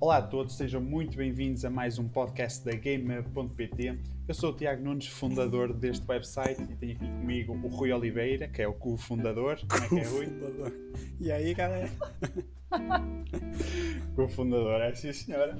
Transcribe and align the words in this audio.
Olá 0.00 0.18
a 0.18 0.22
todos, 0.22 0.56
sejam 0.56 0.80
muito 0.80 1.16
bem-vindos 1.16 1.64
a 1.64 1.70
mais 1.70 1.98
um 1.98 2.06
podcast 2.06 2.64
da 2.64 2.70
Gamer.pt. 2.70 3.98
Eu 4.28 4.34
sou 4.34 4.52
o 4.52 4.56
Tiago 4.56 4.80
Nunes, 4.80 5.08
fundador 5.08 5.72
deste 5.72 6.08
website, 6.08 6.62
e 6.62 6.76
tenho 6.76 6.92
aqui 6.92 7.04
comigo 7.04 7.52
o 7.52 7.66
Rui 7.66 7.90
Oliveira, 7.92 8.46
que 8.46 8.62
é 8.62 8.68
o 8.68 8.72
co-fundador. 8.72 9.58
Como 9.68 9.84
é 9.84 9.88
que 9.88 9.98
é, 9.98 10.04
Rui? 10.04 10.28
E 11.18 11.32
aí, 11.32 11.52
galera? 11.52 11.90
Co-fundador, 14.14 14.80
é 14.82 14.94
sim, 14.94 15.12
senhora. 15.12 15.58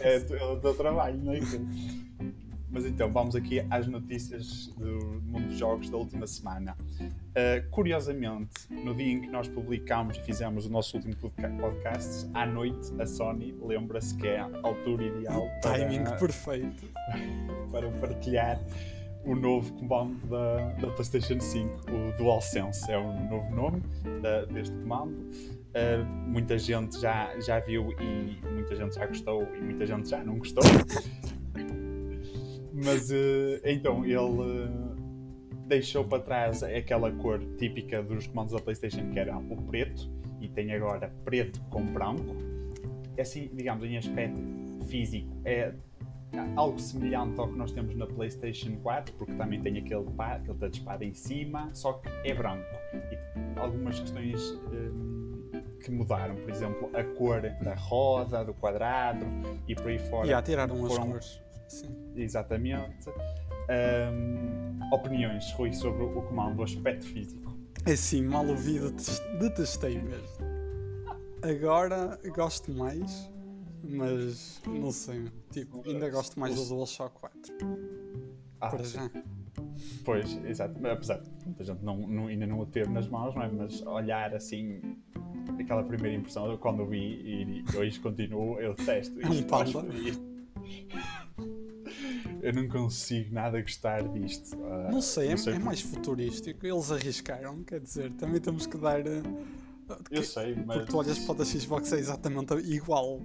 É, 0.00 0.16
é 0.16 0.44
o 0.44 0.58
teu 0.58 0.74
trabalho, 0.74 1.22
não 1.22 1.32
é? 1.32 1.38
Mas 2.68 2.86
então, 2.86 3.08
vamos 3.12 3.36
aqui 3.36 3.64
às 3.70 3.86
notícias 3.86 4.66
do 4.76 5.22
mundo 5.22 5.46
dos 5.46 5.58
jogos 5.58 5.88
da 5.88 5.96
última 5.96 6.26
semana. 6.26 6.76
Uh, 7.38 7.62
curiosamente, 7.70 8.66
no 8.68 8.92
dia 8.96 9.12
em 9.12 9.20
que 9.20 9.28
nós 9.28 9.46
publicámos 9.46 10.16
e 10.16 10.20
fizemos 10.22 10.66
o 10.66 10.70
nosso 10.70 10.96
último 10.96 11.14
podcast, 11.60 12.28
à 12.34 12.44
noite 12.44 12.92
a 12.98 13.06
Sony 13.06 13.54
lembra-se 13.62 14.16
que 14.16 14.26
é 14.26 14.40
a 14.40 14.50
altura 14.64 15.04
ideal 15.04 15.48
para, 15.62 15.78
timing 15.78 16.02
perfeito 16.18 16.84
para 17.70 17.88
partilhar 17.92 18.60
o 19.24 19.36
novo 19.36 19.72
comando 19.74 20.16
da, 20.26 20.56
da 20.80 20.90
PlayStation 20.94 21.38
5, 21.38 21.92
o 21.92 22.16
DualSense. 22.16 22.90
É 22.90 22.98
o 22.98 23.12
novo 23.28 23.54
nome 23.54 23.82
da, 24.20 24.44
deste 24.46 24.76
comando. 24.78 25.14
Uh, 25.14 26.04
muita 26.26 26.58
gente 26.58 27.00
já, 27.00 27.38
já 27.38 27.60
viu 27.60 27.92
e 28.00 28.40
muita 28.52 28.74
gente 28.74 28.96
já 28.96 29.06
gostou 29.06 29.46
e 29.54 29.60
muita 29.60 29.86
gente 29.86 30.08
já 30.08 30.24
não 30.24 30.38
gostou. 30.38 30.64
Mas 32.74 33.10
uh, 33.10 33.60
então 33.64 34.04
ele 34.04 34.97
deixou 35.68 36.04
para 36.04 36.22
trás 36.22 36.62
aquela 36.62 37.12
cor 37.12 37.38
típica 37.58 38.02
dos 38.02 38.26
comandos 38.26 38.54
da 38.54 38.58
PlayStation, 38.58 39.10
que 39.10 39.18
era 39.18 39.36
o 39.36 39.62
preto, 39.62 40.10
e 40.40 40.48
tem 40.48 40.72
agora 40.72 41.12
preto 41.24 41.60
com 41.70 41.84
branco. 41.84 42.34
É 43.16 43.22
assim, 43.22 43.50
digamos, 43.52 43.84
em 43.84 43.96
aspecto 43.96 44.40
físico, 44.86 45.28
é 45.44 45.72
algo 46.56 46.78
semelhante 46.78 47.38
ao 47.38 47.48
que 47.48 47.56
nós 47.56 47.72
temos 47.72 47.94
na 47.96 48.06
PlayStation 48.06 48.76
4, 48.82 49.14
porque 49.14 49.34
também 49.34 49.60
tem 49.60 49.78
aquele, 49.78 50.06
aquele 50.18 50.58
touchpad 50.58 51.04
em 51.04 51.14
cima, 51.14 51.70
só 51.74 51.94
que 51.94 52.08
é 52.24 52.34
branco. 52.34 52.66
E 52.94 53.58
algumas 53.58 53.98
questões 54.00 54.52
um, 54.72 55.50
que 55.82 55.90
mudaram, 55.90 56.36
por 56.36 56.50
exemplo, 56.50 56.90
a 56.94 57.02
cor 57.02 57.40
da 57.40 57.74
roda, 57.74 58.44
do 58.44 58.54
quadrado 58.54 59.26
e 59.66 59.74
por 59.74 59.88
aí 59.88 59.98
fora. 59.98 60.26
E 60.26 60.32
a 60.32 60.42
tiraram 60.42 60.76
foram... 60.76 61.02
as 61.02 61.08
cores 61.08 61.48
Sim. 61.68 61.94
Exatamente. 62.16 63.10
Um, 63.68 64.92
opiniões, 64.92 65.52
Rui, 65.52 65.72
sobre 65.72 66.02
o 66.02 66.22
comando, 66.22 66.60
o 66.60 66.62
aspecto 66.62 67.04
físico. 67.04 67.56
É 67.84 67.94
sim, 67.96 68.22
mal 68.22 68.46
ouvido, 68.46 68.92
detestei 69.38 70.00
mesmo. 70.00 70.48
Agora 71.42 72.18
gosto 72.34 72.72
mais, 72.72 73.30
mas 73.82 74.60
não 74.66 74.90
sei. 74.90 75.26
Tipo, 75.50 75.82
ainda 75.88 76.10
gosto 76.10 76.38
mais 76.38 76.54
do 76.54 76.64
DualShock 76.66 77.18
4. 77.20 77.38
Ah, 78.60 78.68
Para 78.70 78.84
já. 78.84 79.10
Pois, 80.04 80.36
exato. 80.44 80.74
Apesar 80.86 81.18
de 81.18 81.30
muita 81.44 81.64
gente 81.64 81.84
não, 81.84 81.96
não, 81.96 82.26
ainda 82.26 82.46
não 82.46 82.58
o 82.58 82.66
ter 82.66 82.88
nas 82.88 83.08
mãos, 83.08 83.34
não 83.34 83.42
é? 83.42 83.48
Mas 83.48 83.80
olhar 83.86 84.34
assim, 84.34 84.80
aquela 85.60 85.84
primeira 85.84 86.16
impressão, 86.16 86.56
quando 86.56 86.84
vi 86.86 86.98
e 86.98 87.76
hoje 87.76 88.00
continuo, 88.00 88.60
eu 88.60 88.74
testo. 88.74 89.20
É 89.20 89.26
um 89.28 89.42
panda 89.44 89.70
eu 92.42 92.52
não 92.52 92.68
consigo 92.68 93.32
nada 93.34 93.60
gostar 93.60 94.02
disto. 94.08 94.56
Uh, 94.56 94.90
não 94.90 95.00
sei, 95.00 95.26
não 95.26 95.34
é, 95.34 95.36
sei 95.36 95.54
é, 95.54 95.58
mais 95.58 95.80
futurístico. 95.80 96.66
Eles 96.66 96.90
arriscaram, 96.90 97.62
quer 97.64 97.80
dizer, 97.80 98.12
também 98.12 98.40
temos 98.40 98.66
que 98.66 98.76
dar. 98.76 99.00
Uh, 99.00 99.46
eu 100.10 100.22
sei, 100.22 100.54
mas. 100.54 100.78
Porque 100.78 100.92
tu 100.92 100.98
olhas 100.98 101.18
para 101.18 101.32
o 101.32 101.34
da 101.34 101.44
Xbox 101.44 101.92
é 101.92 101.98
exatamente 101.98 102.54
igual. 102.54 103.20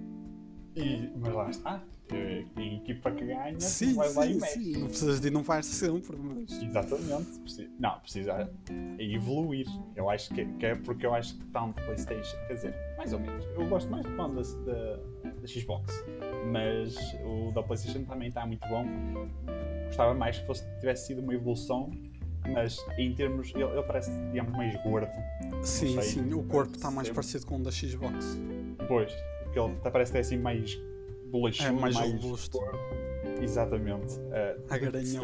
E, 0.76 1.10
mas 1.16 1.34
lá 1.34 1.50
está. 1.50 1.82
A 2.12 2.60
equipa 2.60 3.10
que 3.12 3.24
ganha 3.24 3.58
sim, 3.58 3.94
vai 3.94 4.08
sim, 4.08 4.14
lá 4.14 4.26
e 4.26 4.34
mexe. 4.34 4.62
Sim. 4.62 4.72
Não 4.78 4.86
precisas 4.88 5.20
de 5.20 5.28
inovar 5.28 5.64
sempre, 5.64 6.16
mas. 6.16 6.62
Exatamente. 6.62 7.70
Não, 7.78 7.98
precisa 8.00 8.50
evoluir. 8.98 9.66
Eu 9.96 10.10
acho 10.10 10.32
que, 10.34 10.44
que 10.44 10.66
é 10.66 10.74
porque 10.74 11.06
eu 11.06 11.14
acho 11.14 11.36
que 11.38 11.44
tanto 11.46 11.82
PlayStation, 11.82 12.36
quer 12.46 12.54
dizer, 12.54 12.74
mais 12.98 13.12
ou 13.12 13.20
menos. 13.20 13.44
Eu 13.46 13.66
gosto 13.68 13.90
mais 13.90 14.04
do 14.04 14.10
comando 14.10 14.42
da, 14.64 14.96
da 15.30 15.46
Xbox 15.46 16.04
mas 16.50 16.96
o 17.24 17.52
da 17.52 17.62
PlayStation 17.62 18.04
também 18.04 18.28
está 18.28 18.46
muito 18.46 18.66
bom. 18.68 18.86
Gostava 19.86 20.14
mais 20.14 20.38
que 20.38 20.46
fosse, 20.46 20.64
tivesse 20.80 21.06
sido 21.06 21.20
uma 21.20 21.34
evolução, 21.34 21.90
mas 22.52 22.78
em 22.98 23.14
termos. 23.14 23.52
Ele, 23.54 23.64
ele 23.64 23.82
parece, 23.82 24.10
digamos, 24.30 24.52
mais 24.52 24.82
gordo. 24.82 25.12
Sim, 25.62 26.00
sei, 26.00 26.02
sim, 26.02 26.32
o 26.34 26.42
corpo 26.44 26.74
está 26.74 26.90
mais 26.90 27.08
parecido 27.10 27.46
com 27.46 27.56
o 27.56 27.62
da 27.62 27.70
Xbox. 27.70 28.38
Pois, 28.88 29.12
porque 29.44 29.58
ele 29.58 29.74
parece 29.90 30.12
ter 30.12 30.18
assim 30.20 30.38
mais 30.38 30.78
bolachudo, 31.30 31.68
é, 31.68 31.72
mais, 31.72 31.94
mais 31.94 32.12
robusto. 32.12 32.58
Exatamente. 33.40 34.14
Uh, 34.18 34.62
a 34.68 34.78
garanhão 34.78 35.22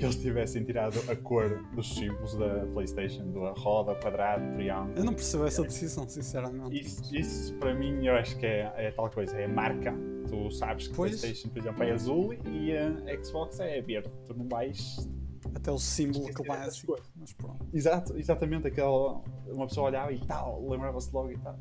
que 0.00 0.06
eles 0.06 0.16
tivessem 0.16 0.64
tirado 0.64 0.98
a 1.10 1.14
cor 1.14 1.62
dos 1.74 1.94
símbolos 1.94 2.34
da 2.34 2.66
PlayStation, 2.72 3.30
da 3.32 3.50
roda, 3.52 3.94
quadrado, 3.96 4.54
triângulo. 4.54 4.96
Eu 4.96 5.04
não 5.04 5.12
percebo 5.12 5.44
essa 5.44 5.62
decisão, 5.62 6.08
sinceramente. 6.08 6.80
Isso, 6.80 7.14
isso 7.14 7.54
para 7.56 7.74
mim 7.74 8.06
eu 8.06 8.14
acho 8.14 8.34
que 8.38 8.46
é, 8.46 8.72
é 8.76 8.90
tal 8.92 9.10
coisa, 9.10 9.36
é 9.36 9.46
marca. 9.46 9.94
Tu 10.26 10.50
sabes 10.52 10.88
que 10.88 10.94
pois. 10.94 11.20
PlayStation, 11.20 11.50
por 11.50 11.58
exemplo, 11.58 11.82
é 11.84 11.92
azul 11.92 12.32
e 12.32 12.74
a 12.74 13.22
Xbox 13.22 13.60
é 13.60 13.82
verde. 13.82 14.10
Tu 14.24 14.34
não 14.34 14.48
vais. 14.48 15.06
Até 15.54 15.70
o 15.70 15.78
símbolo 15.78 16.32
clássico. 16.32 16.96
Mas 17.14 17.34
pronto. 17.34 17.66
Exato, 17.70 18.16
exatamente 18.16 18.68
aquela. 18.68 19.22
Uma 19.48 19.66
pessoa 19.66 19.88
olhava 19.88 20.12
e 20.12 20.20
tal, 20.20 20.66
lembrava-se 20.66 21.12
logo 21.12 21.30
e 21.30 21.38
tal. 21.38 21.58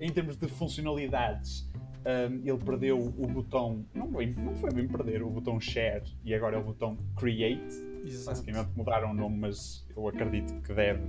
Em 0.00 0.10
termos 0.10 0.38
de 0.38 0.48
funcionalidades, 0.48 1.70
um, 2.06 2.48
ele 2.48 2.58
perdeu 2.58 2.98
o 2.98 3.26
botão, 3.26 3.84
não, 3.92 4.06
não 4.08 4.54
foi 4.54 4.72
bem 4.72 4.86
perder, 4.86 5.22
o 5.24 5.28
botão 5.28 5.58
share 5.58 6.04
e 6.24 6.32
agora 6.32 6.56
é 6.56 6.58
o 6.58 6.62
botão 6.62 6.96
create. 7.16 7.74
Exato. 8.04 8.26
Basicamente 8.26 8.70
mudaram 8.76 9.10
o 9.10 9.14
nome, 9.14 9.36
mas 9.38 9.84
eu 9.96 10.06
acredito 10.06 10.54
que 10.62 10.72
deve 10.72 11.02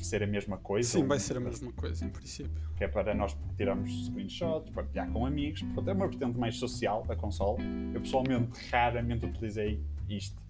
ser 0.00 0.22
a 0.22 0.26
mesma 0.26 0.56
coisa. 0.56 0.88
Sim, 0.88 1.06
vai 1.06 1.18
ser 1.18 1.36
a 1.36 1.40
mesma 1.40 1.70
coisa, 1.72 2.06
em 2.06 2.08
princípio. 2.08 2.50
Que 2.78 2.84
é 2.84 2.88
para 2.88 3.14
nós 3.14 3.36
tirarmos 3.58 4.06
screenshots, 4.06 4.70
partilhar 4.70 5.10
com 5.10 5.26
amigos, 5.26 5.62
portanto 5.62 5.88
é 5.88 5.92
uma 5.92 6.08
vertente 6.08 6.38
mais 6.38 6.56
social 6.56 7.04
da 7.04 7.14
console. 7.14 7.62
Eu 7.92 8.00
pessoalmente 8.00 8.58
raramente 8.70 9.26
utilizei 9.26 9.82
isto, 10.08 10.42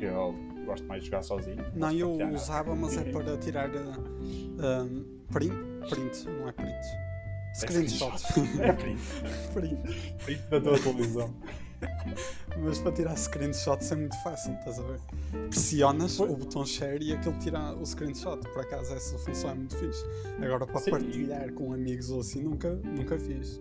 eu 0.00 0.34
gosto 0.66 0.84
mais 0.88 1.04
de 1.04 1.10
jogar 1.10 1.22
sozinho. 1.22 1.64
Não, 1.76 1.92
eu 1.92 2.12
usava, 2.32 2.74
mas 2.74 2.96
é 2.96 3.04
para 3.12 3.38
tirar 3.38 3.70
uh, 3.70 4.82
um, 4.82 5.04
print, 5.32 5.54
print, 5.88 6.24
não 6.26 6.48
é 6.48 6.52
print 6.52 7.07
Screenshot. 7.54 8.12
É 8.60 8.72
print. 8.72 9.00
print. 9.52 9.76
Print 10.24 10.42
da 10.50 10.60
tua 10.60 10.78
televisão. 10.78 11.34
Mas 12.60 12.78
para 12.78 12.92
tirar 12.92 13.16
screenshots 13.16 13.92
é 13.92 13.96
muito 13.96 14.16
fácil, 14.22 14.52
estás 14.54 14.78
a 14.80 14.82
ver? 14.82 15.00
Pressionas 15.48 16.16
Foi? 16.16 16.28
o 16.28 16.36
botão 16.36 16.66
share 16.66 17.02
e 17.02 17.12
aquele 17.12 17.38
tira 17.38 17.72
o 17.74 17.86
screenshot. 17.86 18.38
Por 18.52 18.62
acaso 18.62 18.94
essa 18.94 19.16
função 19.18 19.50
é 19.50 19.54
muito 19.54 19.76
fixe. 19.76 20.04
Agora 20.42 20.66
para 20.66 20.80
Sim. 20.80 20.90
partilhar 20.90 21.52
com 21.52 21.72
amigos 21.72 22.10
ou 22.10 22.20
assim 22.20 22.42
nunca, 22.42 22.74
nunca 22.74 23.18
fiz. 23.18 23.60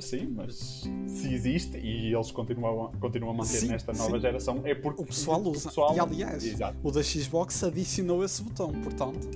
Sim, 0.00 0.26
mas 0.34 0.84
se 1.06 1.32
existe 1.32 1.78
e 1.78 2.12
eles 2.12 2.30
continuam, 2.30 2.92
continuam 3.00 3.32
a 3.32 3.36
manter 3.38 3.60
sim, 3.60 3.68
nesta 3.68 3.94
nova 3.94 4.16
sim. 4.16 4.20
geração 4.20 4.60
é 4.64 4.74
porque 4.74 5.02
o 5.02 5.06
pessoal 5.06 5.40
usa. 5.40 5.48
O 5.48 5.62
pessoal... 5.70 5.96
E 5.96 6.00
aliás, 6.00 6.44
Exato. 6.44 6.76
o 6.82 6.90
da 6.90 7.02
Xbox 7.02 7.64
adicionou 7.64 8.22
esse 8.22 8.42
botão, 8.42 8.72
portanto 8.82 9.26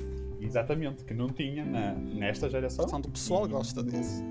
Exatamente, 0.40 1.04
que 1.04 1.14
não 1.14 1.28
tinha 1.28 1.64
na, 1.64 1.92
nesta 1.92 2.48
geração. 2.48 2.84
Portanto, 2.84 3.06
o 3.06 3.10
pessoal 3.10 3.46
gosta 3.48 3.82
disso. 3.82 4.24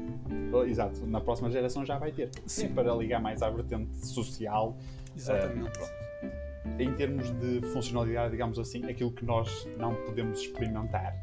Oh, 0.51 0.63
exato, 0.63 1.05
na 1.05 1.21
próxima 1.21 1.49
geração 1.49 1.85
já 1.85 1.97
vai 1.97 2.11
ter. 2.11 2.29
Sim, 2.45 2.69
para 2.69 2.93
ligar 2.93 3.21
mais 3.21 3.41
à 3.41 3.49
vertente 3.49 4.05
social. 4.05 4.77
Exatamente. 5.15 5.79
Uh, 5.79 6.79
em 6.79 6.93
termos 6.93 7.31
de 7.39 7.61
funcionalidade, 7.67 8.31
digamos 8.31 8.59
assim, 8.59 8.83
aquilo 8.85 9.11
que 9.11 9.25
nós 9.25 9.67
não 9.77 9.95
podemos 9.95 10.39
experimentar. 10.39 11.15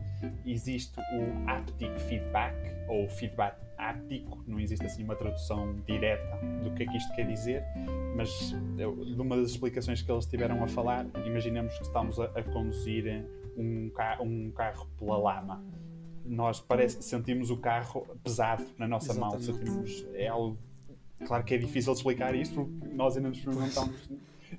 Existe 0.45 0.99
o 0.99 1.49
haptic 1.49 1.99
feedback, 2.01 2.57
ou 2.89 3.09
feedback 3.09 3.57
áptico, 3.77 4.43
não 4.47 4.59
existe 4.59 4.85
assim 4.87 5.05
uma 5.05 5.15
tradução 5.15 5.75
direta 5.87 6.39
do 6.63 6.71
que 6.73 6.83
é 6.83 6.87
que 6.87 6.97
isto 6.97 7.15
quer 7.15 7.27
dizer, 7.27 7.63
mas 8.17 8.55
eu, 8.79 9.05
de 9.05 9.21
uma 9.21 9.37
das 9.37 9.51
explicações 9.51 10.01
que 10.01 10.11
eles 10.11 10.25
tiveram 10.27 10.63
a 10.65 10.69
falar, 10.69 11.07
imaginemos 11.25 11.77
que 11.77 11.85
estamos 11.85 12.19
a, 12.19 12.25
a 12.25 12.43
conduzir 12.43 13.25
um, 13.57 13.91
ca 13.91 14.19
um 14.21 14.51
carro 14.51 14.87
pela 14.99 15.17
lama. 15.17 15.65
Nós 16.25 16.61
parece, 16.61 17.03
sentimos 17.03 17.51
o 17.51 17.57
carro 17.57 18.07
pesado 18.23 18.65
na 18.79 18.89
nossa 18.89 19.13
Exatamente. 19.13 19.47
mão. 19.47 19.55
Sentimos, 19.55 20.07
é 20.15 20.27
algo, 20.27 20.59
claro 21.25 21.45
que 21.45 21.55
é 21.55 21.59
difícil 21.59 21.93
explicar 21.93 22.35
isto, 22.35 22.65
porque 22.65 22.95
nós 22.95 23.17
ainda 23.17 23.29
nos 23.29 23.39
experimentamos 23.39 24.09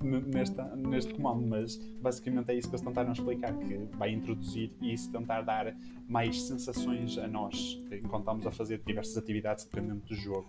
nesta, 0.02 0.64
neste 0.76 1.14
comando, 1.14 1.46
mas 1.46 1.76
basicamente 2.00 2.50
é 2.50 2.54
isso 2.54 2.68
que 2.68 2.74
eles 2.74 2.84
tentaram 2.84 3.12
explicar, 3.12 3.56
que 3.56 3.76
vai 3.96 4.12
introduzir 4.12 4.70
isso, 4.80 5.10
tentar 5.10 5.42
dar 5.42 5.74
mais 6.08 6.42
sensações 6.42 7.18
a 7.18 7.26
nós 7.26 7.80
enquanto 7.90 8.20
estamos 8.20 8.46
a 8.46 8.50
fazer 8.50 8.80
diversas 8.84 9.16
atividades 9.16 9.64
dependendo 9.64 10.00
do 10.00 10.14
jogo. 10.14 10.46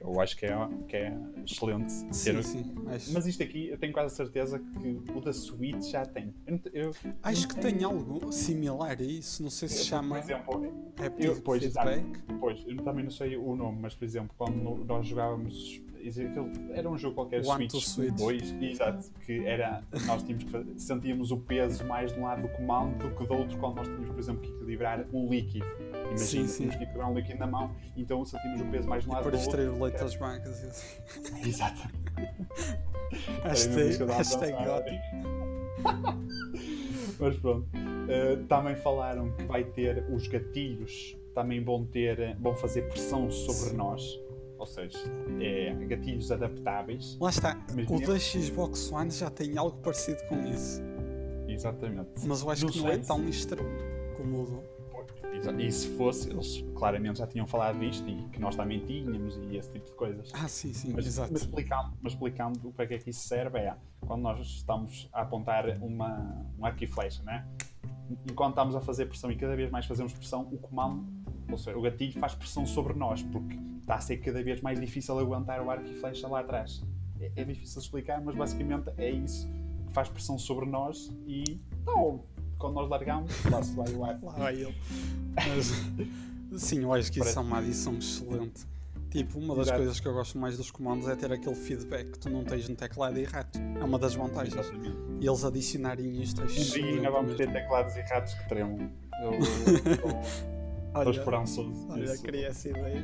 Eu 0.00 0.20
acho 0.20 0.36
que 0.36 0.46
é, 0.46 0.68
que 0.86 0.96
é 0.96 1.16
excelente 1.44 1.92
sim, 1.92 2.42
sim, 2.42 2.74
acho. 2.88 3.12
Mas 3.12 3.26
isto 3.26 3.42
aqui, 3.42 3.68
eu 3.68 3.78
tenho 3.78 3.92
quase 3.92 4.12
a 4.12 4.16
certeza 4.16 4.58
que 4.58 5.02
o 5.12 5.20
da 5.20 5.32
Switch 5.32 5.90
já 5.90 6.04
tem. 6.04 6.34
Eu, 6.46 6.60
eu, 6.72 6.94
acho 7.22 7.48
que 7.48 7.56
tem 7.56 7.82
algo 7.84 8.32
similar 8.32 8.96
a 8.98 9.02
isso, 9.02 9.42
não 9.42 9.50
sei 9.50 9.68
se 9.68 9.80
eu, 9.80 9.84
chama. 9.84 10.16
Por 10.16 10.24
exemplo, 10.24 10.72
é 11.00 11.26
eu, 11.26 11.40
pois, 11.40 11.62
feedback. 11.62 12.04
Pois, 12.40 12.64
eu 12.66 12.76
também 12.78 13.04
não 13.04 13.10
sei 13.10 13.36
o 13.36 13.56
nome, 13.56 13.78
mas 13.80 13.94
por 13.94 14.04
exemplo, 14.04 14.34
quando 14.36 14.84
nós 14.84 15.06
jogávamos 15.06 15.80
era 16.72 16.88
um 16.88 16.96
jogo 16.96 17.14
qualquer 17.14 17.44
One 17.44 17.68
Switch, 17.68 17.84
Switch 17.84 18.14
2, 18.14 18.62
exato, 18.62 19.10
que 19.26 19.44
era, 19.44 19.82
nós 20.06 20.22
tínhamos 20.22 20.44
que 20.44 20.80
sentíamos 20.80 21.30
o 21.30 21.36
peso 21.38 21.84
mais 21.84 22.12
de 22.12 22.20
um 22.20 22.22
lado 22.22 22.42
do 22.42 22.48
comando 22.48 22.98
do 22.98 23.14
que 23.14 23.26
do 23.26 23.34
outro 23.34 23.58
quando 23.58 23.76
nós 23.76 23.86
tínhamos, 23.86 24.08
por 24.08 24.18
exemplo, 24.18 24.42
que 24.42 24.50
equilibrar 24.50 25.04
um 25.12 25.28
líquido. 25.28 25.66
Imagina, 26.08 26.18
Sim, 26.18 26.46
sim. 26.46 26.56
tínhamos 26.56 26.76
que 26.76 26.82
equilibrar 26.82 27.10
um 27.10 27.14
líquido 27.14 27.38
na 27.38 27.46
mão, 27.46 27.70
então 27.96 28.24
sentimos 28.24 28.60
o 28.60 28.64
peso 28.66 28.88
mais 28.88 29.04
de 29.04 29.10
um 29.10 29.12
lado 29.12 29.24
Para 29.24 29.36
extrair 29.36 29.68
o 29.68 29.82
leite 29.82 29.98
das 29.98 30.16
bancas 30.16 30.64
assim. 30.64 31.02
Exato. 31.48 31.88
Hashtag, 33.44 34.04
hashtag 34.04 34.52
God. 34.64 34.84
Mas 37.18 37.36
pronto. 37.38 37.66
Uh, 37.74 38.44
também 38.46 38.76
falaram 38.76 39.32
que 39.32 39.44
vai 39.44 39.64
ter 39.64 40.04
os 40.10 40.26
gatilhos, 40.28 41.16
também 41.34 41.62
vão 41.62 41.84
ter, 41.84 42.36
vão 42.38 42.54
fazer 42.54 42.82
pressão 42.88 43.30
sobre 43.30 43.70
Sim. 43.70 43.76
nós. 43.76 44.02
Ou 44.58 44.66
seja, 44.66 44.98
é, 45.40 45.72
gatilhos 45.86 46.32
adaptáveis. 46.32 47.16
Lá 47.20 47.30
está, 47.30 47.56
Mas 47.74 47.88
o 47.88 48.00
da 48.04 48.18
Xbox 48.18 48.90
One 48.90 49.10
já 49.10 49.30
tem 49.30 49.56
algo 49.56 49.78
parecido 49.78 50.18
com 50.28 50.44
isso. 50.48 50.82
Exatamente. 51.46 52.26
Mas 52.26 52.42
eu 52.42 52.50
acho 52.50 52.66
Não 52.66 52.72
que 52.72 52.80
não 52.80 52.88
é 52.88 52.98
tão 52.98 53.28
extremo 53.28 53.68
como 54.16 54.42
o 54.42 54.46
do. 54.46 54.77
E 55.32 55.72
se 55.72 55.88
fosse, 55.96 56.30
eles 56.30 56.64
claramente 56.74 57.18
já 57.18 57.26
tinham 57.26 57.46
falado 57.46 57.78
disto 57.78 58.08
e 58.08 58.28
que 58.30 58.40
nós 58.40 58.56
também 58.56 58.84
tínhamos 58.84 59.36
e 59.36 59.56
esse 59.56 59.70
tipo 59.72 59.86
de 59.86 59.92
coisas. 59.92 60.30
Ah, 60.34 60.48
sim, 60.48 60.72
sim, 60.72 60.92
Mas, 60.94 61.06
exato. 61.06 61.32
mas 61.32 61.42
explicando, 61.42 61.92
mas 62.00 62.12
explicando 62.12 62.72
para 62.72 62.86
que 62.86 62.94
é 62.94 62.98
que 62.98 63.10
isso 63.10 63.26
serve, 63.28 63.58
é 63.58 63.76
quando 64.00 64.22
nós 64.22 64.40
estamos 64.40 65.08
a 65.12 65.22
apontar 65.22 65.66
uma, 65.82 66.46
um 66.58 66.64
arco 66.64 66.82
e 66.82 66.86
flecha, 66.86 67.22
né? 67.22 67.46
enquanto 68.30 68.50
estamos 68.50 68.74
a 68.74 68.80
fazer 68.80 69.06
pressão 69.06 69.30
e 69.30 69.36
cada 69.36 69.54
vez 69.54 69.70
mais 69.70 69.86
fazemos 69.86 70.12
pressão, 70.12 70.48
o 70.50 70.58
comando, 70.58 71.06
ou 71.50 71.58
seja, 71.58 71.76
o 71.76 71.82
gatilho 71.82 72.18
faz 72.18 72.34
pressão 72.34 72.64
sobre 72.66 72.94
nós, 72.94 73.22
porque 73.22 73.58
está 73.80 73.96
a 73.96 74.00
ser 74.00 74.18
cada 74.18 74.42
vez 74.42 74.60
mais 74.60 74.80
difícil 74.80 75.18
aguentar 75.18 75.60
o 75.60 75.70
arco 75.70 75.86
e 75.86 75.94
flecha 75.94 76.26
lá 76.28 76.40
atrás. 76.40 76.82
É, 77.20 77.32
é 77.36 77.44
difícil 77.44 77.80
explicar, 77.80 78.20
mas 78.22 78.34
basicamente 78.34 78.90
é 78.96 79.10
isso 79.10 79.48
que 79.86 79.92
faz 79.92 80.08
pressão 80.08 80.38
sobre 80.38 80.66
nós 80.66 81.10
e 81.26 81.60
então, 81.82 82.24
quando 82.58 82.74
nós 82.74 82.88
largamos, 82.88 83.32
lá 83.50 83.62
se 83.62 83.74
vai 83.74 83.88
o. 83.92 84.00
Lá 84.00 84.12
vai 84.36 84.54
ele. 84.54 84.74
Mas, 85.34 86.60
sim, 86.60 86.82
eu 86.82 86.92
acho 86.92 87.10
que 87.12 87.20
isso 87.20 87.38
é 87.38 87.42
uma 87.42 87.58
adição 87.58 87.94
excelente. 87.96 88.66
Tipo, 89.10 89.38
uma 89.38 89.54
das 89.54 89.68
Exato. 89.68 89.78
coisas 89.78 90.00
que 90.00 90.06
eu 90.06 90.12
gosto 90.12 90.36
mais 90.36 90.58
dos 90.58 90.70
comandos 90.70 91.08
é 91.08 91.16
ter 91.16 91.32
aquele 91.32 91.54
feedback 91.54 92.10
que 92.10 92.18
tu 92.18 92.28
não 92.28 92.44
tens 92.44 92.68
no 92.68 92.76
teclado 92.76 93.18
e 93.18 93.24
rato. 93.24 93.58
É 93.58 93.82
uma 93.82 93.98
das 93.98 94.14
vantagens. 94.14 94.54
E 95.20 95.26
eles 95.26 95.44
adicionarem 95.44 96.20
isto 96.20 96.42
é 96.42 96.44
Um 96.44 96.48
dia 96.48 96.84
ainda 96.84 97.10
vamos 97.10 97.34
ter 97.34 97.50
teclados 97.50 97.96
e 97.96 98.02
ratos 98.02 98.34
que 98.34 98.48
tremam. 98.48 98.90
Eu 99.22 99.38
estou 99.38 101.10
esperançoso. 101.10 101.86
olha, 101.88 102.18
queria 102.18 102.48
essa 102.48 102.68
ideia. 102.68 103.02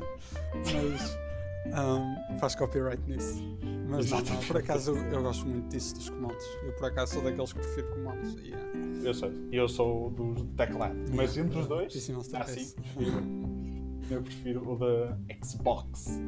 Mas 0.55 1.24
ahm, 1.73 2.39
faz 2.39 2.55
copyright 2.55 3.03
nisso. 3.09 3.43
Mas 3.89 4.11
não, 4.11 4.21
não, 4.21 4.37
por 4.47 4.57
acaso 4.57 4.93
eu, 4.93 4.97
eu 4.97 5.23
gosto 5.23 5.47
muito 5.47 5.69
disso 5.69 5.95
dos 5.95 6.09
comandos. 6.09 6.45
Eu 6.65 6.73
por 6.73 6.87
acaso 6.87 7.15
sou 7.15 7.23
daqueles 7.23 7.53
que 7.53 7.61
prefiro 7.61 7.89
comandos. 7.91 8.35
E, 8.43 8.53
é- 8.53 9.09
Eu 9.09 9.15
sei, 9.15 9.33
eu 9.53 9.69
sou 9.69 10.11
do 10.11 10.45
teclado. 10.57 10.97
Mas 11.15 11.37
entre 11.37 11.59
os 11.59 11.67
dois, 11.67 11.93
se 11.93 12.13
ah, 12.35 12.45
sim, 12.45 12.75
prefiro, 12.75 13.23
eu 14.11 14.23
prefiro 14.23 14.73
o 14.73 14.77
da 14.79 15.19
Xbox. 15.45 16.21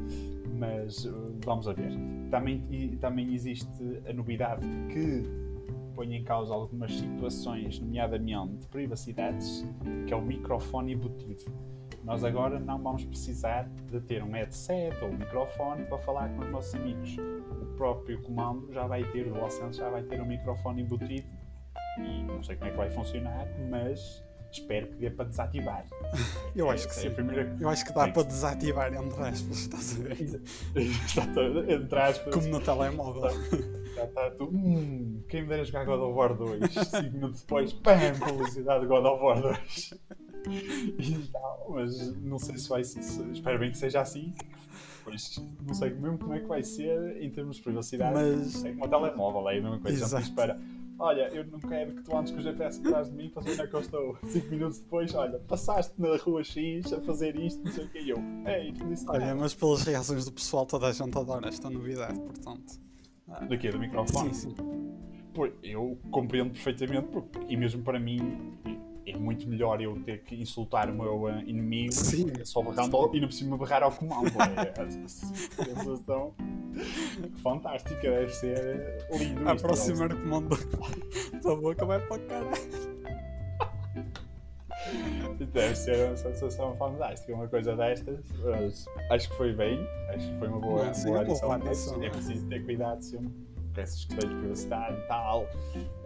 Mas 0.58 1.04
uh, 1.04 1.36
vamos 1.44 1.66
a 1.68 1.72
ver. 1.72 1.90
Também, 2.30 2.64
e, 2.70 2.96
também 2.96 3.34
existe 3.34 3.68
a 4.08 4.12
novidade 4.12 4.66
que 4.92 5.22
põe 5.94 6.14
em 6.14 6.22
causa 6.22 6.52
algumas 6.52 6.92
situações, 6.92 7.80
nomeadamente 7.80 8.58
de 8.58 8.68
privacidades, 8.68 9.64
que 10.06 10.12
é 10.12 10.16
o 10.16 10.22
microfone 10.22 10.92
embutido. 10.92 11.44
Nós 12.06 12.22
agora 12.22 12.60
não 12.60 12.80
vamos 12.80 13.04
precisar 13.04 13.68
de 13.90 14.00
ter 14.02 14.22
um 14.22 14.30
headset 14.30 14.96
ou 15.02 15.08
um 15.08 15.16
microfone 15.16 15.84
para 15.86 15.98
falar 15.98 16.28
com 16.36 16.42
os 16.42 16.50
nossos 16.52 16.72
amigos. 16.76 17.16
O 17.60 17.66
próprio 17.76 18.22
comando 18.22 18.72
já 18.72 18.86
vai 18.86 19.02
ter, 19.10 19.26
o 19.26 19.34
DualSense 19.34 19.76
já 19.76 19.90
vai 19.90 20.04
ter 20.04 20.20
um 20.20 20.24
microfone 20.24 20.82
embutido 20.82 21.26
e 21.98 22.22
não 22.22 22.44
sei 22.44 22.54
como 22.54 22.68
é 22.68 22.70
que 22.70 22.76
vai 22.76 22.90
funcionar, 22.90 23.48
mas 23.68 24.24
espero 24.52 24.86
que 24.86 24.94
dê 24.94 25.10
para 25.10 25.24
desativar. 25.24 25.84
Eu 26.54 26.70
acho 26.70 26.86
que 26.86 26.94
é 26.94 27.02
sim. 27.02 27.10
primeira... 27.10 27.56
Eu 27.60 27.68
acho 27.68 27.84
que 27.84 27.92
dá 27.92 28.04
Sim. 28.04 28.12
para 28.12 28.22
desativar 28.22 28.94
entre 28.94 29.22
aspas, 29.22 29.58
estás 29.58 30.00
a 30.00 30.02
ver? 30.04 30.42
Entre 31.82 31.98
aspas, 31.98 32.32
Como 32.32 32.46
no 32.46 32.60
telemóvel. 32.60 33.30
já 33.96 34.04
está 34.04 34.30
tudo. 34.30 34.56
Hum, 34.56 35.24
quem 35.28 35.42
me 35.42 35.48
dera 35.48 35.64
jogar 35.64 35.84
God 35.84 36.00
of 36.00 36.14
War 36.14 36.34
2, 36.34 36.72
5 36.72 37.02
minutos 37.12 37.40
depois, 37.40 37.72
PAM! 37.72 38.14
Publicidade 38.20 38.82
de 38.82 38.86
God 38.86 39.04
of 39.04 39.22
War 39.24 39.42
2. 39.42 39.94
E 40.48 41.28
tal, 41.32 41.66
mas 41.70 42.16
não 42.22 42.38
sei 42.38 42.56
se 42.58 42.68
vai 42.68 42.84
ser. 42.84 43.02
se- 43.02 43.22
Espero 43.32 43.58
bem 43.58 43.70
que 43.70 43.78
seja 43.78 44.00
assim. 44.00 44.32
Pois 45.04 45.40
não 45.66 45.72
sei 45.74 45.90
mesmo 45.90 46.18
como 46.18 46.34
é 46.34 46.40
que 46.40 46.46
vai 46.46 46.62
ser 46.62 47.22
em 47.22 47.30
termos 47.30 47.56
de 47.56 47.62
privacidade. 47.62 48.14
Mas- 48.14 48.52
Sei 48.52 48.72
como 48.72 48.84
o 48.86 48.88
telemóvel, 48.88 49.48
é 49.48 49.58
a 49.58 49.62
mesma 49.62 49.78
coisa. 49.78 50.04
Exato. 50.04 50.24
espera. 50.24 50.60
Olha, 50.98 51.28
eu 51.28 51.44
não 51.46 51.60
quero 51.60 51.92
que 51.94 52.02
tu 52.02 52.16
andes 52.16 52.32
com 52.32 52.38
o 52.38 52.42
GPS 52.42 52.80
atrás 52.80 53.10
de 53.10 53.14
mim 53.16 53.28
para 53.28 53.42
saber 53.42 53.52
onde 53.52 53.60
é 53.62 53.66
que 53.66 53.74
eu 53.74 53.80
estou. 53.80 54.16
5 54.24 54.48
minutos 54.48 54.78
depois, 54.78 55.14
olha, 55.14 55.38
passaste 55.40 55.92
na 56.00 56.16
rua 56.16 56.42
X 56.42 56.90
a 56.90 57.00
fazer 57.02 57.36
isto, 57.36 57.62
não 57.62 57.70
sei 57.70 57.84
o 57.84 57.88
que 57.90 57.98
e 58.00 58.08
eu. 58.10 58.16
Ei, 58.46 58.72
tu 58.72 58.86
disse 58.88 59.04
Olha, 59.06 59.34
mas 59.34 59.52
pelas 59.54 59.82
reações 59.82 60.24
do 60.24 60.32
pessoal, 60.32 60.64
toda 60.64 60.86
a 60.86 60.92
gente 60.92 61.16
adora 61.18 61.48
esta 61.48 61.68
novidade, 61.68 62.18
portanto. 62.18 62.80
ah, 63.28 63.44
Daqui 63.44 63.68
do 63.70 63.78
microfone. 63.78 64.34
Sim, 64.34 64.54
sim. 64.54 64.56
Eu 65.62 65.98
compreendo 66.10 66.50
perfeitamente, 66.52 67.08
porque, 67.08 67.40
e 67.46 67.58
mesmo 67.58 67.82
para 67.82 68.00
mim 68.00 68.56
é 69.06 69.16
muito 69.16 69.48
melhor 69.48 69.80
eu 69.80 70.00
ter 70.02 70.22
que 70.24 70.34
insultar 70.34 70.90
o 70.90 70.94
meu 70.94 71.28
eh, 71.28 71.42
inimigo 71.46 71.92
Sim. 71.92 72.26
só 72.44 72.60
berrando 72.62 72.96
ao- 72.96 73.14
e 73.14 73.20
não 73.20 73.28
preciso 73.28 73.50
me 73.50 73.56
berrar 73.58 73.82
ao 73.82 73.92
comando. 73.92 74.32
É, 74.36 74.82
a 74.82 74.90
sensação 74.90 76.34
fantástica, 77.42 78.00
deve 78.02 78.32
ser 78.32 79.06
lindo. 79.18 79.48
A 79.48 79.54
isto, 79.54 79.66
próxima 79.66 80.08
comando 80.08 80.48
da 81.42 81.54
boca 81.54 81.84
vai 81.86 82.00
para 82.06 82.16
o 82.16 82.20
caralho. 82.26 82.96
Deve 85.52 85.74
ser 85.74 86.06
uma 86.08 86.16
sensação 86.16 86.76
fantástica, 86.76 87.34
uma 87.34 87.48
coisa 87.48 87.74
destas. 87.76 88.20
Mas 88.44 88.86
acho 89.10 89.30
que 89.30 89.36
foi 89.36 89.52
bem, 89.54 89.78
acho 90.10 90.28
que 90.30 90.38
foi 90.38 90.48
uma 90.48 90.60
boa, 90.60 90.86
Não, 90.86 90.94
sim, 90.94 91.08
boa 91.08 91.22
uma 91.44 91.54
adição. 91.56 92.02
É 92.02 92.10
preciso 92.10 92.46
ter 92.48 92.64
cuidado 92.64 93.02
sempre 93.02 93.32
essas 93.82 94.04
questões 94.04 94.32
de 94.32 94.40
privacidade 94.40 94.98
e 94.98 95.08
tal. 95.08 95.46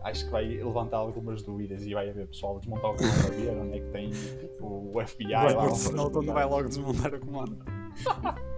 Acho 0.02 0.24
que 0.24 0.30
vai 0.30 0.46
levantar 0.46 0.98
algumas 0.98 1.42
dúvidas 1.42 1.82
e 1.86 1.92
vai 1.92 2.08
haver 2.08 2.26
pessoal 2.26 2.56
a 2.56 2.60
desmontar 2.60 2.90
o 2.90 2.96
comando 2.96 3.26
a 3.26 3.30
ver 3.30 3.50
onde 3.50 3.78
é 3.78 3.80
que 3.80 3.90
tem 3.90 4.10
o 4.60 4.92
FBI 5.06 5.34
Edward 5.34 5.54
lá 5.54 5.66
Snowden 5.72 6.22
fora. 6.22 6.32
vai 6.32 6.44
logo 6.46 6.68
desmontar 6.68 7.14
o 7.14 7.20
comando. 7.20 7.58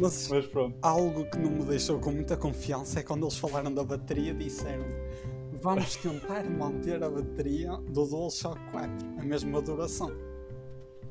Mas 0.00 0.28
Mas 0.28 0.46
pronto, 0.46 0.76
algo 0.82 1.24
que 1.30 1.38
não 1.38 1.50
me 1.50 1.64
deixou 1.64 1.98
com 1.98 2.12
muita 2.12 2.36
confiança 2.36 3.00
é 3.00 3.02
quando 3.02 3.24
eles 3.24 3.36
falaram 3.36 3.72
da 3.72 3.82
bateria 3.82 4.34
disseram 4.34 4.84
vamos 5.62 5.96
tentar 5.96 6.44
manter 6.44 7.02
a 7.02 7.10
bateria 7.10 7.76
do 7.76 8.06
DualShock 8.06 8.58
4, 8.70 8.90
a 9.18 9.22
mesma 9.22 9.60
duração, 9.60 10.10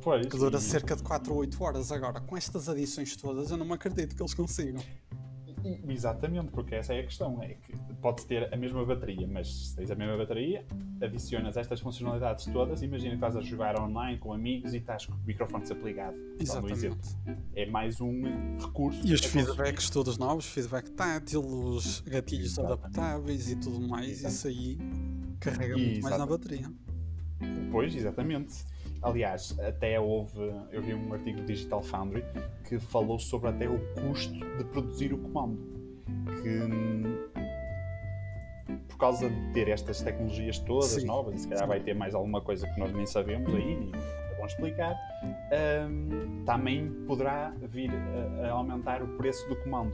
pois. 0.02 0.26
que 0.26 0.38
dura 0.38 0.60
cerca 0.60 0.96
de 0.96 1.04
4 1.04 1.32
ou 1.32 1.40
8 1.40 1.64
horas. 1.64 1.92
Agora, 1.92 2.20
com 2.20 2.36
estas 2.36 2.68
adições 2.68 3.16
todas, 3.16 3.52
eu 3.52 3.58
não 3.58 3.66
me 3.66 3.74
acredito 3.74 4.16
que 4.16 4.22
eles 4.22 4.34
consigam. 4.34 4.82
Exatamente, 5.88 6.52
porque 6.52 6.76
essa 6.76 6.94
é 6.94 7.00
a 7.00 7.04
questão. 7.04 7.42
É 7.44 7.56
que 7.56 7.74
pode 8.02 8.26
ter 8.26 8.54
a 8.54 8.58
mesma 8.58 8.86
bateria, 8.86 9.28
mas 9.28 9.70
se 9.70 9.76
tens 9.76 9.92
a 9.92 9.96
mesma 9.96 10.18
bateria, 10.18 10.66
adicionas 11.02 11.58
estas 11.58 11.80
funcionalidades 11.80 12.46
todas. 12.46 12.82
Imagina 12.82 13.12
que 13.12 13.16
estás 13.16 13.36
a 13.36 13.42
jogar 13.42 13.80
online 13.80 14.18
com 14.18 14.34
amigos 14.34 14.74
e 14.74 14.78
estás 14.78 15.06
com 15.06 15.14
o 15.14 15.20
microfone 15.26 15.64
desapligado. 15.64 16.18
Exatamente. 16.40 17.16
É 17.56 17.66
mais 17.66 18.00
um 18.02 18.58
recurso. 18.58 19.06
E 19.06 19.14
os 19.14 19.22
feedbacks 19.22 19.90
todos 19.90 20.18
novos, 20.18 20.46
feedback 20.46 20.90
tátil, 20.92 21.42
os 21.42 22.02
gatilhos 22.02 22.54
Exatamente. 22.54 22.84
adaptáveis 22.84 23.52
e 23.52 23.56
tudo 23.56 23.82
mais, 23.88 24.24
Exato. 24.24 24.34
isso 24.34 24.48
aí 24.48 24.78
carrega 25.40 25.78
muito 25.78 26.02
mais 26.02 26.18
na 26.18 26.26
bateria. 26.26 26.72
Pois, 27.72 27.96
exatamente. 27.96 28.66
Aliás, 29.02 29.58
até 29.60 30.00
houve, 30.00 30.40
eu 30.72 30.82
vi 30.82 30.94
um 30.94 31.14
artigo 31.14 31.40
do 31.40 31.46
Digital 31.46 31.82
Foundry 31.82 32.24
que 32.68 32.78
falou 32.80 33.18
sobre 33.18 33.50
até 33.50 33.68
o 33.68 33.80
custo 33.96 34.34
de 34.34 34.64
produzir 34.66 35.14
o 35.14 35.18
comando. 35.18 35.58
Que 36.42 36.50
hum, 36.50 37.28
por 38.88 38.98
causa 38.98 39.30
de 39.30 39.54
ter 39.54 39.70
estas 39.70 40.02
tecnologias 40.02 40.60
todas 40.60 40.90
Sim. 40.90 41.06
novas, 41.06 41.36
e 41.36 41.40
se 41.40 41.48
calhar 41.48 41.68
vai 41.68 41.80
ter 41.80 41.96
mais 41.96 42.14
alguma 42.14 42.42
coisa 42.42 42.68
que 42.68 42.80
nós 42.80 42.92
nem 42.94 43.06
sabemos 43.06 43.54
aí, 43.54 43.92
é 44.32 44.38
bom 44.38 44.46
explicar, 44.46 44.94
hum, 45.90 46.44
também 46.46 46.92
poderá 47.08 47.54
vir 47.70 47.90
a, 47.92 48.48
a 48.48 48.52
aumentar 48.52 49.02
o 49.02 49.08
preço 49.18 49.48
do 49.48 49.56
comando. 49.58 49.94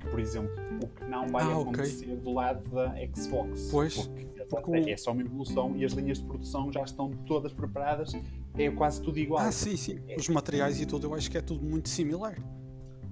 Que, 0.00 0.08
por 0.08 0.20
exemplo, 0.20 0.52
o 0.82 0.86
que 0.86 1.04
não 1.04 1.26
vai 1.26 1.42
Ah, 1.44 1.60
acontecer 1.60 2.16
do 2.16 2.32
lado 2.32 2.70
da 2.70 2.94
Xbox. 3.14 3.68
Pois, 3.70 4.06
porque 4.06 4.34
porque 4.48 4.90
é 4.90 4.96
só 4.96 5.12
uma 5.12 5.22
evolução 5.22 5.74
e 5.74 5.84
as 5.84 5.92
linhas 5.92 6.18
de 6.18 6.26
produção 6.26 6.70
já 6.70 6.82
estão 6.82 7.10
todas 7.26 7.52
preparadas, 7.52 8.12
é 8.56 8.70
quase 8.70 9.02
tudo 9.02 9.18
igual. 9.18 9.42
Ah, 9.44 9.52
sim, 9.52 9.76
sim. 9.76 9.98
Os 10.18 10.28
materiais 10.28 10.80
e 10.80 10.86
tudo, 10.86 11.06
eu 11.08 11.14
acho 11.14 11.30
que 11.30 11.38
é 11.38 11.40
tudo 11.40 11.64
muito 11.64 11.88
similar. 11.88 12.36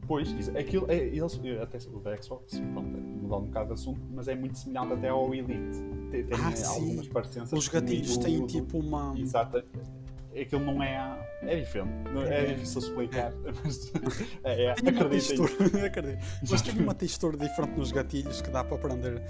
Pois, 0.07 0.29
isso- 0.33 0.57
aquilo, 0.59 0.91
é, 0.91 0.97
eles, 0.97 1.41
até 1.63 1.79
o 1.91 2.01
da 2.01 2.21
Xbox, 2.21 2.59
pronto, 2.73 2.89
mudar 2.99 3.37
um 3.37 3.45
bocado 3.47 3.67
de 3.69 3.73
assunto, 3.75 4.01
mas 4.13 4.27
é 4.29 4.35
muito 4.35 4.59
semelhante 4.59 4.93
até 4.95 5.09
ao 5.09 5.33
Elite. 5.35 5.79
Tem, 6.11 6.25
tem 6.25 6.39
Ah, 6.41 6.51
eh, 6.51 6.57
sim. 6.57 6.65
algumas 6.81 7.09
parecenças. 7.09 7.53
Os 7.53 7.69
gatilhos 7.69 8.17
têm 8.19 8.43
o- 8.43 8.47
tipo 8.47 8.79
uma. 8.79 9.15
Exato. 9.19 9.63
Aquilo 10.39 10.65
não 10.65 10.83
é. 10.83 11.29
É 11.43 11.57
diferente. 11.61 11.91
Não- 12.13 12.23
É, 12.23 12.41
É. 12.51 12.55
difícil 12.55 12.81
explicar. 12.81 13.33
Mas 13.65 13.93
é, 14.45 14.65
é, 14.65 14.75
Tem 14.75 14.93
uma 14.95 15.09
textura, 15.09 15.53
acredito. 15.87 16.19
Mas 16.51 16.63
tem 16.63 16.79
uma 16.79 16.95
textura 16.95 17.37
diferente 17.37 17.77
nos 17.79 17.93
gatilhos 17.93 18.41
que 18.43 18.51
dá 18.51 18.65
para 18.65 18.79
prender 18.79 19.23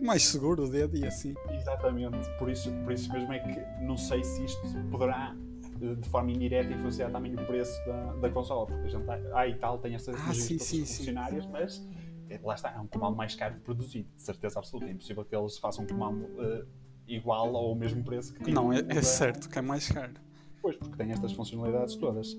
mais 0.00 0.24
seguro 0.24 0.64
o 0.64 0.68
dedo 0.68 0.96
e 0.96 1.06
assim. 1.06 1.34
Exatamente. 1.50 2.16
Por 2.38 2.50
isso, 2.50 2.70
por 2.84 2.92
isso 2.92 3.12
mesmo 3.12 3.32
é 3.32 3.38
que 3.38 3.84
não 3.84 3.96
sei 3.96 4.22
se 4.24 4.44
isto 4.44 4.60
poderá 4.90 5.34
eh, 5.80 5.94
de 5.94 6.08
forma 6.08 6.30
indireta 6.30 6.72
influenciar 6.72 7.10
também 7.10 7.34
o 7.34 7.46
preço 7.46 7.72
da, 7.86 8.12
da 8.14 8.30
consola. 8.30 8.66
Porque 8.66 8.86
a 8.86 8.90
gente 8.90 9.04
ah, 9.34 9.46
e 9.46 9.54
tal 9.56 9.78
tem 9.78 9.94
estas 9.94 10.14
Ah, 10.16 10.34
sim, 10.34 10.58
sim, 10.58 10.84
sim. 10.84 10.96
funcionárias, 10.98 11.46
mas 11.46 11.86
eh, 12.30 12.40
lá 12.42 12.54
está, 12.54 12.72
é 12.72 12.78
um 12.80 12.86
comando 12.86 13.16
mais 13.16 13.34
caro 13.34 13.54
de 13.54 13.60
produzir, 13.60 14.06
de 14.16 14.22
certeza 14.22 14.58
absoluta. 14.58 14.88
É 14.88 14.92
impossível 14.92 15.24
que 15.24 15.34
eles 15.36 15.58
façam 15.58 15.84
um 15.84 15.86
comando 15.86 16.26
eh, 16.38 16.64
igual 17.08 17.54
ao 17.56 17.74
mesmo 17.74 18.02
preço 18.04 18.32
que 18.34 18.44
tinham 18.44 18.64
Não, 18.64 18.72
é, 18.72 18.78
o 18.80 18.82
da- 18.82 18.94
é 18.94 19.02
certo 19.02 19.48
que 19.48 19.58
é 19.58 19.62
mais 19.62 19.88
caro. 19.88 20.14
Pois, 20.62 20.76
porque 20.76 20.94
tem 20.96 21.10
estas 21.10 21.32
funcionalidades 21.32 21.96
todas. 21.96 22.32
Uh, 22.34 22.38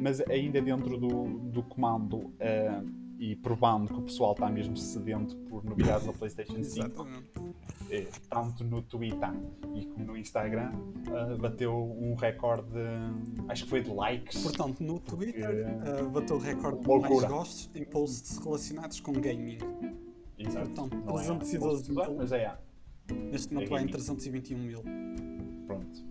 mas 0.00 0.18
ainda 0.22 0.62
dentro 0.62 0.96
do, 0.98 1.24
do 1.50 1.62
comando 1.62 2.16
uh, 2.16 3.03
e 3.18 3.36
provando 3.36 3.88
que 3.92 3.98
o 3.98 4.02
pessoal 4.02 4.32
está 4.32 4.48
mesmo 4.50 4.76
sedento 4.76 5.36
por 5.48 5.64
novidades 5.64 6.06
da 6.06 6.12
PlayStation 6.12 6.62
5, 6.62 6.86
Exatamente. 6.86 7.30
eh, 7.90 8.08
tanto 8.28 8.64
no 8.64 8.82
Twitter 8.82 9.30
e 9.74 9.84
como 9.86 10.04
no 10.06 10.16
Instagram, 10.16 10.72
uh, 10.72 11.38
bateu 11.38 11.72
um 11.74 12.14
recorde, 12.14 12.68
de- 12.70 13.42
acho 13.48 13.64
que 13.64 13.70
foi 13.70 13.82
de 13.82 13.90
likes. 13.90 14.42
Portanto, 14.42 14.80
no 14.82 14.98
Twitter 14.98 15.44
Porque- 15.84 16.02
uh, 16.02 16.10
bateu 16.10 16.36
o 16.36 16.38
recorde 16.40 16.80
de 16.80 16.88
mais 16.88 17.24
gostos 17.24 17.70
em 17.74 17.84
posts 17.84 18.38
relacionados 18.38 19.00
com 19.00 19.12
gaming. 19.12 19.58
Exato. 20.38 20.70
portanto, 20.70 20.96
Não 21.06 21.18
é 21.20 21.24
312 21.24 21.94
posto, 21.94 22.08
mil. 22.10 22.16
mas 22.18 22.32
é, 22.32 22.58
Neste 23.30 23.52
momento 23.54 23.70
vai 23.70 23.82
em 23.84 23.86
321 23.86 24.58
mil. 24.58 24.82
pronto. 25.66 26.04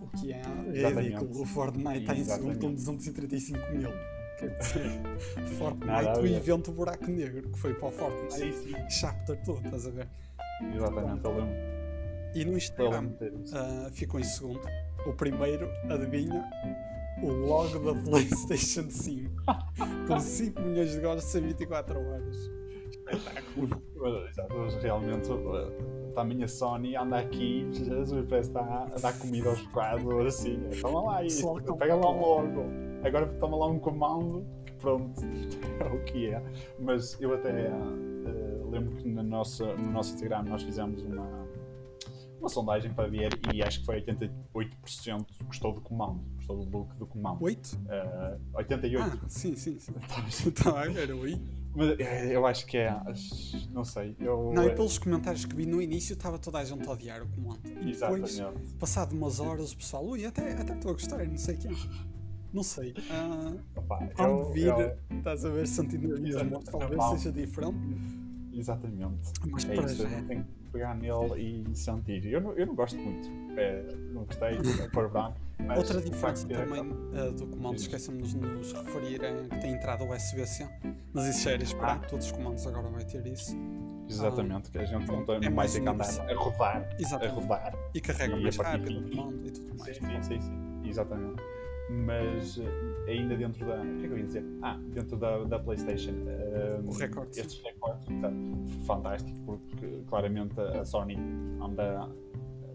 O 0.00 0.06
que 0.18 0.32
é 0.32 0.42
ridículo. 0.88 1.42
O 1.42 1.44
Fortnite 1.44 1.98
está 2.00 2.14
em 2.14 2.24
segundo 2.24 2.58
com 2.58 2.68
Exatamente. 2.70 2.76
235 2.76 3.58
mil. 3.72 3.90
Fortnite, 5.58 6.20
o 6.20 6.26
evento 6.26 6.72
Buraco 6.72 7.10
Negro, 7.10 7.48
que 7.50 7.58
foi 7.58 7.74
para 7.74 7.88
o 7.88 7.90
Fortnite 7.90 8.34
Sim, 8.34 8.52
sim. 8.52 8.90
Chapter 8.90 9.36
todo, 9.44 9.64
estás 9.64 9.86
a 9.86 9.90
ver? 9.90 10.08
Exatamente, 10.74 11.24
eu 11.24 11.36
lembro. 11.36 11.54
E 12.34 12.44
no 12.44 12.56
Instagram 12.56 13.12
ah, 13.54 13.88
ficou 13.92 14.20
em 14.20 14.24
segundo. 14.24 14.60
O 15.06 15.12
primeiro, 15.14 15.70
adivinha? 15.88 16.44
O 17.22 17.28
logo 17.28 17.78
da 17.78 17.94
PlayStation 18.04 18.90
5. 18.90 19.42
com 20.06 20.20
5 20.20 20.60
milhões 20.60 20.92
de 20.92 21.00
gostos 21.00 21.34
em 21.34 21.40
24 21.42 21.98
horas. 21.98 22.36
Espetáculo. 22.90 23.82
Realmente 24.82 25.30
uh, 25.30 26.12
também 26.14 26.42
a 26.42 26.48
Sony 26.48 26.96
anda 26.96 27.18
aqui, 27.18 27.68
Jesus, 27.72 28.26
parece 28.28 28.50
que 28.50 28.58
está 28.58 28.84
a 28.84 28.98
dar 28.98 29.18
comida 29.18 29.50
aos 29.50 29.60
quadros, 29.68 30.34
assim, 30.34 30.58
toma 30.80 31.02
lá 31.02 31.24
isso, 31.24 31.42
com- 31.42 31.76
pega 31.76 31.94
lá 31.94 32.10
um 32.10 32.20
logo, 32.20 32.64
agora 33.06 33.26
toma 33.38 33.56
lá 33.56 33.66
um 33.66 33.78
comando, 33.78 34.46
que 34.64 34.72
pronto, 34.72 35.20
é 35.80 35.86
o 35.86 36.04
que 36.04 36.30
é. 36.30 36.42
Mas 36.78 37.20
eu 37.20 37.34
até 37.34 37.70
uh, 37.70 38.70
lembro 38.70 38.96
que 38.96 39.08
na 39.08 39.22
nossa, 39.22 39.74
no 39.74 39.90
nosso 39.90 40.14
Instagram 40.14 40.42
nós 40.44 40.62
fizemos 40.62 41.02
uma, 41.02 41.46
uma 42.38 42.48
sondagem 42.48 42.92
para 42.92 43.08
ver 43.08 43.30
e 43.52 43.62
acho 43.62 43.80
que 43.80 43.86
foi 43.86 44.02
88% 44.02 45.26
gostou 45.44 45.72
do 45.72 45.80
comando, 45.80 46.20
gostou 46.36 46.64
do 46.64 46.78
look 46.78 46.94
do 46.96 47.06
comando. 47.06 47.42
8? 47.42 47.66
Uh, 47.74 48.58
88%. 48.58 48.98
Ah, 49.00 49.18
sim, 49.28 49.56
sim, 49.56 49.78
sim. 49.78 49.94
Estava 50.48 50.80
a 50.80 50.88
ver, 50.88 51.12
8. 51.12 51.66
Mas 51.76 52.00
eh, 52.00 52.34
eu 52.34 52.46
acho 52.46 52.64
que 52.64 52.78
é, 52.78 52.90
não 53.70 53.84
sei, 53.84 54.16
eu... 54.18 54.50
Não, 54.54 54.64
e 54.64 54.74
pelos 54.74 54.96
comentários 54.96 55.44
que 55.44 55.54
vi 55.54 55.66
no 55.66 55.82
início 55.82 56.14
estava 56.14 56.38
toda 56.38 56.58
a 56.58 56.64
gente 56.64 56.88
a 56.88 56.90
odiar 56.90 57.22
o 57.22 57.28
comando. 57.28 57.60
E 57.66 57.92
depois, 57.92 58.38
Exatamente. 58.38 58.74
passado 58.76 59.12
umas 59.12 59.40
horas, 59.40 59.72
o 59.72 59.76
pessoal, 59.76 60.06
ui, 60.06 60.24
até 60.24 60.54
até 60.54 60.72
estou 60.72 60.90
a 60.90 60.94
gostar, 60.94 61.22
não 61.26 61.36
sei 61.36 61.54
o 61.54 61.58
quê. 61.58 61.68
Não 62.56 62.62
sei. 62.62 62.94
Ah, 63.10 63.52
Opa, 63.76 64.08
quando 64.16 64.30
eu- 64.30 64.50
vir, 64.50 64.66
eu- 64.68 64.96
estás 65.18 65.44
a 65.44 65.50
ver, 65.50 65.66
sentir 65.66 65.98
mesmo, 65.98 66.26
Exato. 66.26 66.60
talvez 66.70 66.96
Mal. 66.96 67.18
seja 67.18 67.30
diferente. 67.30 67.76
Exatamente. 68.54 69.30
Mas 69.50 69.64
É 69.68 69.74
para 69.74 69.84
isso, 69.84 69.96
já. 69.96 70.06
a 70.06 70.08
gente 70.10 70.26
tem 70.26 70.42
que 70.42 70.48
pegar 70.72 70.94
nele 70.94 71.66
e 71.70 71.76
sentir. 71.76 72.24
Eu 72.32 72.40
não, 72.40 72.52
eu 72.54 72.64
não 72.66 72.74
gosto 72.74 72.96
muito. 72.98 73.28
É, 73.60 73.94
não 74.14 74.24
gostei 74.24 74.56
de 74.86 74.88
pôr 74.90 75.10
branco. 75.10 75.36
Mas 75.58 75.76
Outra 75.76 76.00
diferença 76.00 76.46
ter 76.48 76.56
também 76.66 76.80
ah, 77.14 77.30
do 77.30 77.46
comando, 77.46 77.76
esquecemos 77.76 78.30
de 78.30 78.38
nos 78.38 78.72
referir, 78.72 79.22
é 79.22 79.34
que 79.50 79.60
tem 79.60 79.72
entrada 79.74 80.02
USB-C. 80.04 80.66
Mas 81.12 81.26
isso 81.26 81.42
já 81.44 81.50
era 81.50 81.62
esperado, 81.62 82.04
Ah. 82.04 82.08
todos 82.08 82.24
os 82.24 82.32
comandos 82.32 82.66
agora 82.66 82.88
vai 82.88 83.04
ter 83.04 83.26
isso. 83.26 83.54
Exatamente, 84.08 84.70
que 84.70 84.78
a 84.78 84.84
gente 84.86 85.06
não, 85.06 85.26
tem, 85.26 85.44
É 85.44 85.50
mais 85.50 85.74
ter 85.74 85.82
que 85.82 85.88
andar 85.90 86.06
a 86.08 86.34
rodar. 86.34 86.88
A 86.90 87.02
Exatamente. 87.02 87.34
rodar. 87.34 87.74
E 87.94 88.00
carrega 88.00 88.34
E 88.36 88.42
mais 88.42 88.58
a 88.58 88.62
rápido 88.62 88.98
o 89.00 89.10
comando 89.10 89.46
e 89.46 89.50
tudo 89.50 89.78
mais. 89.78 89.94
Sim, 89.98 90.06
sim, 90.06 90.22
sim, 90.22 90.40
sim. 90.40 90.88
Exatamente. 90.88 91.42
Mas 91.88 92.58
eh, 92.58 93.10
ainda 93.12 93.36
dentro 93.36 93.64
da. 93.66 93.76
O 93.80 93.96
que 93.98 94.04
é 94.04 94.08
que 94.08 94.14
eu 94.14 94.18
ia 94.18 94.24
dizer? 94.26 94.44
Ah, 94.62 94.76
dentro 94.88 95.16
da, 95.16 95.44
da 95.44 95.58
PlayStation. 95.58 96.14
eh, 96.26 96.80
O 96.84 96.90
recorde. 96.92 97.38
Estes 97.40 97.62
recordes, 97.62 98.08
exato. 98.10 98.34
fantástico, 98.86 99.38
porque 99.44 100.02
claramente 100.08 100.60
a 100.60 100.84
Sony 100.84 101.16
anda 101.62 102.02
a 102.02 102.08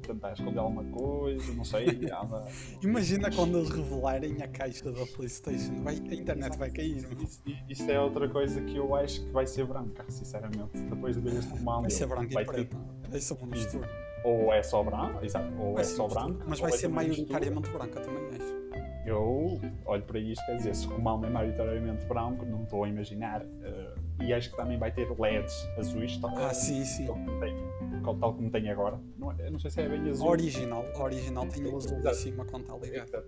tentar 0.08 0.32
esconder 0.34 0.60
alguma 0.60 0.84
coisa, 0.86 1.54
não 1.54 1.64
sei. 1.66 1.86
Anda, 2.24 2.46
Imagina 2.82 3.30
quando 3.32 3.58
eles 3.58 3.70
revelarem 3.70 4.42
a 4.42 4.48
caixa 4.48 4.90
da 4.92 5.06
PlayStation. 5.06 5.84
Vai, 5.84 5.96
a 5.96 6.14
internet 6.16 6.58
vai 6.58 6.72
cair. 6.72 7.02
meu. 7.08 7.22
Isso, 7.22 7.42
isso 7.70 7.92
é 7.92 8.00
outra 8.00 8.28
coisa 8.30 8.62
que 8.62 8.78
eu 8.78 8.96
acho 8.96 9.24
que 9.26 9.32
vai 9.32 9.46
ser 9.46 9.66
branca, 9.66 10.06
sinceramente. 10.10 10.72
Depois 10.90 11.16
de 11.16 11.22
ver 11.22 11.38
este 11.38 11.52
comando, 11.52 11.82
Vai 11.82 11.92
ser 11.92 12.08
branco 12.08 12.34
vai 12.34 12.44
e 12.44 12.46
ter- 12.46 12.52
preto. 12.54 12.78
Vai 13.10 13.20
ser 13.20 13.34
uma 13.34 13.48
mistura. 13.48 13.90
ou 14.24 14.54
é 14.54 14.64
só 14.64 14.82
branco, 14.84 15.24
exato, 15.26 15.54
ou 15.62 15.74
Vai 15.74 15.82
é 15.82 15.86
só 15.86 16.08
branco, 16.08 16.46
Mas 16.48 16.60
vai 16.62 16.72
é 16.72 16.78
ser 16.78 16.88
maioritariamente 16.88 17.70
branca 17.72 18.00
também, 18.00 18.26
acho. 18.30 18.61
Eu 19.06 19.60
olho 19.86 20.04
para 20.04 20.20
isto, 20.20 20.46
quer 20.46 20.58
dizer, 20.58 20.76
se 20.76 20.86
o 20.88 20.92
comando 20.92 21.26
é 21.26 21.30
maioritariamente 21.30 22.06
branco, 22.06 22.46
não 22.46 22.64
estou 22.64 22.84
a 22.84 22.90
imaginar. 22.90 23.42
eh, 23.64 23.96
e 24.22 24.34
acho 24.34 24.52
que 24.52 24.56
também 24.58 24.78
vai 24.78 24.92
ter 24.92 25.10
LEDs 25.20 25.68
azuis, 25.78 26.16
tal, 26.18 26.38
Ah, 26.38 26.54
sim, 26.54 26.86
sim. 26.86 27.08
tal 27.08 27.16
como 27.16 27.40
tem, 27.40 27.56
tal- 28.04 28.16
tal 28.20 28.34
como 28.36 28.52
tem 28.52 28.70
agora. 28.70 29.00
Não, 29.18 29.32
é- 29.32 29.50
não 29.50 29.58
sei 29.58 29.72
se 29.72 29.82
é 29.82 29.90
bem 29.90 30.08
azul. 30.10 30.28
original, 30.28 30.86
original 30.96 31.48
tem 31.48 31.66
o 31.66 31.76
azul 31.78 31.94
em 31.98 32.00
Exato. 32.02 32.16
cima 32.18 32.46
quando 32.46 32.62
está 32.64 32.78
ligado. 32.78 33.08
Exato. 33.08 33.28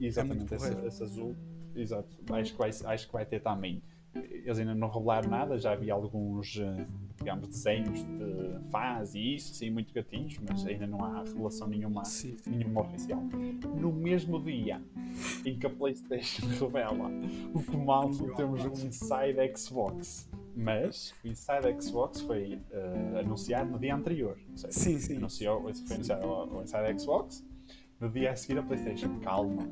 Exatamente, 0.00 0.38
muito 0.38 0.54
esse, 0.54 0.86
esse 0.86 1.02
azul. 1.02 1.36
Exato. 1.74 2.16
Acho 2.32 2.52
que, 2.52 2.58
vai, 2.58 2.70
acho 2.70 3.06
que 3.08 3.12
vai 3.12 3.26
ter 3.26 3.40
também. 3.40 3.82
Eles 4.14 4.58
ainda 4.58 4.74
não 4.74 4.88
revelaram 4.88 5.28
nada, 5.28 5.58
já 5.58 5.74
vi 5.74 5.90
alguns, 5.90 6.58
eh, 6.58 6.86
digamos, 7.18 7.48
desenhos 7.48 8.02
de 8.02 8.70
faz 8.70 9.14
e 9.14 9.34
isso, 9.34 9.54
sim, 9.54 9.70
muito 9.70 9.92
gatinhos, 9.92 10.38
mas 10.48 10.66
ainda 10.66 10.86
não 10.86 11.04
há 11.04 11.22
revelação 11.22 11.68
nenhuma, 11.68 12.04
Sim. 12.04 12.36
nenhuma 12.46 12.80
oficial. 12.80 13.20
No 13.76 13.92
mesmo 13.92 14.42
dia 14.42 14.82
em 15.44 15.58
que 15.58 15.66
a 15.66 15.70
PlayStation 15.70 16.46
revela 16.58 17.10
o 17.54 17.62
comando, 17.62 18.34
temos 18.34 18.64
um 18.64 18.86
Inside 18.86 19.36
Xbox. 19.56 20.28
Mas 20.56 21.14
o 21.24 21.28
Inside 21.28 21.80
Xbox 21.80 22.20
foi 22.22 22.58
eh, 22.72 23.20
anunciado 23.20 23.70
no 23.70 23.78
dia 23.78 23.94
anterior. 23.94 24.36
Seja, 24.56 24.72
Sim, 24.72 24.98
sim. 24.98 25.16
anunciou, 25.16 25.62
foi 25.86 25.94
anunciado 25.96 26.26
o 26.26 26.62
Inside 26.62 26.98
Xbox. 27.00 27.44
No 28.00 28.08
dia 28.08 28.32
a 28.32 28.36
seguir 28.36 28.58
a 28.58 28.62
PlayStation, 28.62 29.18
calma. 29.20 29.68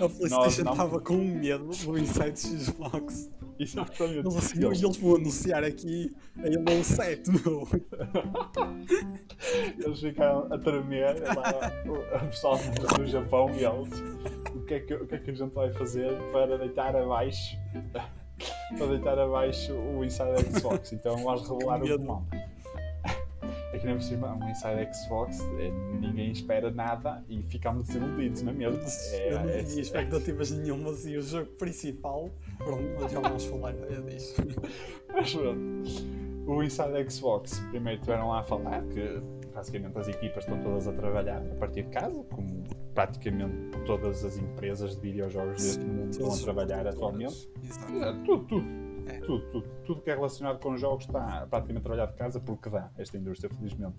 A 0.00 0.08
PlayStation 0.08 0.62
não- 0.64 0.72
estava 0.72 1.00
com 1.00 1.16
medo 1.16 1.64
do 1.66 1.98
Inside 1.98 2.38
Xbox. 2.38 3.30
Exatamente. 3.58 4.18
Eles 4.20 4.36
assim, 4.36 4.64
Eles- 4.64 4.78
"Ui, 4.80 4.86
eles 4.86 4.96
vão 4.98 5.16
anunciar 5.16 5.64
aqui 5.64 6.14
a 6.38 6.70
Halo 6.70 6.84
7, 6.84 7.30
meu. 7.30 7.68
Eles 9.84 10.00
ficaram 10.00 10.52
a 10.52 10.58
tremer 10.58 11.16
lá, 11.34 11.72
o 12.22 12.26
pessoal 12.28 12.58
do 12.96 13.06
Japão 13.06 13.50
e 13.50 13.64
eles. 13.64 14.00
O 14.54 14.60
que, 14.64 14.74
é 14.74 14.80
que, 14.80 14.94
o 14.94 15.06
que 15.06 15.14
é 15.14 15.18
que 15.18 15.30
a 15.30 15.34
gente 15.34 15.54
vai 15.54 15.72
fazer 15.72 16.12
para 16.32 16.58
deitar 16.58 16.94
abaixo 16.94 17.56
para 18.78 18.86
deitar 18.86 19.18
abaixo 19.18 19.72
o 19.72 20.04
Inside 20.04 20.58
Xbox? 20.58 20.92
Então 20.92 21.16
vamos 21.22 21.48
revelar 21.48 21.82
o 21.82 21.98
comando. 21.98 22.26
Na 23.72 23.92
por 23.94 24.02
cima, 24.02 24.34
um 24.34 24.48
Inside 24.48 24.88
Xbox, 24.94 25.40
eh, 25.58 25.70
ninguém 26.00 26.30
espera 26.32 26.70
nada 26.70 27.22
e 27.28 27.42
ficamos 27.42 27.86
desiludidos, 27.86 28.42
não 28.42 28.52
é 28.52 28.54
mesmo? 28.54 28.80
É, 29.12 29.32
Eu 29.32 29.40
não 29.40 29.48
é- 29.50 29.62
tinha 29.62 29.82
expectativas 29.82 30.50
nenhumas 30.50 31.04
e 31.06 31.16
o 31.16 31.22
jogo 31.22 31.50
principal. 31.52 32.30
Pronto, 32.56 33.08
já 33.10 33.20
vamos 33.20 33.44
falar 33.44 33.74
é 33.74 34.00
disso. 34.10 34.34
Mas 35.12 35.34
pronto. 35.34 36.18
O 36.46 36.62
Inside 36.62 37.10
Xbox, 37.10 37.60
primeiro 37.70 38.00
tiveram 38.00 38.28
lá 38.30 38.40
a 38.40 38.42
falar 38.42 38.82
que 38.84 39.20
basicamente 39.54 39.98
as 39.98 40.08
equipas 40.08 40.44
estão 40.44 40.58
todas 40.62 40.88
a 40.88 40.92
trabalhar 40.92 41.42
a 41.42 41.54
partir 41.56 41.82
de 41.82 41.90
casa, 41.90 42.24
como 42.30 42.64
praticamente 42.94 43.78
todas 43.84 44.24
as 44.24 44.38
empresas 44.38 44.94
de 44.96 45.02
videojogos 45.02 45.62
deste 45.62 45.84
mundo 45.84 46.10
estão 46.10 46.32
a 46.32 46.36
trabalhar 46.38 46.86
atualmente. 46.86 47.50
Exato. 47.62 47.92
É, 48.02 48.12
Tudo, 48.24 48.44
tudo. 48.44 48.87
É. 49.08 49.20
Tudo, 49.20 49.50
tudo. 49.50 49.68
Tudo 49.84 50.02
que 50.02 50.10
é 50.10 50.14
relacionado 50.14 50.58
com 50.60 50.76
jogos 50.76 51.04
está 51.06 51.46
praticamente 51.46 51.78
a 51.78 51.82
trabalhar 51.82 52.06
de 52.06 52.14
casa 52.14 52.40
porque 52.40 52.68
dá 52.68 52.90
esta 52.98 53.16
indústria, 53.16 53.52
felizmente. 53.54 53.96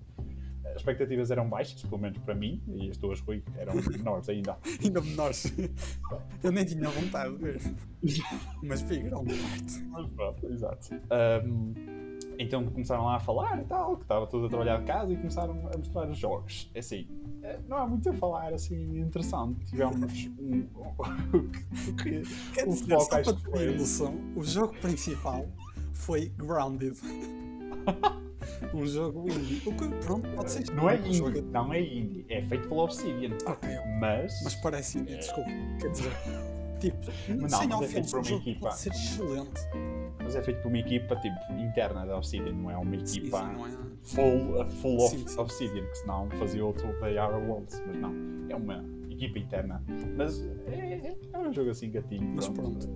Eh, 0.63 0.75
expectativas 0.75 1.32
eram 1.32 1.50
baixas, 1.50 1.82
pelo 1.82 2.00
menos 2.00 2.18
para 2.20 2.36
mim, 2.36 2.62
e 2.68 2.89
as 2.89 2.98
tuas, 2.98 3.20
Rui, 3.22 3.44
eram 3.58 3.74
menores 3.89 4.30
ainda. 4.30 4.58
Ainda 4.84 5.01
menores. 5.01 5.54
Eu 6.44 6.51
nem 6.51 6.66
tinha 6.66 6.89
vontade 6.89 7.36
de 7.36 7.44
ver. 7.44 7.62
Mas 8.63 8.82
vi 8.82 9.00
grande 9.00 9.34
parte. 9.36 9.84
Mas 9.89 10.08
pronto, 10.12 10.46
exato. 10.51 10.89
Um, 11.46 11.74
então 12.39 12.65
começaram 12.65 13.03
lá 13.05 13.17
a 13.17 13.19
falar 13.19 13.60
e 13.62 13.65
tal, 13.65 13.98
que 13.98 14.03
estava 14.03 14.25
tudo 14.25 14.46
a 14.46 14.50
trabalhar 14.50 14.77
de 14.79 14.86
casa 14.86 15.12
e 15.13 15.17
começaram 15.17 15.53
a 15.74 15.77
mostrar 15.77 16.10
os 16.10 16.17
jogos. 16.17 16.72
É 16.74 16.79
assim, 16.79 17.05
eh, 17.43 17.60
não 17.67 17.77
há 17.77 17.86
muito 17.86 18.10
a 18.10 18.13
falar 18.13 18.53
assim 18.53 18.98
interessante. 18.98 19.65
Tivemos 19.65 20.29
um. 20.39 20.65
o 21.38 21.96
que 21.96 22.24
Quer 22.53 22.65
o 22.67 22.69
dizer, 22.72 22.88
foco 22.96 23.01
só 23.12 23.17
acho 23.19 23.24
para 23.24 23.34
que 23.34 23.43
ter 23.43 23.51
foi. 23.51 23.77
noção, 23.77 24.15
o 24.36 24.43
jogo 24.43 24.74
principal 24.79 25.46
foi 25.93 26.29
Grounded. 26.38 26.98
um 28.74 28.86
jogo 28.86 29.29
indie. 29.29 29.62
O 29.67 29.74
que, 29.74 29.88
pronto, 30.05 30.29
pode 30.29 30.51
ser. 30.51 30.69
Não 30.74 30.89
é 30.89 30.96
um 31.00 31.13
jogo- 31.13 31.29
indie, 31.31 31.41
não 31.51 31.74
é 31.74 31.81
indie, 31.81 32.25
é 32.29 32.41
feito 32.43 32.67
pela 32.69 32.84
Obsidian. 32.84 33.36
Ok, 33.46 33.69
Mas. 34.00 34.41
mas 34.43 34.55
parece 34.55 35.00
indie, 35.00 35.17
desculpa. 35.17 35.50
Quer 35.79 35.89
dizer, 35.91 36.12
tipo, 36.79 36.98
Mas 37.39 37.51
sem 37.53 37.67
não, 37.67 37.79
mas 37.79 37.89
é 37.89 37.93
feito 37.93 38.12
por 38.12 38.19
uma 38.19 38.31
equipa. 38.38 38.59
pode 38.62 38.77
ser 38.79 38.91
excelente. 38.91 39.62
Mas 40.24 40.36
é 40.36 40.43
feito 40.43 40.62
por 40.62 40.67
uma 40.67 40.77
equipa 40.77 41.15
tipo 41.17 41.53
interna 41.53 42.05
da 42.05 42.17
Obsidian, 42.17 42.53
não 42.53 42.71
é 42.71 42.77
uma 42.77 42.98
Sim, 43.00 43.05
sim, 43.05 43.19
equipa 43.19 43.41
não 43.43 43.67
é? 43.67 43.71
full, 44.03 44.69
full 44.69 44.98
of 45.05 45.17
Sim, 45.17 45.27
sim. 45.27 45.39
Obsidian, 45.39 45.86
que 45.86 45.98
senão 45.98 46.29
fazia 46.31 46.63
outro 46.65 46.88
They 47.00 47.17
Are 47.17 47.33
Worlds, 47.36 47.81
mas 47.88 47.98
não, 47.98 48.13
é 48.50 48.55
uma 48.55 48.83
equipa 49.09 49.39
interna. 49.39 49.83
Mas 50.15 50.41
é, 50.67 51.15
é 51.33 51.38
um 51.38 51.51
jogo 51.53 51.69
assim 51.71 51.89
gatinho. 51.91 52.31
Mas 52.36 52.48
pronto. 52.48 52.88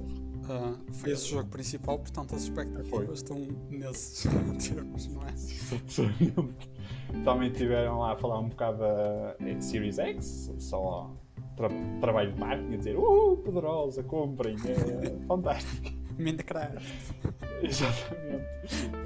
Ah, 0.50 0.76
foi 0.92 1.12
esse 1.14 1.28
o 1.28 1.38
jogo 1.38 1.50
principal, 1.50 1.98
portanto 2.00 2.36
as 2.36 2.48
Foi. 2.50 2.64
expectativas 2.66 3.20
estão 3.20 3.40
nesses 3.70 4.24
termos, 4.70 5.08
não 5.08 5.22
é? 5.24 5.34
Também 7.24 7.50
tiveram 7.52 8.00
lá 8.00 8.12
a 8.12 8.16
falar 8.18 8.40
um 8.40 8.50
bocado 8.50 8.80
da 8.80 9.36
Series 9.62 10.00
X, 10.00 10.52
só 10.60 11.10
tra 11.56 11.70
trabalho 12.02 12.32
de 12.34 12.40
marketing, 12.40 12.74
a 12.74 12.78
dizer 12.78 12.98
uh, 12.98 13.38
poderosa, 13.38 14.04
comprem, 14.04 14.56
é 14.56 15.26
fantástico. 15.28 16.04
Minecraft. 16.18 16.78
Exatamente. 17.64 18.46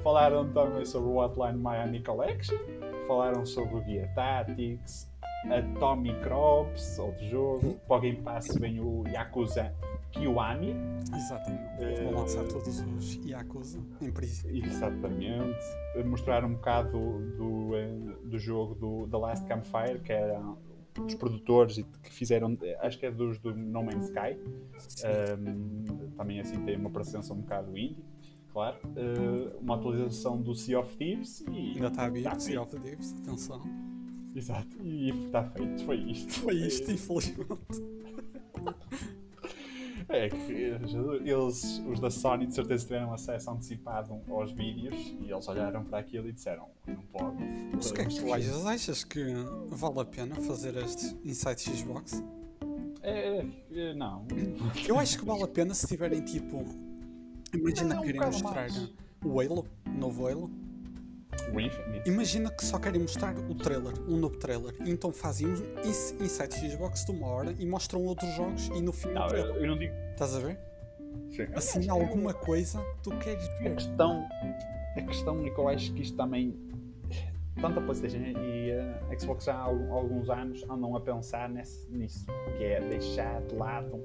Falaram 0.02 0.46
também 0.52 0.84
sobre 0.84 1.08
o 1.08 1.16
Hotline 1.16 1.58
Miami 1.58 2.02
Collection, 2.02 2.58
falaram 3.06 3.46
sobre 3.46 3.76
o 3.76 3.84
Gear 3.84 4.12
Tactics, 4.14 5.10
Atomic 5.50 6.20
Crops, 6.20 6.98
outro 6.98 7.24
jogo, 7.26 7.74
para 7.86 7.96
o 7.96 8.00
Game 8.00 8.18
Pass 8.18 8.48
vem 8.58 8.80
o 8.80 9.04
Yakuza 9.08 9.72
Kiwami, 10.10 10.74
Exatamente. 11.14 11.84
Eh, 11.84 12.02
Vou 12.04 12.20
lançar 12.20 12.44
todos 12.44 12.80
os 12.80 13.14
Yakuza, 13.24 13.78
em 14.02 14.10
princípio. 14.10 14.66
exatamente. 14.66 15.58
Mostraram 16.04 16.48
um 16.48 16.54
bocado 16.54 16.90
do, 16.90 17.36
do, 17.36 17.76
eh, 17.76 17.88
do 18.24 18.38
jogo 18.38 18.74
do 18.74 19.08
The 19.08 19.16
Last 19.16 19.46
Campfire, 19.46 20.00
que 20.00 20.12
era 20.12 20.40
dos 21.00 21.14
produtores 21.14 21.78
e 21.78 21.84
que 21.84 22.12
fizeram, 22.12 22.56
acho 22.80 22.98
que 22.98 23.06
é 23.06 23.10
dos 23.10 23.38
do 23.38 23.54
No 23.54 23.82
Man's 23.82 24.06
Sky. 24.06 24.38
Um, 25.38 26.10
também 26.16 26.40
assim 26.40 26.62
tem 26.64 26.76
uma 26.76 26.90
presença 26.90 27.32
um 27.32 27.40
bocado 27.40 27.76
indie, 27.76 28.04
claro. 28.52 28.76
Uh, 28.84 29.58
uma 29.60 29.76
atualização 29.76 30.40
do 30.40 30.54
Sea 30.54 30.80
of 30.80 30.96
Thieves 30.96 31.40
e. 31.50 31.72
Ainda 31.74 31.88
está 31.88 32.04
a 32.04 32.08
vir, 32.08 32.22
Tá 32.24 32.38
Sea 32.38 32.62
of 32.62 32.76
Thieves, 32.76 33.14
atenção. 33.22 33.62
Exato, 34.34 34.76
e 34.82 35.10
está 35.10 35.44
feito, 35.44 35.84
foi 35.84 35.96
isto. 35.96 36.32
Foi 36.40 36.54
isto, 36.54 36.90
infelizmente. 36.90 37.48
É 40.10 40.28
que 40.30 40.52
eles, 40.52 41.82
os 41.86 42.00
da 42.00 42.10
Sony, 42.10 42.46
de 42.46 42.54
certeza 42.54 42.84
tiveram 42.86 43.12
acesso 43.12 43.50
antecipado 43.50 44.18
aos 44.30 44.50
vídeos 44.52 44.94
e 45.20 45.30
eles 45.30 45.46
olharam 45.48 45.84
para 45.84 45.98
aquilo 45.98 46.28
e 46.28 46.32
disseram: 46.32 46.68
não 46.86 47.02
pode. 47.12 47.36
Mas 47.74 47.90
o 47.90 47.94
que 47.94 48.00
é 48.00 48.04
que 48.06 48.18
tu 48.18 48.32
achas? 48.32 48.66
Achas 48.66 49.04
que 49.04 49.22
vale 49.68 50.00
a 50.00 50.04
pena 50.06 50.34
fazer 50.36 50.76
este 50.78 51.14
Inside 51.24 51.60
Xbox? 51.60 52.24
É, 53.02 53.44
é, 53.70 53.94
não. 53.94 54.26
Eu 54.86 54.98
acho 54.98 55.18
que 55.18 55.24
vale 55.26 55.42
a 55.42 55.48
pena 55.48 55.74
se 55.74 55.86
tiverem 55.86 56.22
tipo. 56.22 56.64
Imagina 57.52 57.94
É 57.94 57.98
um 57.98 58.02
que 58.02 58.12
querem 58.12 58.26
mostrar 58.28 58.54
mais. 58.54 58.92
o 59.24 59.40
Halo, 59.40 59.66
o 59.86 59.90
novo 59.98 60.26
Halo. 60.26 60.50
O 61.52 61.60
Infinite. 61.60 62.08
Imagina 62.08 62.50
que 62.50 62.64
só 62.64 62.78
querem 62.78 63.00
mostrar 63.00 63.34
o 63.38 63.54
trailer, 63.54 63.94
um 64.08 64.16
novo 64.16 64.36
trailer. 64.36 64.74
Então 64.86 65.12
fazem 65.12 65.46
um 65.48 65.52
ins- 65.84 66.14
Inside 66.20 66.70
Xbox 66.70 67.04
de 67.04 67.12
uma 67.12 67.26
hora 67.26 67.54
e 67.58 67.64
mostram 67.66 68.04
outros 68.04 68.30
jogos 68.34 68.68
e 68.74 68.80
no 68.82 68.92
fim 68.92 69.08
o 69.08 69.14
Não, 69.14 69.22
eu, 69.22 69.28
trailer. 69.28 69.56
eu 69.56 69.66
não 69.66 69.78
digo. 69.78 69.94
Estás 70.12 70.34
a 70.34 70.40
ver? 70.40 70.58
Sim. 71.30 71.46
Assim, 71.54 71.88
alguma 71.88 72.34
coisa 72.34 72.78
que 72.96 73.02
tu 73.04 73.10
queres 73.18 73.48
A 73.48 73.58
ver. 73.58 73.74
questão, 73.76 74.28
a 74.96 75.02
questão 75.02 75.44
é 75.44 75.50
que 75.50 75.58
eu 75.58 75.68
acho 75.68 75.92
que 75.94 76.02
isto 76.02 76.16
também. 76.16 76.54
Tanto 77.60 77.80
a 77.80 77.82
PlayStation 77.82 78.18
e 78.18 78.70
a 79.10 79.18
Xbox 79.18 79.44
já 79.44 79.54
há 79.54 79.62
al- 79.62 79.92
alguns 79.92 80.30
anos 80.30 80.62
andam 80.70 80.94
a 80.94 81.00
pensar 81.00 81.48
nesse- 81.48 81.90
nisso, 81.90 82.24
que 82.56 82.62
é 82.64 82.80
deixar 82.80 83.40
de 83.42 83.54
lado 83.56 84.00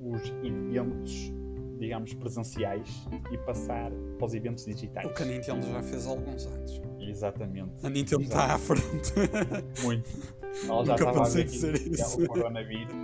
os 0.00 0.22
eventos, 0.44 1.32
digamos, 1.78 2.14
presenciais 2.14 3.06
e 3.32 3.38
passar 3.38 3.90
para 4.18 4.26
os 4.26 4.34
eventos 4.34 4.64
digitais. 4.64 5.06
O 5.06 5.14
que 5.14 5.22
a 5.22 5.26
Nintendo 5.26 5.66
já 5.66 5.82
fez 5.82 6.06
há 6.06 6.10
alguns 6.10 6.46
anos. 6.46 6.80
Exatamente. 7.00 7.86
A 7.86 7.90
Nintendo 7.90 8.22
está 8.22 8.54
à 8.54 8.58
frente. 8.58 9.12
Muito. 9.82 10.10
Ela 10.66 10.84
já 10.84 10.92
Nunca 10.92 10.92
estava 10.94 11.26
a 11.26 11.28
ver 11.28 11.48
que 11.48 11.56
isso. 11.56 12.22
o 12.22 12.28
coronavírus 12.28 12.94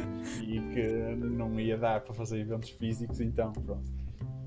e 0.43 0.61
que 0.73 1.17
não 1.17 1.59
ia 1.59 1.77
dar 1.77 2.01
para 2.01 2.15
fazer 2.15 2.39
eventos 2.39 2.71
físicos, 2.71 3.21
então 3.21 3.53
pronto. 3.53 3.91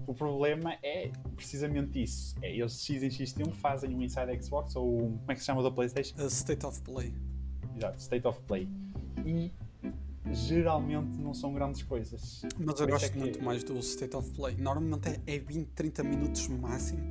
O 0.08 0.14
problema 0.14 0.76
é 0.84 1.12
precisamente 1.36 2.02
isso. 2.02 2.36
É 2.42 2.54
eles 2.56 2.82
X 2.82 3.04
em 3.04 3.10
X 3.10 3.34
tempo 3.34 3.52
fazem 3.56 3.94
um 3.96 4.02
Inside 4.02 4.42
Xbox 4.42 4.76
ou 4.76 4.98
um, 5.06 5.18
como 5.18 5.32
é 5.32 5.34
que 5.34 5.40
se 5.40 5.46
chama 5.46 5.64
da 5.64 5.72
Playstation? 5.72 6.16
A 6.18 6.26
State 6.28 6.66
of 6.66 6.82
Play. 6.82 7.14
Exato, 7.76 8.00
State 8.00 8.28
of 8.28 8.40
Play. 8.42 8.68
E 9.26 9.52
geralmente 10.32 11.18
não 11.22 11.34
são 11.34 11.54
grandes 11.54 11.84
coisas. 11.84 12.42
Mas 12.58 12.68
eu 12.68 12.74
isso 12.74 12.84
é 12.84 12.88
gosto 12.88 13.12
que- 13.12 13.20
muito 13.20 13.44
mais 13.44 13.64
do 13.64 13.78
State 13.80 14.16
of 14.16 14.30
Play. 14.32 14.56
Normalmente 14.58 15.10
é- 15.10 15.36
é 15.36 15.40
20, 15.40 15.68
30 15.70 16.04
minutos 16.04 16.48
máximo. 16.48 17.02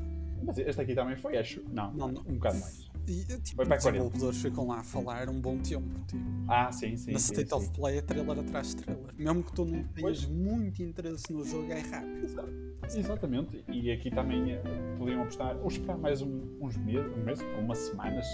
Mas 0.44 0.58
este 0.58 0.80
aqui 0.80 0.94
também 0.94 1.16
foi, 1.16 1.36
acho. 1.38 1.62
Não, 1.70 1.92
Não, 1.92 2.08
não. 2.08 2.20
um 2.22 2.34
bocado 2.34 2.58
mais. 2.58 2.90
E 3.06 3.24
tipo, 3.24 3.56
Foi 3.56 3.66
para 3.66 3.76
os 3.78 3.82
40. 3.82 3.90
desenvolvedores 3.92 4.42
ficam 4.42 4.66
lá 4.68 4.78
a 4.80 4.84
falar 4.84 5.28
um 5.28 5.40
bom 5.40 5.58
tempo. 5.58 5.88
Tipo. 6.06 6.22
Ah, 6.48 6.70
sim, 6.72 6.96
sim. 6.96 7.12
Na 7.12 7.18
sim, 7.18 7.32
State 7.32 7.48
sim. 7.50 7.54
of 7.56 7.70
Play 7.70 7.98
é 7.98 8.02
trailer 8.02 8.38
atrás 8.38 8.68
de 8.70 8.76
trailer. 8.76 9.14
Mesmo 9.16 9.42
que 9.42 9.52
tu 9.52 9.64
não 9.64 9.84
Pois. 10.00 10.18
tenhas 10.20 10.26
muito 10.26 10.82
interesse 10.82 11.32
no 11.32 11.44
jogo, 11.44 11.70
é 11.72 11.80
rápido. 11.80 12.24
Exato. 12.24 12.52
Exatamente. 12.96 13.64
E 13.68 13.90
aqui 13.92 14.10
também 14.10 14.52
eh, 14.52 14.62
podiam 14.98 15.22
apostar 15.22 15.56
ou 15.58 15.68
esperar 15.68 15.96
mais 15.98 16.22
um- 16.22 16.42
uns 16.60 16.76
meses, 16.76 17.12
um 17.16 17.22
mês, 17.24 17.40
umas 17.60 17.78
semanas. 17.78 18.26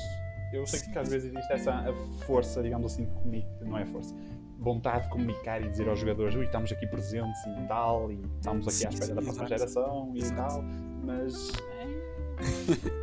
Eu 0.52 0.66
sei 0.66 0.78
Sim. 0.80 0.92
que 0.92 0.98
às 0.98 1.08
vezes 1.10 1.30
existe 1.30 1.52
essa 1.52 1.84
força, 2.26 2.62
digamos 2.62 2.92
assim, 2.92 3.04
de 3.04 3.10
comunicar, 3.12 3.64
não 3.66 3.76
é 3.76 3.84
força, 3.84 4.14
vontade 4.58 5.04
de 5.04 5.10
comunicar 5.10 5.62
e 5.62 5.68
dizer 5.68 5.88
aos 5.88 5.98
jogadores, 6.00 6.34
ui, 6.34 6.44
estamos 6.44 6.70
aqui 6.72 6.86
presentes 6.86 7.40
e 7.46 7.66
tal, 7.68 8.10
e 8.10 8.20
estamos 8.36 8.66
aqui 8.66 8.86
à 8.86 8.88
espera 8.90 9.14
da 9.14 9.22
próxima 9.22 9.46
geração 9.46 10.12
e 10.14 10.30
tal, 10.34 10.62
mas 11.04 11.52
eh, 11.80 11.86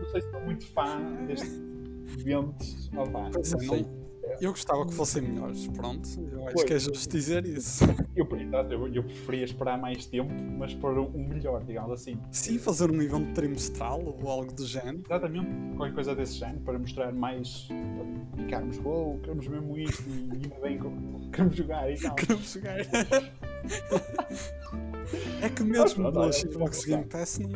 não 0.01 0.09
sei 0.11 0.21
se 0.21 0.27
estou 0.27 0.41
muito 0.41 0.65
fã 0.67 0.99
deste 1.25 1.47
evento. 2.19 2.65
Opa, 2.97 3.29
não- 3.85 4.04
Eu 4.41 4.51
gostava 4.51 4.85
que 4.85 4.93
fossem 4.93 5.21
melhores, 5.21 5.67
pronto. 5.67 6.07
Eu 6.31 6.45
acho 6.45 6.55
Pois. 6.55 6.63
que 6.65 6.73
é 6.73 6.79
justo 6.79 7.09
dizer 7.09 7.45
isso. 7.45 7.85
Eu, 8.15 8.25
exato, 8.39 8.71
eu, 8.71 8.87
eu 8.93 9.03
preferia 9.03 9.43
esperar 9.43 9.77
mais 9.77 10.05
tempo, 10.05 10.31
mas 10.57 10.73
para 10.73 11.01
um 11.01 11.27
melhor, 11.27 11.61
digamos 11.65 11.91
assim. 11.91 12.17
Sim, 12.31 12.57
fazer 12.57 12.89
um 12.89 13.01
evento 13.01 13.33
trimestral 13.33 14.01
ou 14.01 14.29
algo 14.29 14.53
do 14.53 14.65
género. 14.65 15.01
Exatamente, 15.05 15.75
qualquer 15.75 15.93
coisa 15.93 16.15
desse 16.15 16.35
género 16.35 16.61
para 16.61 16.79
mostrar 16.79 17.11
mais. 17.11 17.67
para 17.67 18.41
ficarmos, 18.41 18.79
oh, 18.85 19.17
queremos 19.21 19.45
mesmo 19.49 19.77
isto 19.77 20.09
e 20.09 20.29
ainda 20.31 20.55
bem 20.61 20.79
que 20.79 20.87
queremos 21.35 21.55
jogar 21.57 21.91
e 21.91 21.99
tal. 21.99 22.15
Queremos 22.15 22.53
jogar. 22.53 22.77
é 25.41 25.49
que 25.49 25.63
mesmo 25.63 26.03
pronto, 26.09 26.19
no 26.19 26.31
Xbox 26.31 26.85
Game 26.85 27.03
Pass 27.05 27.39
não, 27.39 27.49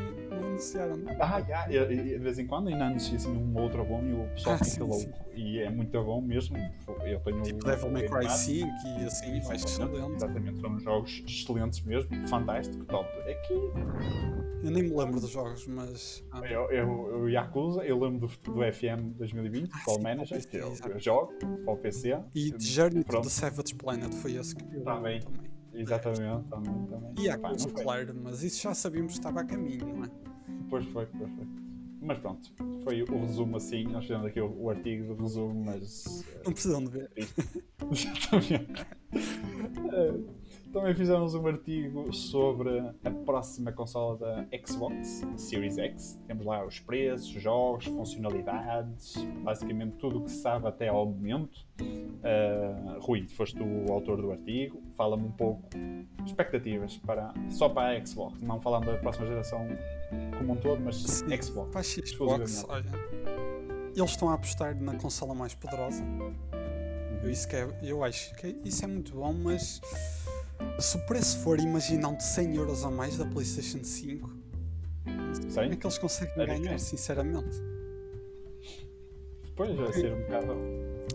Ah, 1.20 1.42
já, 1.42 1.70
e- 1.70 1.94
e- 1.94 2.04
de 2.04 2.18
vez 2.20 2.38
em 2.40 2.46
quando 2.48 2.68
ainda 2.70 2.86
anuncia 2.86 3.16
assim 3.18 3.30
um 3.30 3.56
ou 3.56 3.64
outro 3.64 3.84
bom 3.86 4.02
e 4.04 4.14
o 4.14 4.28
pessoal 4.34 4.56
Ah, 4.56 4.58
fica 4.60 4.70
sim, 4.72 4.80
louco. 4.82 4.98
sim. 5.00 5.12
E 5.36 5.60
é 5.60 5.70
muito 5.70 6.04
bom 6.04 6.22
mesmo. 6.22 6.58
Eu 7.06 7.20
tenho 7.22 7.42
Tipo 7.44 7.64
Devil 7.66 7.92
May 7.92 8.02
Cry 8.04 8.10
Game 8.12 8.26
Pass. 8.28 8.40
5 8.42 8.68
e 9.00 9.06
assim, 9.06 9.40
vai 9.42 9.56
excelente. 9.56 10.16
Exatamente, 10.16 10.60
são 10.62 10.80
jogos 10.80 11.24
excelentes 11.28 11.82
mesmo, 11.82 12.28
fantástico, 12.28 12.84
top. 12.86 13.08
Aqui, 13.22 13.54
Eu 14.62 14.72
nem 14.72 14.84
me 14.84 14.90
lembro 14.96 15.22
dos 15.22 15.30
jogos, 15.30 15.66
mas. 15.68 16.22
ah, 16.32 16.42
eu, 16.46 16.70
eu, 16.72 17.10
eu 17.12 17.30
Yakuza, 17.30 17.82
eu 17.86 17.98
lembro 17.98 18.28
do, 18.28 18.52
do 18.52 18.74
FM 18.74 19.14
2020, 19.18 19.70
Ah, 19.74 19.78
sim, 19.90 20.02
Manager, 20.02 20.48
que 20.48 20.58
eu, 20.58 20.74
eu 20.90 21.00
jogo, 21.00 21.34
para 21.64 21.74
o 21.74 21.78
PC. 21.78 22.18
E 22.36 22.54
Journey 22.60 23.04
to 23.04 23.08
Pronto. 23.08 23.24
the 23.24 23.30
Savage 23.30 23.74
Planet 23.76 24.14
foi 24.16 24.34
esse 24.36 24.54
que 24.56 24.76
eu 24.76 24.84
Tá 24.84 25.00
bem. 25.00 25.22
também. 25.22 25.50
Exatamente, 25.72 26.48
também. 26.50 26.86
também. 26.88 27.14
E 27.20 27.30
a 27.30 27.38
Pá, 27.38 27.52
claro, 27.74 28.14
mas 28.22 28.44
isso 28.44 28.62
já 28.64 28.74
sabíamos 28.74 29.14
que 29.14 29.20
estava 29.20 29.40
a 29.42 29.44
caminho, 29.46 29.86
não 29.88 30.04
é? 30.04 30.10
Pois 30.70 30.86
foi, 30.86 31.06
pois 31.06 31.32
foi. 31.32 31.48
Mas 32.02 32.18
pronto, 32.18 32.50
foi 32.84 33.04
o 33.04 33.20
resumo 33.26 33.58
assim. 33.58 33.84
Nós 33.84 34.04
fizemos 34.06 34.26
aqui 34.28 34.40
o, 34.40 34.56
o 34.58 34.70
artigo 34.70 35.14
de 35.14 35.22
resumo, 35.22 35.66
mas. 35.66 36.26
Não 36.46 36.54
precisam 36.54 36.84
de 36.86 36.92
ver. 36.92 37.12
eh, 37.18 37.26
Exatamente. 37.92 38.86
Eh, 39.14 40.14
Também 40.72 40.94
fizemos 40.94 41.34
um 41.36 41.46
artigo 41.48 42.14
sobre 42.14 42.80
a 43.04 43.12
próxima 43.26 43.72
consola 43.74 44.18
da 44.18 44.48
Xbox 44.66 45.26
Series 45.36 45.78
X. 45.78 46.22
Temos 46.28 46.46
lá 46.46 46.64
os 46.66 46.80
preços, 46.80 47.30
jogos, 47.42 47.86
funcionalidades, 47.86 49.16
basicamente 49.44 49.98
tudo 49.98 50.20
o 50.20 50.24
que 50.24 50.32
se 50.32 50.38
sabe 50.42 50.68
até 50.68 50.88
ao 50.88 51.06
momento. 51.06 51.68
Uh, 51.82 53.00
Rui, 53.00 53.28
foste 53.28 53.60
o 53.62 53.92
autor 53.92 54.22
do 54.22 54.32
artigo. 54.32 54.82
Fala-me 54.96 55.24
um 55.26 55.32
pouco 55.32 55.68
expectativas 56.26 56.98
para, 56.98 57.34
só 57.50 57.68
para 57.68 57.98
a 57.98 58.06
Xbox, 58.06 58.40
não 58.42 58.62
falando 58.62 58.86
da 58.86 58.98
próxima 58.98 59.26
geração 59.26 59.66
como 60.38 60.54
um 60.54 60.56
todo, 60.56 60.82
mas 60.82 60.98
Sim, 60.98 61.42
Xbox. 61.42 61.72
Para 61.72 61.84
Xbox, 61.84 62.66
olha, 62.68 62.92
eles 63.96 64.12
estão 64.12 64.30
a 64.30 64.34
apostar 64.34 64.76
na 64.82 64.96
consola 64.96 65.34
mais 65.34 65.54
poderosa. 65.54 66.04
Uhum. 66.04 67.30
Isso 67.30 67.48
que 67.48 67.56
é, 67.56 67.68
eu 67.84 68.04
acho 68.04 68.34
que 68.36 68.58
isso 68.64 68.84
é 68.86 68.88
muito 68.88 69.14
bom, 69.14 69.34
mas 69.34 69.82
se 70.80 70.98
o 70.98 71.06
preço 71.06 71.40
for, 71.40 71.60
imaginando 71.60 72.22
100 72.22 72.56
euros 72.56 72.84
a 72.84 72.90
mais 72.90 73.18
da 73.18 73.26
PlayStation 73.26 73.84
5, 73.84 74.30
como 75.04 75.60
é 75.60 75.76
que 75.76 75.86
eles 75.86 75.98
conseguem 75.98 76.34
Era 76.38 76.46
ganhar, 76.46 76.76
que... 76.76 76.82
sinceramente? 76.82 77.62
Depois 79.44 79.76
vai 79.76 79.94
ser 79.94 80.14
um 80.14 80.22
bocado. 80.22 80.54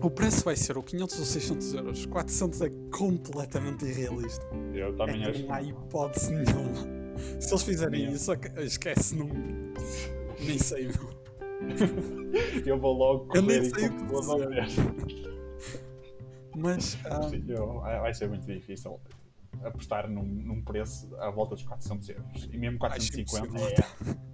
O 0.03 0.11
preço 0.11 0.45
vai 0.45 0.57
ser 0.57 0.77
o 0.77 0.83
500 0.83 1.19
ou 1.19 1.25
600 1.25 1.75
euros. 1.75 2.07
400 2.07 2.61
é 2.61 2.71
completamente 2.93 3.87
irrealista. 3.87 4.45
Eu 4.75 4.95
também 4.95 5.25
é 5.25 5.31
acho. 5.31 5.47
Não 5.47 5.55
há 5.55 5.63
hipótese 5.63 6.31
nenhuma. 6.35 6.94
Se 7.41 7.51
eles 7.51 7.63
fizerem 7.63 8.13
isso, 8.13 8.33
esquece, 8.59 9.17
não. 9.17 9.29
Nem 10.41 10.59
sei, 10.59 10.89
meu. 10.89 11.15
Eu 12.67 12.79
vou 12.79 12.93
logo 12.93 13.27
correr 13.27 13.39
eu 13.39 13.43
nem 13.43 13.65
sei 13.65 13.87
o 13.87 13.97
que 13.97 14.05
Mas. 16.57 16.99
Um... 17.07 17.31
Sim, 17.31 17.45
eu, 17.49 17.81
vai 17.81 18.13
ser 18.13 18.29
muito 18.29 18.47
difícil 18.47 19.01
apostar 19.63 20.11
num, 20.11 20.25
num, 20.25 20.63
preço 20.63 21.15
à 21.17 21.31
volta 21.31 21.55
dos 21.55 21.65
400 21.65 22.09
euros. 22.09 22.49
E 22.53 22.59
mesmo 22.59 22.79
450 22.79 23.59
é 23.59 24.34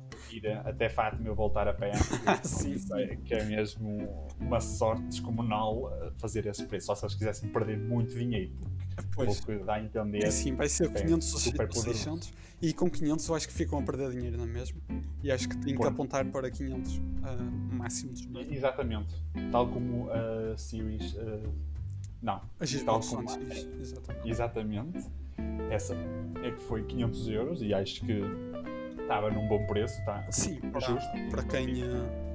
até 0.65 0.89
Fátima 0.89 1.33
voltar 1.35 1.69
a 1.69 1.75
pé. 1.75 1.93
sim, 2.43 2.77
é, 2.95 3.17
que 3.17 3.35
é 3.35 3.45
mesmo 3.45 4.29
uma 4.39 4.61
sorte 4.61 5.03
descomunal 5.05 5.93
fazer 6.19 6.47
esse 6.47 6.65
preço. 6.67 6.87
Só 6.87 6.95
se 6.95 7.05
eles 7.05 7.15
quisessem 7.15 7.49
perder 7.51 7.79
muito 7.79 8.15
dinheiro. 8.15 8.53
Pois. 9.15 9.41
que 9.41 9.57
dá 9.59 9.75
a 9.75 9.83
entender. 9.83 10.25
É 10.25 10.31
sim, 10.31 10.55
vai 10.55 10.69
ser 10.69 10.93
500 10.93 11.33
ou 11.33 11.41
600. 11.41 12.33
E 12.63 12.75
com 12.75 12.91
500 12.91 13.27
eu 13.29 13.35
acho 13.35 13.49
que 13.49 13.55
ficam 13.55 13.79
a 13.79 13.83
perder 13.83 14.11
dinheiro, 14.11 14.37
não 14.37 14.45
é 14.45 14.49
mesmo? 14.49 14.81
E 15.23 15.31
acho 15.33 15.49
que 15.49 15.57
tem 15.57 15.75
que 15.77 15.87
apontar 15.87 16.25
para 16.27 16.51
500 16.51 16.97
uh, 16.97 17.01
máximo 17.73 18.13
dos 18.13 18.29
Exatamente. 18.51 19.15
Tal 19.51 19.69
como 19.69 20.11
a 20.11 20.53
uh, 20.53 20.59
Series. 20.59 21.15
Uh, 21.15 21.51
não. 22.21 22.43
A 22.59 22.67
Xbox 22.67 23.09
como, 23.09 23.23
exatamente. 23.23 24.29
exatamente. 24.29 25.11
Essa 25.71 25.95
é 26.43 26.51
que 26.51 26.61
foi 26.63 26.85
500 26.85 27.29
euros 27.29 27.63
e 27.63 27.73
acho 27.73 28.05
que 28.05 28.21
estava 29.11 29.29
num 29.29 29.47
bom 29.49 29.67
preço, 29.67 30.03
tá? 30.05 30.25
Sim, 30.31 30.61
para, 30.71 30.81
justo. 30.81 31.11
para 31.31 31.43
quem. 31.43 31.83
Uh... 31.83 32.31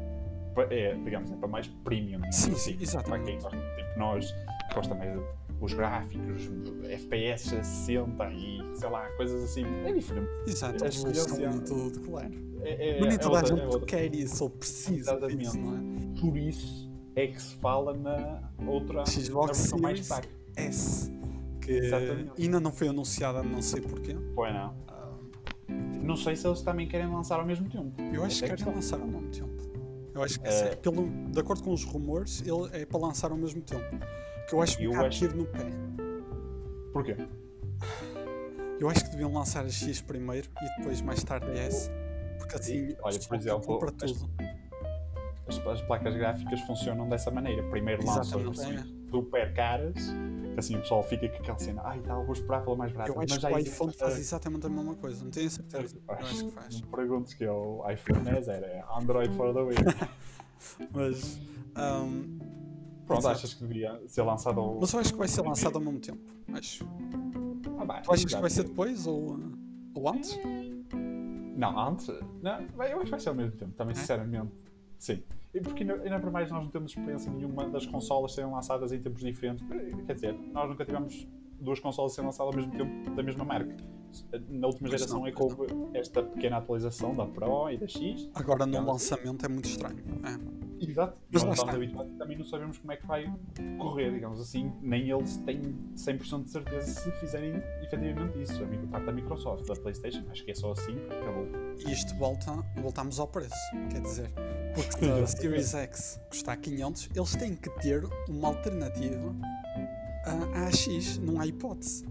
É, 0.69 0.93
digamos, 0.95 1.31
é 1.31 1.35
para 1.35 1.47
mais 1.47 1.67
premium. 1.83 2.21
Sim, 2.31 2.51
assim, 2.51 2.55
sim, 2.55 2.77
exatamente. 2.79 3.41
Para 3.41 3.51
quem 3.51 3.59
gosta, 3.59 3.75
tipo 3.75 3.99
nós, 3.99 4.35
gosta 4.73 4.95
mais 4.95 5.19
os 5.59 5.73
gráficos, 5.73 6.49
FPS 6.83 7.55
a 7.55 7.63
60 7.63 8.31
e 8.31 8.61
sei 8.73 8.89
lá, 8.89 9.05
coisas 9.17 9.43
assim. 9.43 9.65
É 9.85 9.91
diferente. 9.91 10.29
Exato, 10.47 10.83
a 10.83 10.87
experiência 10.87 11.49
e 11.49 11.59
tudo, 11.61 11.99
claro. 12.01 12.31
É, 12.61 12.97
é, 12.97 13.01
nem 13.01 13.13
é 13.13 13.17
toda 13.17 13.39
a 13.39 13.43
gente 13.43 13.75
é 13.75 13.79
quer 13.85 14.15
isso 14.15 14.43
ou 14.45 14.49
precisa 14.49 15.17
disso, 15.27 15.57
não 15.59 15.77
é? 15.77 16.19
Por 16.19 16.37
isso 16.37 16.89
é 17.15 17.27
que 17.27 17.41
se 17.41 17.55
fala 17.57 17.93
na 17.93 18.49
outra 18.65 19.05
Xbox 19.05 19.71
na 19.71 19.77
mais. 19.77 20.09
S. 20.55 21.11
Que 21.61 21.71
Exatamente. 21.71 22.31
ainda 22.41 22.59
não 22.59 22.71
foi 22.71 22.87
anunciada, 22.87 23.43
não 23.43 23.61
sei 23.61 23.81
porquê. 23.81 24.15
Pois 24.35 24.53
não. 24.53 24.73
Não 25.67 26.15
sei 26.15 26.35
se 26.35 26.47
eles 26.47 26.61
também 26.61 26.87
querem 26.87 27.07
lançar 27.07 27.39
ao 27.39 27.45
mesmo 27.45 27.69
tempo. 27.69 27.93
Eu 28.13 28.23
acho 28.23 28.43
que 28.43 28.49
querem 28.49 28.73
lançar 28.73 28.99
ao 28.99 29.07
mesmo 29.07 29.29
tempo. 29.29 29.65
Eu 30.13 30.23
acho 30.23 30.39
que, 30.39 30.47
é, 30.47 30.75
pelo, 30.75 31.09
de 31.29 31.39
acordo 31.39 31.63
com 31.63 31.73
os 31.73 31.83
rumores, 31.83 32.41
ele 32.41 32.69
é 32.71 32.85
para 32.85 32.99
lançar 32.99 33.31
ao 33.31 33.37
mesmo 33.37 33.61
tempo. 33.61 33.83
Que 34.47 34.55
eu 34.55 34.61
acho 34.61 34.77
que 34.77 34.87
um 34.87 35.01
acho... 35.01 35.19
tiro 35.19 35.35
no 35.35 35.45
pé. 35.45 35.65
Porquê? 36.93 37.17
Eu 38.79 38.89
acho 38.89 39.03
que 39.03 39.11
deviam 39.11 39.33
lançar 39.33 39.65
a 39.65 39.69
X 39.69 40.01
primeiro 40.01 40.47
e 40.61 40.77
depois 40.77 41.01
mais 41.01 41.23
tarde 41.23 41.49
a 41.49 41.53
S. 41.53 41.89
Porque 42.37 42.55
assim, 42.55 42.95
olha, 43.01 43.19
por 43.19 43.37
exemplo, 43.37 43.79
para 43.79 43.91
tudo. 43.91 44.29
As, 45.47 45.59
as, 45.59 45.81
placas 45.81 46.15
gráficas 46.15 46.61
funcionam 46.61 47.09
dessa 47.09 47.29
maneira. 47.29 47.63
Primeiro 47.69 48.05
lançam 48.05 48.39
é. 48.39 48.83
Super 49.15 49.53
caras, 49.53 49.95
que 50.53 50.59
assim 50.59 50.75
o 50.75 50.79
pessoal 50.79 51.01
fica 51.03 51.29
com 51.29 51.37
aquela 51.37 51.57
cena, 51.57 51.81
ai 51.85 51.99
tal, 52.01 52.25
vou 52.25 52.33
esperar 52.33 52.63
pela 52.63 52.75
mais 52.75 52.91
barata. 52.91 53.11
Eu 53.11 53.21
acho 53.21 53.33
Mas 53.33 53.45
que 53.45 53.53
o 53.53 53.59
iPhone 53.59 53.93
faz 53.93 54.19
exatamente 54.19 54.65
a 54.65 54.69
mesma 54.69 54.95
coisa, 54.95 55.23
não 55.23 55.31
tenho 55.31 55.49
certeza. 55.49 55.97
Eu 56.07 56.13
acho 56.15 56.45
que 56.45 56.51
faz. 56.51 56.81
Não 56.81 56.87
perguntes 56.89 57.33
que 57.33 57.45
é 57.45 57.51
o 57.51 57.89
iPhone 57.89 58.29
S, 58.29 58.49
era 58.49 58.85
Android 58.93 59.33
for 59.35 59.53
the 59.53 59.63
win. 59.63 59.75
Mas. 60.91 61.39
Um, 61.77 62.37
Pronto, 63.05 63.19
Exato. 63.19 63.35
achas 63.35 63.53
que 63.53 63.61
deveria 63.61 64.01
ser 64.07 64.23
lançado 64.23 64.59
ao... 64.59 64.79
Mas 64.79 64.91
eu 64.91 64.99
acho 64.99 65.11
que 65.11 65.19
vai 65.19 65.27
ser 65.27 65.41
lançado 65.41 65.75
ao 65.75 65.81
mesmo 65.81 65.99
tempo. 65.99 66.23
Acho. 66.53 66.83
Ah, 67.77 67.85
bem, 67.85 68.01
tu 68.01 68.11
achas 68.11 68.33
que 68.33 68.41
vai 68.41 68.49
ser 68.49 68.63
depois 68.63 69.05
ou, 69.05 69.37
ou 69.93 70.09
antes? 70.09 70.39
Não, 71.55 71.87
antes. 71.87 72.07
Não, 72.41 72.61
eu 72.83 72.95
acho 72.97 73.03
que 73.03 73.11
vai 73.11 73.19
ser 73.19 73.29
ao 73.29 73.35
mesmo 73.35 73.51
tempo, 73.51 73.73
também, 73.73 73.91
é? 73.91 73.95
sinceramente. 73.95 74.51
Sim. 74.97 75.21
E 75.55 75.61
porque 75.61 75.83
ainda, 75.83 75.95
ainda 76.03 76.19
para 76.19 76.29
mais 76.29 76.51
nós 76.51 76.65
não 76.65 76.69
temos 76.69 76.91
experiência 76.91 77.31
nenhuma 77.31 77.69
das 77.69 77.85
consolas 77.85 78.33
serem 78.33 78.51
lançadas 78.51 78.91
em 78.91 78.99
tempos 78.99 79.21
diferentes. 79.21 79.65
Quer 80.05 80.13
dizer, 80.13 80.33
nós 80.51 80.69
nunca 80.69 80.83
tivemos 80.83 81.25
duas 81.61 81.79
consolas 81.79 82.13
serem 82.13 82.27
lançadas 82.27 82.53
ao 82.53 82.61
mesmo 82.61 82.77
tempo 82.77 83.15
da 83.15 83.23
mesma 83.23 83.45
marca. 83.45 83.73
Na 84.49 84.67
última 84.67 84.89
pois 84.89 85.01
geração 85.01 85.19
não, 85.19 85.27
é 85.27 85.31
que 85.31 85.41
houve 85.41 85.65
esta 85.93 86.23
pequena 86.23 86.57
atualização 86.57 87.15
da 87.15 87.25
Pro 87.25 87.69
e 87.69 87.77
da 87.77 87.87
X. 87.87 88.29
Agora 88.33 88.65
no 88.65 88.85
lançamento 88.85 89.45
é 89.45 89.49
muito 89.49 89.67
estranho. 89.67 90.03
É. 90.23 90.65
Exato, 90.79 91.17
mas 91.31 91.43
estamos 91.43 91.75
habituados 91.75 92.11
e 92.11 92.17
também 92.17 92.37
não 92.37 92.45
sabemos 92.45 92.77
como 92.77 92.91
é 92.91 92.97
que 92.97 93.07
vai 93.07 93.33
correr, 93.77 94.11
digamos 94.11 94.39
assim. 94.41 94.71
Nem 94.81 95.09
eles 95.09 95.37
têm 95.37 95.61
100% 95.95 96.43
de 96.43 96.49
certeza 96.49 97.01
se 97.01 97.11
fizerem 97.13 97.55
efetivamente 97.81 98.41
isso. 98.41 98.61
A 98.61 98.87
parte 98.87 99.05
da 99.05 99.11
Microsoft, 99.11 99.65
da 99.65 99.75
PlayStation, 99.75 100.23
acho 100.29 100.43
que 100.43 100.51
é 100.51 100.55
só 100.55 100.73
assim, 100.73 100.97
acabou. 101.05 101.47
E 101.87 101.91
isto 101.91 102.13
volta, 102.15 102.51
voltamos 102.81 103.19
ao 103.19 103.27
preço, 103.27 103.55
quer 103.89 104.01
dizer, 104.01 104.31
porque 104.75 105.05
se 105.05 105.11
a 105.11 105.27
Series 105.27 105.73
X 105.73 106.21
custar 106.29 106.57
500, 106.57 107.09
eles 107.15 107.35
têm 107.35 107.55
que 107.55 107.69
ter 107.79 108.03
uma 108.27 108.49
alternativa 108.49 109.33
à 110.53 110.71
X, 110.71 111.17
não 111.19 111.39
há 111.39 111.47
hipótese. 111.47 112.05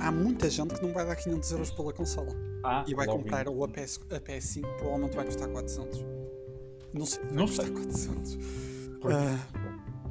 Há 0.00 0.10
muita 0.10 0.50
gente 0.50 0.74
que 0.74 0.82
não 0.84 0.92
vai 0.92 1.06
dar 1.06 1.16
500 1.16 1.52
euros 1.52 1.70
pela 1.70 1.92
consola 1.92 2.32
ah, 2.64 2.84
e 2.86 2.94
vai 2.94 3.06
comprar 3.06 3.48
ou 3.48 3.64
a, 3.64 3.68
PS, 3.68 4.00
a 4.10 4.20
PS5, 4.20 4.62
provavelmente 4.76 5.14
vai 5.14 5.24
custar 5.24 5.48
400. 5.48 6.04
Não 6.92 7.06
sei. 7.06 7.24
Não 7.30 7.46
sei. 7.46 7.70
400. 7.70 8.34
Uh... 8.34 8.38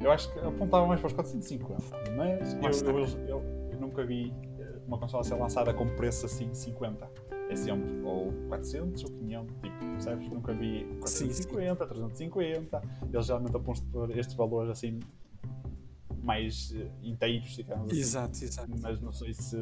Eu 0.00 0.12
acho 0.12 0.32
que 0.32 0.38
apontava 0.40 0.86
mais 0.86 1.00
para 1.00 1.08
os 1.08 1.12
450, 1.14 1.74
mas 2.16 2.82
eu, 2.84 2.90
eu, 2.90 2.98
eu, 3.26 3.42
eu, 3.72 3.80
nunca 3.80 4.04
vi 4.04 4.32
eh, 4.58 4.78
uma 4.86 4.98
consola 4.98 5.24
ser 5.24 5.34
lançada 5.34 5.72
com 5.72 5.88
preço 5.96 6.26
assim 6.26 6.52
50. 6.52 7.08
É 7.48 7.56
sempre 7.56 8.02
ou 8.02 8.32
400 8.48 9.04
ou 9.04 9.10
500, 9.10 9.56
tipo, 9.56 9.78
percebes? 9.78 10.28
Nunca 10.28 10.52
vi 10.52 10.84
450, 11.00 11.08
sim, 11.08 11.32
sim. 11.32 11.48
350. 11.48 12.82
Eles 13.12 13.26
geralmente 13.26 13.56
apostam 13.56 13.88
por 13.88 14.18
estes 14.18 14.36
valores 14.36 14.70
assim 14.70 15.00
mais 16.26 16.72
uh, 16.72 16.90
inteiros, 17.02 17.56
digamos 17.56 17.90
assim. 17.90 18.00
Exato, 18.00 18.44
exato. 18.44 18.72
Mas 18.82 19.00
não 19.00 19.12
sei 19.12 19.32
se 19.32 19.56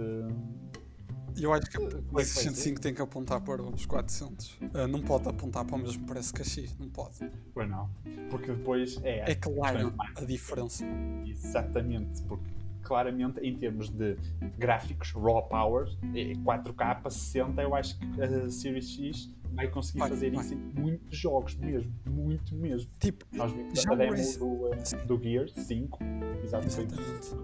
eu 1.37 1.53
acho 1.53 1.69
que 1.69 1.77
a 1.77 2.03
PlayStation 2.03 2.55
5 2.55 2.81
tem 2.81 2.95
que 2.95 3.03
apontar 3.03 3.41
para 3.41 3.63
os 3.63 3.87
400. 3.87 4.51
Uh, 4.51 4.59
ah, 4.75 4.87
não 4.87 5.03
pode 5.03 5.29
apontar 5.29 5.65
para 5.65 5.77
o 5.77 5.79
mesmo 5.79 6.07
preço 6.07 6.33
que 6.33 6.43
a 6.43 6.45
X, 6.45 6.77
não 6.79 6.89
pode. 6.89 7.19
Pois 7.53 7.69
não. 7.69 7.91
Porque 8.31 8.53
depois 8.53 9.01
é. 9.03 9.31
É 9.31 9.35
claro 9.35 9.93
a 10.17 10.25
diferença. 10.25 10.85
Exatamente, 11.27 12.23
porque 12.23 12.51
claramente 12.85 13.41
em 13.41 13.57
termos 13.57 13.89
de 13.89 14.17
gráficos, 14.59 15.13
raw 15.13 15.43
power, 15.49 15.89
4K 16.13 17.11
60, 17.11 17.63
eu 17.63 17.75
acho 17.75 17.99
que 17.99 18.23
a 18.23 18.49
Series 18.49 18.91
X 18.91 19.35
vai 19.53 19.69
conseguir 19.69 20.01
vai, 20.01 20.09
fazer 20.11 20.31
vai. 20.31 20.45
isso 20.45 20.55
em 20.55 20.59
muitos 20.59 21.17
jogos 21.17 21.55
mesmo, 21.57 21.93
muito 22.07 22.55
mesmo. 22.55 22.91
Tipo, 22.99 23.25
nós 23.33 23.53
vimos 23.53 23.87
a 23.87 23.95
demo 23.95 24.17
do, 24.39 24.47
uh, 24.47 25.07
do 25.07 25.23
Gear 25.23 25.49
5, 25.49 25.99
exatamente. 26.43 27.35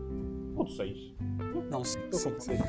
Ou 0.57 0.67
6. 0.67 1.15
Não, 1.71 1.85
5, 1.85 2.17
5, 2.17 2.41
5. 2.41 2.65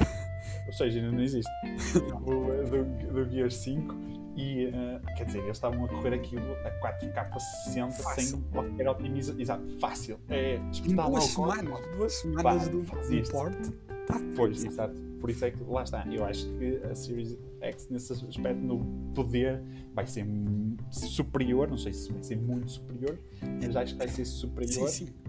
Ou 0.67 0.73
seja, 0.73 0.99
ainda 0.99 1.11
não 1.11 1.23
existe. 1.23 1.51
do, 1.93 2.69
do, 2.69 3.13
do 3.13 3.29
Gear 3.29 3.51
5. 3.51 4.20
E 4.35 4.67
uh, 4.67 5.15
quer 5.17 5.25
dizer, 5.25 5.39
eles 5.39 5.57
estavam 5.57 5.85
a 5.85 5.87
correr 5.87 6.13
aquilo 6.13 6.53
a 6.65 6.71
4K 6.79 7.39
60 7.65 7.91
fácil. 7.91 8.23
sem 8.23 8.41
qualquer 8.51 8.89
otimização. 8.89 9.39
Exato, 9.39 9.79
fácil. 9.79 10.19
É 10.29 10.59
espetar 10.71 11.09
duas 11.09 11.23
semanas, 11.25 11.87
duas 11.97 12.13
semanas 12.13 12.67
do, 12.69 12.81
do 12.81 13.31
porte. 13.31 13.71
Tá. 14.07 14.19
Pois, 14.35 14.63
exato. 14.63 14.95
Por 15.19 15.29
isso 15.29 15.45
é 15.45 15.51
que 15.51 15.63
lá 15.63 15.83
está. 15.83 16.05
Eu 16.07 16.25
acho 16.25 16.47
que 16.57 16.81
a 16.89 16.95
Series 16.95 17.37
X, 17.61 17.89
nesse 17.89 18.13
aspecto, 18.13 18.61
no 18.61 18.83
poder, 19.13 19.61
vai 19.93 20.07
ser 20.07 20.25
superior. 20.89 21.69
Não 21.69 21.77
sei 21.77 21.93
se 21.93 22.11
vai 22.11 22.23
ser 22.23 22.37
muito 22.37 22.71
superior, 22.71 23.19
mas 23.61 23.75
acho 23.75 23.93
que 23.93 23.99
vai 23.99 24.07
ser 24.07 24.25
superior. 24.25 24.89
Sim, 24.89 25.05
sim 25.05 25.20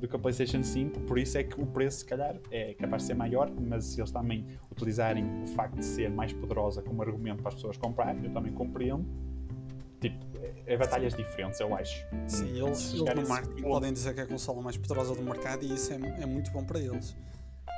do 0.00 0.08
que 0.08 0.16
a 0.16 0.18
PlayStation 0.18 0.62
5, 0.62 1.00
por 1.00 1.18
isso 1.18 1.38
é 1.38 1.44
que 1.44 1.60
o 1.60 1.66
preço, 1.66 1.98
se 1.98 2.04
calhar, 2.04 2.36
é 2.50 2.74
capaz 2.74 3.02
de 3.02 3.08
ser 3.08 3.14
maior, 3.14 3.50
mas 3.50 3.84
se 3.84 4.00
eles 4.00 4.10
também 4.10 4.46
utilizarem 4.70 5.42
o 5.42 5.46
facto 5.46 5.76
de 5.76 5.84
ser 5.84 6.10
mais 6.10 6.32
poderosa 6.32 6.82
como 6.82 7.02
argumento 7.02 7.42
para 7.42 7.48
as 7.48 7.54
pessoas 7.54 7.76
comprarem, 7.76 8.24
eu 8.24 8.32
também 8.32 8.52
compreendo. 8.52 9.04
Tipo, 10.00 10.16
é, 10.40 10.74
é 10.74 10.76
batalhas 10.76 11.14
diferentes, 11.14 11.58
eu 11.58 11.74
acho. 11.74 12.06
Sim, 12.26 12.64
eles, 12.64 12.78
se 12.78 12.96
eles 12.96 13.14
no 13.14 13.28
marketing 13.28 13.62
podem 13.62 13.92
dizer 13.92 14.14
que 14.14 14.20
é 14.20 14.22
a 14.22 14.26
consola 14.26 14.62
mais 14.62 14.76
poderosa 14.76 15.14
do 15.14 15.22
mercado 15.22 15.64
e 15.64 15.74
isso 15.74 15.92
é, 15.92 15.96
é 15.96 16.26
muito 16.26 16.50
bom 16.52 16.64
para 16.64 16.78
eles. 16.78 17.16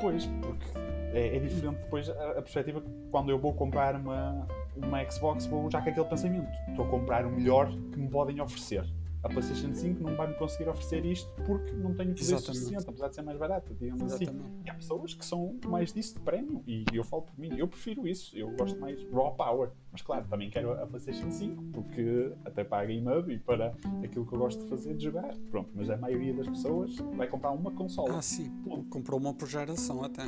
Pois, 0.00 0.26
porque 0.42 0.66
é, 1.12 1.36
é 1.36 1.38
diferente 1.38 1.78
depois 1.78 2.08
a, 2.08 2.30
a 2.30 2.42
perspectiva 2.42 2.80
que 2.80 2.90
quando 3.10 3.30
eu 3.30 3.38
vou 3.38 3.54
comprar 3.54 3.96
uma, 3.96 4.46
uma 4.76 5.10
Xbox, 5.10 5.46
vou 5.46 5.70
já 5.70 5.80
com 5.80 5.88
aquele 5.88 6.06
pensamento. 6.06 6.50
Estou 6.68 6.84
a 6.84 6.88
comprar 6.88 7.24
o 7.24 7.30
melhor 7.30 7.70
que 7.70 7.98
me 7.98 8.08
podem 8.08 8.40
oferecer. 8.40 8.84
A 9.22 9.28
PlayStation 9.28 9.74
5 9.74 10.02
não 10.02 10.16
vai 10.16 10.28
me 10.28 10.34
conseguir 10.34 10.68
oferecer 10.70 11.04
isto 11.04 11.30
porque 11.44 11.72
não 11.72 11.94
tenho 11.94 12.10
poder 12.10 12.22
Exatamente. 12.22 12.58
suficiente, 12.58 12.88
apesar 12.88 13.08
de 13.08 13.14
ser 13.16 13.22
mais 13.22 13.38
barata, 13.38 13.74
digamos 13.74 14.12
assim. 14.12 14.24
Exatamente. 14.24 14.50
E 14.64 14.70
há 14.70 14.74
pessoas 14.74 15.12
que 15.14 15.24
são 15.24 15.58
mais 15.66 15.92
disso 15.92 16.14
de 16.14 16.20
prémio 16.20 16.62
e 16.66 16.84
eu 16.92 17.04
falo 17.04 17.22
por 17.22 17.38
mim, 17.38 17.50
eu 17.58 17.68
prefiro 17.68 18.08
isso, 18.08 18.36
eu 18.36 18.50
gosto 18.52 18.80
mais 18.80 19.02
raw 19.12 19.34
power. 19.34 19.70
Mas 19.92 20.00
claro, 20.00 20.26
também 20.26 20.48
quero 20.48 20.72
a 20.72 20.86
PlayStation 20.86 21.30
5 21.30 21.62
porque 21.64 22.32
até 22.46 22.64
para 22.64 22.82
a 22.82 22.86
Game 22.86 23.06
Hub 23.06 23.30
e 23.32 23.38
para 23.38 23.74
aquilo 24.02 24.24
que 24.26 24.32
eu 24.32 24.38
gosto 24.38 24.62
de 24.62 24.70
fazer 24.70 24.94
de 24.94 25.04
jogar. 25.04 25.34
Pronto, 25.50 25.70
mas 25.74 25.90
a 25.90 25.96
maioria 25.98 26.32
das 26.32 26.48
pessoas 26.48 26.96
vai 27.14 27.28
comprar 27.28 27.50
uma 27.50 27.70
consola. 27.72 28.16
Ah, 28.16 28.22
sim. 28.22 28.50
Ponto. 28.64 28.88
Comprou 28.88 29.20
uma 29.20 29.34
por 29.34 29.46
geração 29.48 30.02
até. 30.02 30.22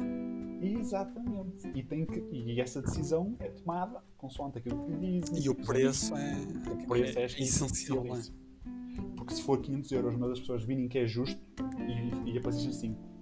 Exatamente. 0.60 1.68
E, 1.74 1.82
tem 1.82 2.04
que, 2.04 2.24
e 2.30 2.60
essa 2.60 2.80
decisão 2.80 3.34
é 3.40 3.48
tomada 3.48 4.02
consoante 4.16 4.58
aquilo 4.58 4.84
que 4.84 4.92
dizem. 4.96 5.42
E 5.42 5.48
o 5.48 5.54
preço 5.54 6.14
é, 6.14 6.34
O 6.70 6.86
preço 6.86 7.18
é, 7.18 7.24
essencial. 7.24 8.04
não 8.04 8.16
é? 8.16 8.22
Porque 9.22 9.34
se 9.34 9.42
for 9.42 9.60
500 9.60 9.92
euros, 9.92 10.16
mas 10.16 10.32
as 10.32 10.40
pessoas 10.40 10.64
virem 10.64 10.88
que 10.88 10.98
é 10.98 11.06
justo 11.06 11.40
e, 11.78 12.32
e 12.32 12.38
a 12.38 12.40
PlayStation 12.40 12.72
5 12.72 13.12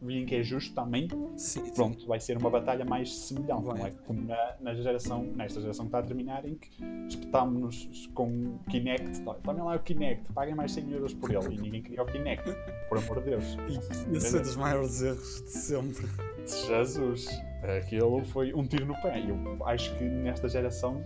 virem 0.00 0.24
que 0.24 0.36
é 0.36 0.42
justo 0.44 0.72
também, 0.72 1.08
Sim, 1.36 1.64
sim. 1.64 1.72
pronto, 1.72 2.06
vai 2.06 2.20
ser 2.20 2.38
uma 2.38 2.48
batalha 2.48 2.84
mais 2.84 3.12
semelhante, 3.12 3.64
Vai. 3.64 3.78
não 3.78 3.86
é? 3.86 3.90
Como 4.06 4.22
na, 4.22 4.54
na 4.60 4.72
geração, 4.72 5.24
nesta 5.24 5.60
geração 5.60 5.86
que 5.86 5.88
está 5.88 5.98
a 5.98 6.02
terminar, 6.02 6.46
em 6.46 6.54
que 6.54 6.70
espetámos-nos 7.08 8.06
com 8.14 8.58
Kinect. 8.70 9.20
Tá, 9.22 9.34
Também 9.34 9.64
lá 9.64 9.74
o 9.74 9.80
Kinect, 9.80 10.32
paguem 10.32 10.54
mais 10.54 10.70
100 10.70 10.92
euros 10.92 11.14
por 11.14 11.32
ele. 11.32 11.56
E 11.56 11.58
ninguém 11.58 11.82
queria 11.82 12.02
o 12.02 12.06
Kinect, 12.06 12.48
por 12.88 12.98
amor 12.98 13.18
de 13.18 13.30
Deus. 13.30 13.56
E 14.12 14.16
esse 14.16 14.36
é 14.36 14.40
dos 14.40 14.54
maiores 14.54 15.02
erros 15.02 15.42
de 15.42 15.50
sempre. 15.50 16.06
Jesus, 16.46 17.28
aquilo 17.62 18.24
foi 18.26 18.54
um 18.54 18.64
tiro 18.64 18.86
no 18.86 18.94
pé. 19.02 19.20
Eu 19.28 19.66
acho 19.66 19.92
que 19.96 20.04
nesta 20.04 20.48
geração, 20.48 21.02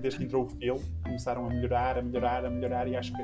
desde 0.00 0.18
que 0.18 0.24
entrou 0.24 0.44
o 0.44 0.48
Phil, 0.48 0.80
começaram 1.04 1.46
a 1.46 1.48
melhorar, 1.48 1.98
a 1.98 2.02
melhorar, 2.02 2.44
a 2.44 2.50
melhorar 2.50 2.88
e 2.88 2.96
acho 2.96 3.12
que 3.14 3.22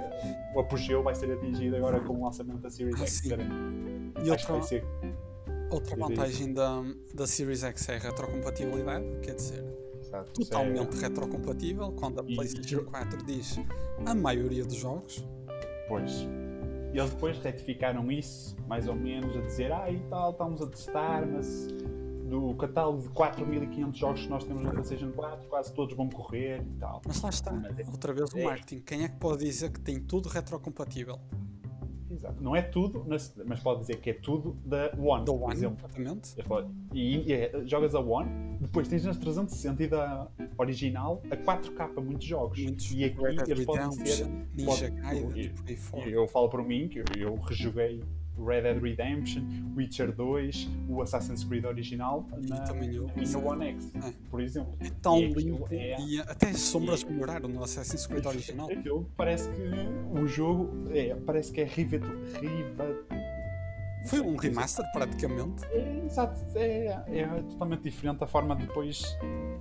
o 0.55 0.61
apogeu 0.61 1.03
vai 1.03 1.15
ser 1.15 1.33
atingido 1.33 1.77
agora 1.77 2.01
com 2.01 2.15
o 2.21 2.25
lançamento 2.25 2.59
da 2.61 2.71
Series 2.71 2.95
Ah, 3.01 3.07
X. 3.07 3.13
sim. 3.15 3.29
E 4.25 4.31
Acho 4.31 4.47
que 4.47 4.53
vai 4.53 4.61
outra, 4.61 4.63
ser. 4.63 4.85
outra 5.71 5.97
vantagem 5.97 6.53
da, 6.53 6.83
da 7.15 7.27
Series 7.27 7.63
X 7.65 7.89
é 7.89 7.97
a 7.97 7.99
retrocompatibilidade, 7.99 9.05
quer 9.23 9.35
dizer, 9.35 9.65
exato, 10.01 10.31
é- 10.31 10.45
totalmente 10.45 10.95
retrocompatível, 10.97 11.93
quando 11.93 12.21
a 12.21 12.25
E- 12.27 12.35
PlayStation 12.37 12.85
4 12.85 13.25
diz 13.25 13.59
a 14.07 14.15
maioria 14.15 14.65
dos 14.65 14.77
jogos. 14.77 15.25
Pois. 15.89 16.27
Eles 16.93 17.11
depois 17.11 17.37
retificaram 17.39 18.09
isso, 18.13 18.57
mais 18.69 18.87
ou 18.87 18.95
menos, 18.95 19.37
a 19.37 19.41
dizer, 19.41 19.73
ah, 19.73 19.91
e 19.91 19.99
tal, 20.09 20.31
estamos 20.31 20.63
a 20.63 20.67
testar, 20.69 21.27
mas 21.27 21.67
do 22.41 22.55
catálogo 22.55 23.03
de 23.03 23.09
4.500 23.11 23.95
jogos 23.95 24.23
que 24.23 24.29
nós 24.29 24.45
temos 24.45 24.63
na 24.63 24.71
PlayStation 24.71 25.11
4, 25.13 25.49
quase 25.49 25.73
todos 25.73 25.95
vão 25.97 26.09
correr 26.09 26.61
e 26.63 26.79
tal. 26.79 27.01
Mas 27.07 27.21
lá 27.23 27.31
está, 27.31 27.51
é- 27.79 27.87
outra 27.91 28.13
vez 28.13 28.33
o 28.33 28.39
é. 28.39 28.45
marketing. 28.45 28.81
Quem 28.81 29.05
é 29.05 29.09
que 29.09 29.17
pode 29.17 29.45
dizer 29.45 29.71
que 29.73 29.81
tem 29.81 30.01
tudo 30.01 30.29
retrocompatível? 30.29 31.19
Exato. 32.11 32.41
Não 32.41 32.55
é 32.55 32.63
tudo, 32.63 33.05
mas 33.09 33.59
pode 33.61 33.81
dizer 33.81 33.97
que 33.97 34.11
é 34.11 34.13
tudo 34.15 34.57
da 34.65 34.93
One, 34.97 35.25
Da 35.25 35.33
por 35.33 35.43
One, 35.43 35.53
exemplo. 35.53 35.79
exatamente. 35.85 36.33
Eu 36.39 36.45
falo, 36.45 36.71
E, 36.93 37.29
e 37.29 37.33
é, 37.33 37.63
jogas 37.67 37.93
a 37.95 37.99
One, 38.01 38.57
depois 38.61 38.87
tens 38.87 39.05
nas 39.05 39.17
360 39.17 39.83
e 39.83 39.89
da 39.89 40.29
original 40.57 41.21
a 41.29 41.37
4K 41.37 42.01
muitos 42.01 42.25
jogos. 42.27 42.61
Muitos 42.63 42.93
E 42.93 43.05
aqui 43.05 43.21
eles 43.51 43.65
podem 43.65 43.91
ser. 43.91 44.27
Ninja 44.55 44.65
pode- 44.67 44.91
Gaiden 44.93 45.31
e- 45.35 45.47
e 45.47 45.49
por 45.49 45.69
aí 45.69 45.77
fora. 45.77 46.09
E 46.09 46.13
eu 46.13 46.29
falo 46.29 46.49
por 46.49 46.63
mim 46.63 46.87
que 46.89 47.01
eu, 47.01 47.05
eu 47.19 47.35
rejoguei 47.37 48.01
Red 48.39 48.63
Dead 48.63 48.83
Redemption, 48.83 49.43
Witcher 49.77 50.13
2, 50.13 50.69
o 50.89 51.01
Assassin's 51.03 51.45
Creed 51.45 51.65
original 51.65 52.27
na, 52.49 52.61
também 52.61 52.95
eu. 52.95 53.07
na 53.07 53.15
minha 53.15 53.39
One 53.39 53.65
X, 53.67 53.93
É. 53.95 54.13
por 54.31 54.41
exemplo. 54.41 54.75
É 54.81 54.91
tão 55.01 55.19
E 55.19 55.33
limpo 55.33 55.67
é- 55.71 55.97
e 56.01 56.21
até 56.21 56.51
as 56.51 56.61
sombras 56.61 57.05
melhoraram 57.05 57.49
no 57.49 57.63
Assassin's 57.63 58.07
Creed 58.07 58.27
original. 58.27 58.69
Aquilo 58.73 59.09
parece 59.17 59.49
que 59.51 59.63
o 60.21 60.27
jogo 60.27 60.69
é, 60.93 61.15
parece 61.15 61.53
que 61.53 61.61
é 61.61 61.65
rivet, 61.65 62.03
rivet, 62.41 62.97
Foi 64.07 64.21
um 64.21 64.37
remaster 64.37 64.85
praticamente. 64.93 65.65
É, 65.71 66.03
exato, 66.05 66.39
é, 66.59 66.89
é 67.09 67.27
totalmente 67.49 67.83
diferente 67.85 68.23
a 68.23 68.27
forma 68.27 68.55
de 68.55 68.67
depois 68.67 69.17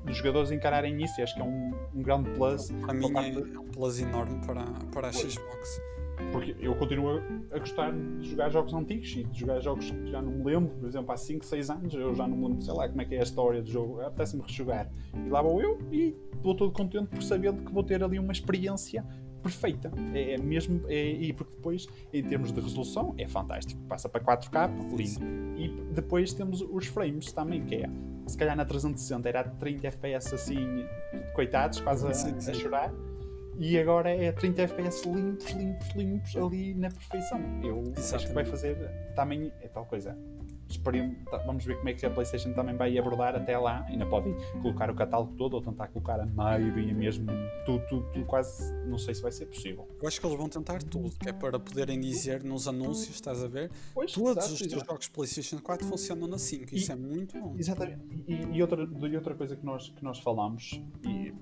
dos 0.06 0.18
jogadores 0.18 0.52
encararem 0.52 1.02
isso. 1.02 1.18
e 1.22 1.24
Acho 1.24 1.36
que 1.36 1.42
é 1.42 1.46
um, 1.46 1.72
um 1.96 2.02
grande 2.02 2.30
plus. 2.32 2.70
Para 2.72 2.94
mim 2.94 3.10
é 3.18 3.30
de- 3.32 3.58
um 3.58 3.64
plus 3.68 4.00
enorme 4.02 4.46
para, 4.46 4.66
para 4.92 5.08
a. 5.08 5.14
Xbox. 5.14 5.82
Porque 6.32 6.56
eu 6.60 6.76
continuo 6.76 7.22
a 7.52 7.60
gostar 7.60 7.92
de 7.92 8.30
jogar 8.30 8.50
jogos 8.50 8.74
antigos 8.74 9.12
e 9.16 9.24
de 9.24 9.40
jogar 9.40 9.60
jogos 9.60 9.90
que 9.92 10.12
já 10.12 10.22
não 10.22 10.32
me 10.32 10.44
lembro. 10.44 10.76
Por 10.76 10.88
exemplo, 10.88 11.12
há 11.12 11.18
5, 11.18 11.46
6 11.46 11.70
anos 11.70 11.94
eu 11.94 12.16
já 12.16 12.28
não 12.28 12.38
me 12.38 12.48
lembro, 12.48 12.62
sei 12.62 12.74
lá, 12.74 12.88
como 12.88 13.02
é 13.02 13.06
que 13.06 13.16
é 13.16 13.20
a 13.20 13.24
história 13.24 13.62
do 13.62 13.70
jogo. 13.70 14.02
Apetece-me 14.02 14.44
rejogar. 14.44 14.90
E 15.14 15.30
lá 15.30 15.42
vou 15.42 15.62
eu 15.62 15.80
e 15.92 16.16
estou 16.36 16.56
todo 16.56 16.72
contente 16.72 17.08
por 17.08 17.22
saber 17.24 17.54
que 17.54 17.72
vou 17.72 17.84
ter 17.84 18.04
ali 18.04 18.20
uma 18.20 18.32
experiência 18.32 19.06
perfeita. 19.44 19.92
É, 20.14 20.34
é 20.34 20.38
mesmo, 20.38 20.82
é, 20.88 21.12
e 21.12 21.34
porque 21.34 21.54
depois, 21.54 21.88
em 22.14 22.24
termos 22.24 22.52
de 22.52 22.60
resolução, 22.60 23.14
é 23.18 23.28
fantástico. 23.28 23.80
Passa 23.88 24.08
para 24.08 24.24
4K, 24.24 24.96
lindo. 24.96 25.60
E 25.60 25.68
depois 25.94 26.34
temos 26.34 26.62
os 26.62 26.88
frames 26.88 27.32
também, 27.32 27.64
que 27.66 27.76
é, 27.76 27.90
se 28.26 28.38
calhar 28.38 28.56
na 28.56 28.66
360 28.66 29.28
era 29.28 29.42
a 29.42 29.44
30 29.44 29.88
FPS 29.88 30.34
assim, 30.34 30.86
coitados, 31.36 31.82
quase 31.82 32.08
a, 32.08 32.52
a 32.52 32.54
chorar. 32.54 32.94
E 33.58 33.80
agora 33.80 34.10
é 34.10 34.32
30 34.32 34.64
FPS 34.64 35.08
limpos, 35.08 35.52
limpos, 35.52 35.88
limpos, 35.96 36.36
ali 36.36 36.74
na 36.74 36.90
perfeição. 36.90 37.40
Eu 37.64 37.94
acho 37.96 38.28
que 38.28 38.34
vai 38.34 38.44
Exatamente. 38.44 38.50
fazer 38.50 38.78
também 39.16 39.54
é 39.62 39.68
tal 39.68 39.86
coisa. 39.86 40.18
Tá, 41.30 41.38
vamos 41.40 41.64
ver 41.66 41.78
como 41.78 41.90
é 41.90 41.94
que 41.94 42.06
a 42.06 42.10
PlayStation 42.10 42.54
também 42.54 42.76
vai 42.76 42.98
abordar 42.98 43.36
até 43.36 43.58
lá. 43.58 43.84
Ainda 43.88 44.06
podem 44.06 44.36
colocar 44.62 44.90
o 44.90 44.96
catálogo 44.96 45.34
todo 45.36 45.54
ou 45.56 45.62
tentar 45.62 45.88
colocar 45.88 46.20
a 46.20 46.26
maioria 46.26 46.94
mesmo, 46.94 47.28
tudo, 47.66 47.84
tudo, 47.88 48.06
tudo 48.12 48.26
quase. 48.26 48.74
Não 48.86 48.98
sei 48.98 49.14
se 49.16 49.22
vai 49.22 49.32
ser 49.32 49.46
possível. 49.48 49.88
Eu 50.02 50.08
acho 50.08 50.20
que 50.20 50.26
eles 50.28 50.38
vão 50.38 50.50
tentar 50.50 50.82
tudo, 50.84 51.10
que 51.18 51.30
é 51.30 51.34
para 51.34 51.60
poderem 51.60 52.00
dizer 52.00 52.44
nos 52.44 52.68
anúncios, 52.68 53.16
estás 53.16 53.44
a 53.44 53.48
ver? 53.48 53.72
Pois, 53.94 54.12
Todos 54.12 54.52
os 54.52 54.60
teus 54.60 54.84
jogos 54.84 55.08
PlayStation 55.08 55.60
4 55.60 55.86
funcionam 55.88 56.28
na 56.28 56.38
5, 56.38 56.76
isso 56.76 56.92
é 56.92 56.96
muito 56.96 57.40
bom. 57.40 57.56
Exatamente. 57.58 58.02
E, 58.28 58.34
e 58.58 58.62
outra, 58.62 58.84
e 58.84 59.16
outra 59.16 59.36
coisa 59.36 59.56
que 59.56 59.66
nós, 59.66 59.90
que 59.90 60.04
nós 60.04 60.20
falámos, 60.20 60.82
e 61.06 61.34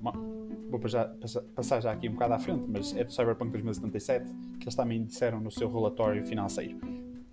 vou 0.69 0.79
passar, 0.79 1.09
passar- 1.15 1.41
passar 1.55 1.81
já 1.81 1.91
aqui 1.91 2.07
um 2.07 2.13
bocado 2.13 2.33
à 2.33 2.39
frente, 2.39 2.63
mas 2.67 2.95
é 2.95 3.03
do 3.03 3.11
Cyberpunk 3.11 3.51
2077, 3.51 4.31
que 4.59 4.63
eles 4.65 4.75
também 4.75 5.03
disseram 5.03 5.39
no 5.39 5.51
seu 5.51 5.71
relatório 5.71 6.23
financeiro. 6.23 6.77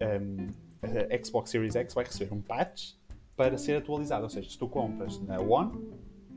Um, 0.00 0.46
a 0.82 1.24
Xbox 1.24 1.50
Series 1.50 1.76
X 1.76 1.94
vai 1.94 2.04
receber 2.04 2.32
um 2.34 2.40
patch 2.40 2.92
para 3.36 3.56
ser 3.58 3.76
atualizado. 3.76 4.24
Ou 4.24 4.30
seja, 4.30 4.48
se 4.50 4.58
tu 4.58 4.68
compras 4.68 5.20
na 5.22 5.40
One, 5.40 5.72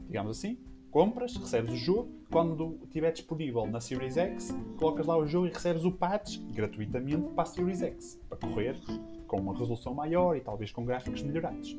digamos 0.08 0.38
assim, 0.38 0.58
compras, 0.90 1.36
recebes 1.36 1.72
o 1.72 1.78
jogo, 1.78 2.12
quando 2.32 2.80
estiver 2.84 3.12
disponível 3.12 3.66
na 3.66 3.80
Series 3.80 4.18
X, 4.18 4.54
colocas 4.78 5.06
lá 5.06 5.18
o 5.18 5.26
jogo 5.26 5.48
e 5.48 5.50
recebes 5.52 5.84
o 5.84 5.92
patch 5.92 6.38
gratuitamente 6.54 7.30
para 7.34 7.44
a 7.44 7.46
Series 7.46 7.82
X, 7.82 8.20
para 8.30 8.38
correr 8.38 8.76
com 9.28 9.38
uma 9.40 9.54
resolução 9.58 9.94
maior 9.94 10.36
e 10.36 10.42
talvez 10.42 10.72
com 10.72 10.84
gráficos 10.84 11.24
melhorados. 11.24 11.78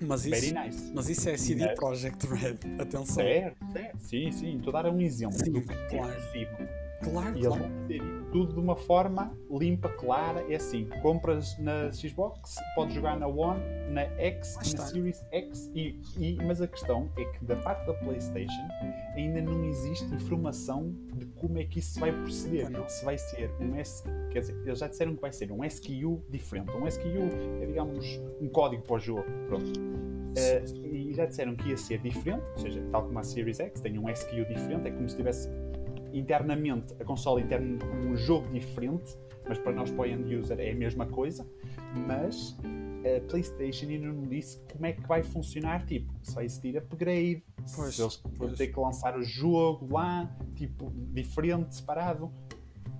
Mas 0.00 0.24
Very 0.24 0.46
isso, 0.46 0.54
nice. 0.54 0.92
mas 0.94 1.08
isso 1.08 1.28
é 1.28 1.36
CD 1.36 1.64
É. 1.64 1.74
Projekt 1.74 2.26
Red, 2.26 2.58
atenção. 2.80 3.24
Certo, 3.24 3.66
certo. 3.72 3.98
Sim, 3.98 4.30
sim. 4.30 4.56
Estou 4.58 4.76
a 4.76 4.82
dar 4.82 4.92
um 4.92 5.00
exemplo 5.00 5.38
Sim, 5.38 5.52
do 5.52 5.60
que 5.60 5.74
claro. 5.88 6.12
é 6.12 6.14
possível. 6.14 6.83
Claro, 7.02 7.28
E 7.36 7.40
eles 7.40 7.46
claro. 7.46 7.62
vão 7.62 7.70
fazer 7.82 8.02
tudo 8.32 8.52
de 8.54 8.60
uma 8.60 8.76
forma 8.76 9.32
limpa, 9.50 9.88
clara. 9.90 10.44
É 10.50 10.56
assim: 10.56 10.88
compras 11.02 11.56
na 11.58 11.90
Xbox, 11.92 12.56
podes 12.74 12.94
jogar 12.94 13.18
na 13.18 13.26
One, 13.26 13.60
na 13.90 14.02
X, 14.18 14.54
Lá 14.56 14.62
na. 14.78 14.86
Series 14.86 15.24
X. 15.30 15.70
E, 15.74 16.00
e- 16.18 16.36
mas 16.44 16.60
a 16.60 16.66
questão 16.66 17.10
é 17.16 17.24
que 17.24 17.44
da 17.44 17.56
parte 17.56 17.86
da 17.86 17.94
PlayStation 17.94 18.68
ainda 19.14 19.40
não 19.42 19.64
existe 19.64 20.04
informação 20.14 20.94
de 21.14 21.26
como 21.26 21.58
é 21.58 21.64
que 21.64 21.78
isso 21.78 22.00
vai 22.00 22.12
proceder. 22.12 22.68
Se 22.88 23.04
vai 23.04 23.18
ser 23.18 23.50
um 23.60 23.76
S. 23.76 24.02
Quer 24.30 24.40
dizer, 24.40 24.56
eles 24.64 24.78
já 24.78 24.88
disseram 24.88 25.14
que 25.14 25.20
vai 25.20 25.32
ser 25.32 25.50
um 25.52 25.64
SKU 25.64 26.22
diferente. 26.30 26.70
Um 26.72 26.86
SKU 26.88 27.62
é, 27.62 27.66
digamos, 27.66 28.20
um 28.40 28.48
código 28.48 28.82
para 28.82 28.96
o 28.96 28.98
jogo. 28.98 29.24
Pronto. 29.48 29.72
Eh, 30.36 30.64
e 30.82 31.14
já 31.14 31.26
disseram 31.26 31.54
que 31.54 31.68
ia 31.68 31.76
ser 31.76 31.98
diferente, 32.00 32.42
ou 32.56 32.58
seja, 32.58 32.82
tal 32.90 33.04
como 33.04 33.16
a 33.20 33.22
Series 33.22 33.60
X 33.60 33.80
tem 33.80 33.96
um 33.98 34.08
SKU 34.10 34.44
diferente, 34.48 34.88
é 34.88 34.90
como 34.90 35.08
se 35.08 35.14
tivesse 35.14 35.48
internamente 36.14 36.94
a 37.00 37.04
consola 37.04 37.40
interna 37.40 37.78
como 37.78 38.12
um 38.12 38.16
jogo 38.16 38.48
diferente, 38.52 39.16
mas 39.46 39.58
para 39.58 39.72
nós, 39.72 39.90
para 39.90 40.02
o 40.02 40.06
end 40.06 40.34
user, 40.36 40.58
é 40.58 40.70
a 40.70 40.74
mesma 40.74 41.06
coisa. 41.06 41.46
Mas 42.06 42.56
a 43.04 43.20
PlayStation 43.28 43.86
ainda 43.86 44.08
não 44.08 44.22
disse 44.22 44.58
como 44.72 44.86
é 44.86 44.92
que 44.92 45.06
vai 45.06 45.22
funcionar, 45.22 45.84
tipo, 45.84 46.12
se 46.22 46.34
vai 46.34 46.46
existir 46.46 46.76
upgrade, 46.78 47.44
Pois, 47.74 47.94
se 47.94 48.02
eles 48.02 48.22
vão 48.36 48.54
ter 48.54 48.68
que 48.68 48.78
lançar 48.78 49.16
o 49.18 49.22
jogo 49.22 49.92
lá, 49.92 50.34
tipo, 50.54 50.90
diferente, 51.12 51.74
separado. 51.74 52.32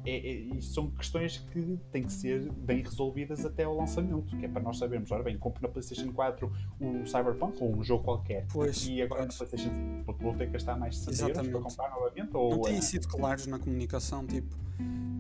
É, 0.05 0.57
é, 0.57 0.61
são 0.61 0.91
questões 0.91 1.39
que 1.39 1.79
têm 1.91 2.03
que 2.03 2.13
ser 2.13 2.51
bem 2.53 2.83
resolvidas 2.83 3.45
até 3.45 3.65
ao 3.65 3.77
lançamento, 3.77 4.37
que 4.37 4.45
é 4.45 4.49
para 4.49 4.63
nós 4.63 4.79
sabermos, 4.79 5.11
ora 5.11 5.23
bem, 5.23 5.39
compro 5.39 5.63
na 5.63 5.69
PlayStation 5.69 6.13
4 6.13 6.53
o 6.81 7.07
Cyberpunk 7.07 7.63
ou 7.63 7.77
um 7.77 7.83
jogo 7.83 8.05
qualquer 8.05 8.47
Pois, 8.53 8.87
e 8.87 9.01
agora 9.01 9.23
pois. 9.23 9.39
na 9.39 9.47
PlayStation 9.47 9.75
5 10.05 10.13
vou 10.19 10.35
ter 10.35 10.47
que 10.47 10.53
gastar 10.53 10.77
mais 10.77 10.99
60 10.99 11.31
euros 11.31 11.49
para 11.49 11.61
comprar 11.61 11.91
novamente 11.91 12.33
Não 12.33 12.41
ou 12.41 12.63
têm 12.63 12.81
sido 12.83 13.09
claros 13.09 13.47
na 13.47 13.59
comunicação, 13.59 14.27
tipo, 14.27 14.55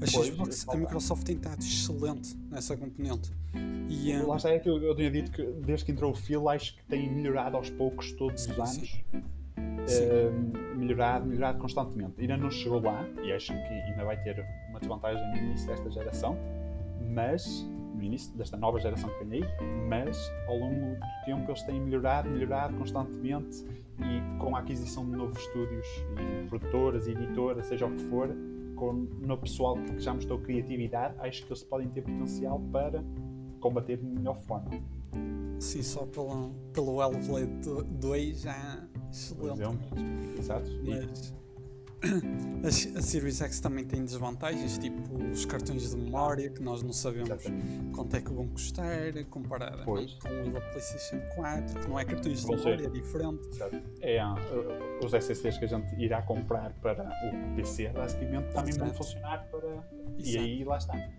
a 0.00 0.06
Xbox, 0.06 0.68
a. 0.68 0.76
Microsoft 0.76 1.24
tem 1.24 1.36
estado 1.36 1.60
excelente 1.60 2.36
nessa 2.50 2.76
componente. 2.76 3.30
E 3.88 4.12
eh, 4.12 4.22
Lá 4.22 4.36
está 4.36 4.50
é 4.50 4.58
que 4.58 4.68
eu, 4.68 4.82
eu 4.82 4.94
tinha 4.94 5.10
dito 5.10 5.30
que 5.30 5.42
desde 5.42 5.86
que 5.86 5.92
entrou 5.92 6.12
o 6.12 6.14
Phil 6.14 6.48
acho 6.48 6.76
que 6.76 6.84
tem 6.84 7.10
melhorado 7.10 7.56
aos 7.56 7.70
poucos 7.70 8.12
todos 8.12 8.46
os 8.46 8.58
anos. 8.58 9.02
sim. 9.10 9.22
Melhorado, 10.76 11.26
melhorado 11.26 11.58
constantemente. 11.58 12.20
Ainda 12.20 12.36
não 12.36 12.50
chegou 12.50 12.80
lá 12.80 13.06
e 13.22 13.32
acho 13.32 13.52
que 13.52 13.58
ainda 13.58 14.04
vai 14.04 14.16
ter 14.22 14.44
uma 14.68 14.78
desvantagem 14.78 15.22
no 15.30 15.36
início 15.36 15.66
desta 15.66 15.90
geração, 15.90 16.36
mas 17.12 17.66
no 17.94 18.02
início 18.02 18.36
desta 18.36 18.56
nova 18.56 18.78
geração 18.80 19.08
que 19.18 19.24
vem 19.24 19.42
aí, 19.42 19.48
mas 19.88 20.30
ao 20.48 20.58
longo 20.58 20.96
do 20.96 21.24
tempo 21.24 21.50
eles 21.50 21.62
têm 21.62 21.80
melhorado, 21.80 22.28
melhorado 22.28 22.76
constantemente 22.76 23.64
e 23.98 24.38
com 24.40 24.56
a 24.56 24.58
aquisição 24.58 25.04
de 25.04 25.12
novos 25.12 25.38
estúdios 25.38 25.86
e 26.18 26.48
produtoras, 26.48 27.06
editoras, 27.06 27.66
seja 27.66 27.86
o 27.86 27.90
que 27.92 28.02
for, 28.04 28.28
com 28.74 28.92
no 28.92 29.38
pessoal 29.38 29.76
que 29.76 29.98
já 30.00 30.12
mostrou 30.12 30.38
criatividade, 30.40 31.14
acho 31.20 31.44
que 31.44 31.52
eles 31.52 31.62
podem 31.62 31.88
ter 31.88 32.02
potencial 32.02 32.60
para 32.72 33.02
combater 33.60 33.96
de 33.96 34.04
melhor 34.04 34.36
forma. 34.42 34.70
sim, 35.58 35.82
só 35.82 36.04
pelo, 36.06 36.50
pelo 36.72 37.00
Hellblade 37.00 37.84
2 38.00 38.42
já 38.42 38.84
excelente. 39.14 39.88
Exato. 40.38 40.70
E- 40.70 41.44
Mas 42.62 42.86
a, 42.94 42.98
a 42.98 43.02
Series 43.02 43.40
X 43.40 43.60
também 43.60 43.84
tem 43.84 44.04
desvantagens, 44.04 44.76
tipo 44.78 45.00
os 45.32 45.44
cartões 45.46 45.90
de 45.90 45.96
memória 45.96 46.50
que 46.50 46.62
nós 46.62 46.82
não 46.82 46.92
sabemos 46.92 47.30
Exatamente. 47.30 47.90
quanto 47.94 48.16
é 48.16 48.20
que 48.20 48.32
vão 48.32 48.48
custar 48.48 48.84
comparado 49.30 49.84
com 49.84 49.92
o 49.92 50.52
da 50.52 50.60
PlayStation 50.60 51.20
4, 51.34 51.80
que 51.80 51.88
não 51.88 51.98
é 51.98 52.04
cartões 52.04 52.40
de 52.40 52.46
Vão 52.46 52.56
memória, 52.56 52.86
é 52.86 52.90
diferente. 52.90 53.48
Exato. 53.48 53.82
É, 54.00 54.24
uh, 54.24 55.04
os 55.04 55.14
SSDs 55.14 55.58
que 55.58 55.64
a 55.64 55.68
gente 55.68 55.94
irá 55.96 56.20
comprar 56.22 56.72
para 56.74 57.04
o 57.04 57.56
PC, 57.56 57.88
basicamente, 57.88 58.52
também 58.52 58.74
vão 58.74 58.86
Exato. 58.88 58.94
funcionar 59.04 59.48
para. 59.50 59.68
E 60.18 60.28
Exato. 60.30 60.44
aí 60.44 60.64
lá 60.64 60.76
está. 60.76 61.10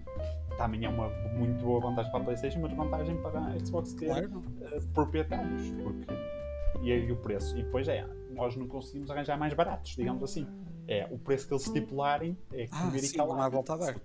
Também 0.58 0.86
é 0.86 0.90
uma 0.90 1.10
muito 1.34 1.66
boa 1.66 1.82
vantagem 1.82 2.12
para 2.12 2.22
a 2.22 2.24
PlayStation, 2.24 2.60
mas 2.62 2.74
vantagem 2.74 3.18
para 3.22 3.40
a 3.40 3.60
Xbox 3.60 3.94
ter 3.94 4.06
Claro, 4.06 4.38
uh, 4.38 4.88
proprietários. 4.94 5.72
Porque... 5.84 6.35
E 6.82 6.92
aí 6.92 7.12
o 7.12 7.18
preço. 7.18 7.58
E 7.58 7.64
depois 7.64 7.88
é, 7.88 8.08
nós 8.32 8.56
não 8.56 8.68
conseguimos 8.68 9.10
arranjar 9.10 9.38
mais 9.38 9.54
baratos, 9.54 9.96
digamos 9.96 10.24
assim. 10.24 10.48
É, 10.88 11.08
o 11.12 11.18
preço 11.18 11.48
que 11.48 11.54
eles 11.54 11.66
estipularem 11.66 12.38
é 12.54 12.68
Ah, 12.72 12.86
comer 12.86 13.00
e 13.04 13.08
sim, 13.08 13.18
calar. 13.18 13.38
não 13.38 13.44
há 13.44 13.50
volta 13.50 13.74
a 13.74 13.78
dar. 13.78 13.96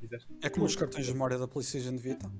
É 0.42 0.48
como 0.48 0.64
os 0.64 0.74
cartões 0.74 1.04
de 1.06 1.12
memória 1.12 1.36
da 1.38 1.46
PlayStation 1.46 1.96
Vita. 1.96 2.30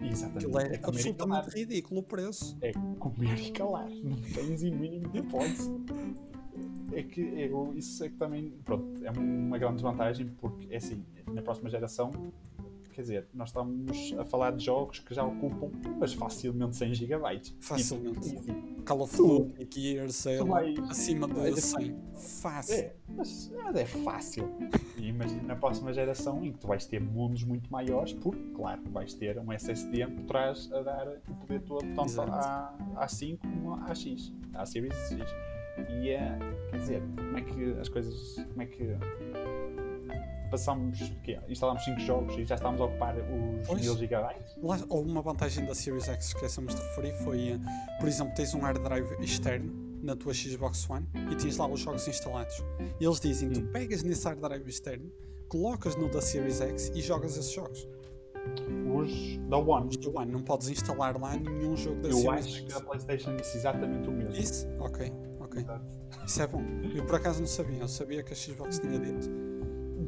Exatamente. 0.00 0.44
Aquilo 0.46 0.60
é, 0.60 0.72
e 0.74 0.80
absolutamente 0.84 1.50
ridículo 1.50 2.00
o 2.00 2.02
preço. 2.04 2.56
é 2.60 2.72
comer 3.00 3.38
e 3.40 3.50
calar. 3.50 3.88
Não 3.88 4.16
tens 4.16 4.62
e 4.62 4.70
mínimo 4.70 5.08
de 5.08 5.18
hipótese. 5.18 5.72
É 6.92 7.02
que 7.02 7.20
eu, 7.20 7.72
isso 7.74 8.04
é 8.04 8.08
que 8.08 8.14
também 8.16 8.50
pronto, 8.64 9.04
é 9.04 9.10
uma 9.10 9.58
grande 9.58 9.74
desvantagem 9.76 10.28
porque 10.40 10.72
é 10.72 10.76
assim, 10.76 11.04
na 11.32 11.42
próxima 11.42 11.68
geração, 11.68 12.12
quer 12.94 13.02
dizer, 13.02 13.28
nós 13.34 13.48
estamos 13.50 14.14
a 14.18 14.24
falar 14.24 14.52
de 14.52 14.64
jogos 14.64 14.98
que 15.00 15.12
já 15.14 15.24
ocupam, 15.24 15.70
mas 15.98 16.14
facilmente 16.14 16.76
100 16.76 16.94
GB. 16.94 17.40
Facilmente. 17.60 18.36
Tipo. 18.36 18.82
Call 18.84 19.00
of 19.00 19.16
Duty, 19.16 19.68
Gears, 19.70 20.14
sei 20.16 20.40
lá, 20.42 20.60
acima 20.90 21.26
de 21.26 21.34
vais- 21.34 21.58
100. 21.64 21.96
Fácil. 22.14 22.74
É, 22.76 22.94
mas, 23.08 23.50
mas 23.56 23.76
é 23.76 23.86
fácil. 23.86 24.50
E 24.98 25.08
imagina 25.08 25.42
na 25.42 25.56
próxima 25.56 25.92
geração 25.92 26.44
em 26.44 26.52
que 26.52 26.58
tu 26.58 26.66
vais 26.66 26.84
ter 26.86 27.00
mundos 27.00 27.44
muito 27.44 27.70
maiores, 27.72 28.12
porque, 28.12 28.42
claro, 28.54 28.82
vais 28.92 29.14
ter 29.14 29.38
um 29.38 29.50
SSD 29.52 30.06
por 30.06 30.24
trás 30.24 30.70
a 30.72 30.80
dar 30.82 31.08
o 31.28 31.34
poder 31.34 31.60
todo, 31.62 31.80
tanto 31.94 32.04
Exato. 32.04 32.30
à, 32.30 32.74
à 32.96 33.08
5 33.08 33.40
como 33.46 33.74
à 33.74 33.94
X, 33.94 34.32
à 34.52 34.64
Series 34.66 34.94
X. 35.10 35.30
E 35.90 36.10
é, 36.10 36.38
quer 36.70 36.78
dizer, 36.78 37.02
como 37.16 37.36
é 37.38 37.42
que 37.42 37.72
as 37.80 37.88
coisas. 37.88 38.36
Como 38.50 38.62
é 38.62 38.66
que. 38.66 38.84
Passamos. 40.50 41.00
o 41.00 41.14
quê? 41.22 41.38
Instalamos 41.48 41.84
5 41.84 42.00
jogos 42.00 42.36
e 42.38 42.44
já 42.44 42.54
estamos 42.54 42.80
a 42.80 42.84
ocupar 42.84 43.16
os 43.16 43.66
Pois. 43.66 43.80
1000 43.82 43.96
GB? 43.96 44.12
Lá, 44.62 44.78
ou 44.88 45.02
uma 45.02 45.20
vantagem 45.22 45.64
da 45.66 45.74
Series 45.74 46.04
X 46.08 46.28
que 46.32 46.36
esquecemos 46.36 46.74
de 46.74 46.80
referir 46.82 47.12
foi, 47.24 47.48
eh, 47.50 47.58
por 47.98 48.08
exemplo, 48.08 48.34
tens 48.34 48.54
um 48.54 48.60
hard 48.60 48.82
drive 48.82 49.12
externo 49.22 49.72
na 50.02 50.14
tua 50.14 50.32
Xbox 50.34 50.88
One 50.88 51.06
e 51.32 51.36
tens 51.36 51.56
lá 51.56 51.66
os 51.66 51.80
jogos 51.80 52.06
instalados. 52.06 52.54
E 53.00 53.04
eles 53.04 53.18
dizem, 53.20 53.50
tu 53.50 53.60
Hum. 53.60 53.70
pegas 53.72 54.02
nesse 54.02 54.24
hard 54.26 54.38
drive 54.40 54.68
externo, 54.68 55.10
colocas 55.48 55.96
no 55.96 56.08
da 56.10 56.20
Series 56.20 56.60
X 56.60 56.92
e 56.94 57.00
jogas 57.00 57.36
esses 57.36 57.52
jogos. 57.52 57.88
Os 58.94 59.38
da 59.48 59.56
One. 59.56 59.88
Os 59.88 59.96
do 59.96 60.16
One, 60.16 60.30
não 60.30 60.42
podes 60.42 60.68
instalar 60.68 61.18
lá 61.18 61.34
nenhum 61.36 61.76
jogo 61.76 62.00
da 62.02 62.08
Eu 62.10 62.16
Series 62.18 62.46
acho 62.46 62.56
X. 62.58 62.64
que 62.66 62.72
a 62.74 62.80
PlayStation 62.80 63.36
disse 63.36 63.56
exatamente 63.56 64.08
o 64.08 64.12
mesmo. 64.12 64.36
Isso? 64.36 64.66
Ok, 64.78 65.10
ok. 65.40 65.62
Exato. 65.62 65.84
Isso 66.26 66.42
é 66.42 66.46
bom. 66.46 66.62
Eu 66.94 67.04
por 67.06 67.14
acaso 67.16 67.40
não 67.40 67.46
sabia, 67.46 67.78
eu 67.80 67.88
sabia 67.88 68.22
que 68.22 68.32
a 68.32 68.36
Xbox 68.36 68.78
tinha 68.78 68.98
dito. 68.98 69.30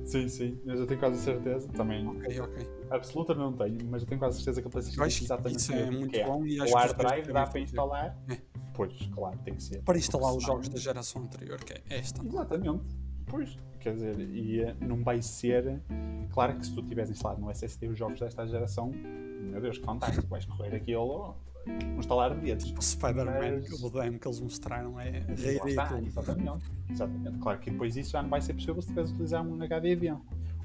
Sim, 0.06 0.28
sim, 0.28 0.60
mas 0.64 0.78
eu 0.78 0.86
tenho 0.86 1.00
quase 1.00 1.20
certeza 1.20 1.68
também. 1.72 2.06
Ok, 2.06 2.40
ok. 2.40 2.68
Absoluta 2.90 3.34
não 3.34 3.52
tenho, 3.52 3.78
mas 3.90 4.02
eu 4.02 4.08
tenho 4.08 4.20
quase 4.20 4.36
certeza 4.36 4.62
que 4.62 4.68
a 4.68 4.70
PlayStation 4.70 5.02
acho 5.02 5.24
exatamente 5.24 5.58
isso 5.58 5.72
o 5.72 5.76
é 5.76 5.90
muito 5.90 6.12
que 6.12 6.24
bom 6.24 6.46
e 6.46 6.60
acho 6.60 6.72
O 6.72 6.76
hard 6.76 6.96
drive 6.96 7.32
dá 7.32 7.46
para 7.46 7.60
instalar? 7.60 8.18
É. 8.28 8.38
Pois, 8.72 8.94
claro, 9.12 9.36
tem 9.38 9.54
que 9.54 9.62
ser. 9.62 9.82
Para 9.82 9.98
instalar 9.98 10.36
os 10.36 10.44
jogos 10.44 10.68
da 10.68 10.78
geração 10.78 11.22
anterior, 11.22 11.58
que 11.64 11.72
é 11.72 11.82
esta. 11.88 12.24
Exatamente. 12.24 12.84
Pois, 13.26 13.58
quer 13.80 13.94
dizer, 13.94 14.20
e 14.20 14.60
eh, 14.60 14.76
não 14.80 15.02
vai 15.02 15.20
ser. 15.20 15.82
Claro 16.30 16.56
que 16.56 16.66
se 16.66 16.74
tu 16.74 16.82
tiveres 16.82 17.10
instalado 17.10 17.40
no 17.40 17.50
SSD 17.50 17.88
os 17.88 17.98
jogos 17.98 18.20
desta 18.20 18.46
geração, 18.46 18.92
meu 18.92 19.60
Deus, 19.60 19.78
que 19.78 19.84
fantástico, 19.84 20.28
vais 20.28 20.44
correr 20.44 20.76
aquilo, 20.76 21.34
um 21.66 21.98
instalar 21.98 22.34
de 22.34 22.40
dedos. 22.40 22.72
O 22.72 22.82
Spider-Man, 22.82 23.60
Mas- 23.62 23.82
o 23.82 23.90
demo 23.90 24.18
que 24.18 24.26
eles 24.28 24.40
mostraram 24.40 25.00
é 25.00 25.18
está, 25.18 25.84
ridículo. 25.84 26.06
exatamente. 26.06 26.64
exatamente. 26.90 27.38
Claro 27.38 27.58
que 27.58 27.70
depois 27.70 27.96
isso 27.96 28.10
já 28.12 28.22
não 28.22 28.28
vai 28.30 28.40
ser 28.40 28.54
possível 28.54 28.80
se 28.80 28.88
tiveres 28.88 29.10
utilizar 29.10 29.42
um 29.46 29.60
HDD. 29.62 30.14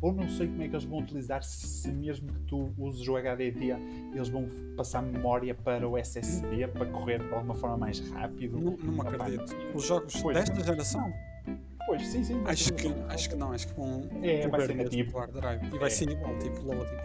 Ou 0.02 0.12
não 0.12 0.28
sei 0.30 0.48
como 0.48 0.64
é 0.64 0.68
que 0.68 0.74
eles 0.74 0.84
vão 0.86 0.98
utilizar, 0.98 1.44
se 1.44 1.92
mesmo 1.92 2.28
que 2.34 2.40
tu 2.48 2.74
uses 2.76 3.08
o 3.08 3.16
HDD, 3.16 3.76
eles 4.16 4.30
vão 4.30 4.50
passar 4.76 5.00
memória 5.04 5.54
para 5.54 5.88
o 5.88 5.96
SSD 5.96 6.68
para 6.70 6.88
correr 6.88 7.20
de 7.20 7.32
alguma 7.32 7.54
forma 7.54 7.78
mais 7.78 8.00
rápido. 8.10 8.60
Não, 8.60 8.78
não 8.78 8.94
me 8.94 9.02
acredito. 9.02 9.56
Os 9.76 9.86
jogos 9.86 10.20
Pois. 10.20 10.36
desta 10.36 10.64
geração, 10.64 11.14
Pois, 11.86 12.08
sim, 12.08 12.24
sim. 12.24 12.42
acho 12.46 12.74
que, 12.74 12.88
acho 13.10 13.30
que 13.30 13.36
não, 13.36 13.52
acho 13.52 13.68
que 13.68 13.74
vão 13.76 14.08
É, 14.24 14.48
vai 14.48 14.66
ser 14.66 14.74
nativo. 14.76 15.20
hard 15.20 15.34
drive. 15.34 15.66
E 15.68 15.78
vai 15.78 15.88
É. 15.88 15.90
ser 15.92 16.10
igual, 16.10 16.36
tipo 16.40 16.62
loading. 16.64 16.98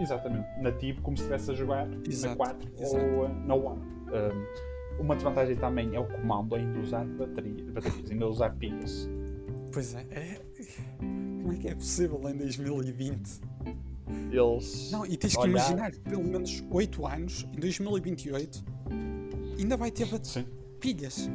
Exatamente. 0.00 0.48
Nativo, 0.60 1.02
como 1.02 1.16
se 1.16 1.22
estivesse 1.22 1.50
a 1.50 1.54
jogar 1.54 1.88
Exato, 2.08 2.30
na 2.30 2.36
4 2.36 2.70
exato. 2.78 3.04
ou 3.04 3.26
uh, 3.26 3.28
na 3.46 3.54
1. 3.54 3.68
Um, 3.68 3.80
uma 5.00 5.14
desvantagem 5.14 5.56
também 5.56 5.94
é 5.94 6.00
o 6.00 6.06
comando 6.06 6.54
ainda 6.54 6.78
usar 6.80 7.04
bateria, 7.06 7.64
baterias, 7.72 8.10
ainda 8.10 8.26
usar 8.26 8.50
pilhas. 8.56 9.08
Pois 9.72 9.94
é, 9.94 10.06
é. 10.10 10.40
Como 10.98 11.52
é 11.52 11.56
que 11.56 11.68
é 11.68 11.74
possível 11.74 12.20
em 12.28 12.36
2020? 12.36 13.40
Eles. 14.32 14.90
Não, 14.90 15.06
e 15.06 15.16
tens 15.16 15.34
que 15.34 15.38
olhar- 15.40 15.50
imaginar, 15.70 15.92
pelo 16.02 16.24
menos 16.24 16.62
8 16.70 17.06
anos, 17.06 17.46
em 17.56 17.60
2028, 17.60 18.64
ainda 19.58 19.76
vai 19.76 19.90
ter 19.90 20.06
Sim. 20.24 20.44
pilhas. 20.80 21.30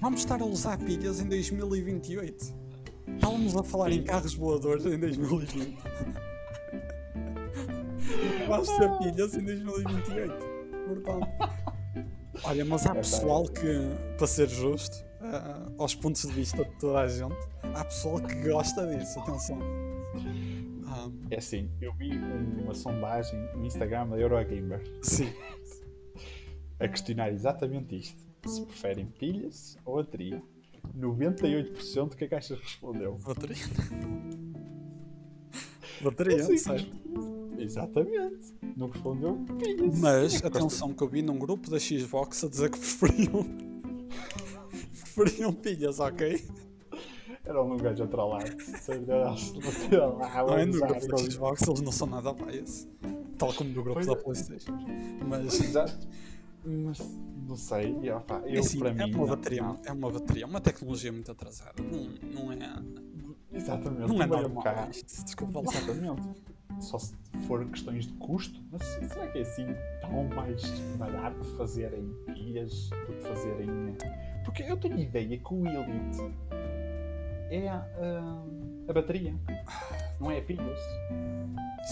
Vamos 0.00 0.20
estar 0.20 0.40
a 0.40 0.44
usar 0.44 0.78
pilhas 0.78 1.20
em 1.20 1.28
2028. 1.28 2.54
Estávamos 3.14 3.56
a 3.56 3.62
falar 3.62 3.90
em 3.90 4.02
carros 4.02 4.34
voadores 4.34 4.84
em 4.86 4.98
2020. 4.98 5.76
Ter 8.16 8.98
pilhas 8.98 9.34
em 9.34 9.44
2028. 9.44 10.34
Portanto. 10.86 11.28
Olha, 12.44 12.64
mas 12.64 12.86
há 12.86 12.90
É 12.90 12.94
pessoal 12.94 13.44
que, 13.44 14.16
para 14.16 14.26
ser 14.26 14.48
justo, 14.48 14.96
ah, 15.20 15.66
aos 15.78 15.94
pontos 15.94 16.22
de 16.22 16.32
vista 16.32 16.64
de 16.64 16.70
toda 16.78 17.00
a 17.00 17.08
gente, 17.08 17.36
há 17.74 17.84
pessoal 17.84 18.20
que 18.20 18.34
gosta 18.48 18.86
disso, 18.86 19.18
atenção. 19.20 19.58
Ah, 20.86 21.08
É 21.30 21.36
assim, 21.36 21.70
eu 21.80 21.92
vi 21.94 22.12
uma 22.62 22.74
sondagem 22.74 23.38
no 23.54 23.64
Instagram 23.66 24.08
da 24.08 24.18
Eurogamer 24.18 24.82
sim, 25.02 25.32
a 26.78 26.86
questionar 26.88 27.32
exatamente 27.32 27.96
isto: 27.96 28.22
se 28.46 28.64
preferem 28.66 29.06
pilhas 29.06 29.76
ou 29.84 29.96
bateria. 29.96 30.42
98% 30.96 32.14
que 32.14 32.24
a 32.24 32.28
caixa 32.28 32.54
respondeu. 32.54 33.18
bateria. 33.24 33.56
Bateria, 36.02 36.42
Sim. 36.44 36.58
certo? 36.58 36.86
Exatamente. 37.58 38.54
Não 38.76 38.88
respondeu 38.88 39.44
pilhas. 39.58 39.98
Mas 39.98 40.42
é 40.42 40.46
atenção 40.46 40.92
que 40.92 41.02
eu 41.02 41.08
vi 41.08 41.22
num 41.22 41.38
grupo 41.38 41.70
da 41.70 41.78
Xbox 41.78 42.44
a 42.44 42.48
dizer 42.48 42.70
que 42.70 42.78
preferiam. 42.78 43.46
preferiam 45.14 45.52
pilhas, 45.52 46.00
ok? 46.00 46.44
Era 47.44 47.62
um 47.62 47.76
gajo 47.76 48.02
a 48.02 48.06
trollar. 48.08 48.44
Não 50.46 50.58
é 50.58 50.64
no 50.66 50.80
grupo 50.80 51.06
da 51.06 51.18
Xbox, 51.18 51.62
eles 51.62 51.80
não 51.80 51.92
são 51.92 52.06
nada 52.08 52.32
bias. 52.32 52.88
Tal 53.38 53.52
como 53.54 53.70
no 53.70 53.82
grupo 53.82 53.94
Pois 53.94 54.06
da 54.06 54.12
é. 54.12 54.16
Playstation. 54.16 54.72
Mas 55.28 55.60
Exato. 55.60 56.08
Mas 56.64 56.98
não 57.46 57.56
sei. 57.56 57.96
e, 58.02 58.10
opa, 58.10 58.42
eu 58.44 58.60
assim, 58.60 58.80
para 58.80 58.90
é 58.90 58.92
mim. 58.94 59.14
uma 59.14 59.26
bateria, 59.26 59.62
não. 59.62 59.80
é 59.84 59.92
uma 59.92 60.10
bateria, 60.10 60.42
é 60.42 60.46
uma 60.46 60.60
tecnologia 60.60 61.12
muito 61.12 61.30
atrasada. 61.30 61.80
Não, 61.80 62.08
não 62.32 62.52
é. 62.52 62.58
Exatamente. 63.52 64.08
Não 64.08 64.20
é 64.20 64.26
meio 64.26 64.42
normal 64.48 64.90
desculpa 65.24 65.60
lá. 65.60 65.66
Exatamente. 65.72 66.42
Só 66.80 66.98
se 66.98 67.14
for 67.46 67.64
questões 67.66 68.06
de 68.06 68.12
custo, 68.14 68.60
mas 68.70 68.82
será 68.82 69.26
que 69.28 69.38
é 69.38 69.42
assim 69.42 69.66
tão 70.00 70.24
mais 70.24 70.62
barato 70.98 71.44
fazer 71.56 71.92
em 71.94 72.08
pilhas 72.32 72.90
do 72.90 73.14
que 73.14 73.22
fazer 73.22 73.60
em. 73.60 73.96
Porque 74.44 74.62
eu 74.62 74.76
tenho 74.76 74.96
a 74.96 75.00
ideia 75.00 75.38
que 75.38 75.54
o 75.54 75.66
Elite 75.66 76.34
é 77.50 77.68
a, 77.68 77.86
a 78.88 78.92
bateria, 78.92 79.34
não 80.20 80.30
é 80.30 80.40
pilhas. 80.40 80.80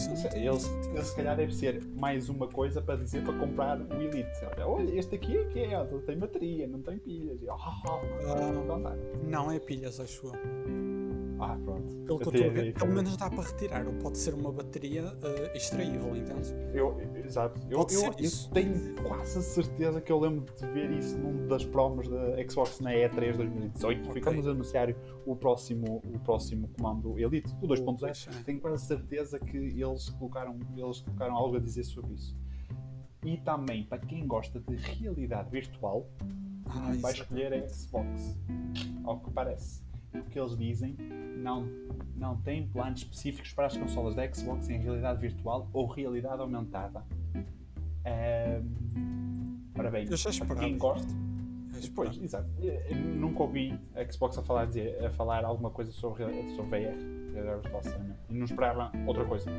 Não 0.08 0.40
Eles, 0.40 0.62
se 1.06 1.16
calhar 1.16 1.36
deve 1.36 1.54
ser 1.54 1.84
mais 1.94 2.28
uma 2.28 2.48
coisa 2.48 2.82
para 2.82 2.96
dizer 2.96 3.22
para 3.22 3.38
comprar 3.38 3.80
o 3.80 4.02
Elite. 4.02 4.44
Olha, 4.52 4.66
olha, 4.66 4.98
este 4.98 5.14
aqui 5.14 5.36
é 5.36 5.44
que 5.44 5.60
é, 5.60 5.80
ele 5.80 6.02
tem 6.02 6.18
bateria, 6.18 6.66
não 6.66 6.82
tem 6.82 6.98
pilhas. 6.98 7.40
E, 7.40 7.48
ah, 7.48 7.54
ah, 7.54 7.80
ah, 7.86 8.62
então 8.64 8.82
tá. 8.82 8.96
Não 9.22 9.50
é 9.52 9.58
pilhas, 9.60 10.00
acho 10.00 10.26
eu. 10.26 10.93
Ah, 11.38 11.58
pronto. 11.64 11.94
Pelo 12.06 12.18
que 12.18 12.28
eu 12.28 12.32
estou 12.32 12.46
a 12.46 12.52
ver, 12.52 12.74
pelo 12.74 12.92
menos 12.92 13.16
dá 13.16 13.28
para 13.28 13.42
retirar. 13.42 13.86
Ou 13.86 13.94
pode 13.94 14.18
ser 14.18 14.34
uma 14.34 14.52
bateria 14.52 15.02
eh, 15.22 15.56
extraível, 15.56 16.14
entende? 16.16 16.54
Eu, 16.72 16.96
exato. 17.24 17.60
Eu, 17.68 17.86
eu, 17.90 18.02
eu 18.04 18.14
isso. 18.18 18.50
tenho 18.52 18.94
quase 19.02 19.38
a 19.38 19.42
certeza 19.42 20.00
que 20.00 20.12
eu 20.12 20.20
lembro 20.20 20.44
de 20.54 20.66
ver 20.68 20.90
isso 20.92 21.18
num 21.18 21.46
das 21.48 21.64
promos 21.64 22.08
da 22.08 22.36
Xbox 22.48 22.80
na 22.80 22.92
E3 22.92 23.36
2018. 23.36 24.02
Foi 24.04 24.10
Ok. 24.10 24.22
quando 24.22 24.36
eles 24.36 24.46
anunciaram 24.46 24.94
o 25.26 25.34
próximo, 25.34 26.00
o 26.14 26.18
próximo 26.20 26.68
comando 26.68 27.18
Elite, 27.18 27.52
o 27.60 27.66
2.0. 27.66 27.96
Pois 27.98 28.28
é. 28.28 28.42
Tenho 28.44 28.60
quase 28.60 28.86
certeza 28.86 29.38
que 29.38 29.56
eles 29.56 30.08
colocaram, 30.10 30.58
eles 30.76 31.00
colocaram 31.00 31.34
algo 31.34 31.56
a 31.56 31.60
dizer 31.60 31.84
sobre 31.84 32.14
isso. 32.14 32.36
E 33.24 33.38
também, 33.38 33.84
para 33.84 33.98
quem 33.98 34.26
gosta 34.26 34.60
de 34.60 34.76
realidade 34.76 35.50
virtual, 35.50 36.06
Ah, 36.66 36.92
vai 37.00 37.12
escolher 37.12 37.52
a 37.52 37.68
Xbox. 37.68 38.38
Ao 39.04 39.18
que 39.20 39.30
parece. 39.30 39.83
Porque 40.22 40.38
eles 40.38 40.56
dizem 40.56 40.96
não 41.36 41.68
não 42.16 42.36
tem 42.36 42.66
planos 42.68 43.00
específicos 43.00 43.52
para 43.52 43.66
as 43.66 43.76
consolas 43.76 44.14
da 44.14 44.32
Xbox 44.32 44.68
em 44.70 44.78
realidade 44.78 45.20
virtual 45.20 45.68
ou 45.72 45.86
realidade 45.86 46.40
aumentada. 46.40 47.04
Ahm, 48.06 49.56
ora 49.78 49.90
bem, 49.90 50.06
para 50.46 50.56
quem 50.60 50.78
gosta, 50.78 51.08
pois, 51.94 52.16
exato. 52.22 52.48
Nunca 53.16 53.42
ouvi 53.42 53.78
a 53.94 54.10
Xbox 54.10 54.38
a 54.38 54.42
falar, 54.42 54.66
dizer, 54.66 55.04
a 55.04 55.10
falar 55.10 55.44
alguma 55.44 55.70
coisa 55.70 55.90
sobre, 55.92 56.24
sobre 56.54 56.86
VR. 56.86 56.96
E 58.30 58.34
não 58.34 58.44
esperava 58.44 58.92
outra 59.06 59.24
coisa. 59.24 59.50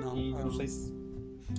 Não, 0.00 0.16
E 0.16 0.30
não 0.30 0.50
sei 0.52 0.68
se. 0.68 1.05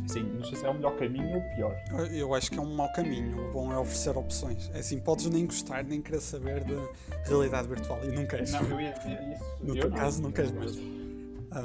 Sim, 0.07 0.23
não 0.23 0.43
sei 0.43 0.57
se 0.57 0.65
é 0.65 0.69
o 0.69 0.73
melhor 0.73 0.95
caminho 0.97 1.29
ou 1.29 1.38
o 1.38 1.55
pior. 1.55 1.75
eu- 2.11 2.33
acho 2.33 2.51
que 2.51 2.57
é 2.59 2.61
um 2.61 2.75
mau 2.75 2.91
caminho. 2.93 3.49
O 3.49 3.51
bom 3.53 3.71
é 3.71 3.77
oferecer 3.77 4.17
opções. 4.17 4.69
É 4.73 4.79
assim, 4.79 4.99
podes 4.99 5.27
nem 5.29 5.45
gostar, 5.45 5.83
nem 5.83 6.01
querer 6.01 6.19
saber 6.21 6.63
de 6.63 6.73
realidade 7.25 7.67
virtual. 7.67 7.99
E 8.03 8.11
não 8.11 8.25
queres. 8.25 8.51
Não, 8.51 8.63
eu 8.63 8.81
ia 8.81 8.91
dizer 8.93 9.19
isso. 9.33 9.43
No 9.63 9.75
eu 9.77 9.81
teu 9.81 9.91
caso, 9.91 10.21
não 10.21 10.31
queres 10.31 10.51
mas- 10.51 10.77
Ah, 11.51 11.63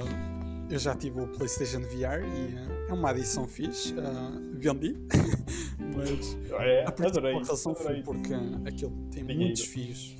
eu 0.70 0.78
já 0.78 0.94
tive 0.94 1.20
o 1.20 1.26
PlayStation 1.26 1.80
VR 1.80 2.22
e 2.24 2.56
ah, 2.56 2.86
é 2.90 2.92
uma 2.92 3.10
adição 3.10 3.46
fixe. 3.48 3.94
ah, 3.98 4.30
vendi. 4.54 4.96
Mas 5.94 6.36
É, 6.60 6.84
a 6.86 7.38
razão 7.46 7.74
foi 7.74 8.02
porque 8.02 8.32
aquilo 8.66 8.92
tem 9.10 9.24
Dinheiro. 9.24 9.40
muitos 9.40 9.64
fios. 9.64 10.16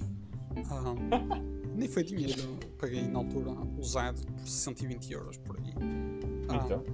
Nem 1.74 1.88
foi 1.88 2.02
dinheiro, 2.04 2.58
paguei 2.78 3.02
na 3.08 3.18
altura 3.20 3.52
usado 3.78 4.20
por 4.26 4.46
120 4.46 5.10
euros 5.12 5.38
por 5.38 5.56
aí. 5.58 5.72
Então, 6.44 6.84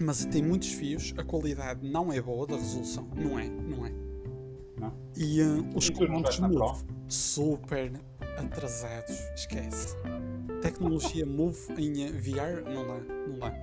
mas 0.00 0.24
tem 0.26 0.42
muitos 0.42 0.72
fios, 0.72 1.14
a 1.16 1.24
qualidade 1.24 1.86
não 1.88 2.12
é 2.12 2.20
boa 2.20 2.46
da 2.46 2.56
resolução. 2.56 3.08
Não 3.16 3.38
é, 3.38 3.48
não 3.48 3.86
é. 3.86 3.92
Não. 4.78 4.92
E 5.16 5.40
ah, 5.40 5.64
os 5.74 5.88
E 5.88 5.92
comandos? 5.92 6.38
Move 6.40 6.84
super 7.08 7.92
atrasados. 8.36 9.18
Esquece. 9.34 9.96
Tecnologia 10.60 11.24
Move 11.26 11.58
em 11.78 12.06
ah, 12.06 12.10
VR 12.12 12.68
não 12.68 12.86
dá, 12.86 13.00
não 13.28 13.38
dá. 13.38 13.54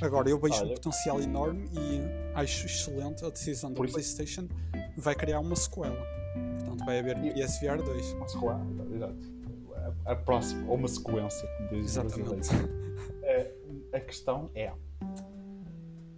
Agora 0.00 0.28
eu 0.28 0.38
vejo 0.38 0.56
um 0.56 0.66
Olha. 0.66 0.74
potencial 0.74 1.20
enorme 1.20 1.68
e 1.72 2.00
acho 2.34 2.66
excelente 2.66 3.24
a 3.24 3.30
decisão 3.30 3.72
da 3.72 3.76
PlayStation 3.82 4.48
vai 4.96 5.14
criar 5.14 5.40
uma 5.40 5.54
sequela. 5.54 5.96
Portanto, 6.58 6.84
vai 6.84 6.98
haver 6.98 7.16
E- 7.24 7.34
PSVR 7.34 7.82
2. 7.82 8.12
uma 8.14 8.28
sequela, 8.28 8.66
exato. 8.94 9.38
A, 10.06 10.12
a 10.12 10.16
próxima, 10.16 10.68
ou 10.68 10.76
uma 10.76 10.88
sequência, 10.88 11.48
como 11.56 11.68
diz. 11.70 11.84
Exatamente. 11.96 12.48
A, 13.92 13.96
a 13.96 14.00
questão 14.00 14.50
é, 14.54 14.72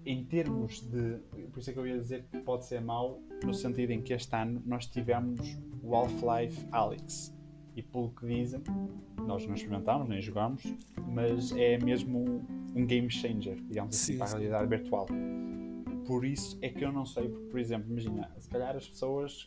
em 0.04 0.24
termos 0.24 0.80
de. 0.80 1.18
Por 1.52 1.60
isso 1.60 1.70
é 1.70 1.72
que 1.72 1.78
eu 1.78 1.86
ia 1.86 1.98
dizer 1.98 2.24
que 2.30 2.38
pode 2.40 2.64
ser 2.64 2.80
mau, 2.80 3.20
no 3.44 3.52
sentido 3.52 3.90
em 3.90 4.00
que 4.00 4.12
este 4.12 4.34
ano 4.34 4.62
nós 4.64 4.86
tivemos 4.86 5.58
o 5.82 5.94
Half-Life 5.94 6.66
Alyx. 6.72 7.34
E 7.76 7.82
pelo 7.82 8.10
que 8.10 8.26
dizem, 8.26 8.60
nós 9.26 9.46
não 9.46 9.54
experimentámos 9.54 10.08
nem 10.08 10.20
jogámos, 10.20 10.62
mas 11.08 11.52
é 11.52 11.78
mesmo 11.78 12.44
um 12.74 12.84
game 12.84 13.08
changer, 13.10 13.56
digamos 13.62 13.94
assim, 13.94 14.12
Sim, 14.12 14.18
para 14.18 14.26
a 14.26 14.28
sim. 14.28 14.36
realidade 14.38 14.68
virtual. 14.68 15.06
Por 16.06 16.24
isso 16.24 16.58
é 16.60 16.68
que 16.68 16.84
eu 16.84 16.92
não 16.92 17.06
sei, 17.06 17.28
porque, 17.28 17.46
por 17.46 17.60
exemplo, 17.60 17.90
imagina, 17.90 18.30
se 18.38 18.48
calhar 18.48 18.76
as 18.76 18.88
pessoas. 18.88 19.46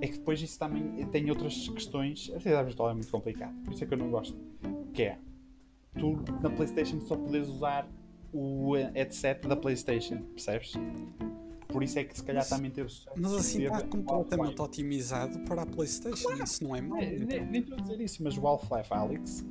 É 0.00 0.06
que 0.06 0.18
depois 0.18 0.40
isso 0.40 0.58
também 0.58 1.04
tem 1.08 1.28
outras 1.28 1.68
questões. 1.68 2.30
A 2.30 2.38
realidade 2.38 2.66
virtual 2.68 2.90
é 2.90 2.94
muito 2.94 3.10
complicada, 3.10 3.54
por 3.64 3.72
isso 3.72 3.84
é 3.84 3.86
que 3.86 3.94
eu 3.94 3.98
não 3.98 4.10
gosto. 4.10 4.36
Que 4.94 5.02
é, 5.02 5.18
tu 5.98 6.16
na 6.40 6.50
PlayStation 6.50 7.00
só 7.00 7.16
podes 7.16 7.48
usar 7.48 7.86
o 8.32 8.74
headset 8.74 9.46
da 9.48 9.56
PlayStation, 9.56 10.18
percebes? 10.34 10.72
Por 11.68 11.82
isso 11.82 11.98
é 11.98 12.04
que 12.04 12.16
se 12.16 12.24
calhar 12.24 12.40
Mas- 12.42 12.48
também 12.48 12.70
teve 12.70 12.88
sucesso. 12.88 13.14
Mas 13.20 13.32
assim 13.34 13.64
está 13.64 13.82
completamente 13.82 14.60
otimizado 14.60 15.38
para 15.40 15.62
a 15.62 15.66
PlayStation. 15.66 16.32
Isso 16.42 16.64
não 16.64 16.74
é 16.74 16.80
mau. 16.80 16.98
É, 16.98 17.10
Nem 17.10 17.44
nem 17.46 17.60
estou 17.60 17.76
a 17.76 17.80
dizer 17.80 18.00
isso, 18.00 18.22
mas 18.22 18.38
o 18.38 18.46
Half-Life 18.46 18.88
Alex 18.92 19.44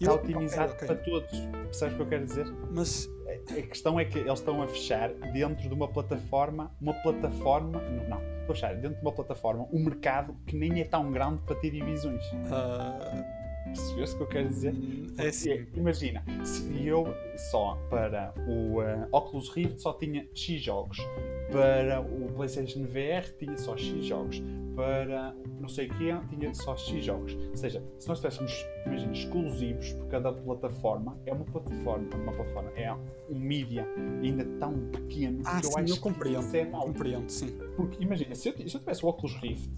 está 0.00 0.14
otimizado 0.14 0.72
ok, 0.72 0.88
ok. 0.88 0.88
para 0.88 0.96
todos. 1.04 1.30
Percebes 1.66 1.94
o 1.94 1.96
que 1.98 2.02
eu 2.02 2.08
quero 2.08 2.24
dizer? 2.24 2.46
Mas 2.72 3.08
A 3.56 3.62
questão 3.62 3.98
é 4.00 4.04
que 4.04 4.18
eles 4.18 4.40
estão 4.40 4.60
a 4.60 4.66
fechar 4.66 5.12
dentro 5.32 5.68
de 5.68 5.72
uma 5.72 5.86
plataforma, 5.86 6.74
uma 6.80 6.94
plataforma, 6.94 7.80
não, 7.80 8.02
estão 8.18 8.18
a 8.18 8.46
fechar 8.48 8.74
dentro 8.74 8.96
de 8.98 9.02
uma 9.02 9.12
plataforma 9.12 9.68
um 9.72 9.84
mercado 9.84 10.36
que 10.46 10.56
nem 10.56 10.80
é 10.80 10.84
tão 10.84 11.12
grande 11.12 11.40
para 11.42 11.54
ter 11.54 11.70
divisões. 11.70 12.24
ah, 12.50 13.39
Percebes 13.74 14.12
o 14.12 14.16
que 14.16 14.22
eu 14.22 14.26
quero 14.26 14.48
dizer? 14.48 14.74
é 15.18 15.26
assim. 15.28 15.66
Imagina, 15.74 16.24
se 16.44 16.86
eu 16.86 17.06
só 17.50 17.76
para 17.88 18.32
o 18.48 18.82
eh, 18.82 19.08
Oculus 19.12 19.48
Rift 19.50 19.80
só 19.80 19.92
tinha 19.92 20.26
X 20.34 20.60
jogos, 20.62 20.98
para 21.50 22.00
o 22.00 22.32
PlayStation 22.34 22.84
VR 22.84 23.28
tinha 23.38 23.56
só 23.58 23.76
X 23.76 24.04
jogos, 24.04 24.42
para 24.76 25.34
não 25.60 25.68
sei 25.68 25.88
o 25.88 25.90
que 25.94 26.36
tinha 26.36 26.54
só 26.54 26.76
X 26.76 27.04
jogos. 27.04 27.34
Ou 27.50 27.56
seja, 27.56 27.82
se 27.98 28.08
nós 28.08 28.18
tivéssemos, 28.18 28.64
imagina, 28.86 29.12
exclusivos 29.12 29.92
por 29.92 30.06
cada 30.08 30.32
plataforma, 30.32 31.18
é 31.26 31.32
uma 31.32 31.44
plataforma, 31.44 32.08
uma 32.14 32.32
plataforma, 32.32 32.70
é 32.76 32.92
um 32.92 33.38
mídia 33.38 33.86
ainda 34.22 34.44
tão 34.58 34.72
pequeno 34.90 35.42
Ah, 35.44 35.60
que 35.60 35.66
eu 35.66 35.72
sim, 35.72 35.80
acho 35.80 35.94
eu 35.94 36.00
compreendo. 36.00 36.38
que 36.40 36.44
isso 36.46 36.56
é 36.56 36.64
mau. 36.64 36.86
Compreendo, 36.86 37.28
sim. 37.30 37.58
Porque 37.80 38.02
imagina, 38.02 38.34
se 38.34 38.50
eu, 38.50 38.68
se 38.68 38.74
eu 38.74 38.80
tivesse 38.80 39.04
o 39.04 39.08
Oculus 39.08 39.34
Rift, 39.36 39.70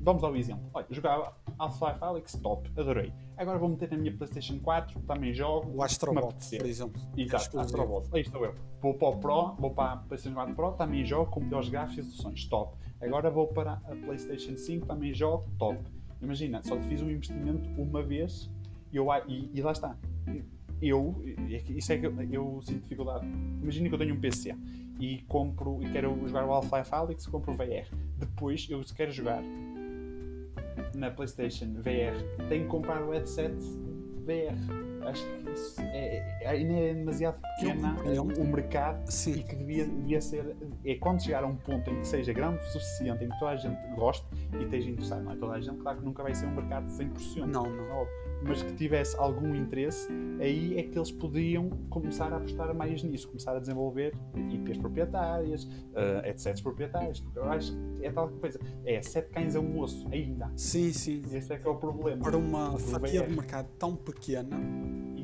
vamos 0.00 0.22
ao 0.22 0.36
exemplo, 0.36 0.70
olha, 0.72 0.86
jogava 0.90 1.36
Half-Life 1.58 1.98
Alyx, 2.00 2.32
top, 2.40 2.70
adorei. 2.76 3.12
Agora 3.36 3.58
vou 3.58 3.68
meter 3.68 3.90
na 3.90 3.98
minha 3.98 4.16
PlayStation 4.16 4.60
4, 4.60 5.00
também 5.00 5.34
jogo. 5.34 5.70
O 5.74 5.82
Astrobot, 5.82 6.36
por 6.56 6.66
exemplo. 6.66 7.02
Exato. 7.16 7.58
Astrobot. 7.58 8.08
Aí 8.12 8.20
estou 8.20 8.44
eu. 8.44 8.54
Vou 8.80 8.94
para 8.94 9.08
o 9.08 9.16
Pro, 9.18 9.54
vou 9.58 9.70
para 9.72 9.92
a 9.92 9.96
PlayStation 9.96 10.36
4 10.36 10.54
Pro, 10.54 10.72
também 10.72 11.04
jogo 11.04 11.30
com 11.30 11.40
melhores 11.40 11.68
gráficos 11.68 12.06
e 12.06 12.10
soluções, 12.10 12.44
top. 12.46 12.76
Agora 13.00 13.28
vou 13.28 13.48
para 13.48 13.72
a 13.72 13.96
PlayStation 13.96 14.56
5, 14.56 14.86
também 14.86 15.12
jogo, 15.12 15.44
top. 15.58 15.78
Imagina, 16.22 16.62
só 16.62 16.78
fiz 16.82 17.02
um 17.02 17.10
investimento 17.10 17.68
uma 17.76 18.02
vez 18.02 18.48
e, 18.92 18.96
eu, 18.96 19.08
e, 19.26 19.50
e 19.52 19.60
lá 19.60 19.72
está. 19.72 19.96
Eu, 20.80 21.20
é 21.50 21.72
isso 21.72 21.92
é 21.92 21.98
que 21.98 22.06
eu, 22.06 22.14
eu 22.30 22.60
sinto 22.62 22.82
dificuldade. 22.82 23.26
Imagina 23.60 23.88
que 23.88 23.94
eu 23.94 23.98
tenho 23.98 24.14
um 24.14 24.20
PC 24.20 24.54
e 24.98 25.22
compro 25.28 25.82
e 25.82 25.90
quero 25.92 26.16
jogar 26.26 26.46
o 26.46 26.52
Half-Life 26.52 26.92
Alyx, 26.92 27.26
compro 27.26 27.52
o 27.52 27.56
VR. 27.56 27.86
Depois, 28.16 28.66
eu 28.68 28.82
se 28.82 28.94
quero 28.94 29.12
jogar 29.12 29.42
na 30.94 31.10
PlayStation 31.10 31.74
VR, 31.74 32.48
tenho 32.48 32.64
que 32.64 32.68
comprar 32.68 33.02
o 33.02 33.12
headset 33.12 33.54
VR. 34.24 34.88
Acho 35.08 35.24
que 35.24 35.50
isso 35.52 35.80
é, 35.80 36.42
é, 36.42 36.48
ainda 36.48 36.74
é 36.74 36.94
demasiado 36.94 37.40
pequena 37.40 37.94
compreendo. 37.94 38.40
o 38.40 38.44
mercado 38.44 39.08
e 39.08 39.12
Sim, 39.12 39.42
que 39.42 39.56
devia, 39.56 39.86
devia 39.86 40.20
ser. 40.20 40.56
É 40.84 40.94
quando 40.96 41.22
chegar 41.22 41.44
a 41.44 41.46
um 41.46 41.56
ponto 41.56 41.88
em 41.90 42.00
que 42.00 42.06
seja 42.06 42.32
grande 42.32 42.58
o 42.58 42.66
suficiente, 42.66 43.24
em 43.24 43.28
que 43.28 43.38
toda 43.38 43.52
a 43.52 43.56
gente 43.56 43.78
goste 43.94 44.26
e 44.58 44.64
esteja 44.64 44.90
interessado. 44.90 45.22
Não 45.22 45.32
é 45.32 45.36
toda 45.36 45.54
a 45.54 45.60
gente, 45.60 45.78
claro 45.78 45.98
que 45.98 46.04
nunca 46.04 46.22
vai 46.22 46.34
ser 46.34 46.46
um 46.46 46.54
mercado 46.54 46.86
de 46.86 46.92
100%. 46.92 47.46
não, 47.46 47.62
não. 47.62 47.90
óbvio, 47.90 48.27
mas 48.42 48.62
que 48.62 48.72
tivesse 48.74 49.16
algum 49.16 49.54
interesse, 49.54 50.08
aí 50.40 50.78
é 50.78 50.82
que 50.84 50.96
eles 50.98 51.10
podiam 51.10 51.68
começar 51.90 52.32
a 52.32 52.36
apostar 52.36 52.72
mais 52.74 53.02
nisso, 53.02 53.26
começar 53.28 53.56
a 53.56 53.58
desenvolver 53.58 54.14
IPs 54.50 54.78
proprietárias, 54.78 55.64
uh, 55.64 56.22
headsets 56.24 56.60
proprietários. 56.60 57.20
porque 57.20 57.38
Eu 57.38 57.44
acho 57.44 57.72
que 57.96 58.06
é 58.06 58.12
tal 58.12 58.28
coisa. 58.28 58.58
É 58.84 59.02
sete 59.02 59.30
cães 59.30 59.56
a 59.56 59.60
um 59.60 59.80
osso, 59.80 60.06
ainda. 60.12 60.50
Sim, 60.56 60.92
sim. 60.92 61.22
Esse 61.32 61.52
é 61.52 61.58
que 61.58 61.66
é 61.66 61.70
o 61.70 61.76
problema. 61.76 62.22
Para 62.22 62.36
uma 62.36 62.78
fatia 62.78 63.22
VR. 63.22 63.28
de 63.28 63.34
mercado 63.36 63.68
tão 63.78 63.96
pequena 63.96 64.56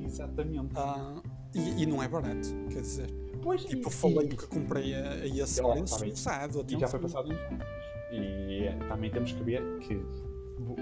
Exatamente. 0.04 0.72
ah, 0.76 1.22
e, 1.54 1.82
e 1.82 1.86
não 1.86 2.02
é 2.02 2.08
barato, 2.08 2.48
quer 2.70 2.80
dizer. 2.80 3.06
pois, 3.42 3.64
Tipo, 3.64 3.82
e- 3.82 3.84
eu 3.86 3.90
falei 3.90 4.26
e- 4.26 4.36
que 4.36 4.46
comprei 4.46 4.94
a, 4.94 5.10
a 5.12 5.26
esse 5.26 5.62
preço 5.62 5.94
tá 5.94 6.00
bem. 6.00 6.12
usado. 6.12 6.64
E 6.68 6.78
já 6.78 6.88
foi 6.88 7.00
passado 7.00 7.26
uns 7.32 7.38
anos. 7.38 7.66
E 8.12 8.64
eh, 8.64 8.76
também 8.88 9.10
temos 9.10 9.32
que 9.32 9.42
ver 9.42 9.62
que 9.80 10.00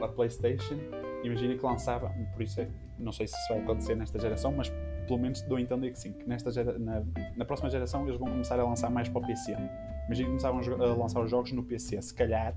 a 0.02 0.08
PlayStation 0.08 0.76
imagina 1.24 1.56
que 1.56 1.64
lançava, 1.64 2.10
por 2.32 2.42
isso 2.42 2.60
é, 2.60 2.68
não 2.98 3.12
sei 3.12 3.26
se 3.26 3.34
isso 3.36 3.48
vai 3.48 3.60
acontecer 3.62 3.94
nesta 3.94 4.18
geração, 4.18 4.52
mas 4.52 4.70
pelo 5.06 5.18
menos 5.18 5.42
dou 5.42 5.56
a 5.56 5.60
entender 5.60 5.90
que 5.90 5.98
sim, 5.98 6.12
que 6.12 6.28
nesta 6.28 6.50
gera, 6.50 6.78
na, 6.78 7.02
na 7.36 7.44
próxima 7.44 7.68
geração 7.70 8.06
eles 8.06 8.18
vão 8.18 8.28
começar 8.28 8.58
a 8.58 8.64
lançar 8.64 8.90
mais 8.90 9.08
para 9.08 9.20
o 9.20 9.26
PC. 9.26 9.52
Imagina 10.06 10.28
que 10.30 10.44
começavam 10.44 10.60
a 10.60 10.94
lançar 10.94 11.20
os 11.22 11.30
jogos 11.30 11.52
no 11.52 11.62
PC, 11.62 12.00
se 12.02 12.14
calhar, 12.14 12.54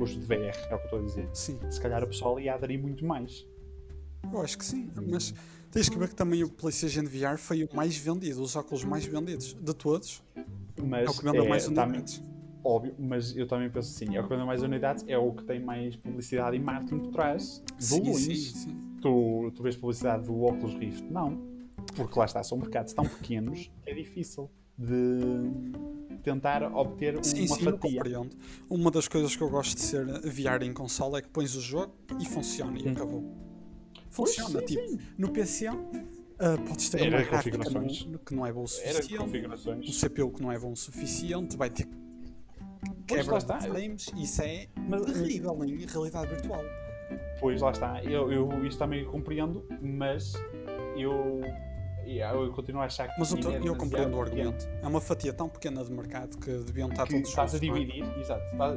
os 0.00 0.10
de 0.10 0.20
VR, 0.26 0.56
é 0.68 0.74
o 0.74 0.78
que 0.78 0.84
eu 0.84 0.84
estou 0.84 0.98
a 0.98 1.02
dizer. 1.02 1.28
Sim. 1.32 1.58
Se 1.70 1.80
calhar 1.80 2.02
o 2.02 2.06
pessoal 2.06 2.38
ia 2.40 2.54
aderir 2.54 2.80
muito 2.80 3.04
mais. 3.04 3.46
Eu 4.32 4.40
acho 4.40 4.58
que 4.58 4.64
sim, 4.64 4.90
mas 5.08 5.34
tens 5.70 5.88
que 5.88 5.98
ver 5.98 6.08
que 6.08 6.14
também 6.14 6.42
o 6.44 6.48
PlayStation 6.48 7.02
VR 7.04 7.36
foi 7.38 7.64
o 7.64 7.68
mais 7.74 7.96
vendido, 7.96 8.42
os 8.42 8.54
óculos 8.56 8.84
mais 8.84 9.04
vendidos 9.04 9.54
de 9.54 9.74
todos. 9.74 10.22
Mas 10.82 11.06
É 11.08 11.10
o 11.10 11.14
que 11.14 11.24
vendeu 11.24 11.48
mais 11.48 11.64
tá- 11.68 11.84
unidades. 11.84 12.22
Óbvio, 12.64 12.94
mas 12.98 13.36
eu 13.36 13.46
também 13.46 13.68
penso 13.70 13.90
assim, 13.94 14.16
é 14.16 14.20
o 14.20 14.24
que 14.24 14.28
vende 14.30 14.44
mais 14.46 14.62
unidades, 14.62 15.04
é 15.08 15.18
o 15.18 15.32
que 15.32 15.44
tem 15.44 15.60
mais 15.60 15.96
publicidade 15.96 16.56
e 16.56 16.60
marketing 16.60 16.98
por 17.00 17.12
trás. 17.12 17.62
Sim, 17.78 18.12
sim. 18.14 18.76
Tu, 19.00 19.52
tu 19.54 19.62
vês 19.62 19.76
publicidade 19.76 20.26
do 20.26 20.42
Oculus 20.42 20.74
Rift? 20.74 21.04
Não. 21.10 21.38
Porque 21.96 22.18
lá 22.18 22.24
está, 22.24 22.42
são 22.42 22.58
mercados 22.58 22.92
tão 22.92 23.04
pequenos 23.04 23.70
que 23.84 23.90
é 23.90 23.94
difícil 23.94 24.50
de 24.78 25.50
tentar 26.22 26.62
obter 26.74 27.14
uma 27.14 27.24
Sim, 27.24 27.46
sim, 27.46 27.64
fatia. 27.64 27.72
compreendo. 27.72 28.36
Uma 28.70 28.90
das 28.90 29.08
coisas 29.08 29.34
que 29.34 29.42
eu 29.42 29.50
gosto 29.50 29.74
de 29.74 29.82
ser 29.82 30.04
VR 30.22 30.62
em 30.62 30.72
console 30.72 31.16
é 31.16 31.22
que 31.22 31.28
pões 31.28 31.54
o 31.56 31.60
jogo 31.60 31.92
e 32.20 32.24
funciona 32.24 32.78
e 32.78 32.88
Hum. 32.88 32.92
acabou. 32.92 33.24
Funciona, 34.08 34.60
sim, 34.60 34.66
tipo, 34.66 34.98
no 35.18 35.30
PC 35.30 35.68
ah, 36.42 36.56
podes 36.68 36.90
ter 36.90 37.02
Era 37.06 37.18
uma 37.18 37.24
gráfica 37.24 37.58
que 37.58 37.70
não, 37.72 37.86
que 38.18 38.34
é 38.34 38.52
boa 38.52 38.64
o 38.64 38.68
suficiente, 38.68 39.14
um. 39.16 39.82
CPU 39.92 40.30
que 40.32 40.42
não 40.42 40.50
é 40.50 40.58
bom 40.58 40.72
o 40.72 40.76
suficiente, 40.76 41.56
vai 41.56 41.70
ter 41.70 41.86
Pois, 42.84 43.20
quebra 43.20 43.32
lá 43.32 43.38
está. 43.38 43.58
de 43.58 43.68
frames, 43.68 44.06
isso 44.16 44.42
é 44.42 44.66
Mas- 44.88 45.04
terrível 45.04 45.64
em 45.64 45.86
realidade 45.86 46.26
virtual. 46.28 46.62
Pois 47.40 47.60
lá 47.60 47.70
está, 47.70 48.02
eu, 48.04 48.32
eu 48.32 48.64
isto 48.66 48.78
também 48.78 49.04
compreendo, 49.04 49.66
mas 49.82 50.32
eu, 50.96 51.40
eu 52.06 52.50
continuo 52.52 52.80
a 52.80 52.86
achar 52.86 53.08
que 53.08 53.18
Mas 53.18 53.30
eu, 53.32 53.38
é 53.50 53.58
eu 53.58 53.76
compreendo 53.76 54.16
o 54.18 54.24
demasiado 54.24 54.30
pequeno. 54.30 54.48
argumento. 54.50 54.68
É 54.82 54.86
uma 54.86 55.00
fatia 55.00 55.32
tão 55.32 55.48
pequena 55.48 55.84
de 55.84 55.92
mercado 55.92 56.38
que 56.38 56.50
deviam 56.64 56.88
estar 56.88 57.06
que 57.06 57.14
todos 57.14 57.28
estás 57.28 57.54
a 57.54 57.56
é? 57.56 57.60
dividir, 57.60 58.04
exato. 58.18 58.42
está- 58.52 58.74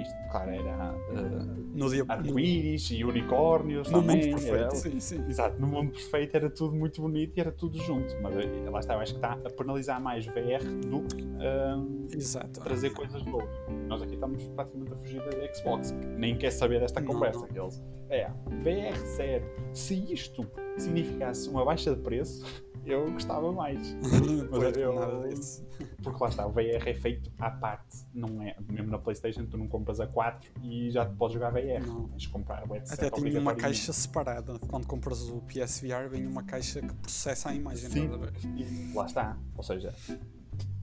isto, 0.00 0.14
claro, 0.30 0.50
era 0.50 0.94
uh, 0.94 2.04
arco-íris 2.08 2.90
e 2.90 3.04
unicórnios 3.04 3.90
no 3.90 4.00
também. 4.00 4.30
mundo 4.30 4.46
era- 4.46 4.68
perfeito. 4.68 4.76
Sim, 4.76 5.00
sim. 5.00 5.24
Exato, 5.28 5.60
no 5.60 5.66
mundo 5.66 5.92
perfeito 5.92 6.36
era 6.36 6.50
tudo 6.50 6.74
muito 6.74 7.00
bonito 7.02 7.36
e 7.36 7.40
era 7.40 7.52
tudo 7.52 7.78
junto. 7.78 8.14
Mas 8.22 8.36
eh, 8.36 8.70
lá 8.70 8.80
está, 8.80 8.94
eu 8.94 9.00
acho 9.00 9.12
que 9.14 9.18
está 9.18 9.32
a 9.32 9.50
penalizar 9.50 10.00
mais 10.00 10.24
VR 10.26 10.62
do 10.88 11.02
que 11.02 11.22
uh, 11.22 12.08
Exato. 12.14 12.60
trazer 12.60 12.90
coisas 12.90 13.22
boas. 13.22 13.48
Nós 13.88 14.02
aqui 14.02 14.14
estamos 14.14 14.46
praticamente 14.48 14.92
a 14.92 14.96
fugir 14.96 15.20
da 15.22 15.54
Xbox, 15.54 15.90
que 15.92 16.06
nem 16.06 16.36
quer 16.36 16.50
saber 16.50 16.80
desta 16.80 17.00
Não, 17.00 17.12
conversa. 17.12 17.40
não. 17.40 17.46
que 17.48 17.58
Eles, 17.58 17.82
é, 18.10 18.28
VR 18.62 18.98
zero. 19.16 19.44
Se 19.72 19.94
isto 20.12 20.46
significasse 20.76 21.48
uma 21.48 21.64
baixa 21.64 21.94
de 21.94 22.00
preço, 22.00 22.44
eu 22.84 23.10
gostava 23.12 23.52
mais. 23.52 23.94
Mas 24.50 24.76
eu- 24.76 24.94
nada 24.94 25.28
disso. 25.28 25.64
Porque 26.02 26.22
lá 26.22 26.28
está, 26.28 26.46
o 26.46 26.50
VR 26.50 26.88
é 26.88 26.94
feito 26.94 27.30
à 27.38 27.50
parte, 27.50 28.04
não 28.12 28.42
é? 28.42 28.56
Mesmo 28.68 28.90
na 28.90 28.98
PlayStation, 28.98 29.46
tu 29.46 29.56
não 29.56 29.68
compras 29.68 30.00
a 30.00 30.06
4 30.06 30.50
e 30.62 30.90
já 30.90 31.06
te 31.06 31.14
podes 31.14 31.34
jogar 31.34 31.50
VR. 31.50 31.86
Não. 31.86 32.08
Tens 32.08 32.22
de 32.22 32.28
comprar 32.28 32.68
o 32.68 32.72
headset 32.72 33.04
Até 33.04 33.10
tinha 33.20 33.40
uma 33.40 33.54
caixa 33.54 33.92
separada. 33.92 34.58
Quando 34.58 34.86
compras 34.86 35.22
o 35.28 35.40
PSVR, 35.42 36.08
vem 36.10 36.26
uma 36.26 36.42
caixa 36.42 36.80
que 36.80 36.94
processa 36.94 37.50
a 37.50 37.54
imagem. 37.54 37.88
Sim. 37.88 38.10
E 38.56 38.92
lá 38.94 39.06
está. 39.06 39.38
Ou 39.56 39.62
seja, 39.62 39.94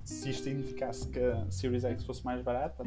se 0.04 0.30
isto 0.30 0.44
significasse 0.44 1.08
que 1.08 1.20
a 1.20 1.50
Series 1.52 1.84
X 1.84 2.04
fosse 2.06 2.24
mais 2.26 2.42
barata, 2.42 2.84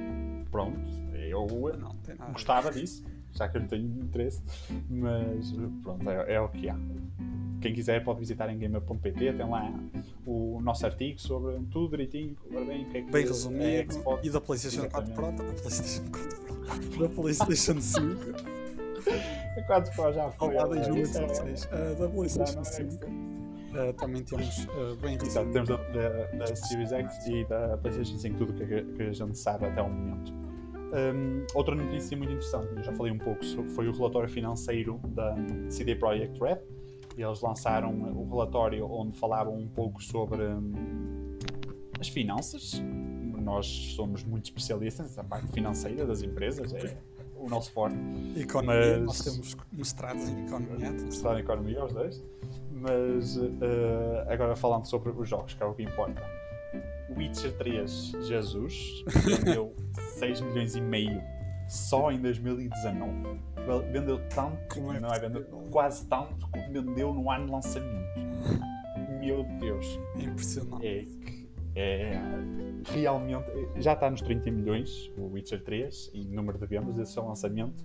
pronto, 0.51 0.81
eu 1.15 1.47
Não, 1.79 2.33
gostava 2.33 2.71
disso, 2.73 3.05
já 3.35 3.49
que 3.49 3.57
eu 3.57 3.61
não 3.62 3.68
tenho 3.68 3.87
interesse, 4.03 4.43
mas 4.89 5.53
pronto, 5.83 6.09
é, 6.11 6.35
é 6.35 6.41
o 6.41 6.49
que 6.49 6.68
há. 6.68 6.76
Quem 7.61 7.72
quiser 7.72 8.03
pode 8.03 8.18
visitar 8.18 8.51
em 8.51 8.59
gamer.pt, 8.59 9.33
tem 9.35 9.49
lá 9.49 9.72
o 10.26 10.61
nosso 10.61 10.85
artigo 10.85 11.20
sobre 11.20 11.59
tudo 11.70 11.91
direitinho, 11.91 12.37
bem, 12.51 12.83
o 12.83 12.91
que 12.91 12.99
é 12.99 13.03
que 13.03 13.11
Bem 13.12 13.22
é 13.22 13.26
resumido. 13.26 13.93
Xbox. 13.93 14.26
E 14.26 14.30
da 14.30 14.41
PlayStation 14.41 14.89
4 14.89 15.12
Pro, 15.14 15.33
da 15.33 15.45
PlayStation 15.45 16.03
4 16.11 16.91
Pro, 16.91 17.09
da 17.09 17.14
PlayStation 17.14 17.80
5, 17.80 18.07
A 19.59 19.62
4 19.62 19.95
Pro 19.95 20.12
já 20.12 20.30
foi. 20.33 20.55
isso 20.57 21.18
é- 21.18 21.26
16, 21.26 21.68
ah, 21.70 21.76
da 21.76 21.95
já 21.95 22.09
PlayStation 22.09 22.55
não 22.55 22.62
é 22.62 22.64
5. 22.64 22.91
Xbox. 22.91 23.12
ah, 23.74 23.93
também 23.97 24.22
temos 24.24 24.68
ah, 24.70 24.97
bem 25.01 25.14
Exato, 25.24 25.51
temos 25.53 25.68
da, 25.68 25.76
da, 25.76 26.26
da 26.39 26.57
Series 26.57 26.91
X 26.93 27.26
e 27.28 27.45
da 27.45 27.76
PlayStation 27.78 28.18
5 28.18 28.39
tudo 28.39 28.53
que, 28.55 28.83
que 28.83 29.03
a 29.05 29.12
gente 29.12 29.39
sabe 29.39 29.66
até 29.66 29.80
o 29.83 29.89
momento. 29.89 30.33
Hum, 30.93 31.47
outra 31.55 31.74
notícia 31.74 32.16
muito 32.16 32.30
interessante, 32.32 32.68
eu 32.76 32.82
já 32.82 32.93
falei 32.93 33.12
um 33.12 33.18
pouco, 33.18 33.43
foi 33.70 33.88
o 33.88 33.93
relatório 33.93 34.28
financeiro 34.28 35.01
da 35.05 35.34
CD 35.70 35.95
Projekt 35.97 36.38
Red. 36.38 36.59
Eles 37.16 37.40
lançaram 37.40 37.90
o 37.93 38.28
relatório 38.28 38.86
onde 38.90 39.18
falavam 39.18 39.57
um 39.57 39.68
pouco 39.68 40.03
sobre 40.03 40.43
hum, 40.45 41.36
as 42.01 42.09
finanças. 42.09 42.82
Nós 43.43 43.66
somos 43.97 44.22
muito 44.22 44.45
especialistas 44.45 45.16
na 45.16 45.24
parte 45.24 45.49
financeira 45.53 46.07
das 46.07 46.22
empresas, 46.22 46.72
é 46.72 46.97
o 47.36 47.49
nosso 47.49 47.72
forte. 47.72 47.97
Economia, 48.36 48.99
mas- 48.99 49.03
nós 49.07 49.20
temos 49.20 49.57
mestrados 49.72 50.28
em 50.28 50.47
economia. 50.47 50.90
estudar 51.09 51.36
em 51.38 51.40
economia, 51.40 51.84
os 51.84 51.93
dois. 51.93 52.22
Mas 52.70 53.36
eh, 53.38 54.26
agora 54.28 54.55
falando 54.57 54.86
sobre 54.86 55.11
os 55.11 55.28
jogos, 55.28 55.55
que 55.55 55.62
é 55.62 55.66
o 55.66 55.74
que 55.74 55.82
importa. 55.82 56.22
Witcher 57.17 57.57
3 57.59 58.13
Jesus 58.23 59.05
vendeu 59.25 59.75
6 60.19 60.41
milhões 60.41 60.75
e 60.77 60.81
meio 60.81 61.21
só 61.69 62.11
em 62.11 62.21
2019. 62.21 63.41
Vel- 63.67 63.83
Vendeu 63.93 64.19
tanto, 64.29 64.75
Como 64.75 64.93
é 64.93 65.01
não 65.01 65.09
é, 65.13 65.19
vendeu 65.19 65.45
quase 65.71 66.07
tanto 66.07 66.49
como 66.51 66.73
vendeu 66.73 67.15
no 67.15 67.31
ano 67.31 67.47
de 67.47 67.53
lançamento. 67.53 68.19
Meu 69.21 69.45
Deus, 69.61 69.99
É 70.19 70.23
impressionante. 70.25 70.87
é 70.87 71.07
é 71.75 72.21
realmente 72.93 73.47
já 73.77 73.95
está 73.95 74.11
nos 74.11 74.21
30 74.21 74.51
milhões 74.51 75.11
o 75.17 75.29
Witcher 75.33 75.63
3 75.65 76.11
em 76.13 76.25
número 76.29 76.59
de 76.59 76.67
vendas 76.67 76.95
desse 76.97 77.13
seu 77.13 77.25
lançamento 77.27 77.83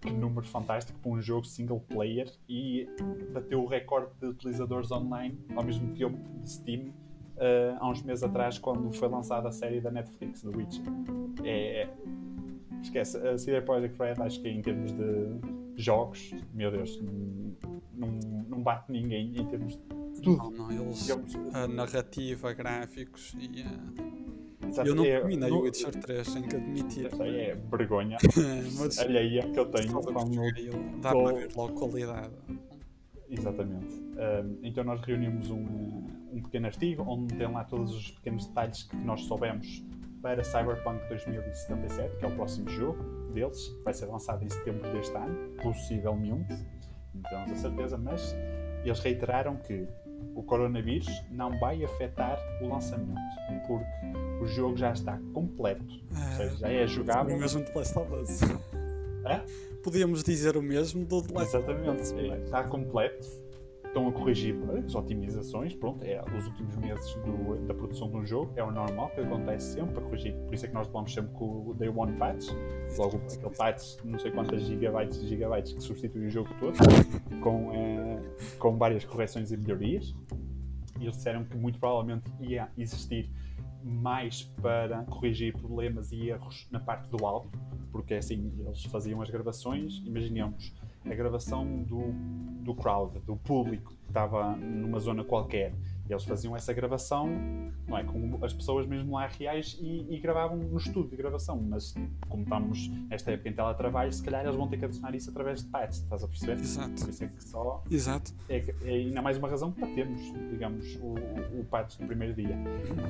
que 0.00 0.10
número 0.10 0.44
fantástico 0.46 0.98
para 0.98 1.12
um 1.12 1.20
jogo 1.20 1.44
single 1.46 1.78
player 1.78 2.28
e 2.48 2.88
bateu 3.32 3.62
o 3.62 3.68
recorde 3.68 4.10
de 4.18 4.26
utilizadores 4.26 4.90
online 4.90 5.38
ao 5.54 5.62
mesmo 5.62 5.94
tempo 5.94 6.18
de 6.42 6.50
Steam 6.50 6.92
eh, 7.40 7.74
há 7.78 7.88
uns 7.88 8.02
meses 8.02 8.22
atrás 8.22 8.58
quando 8.58 8.92
foi 8.92 9.08
lançada 9.08 9.48
a 9.48 9.52
série 9.52 9.80
da 9.80 9.90
Netflix 9.90 10.42
do 10.42 10.56
Witcher 10.56 10.84
é, 11.44 11.88
esquece, 12.82 13.16
a 13.18 13.36
CD 13.38 13.60
Projekt 13.62 13.98
Red 13.98 14.14
acho 14.22 14.40
que 14.40 14.48
em 14.48 14.60
termos 14.62 14.92
de 14.92 15.28
jogos 15.76 16.32
meu 16.54 16.70
Deus 16.70 17.00
não, 17.94 18.08
não, 18.48 18.62
bate 18.62 18.90
ninguém 18.92 19.34
em 19.38 19.46
termos 19.46 19.74
de 19.74 19.82
tudo 20.22 20.36
Não, 20.36 20.50
não, 20.50 20.70
eles. 20.70 21.00
digamos, 21.06 21.34
A 21.54 21.66
narrativa, 21.66 22.52
gráficos 22.52 23.34
e. 23.38 23.62
ah, 23.62 24.66
Exato, 24.68 24.88
eu 24.88 24.94
não 24.94 25.04
é- 25.04 25.18
terminei 25.20 25.50
no- 25.50 25.56
o 25.58 25.62
Witcher 25.62 25.90
3, 26.00 26.32
tenho 26.32 26.46
que 26.48 26.56
admitir. 26.56 27.06
É 27.20 27.54
vergonha 27.54 28.18
Mas 28.78 28.98
alheia 28.98 29.42
que 29.50 29.58
eu 29.58 29.66
tenho 29.70 29.92
quando 29.92 31.00
dá 31.00 31.12
tô- 31.12 31.24
para 31.24 31.32
ver 31.38 31.48
logo 31.56 31.72
qualidade. 31.74 32.34
Exatamente. 33.28 33.86
Um, 33.94 34.58
então 34.62 34.84
nós 34.84 35.00
reunimos 35.00 35.50
um, 35.50 36.04
um 36.32 36.42
pequeno 36.42 36.66
artigo 36.66 37.02
onde 37.06 37.34
tem 37.34 37.50
lá 37.50 37.64
todos 37.64 37.94
os 37.94 38.10
pequenos 38.12 38.46
detalhes 38.46 38.82
que 38.84 38.96
nós 38.96 39.22
soubemos 39.22 39.84
para 40.22 40.44
Cyberpunk 40.44 41.06
2077, 41.08 42.16
que 42.18 42.24
é 42.24 42.28
o 42.28 42.34
próximo 42.36 42.68
jogo 42.68 43.02
deles, 43.32 43.68
que 43.68 43.82
vai 43.82 43.94
ser 43.94 44.06
lançado 44.06 44.44
em 44.44 44.48
setembro 44.50 44.90
deste 44.92 45.16
ano, 45.16 45.34
possivelmente, 45.62 46.52
não 47.14 47.22
temos 47.22 47.52
a 47.52 47.56
certeza, 47.56 47.96
mas 47.98 48.36
eles 48.84 48.98
reiteraram 49.00 49.56
que 49.56 49.86
o 50.34 50.42
coronavírus 50.42 51.08
não 51.30 51.58
vai 51.58 51.82
afetar 51.82 52.38
o 52.60 52.68
lançamento, 52.68 53.18
porque 53.66 54.42
o 54.42 54.46
jogo 54.46 54.76
já 54.76 54.92
está 54.92 55.18
completo, 55.32 55.84
ou 56.10 56.36
seja, 56.36 56.56
já 56.56 56.68
é 56.70 56.84
O 56.84 56.88
jogável. 56.88 57.38
mesmo 57.38 57.64
de 57.64 57.72
Last 57.74 57.98
of 57.98 58.12
Us. 58.14 58.40
Podíamos 59.82 60.22
dizer 60.22 60.56
o 60.56 60.62
mesmo 60.62 61.04
do 61.06 61.22
The 61.22 61.32
Last 61.32 61.56
of 61.56 61.70
Exatamente, 61.70 62.02
Us. 62.02 62.12
é, 62.12 62.38
está 62.44 62.64
completo. 62.64 63.26
Estão 63.90 64.06
a 64.06 64.12
corrigir 64.12 64.54
as 64.86 64.94
otimizações, 64.94 65.74
pronto, 65.74 66.04
é 66.04 66.22
os 66.38 66.46
últimos 66.46 66.76
meses 66.76 67.12
do- 67.16 67.56
da 67.66 67.74
produção 67.74 68.08
de 68.08 68.18
um 68.18 68.24
jogo, 68.24 68.52
é 68.54 68.62
o 68.62 68.70
normal 68.70 69.10
que 69.10 69.20
acontece 69.20 69.72
sempre 69.74 69.98
a 69.98 70.00
corrigir. 70.00 70.32
Por 70.44 70.54
isso 70.54 70.64
é 70.64 70.68
que 70.68 70.74
nós 70.74 70.86
vamos 70.86 71.12
sempre 71.12 71.32
com 71.32 71.70
o 71.70 71.74
Day 71.74 71.88
One 71.88 72.16
Patch, 72.16 72.50
logo 72.96 73.16
aquele 73.16 73.50
patch, 73.56 73.96
não 74.04 74.16
sei 74.20 74.30
quantas 74.30 74.62
gigabytes 74.62 75.18
e 75.20 75.26
gigabytes 75.26 75.72
que 75.72 75.80
substitui 75.82 76.26
o 76.28 76.30
jogo 76.30 76.48
todo, 76.60 76.76
com, 77.42 77.72
eh, 77.74 78.22
com 78.60 78.76
várias 78.76 79.04
correções 79.04 79.50
e 79.50 79.56
melhorias. 79.56 80.14
E 81.00 81.04
eles 81.06 81.16
disseram 81.16 81.42
que 81.44 81.56
muito 81.56 81.80
provavelmente 81.80 82.30
ia 82.38 82.68
existir 82.78 83.28
mais 83.82 84.44
para 84.62 85.02
corrigir 85.06 85.52
problemas 85.56 86.12
e 86.12 86.28
erros 86.28 86.68
na 86.70 86.78
parte 86.78 87.08
do 87.08 87.26
áudio, 87.26 87.50
porque 87.90 88.14
assim 88.14 88.52
eles 88.60 88.84
faziam 88.84 89.20
as 89.20 89.30
gravações, 89.30 90.00
imaginemos 90.06 90.72
a 91.04 91.14
gravação 91.14 91.82
do, 91.82 92.12
do 92.62 92.74
crowd, 92.74 93.18
do 93.20 93.36
público 93.36 93.92
que 93.92 94.08
estava 94.08 94.56
numa 94.56 94.98
zona 94.98 95.24
qualquer 95.24 95.72
eles 96.12 96.24
faziam 96.24 96.56
essa 96.56 96.72
gravação, 96.72 97.28
não 97.86 97.96
é? 97.96 98.04
Com 98.04 98.38
as 98.44 98.52
pessoas 98.52 98.86
mesmo 98.86 99.14
lá 99.14 99.26
reais 99.26 99.78
e, 99.80 100.06
e 100.10 100.18
gravavam 100.18 100.56
no 100.56 100.76
estúdio 100.76 101.10
de 101.10 101.16
gravação. 101.16 101.60
Mas 101.60 101.94
como 102.28 102.42
estamos 102.42 102.88
nesta 103.08 103.30
época 103.30 103.48
em 103.48 103.52
teletrabalho, 103.52 104.12
se 104.12 104.22
calhar 104.22 104.44
eles 104.44 104.56
vão 104.56 104.68
ter 104.68 104.78
que 104.78 104.84
adicionar 104.84 105.14
isso 105.14 105.30
através 105.30 105.62
de 105.62 105.68
pads, 105.68 105.98
estás 105.98 106.24
a 106.24 106.28
perceber? 106.28 106.52
Exato. 106.54 107.00
Por 107.00 107.10
isso 107.10 107.24
é 107.24 107.26
que 107.28 107.44
só. 107.44 107.84
Exato. 107.90 108.34
É, 108.48 108.74
é 108.84 108.90
ainda 108.90 109.22
mais 109.22 109.38
uma 109.38 109.48
razão 109.48 109.70
para 109.70 109.86
termos, 109.88 110.20
digamos, 110.50 110.96
o, 110.96 111.14
o, 111.60 111.64
patch 111.70 111.96
do 111.98 112.06
primeiro 112.06 112.34
dia. 112.34 112.56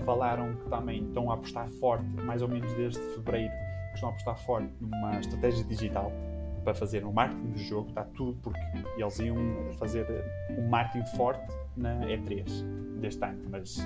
Falaram 0.05 0.55
que 0.57 0.69
também 0.69 1.07
estão 1.07 1.31
a 1.31 1.35
apostar 1.35 1.69
forte, 1.73 2.05
mais 2.25 2.43
ou 2.43 2.49
menos 2.49 2.73
desde 2.75 3.01
fevereiro, 3.15 3.53
que 3.89 3.95
estão 3.95 4.11
a 4.11 4.13
apostar 4.13 4.39
forte 4.45 4.71
numa 4.81 5.19
estratégia 5.19 5.65
digital 5.65 6.13
para 6.65 6.75
fazer 6.75 7.05
o 7.05 7.13
marketing 7.13 7.53
do 7.53 7.59
jogo, 7.59 7.89
está 7.89 8.05
tudo 8.05 8.39
porque 8.43 8.61
eles 8.97 9.19
iam 9.19 9.37
fazer 9.79 10.07
um 10.59 10.69
marketing 10.69 11.07
forte 11.17 11.43
na 11.77 12.01
E3 12.07 12.45
deste 13.01 13.25
ano, 13.25 13.43
mas 13.51 13.79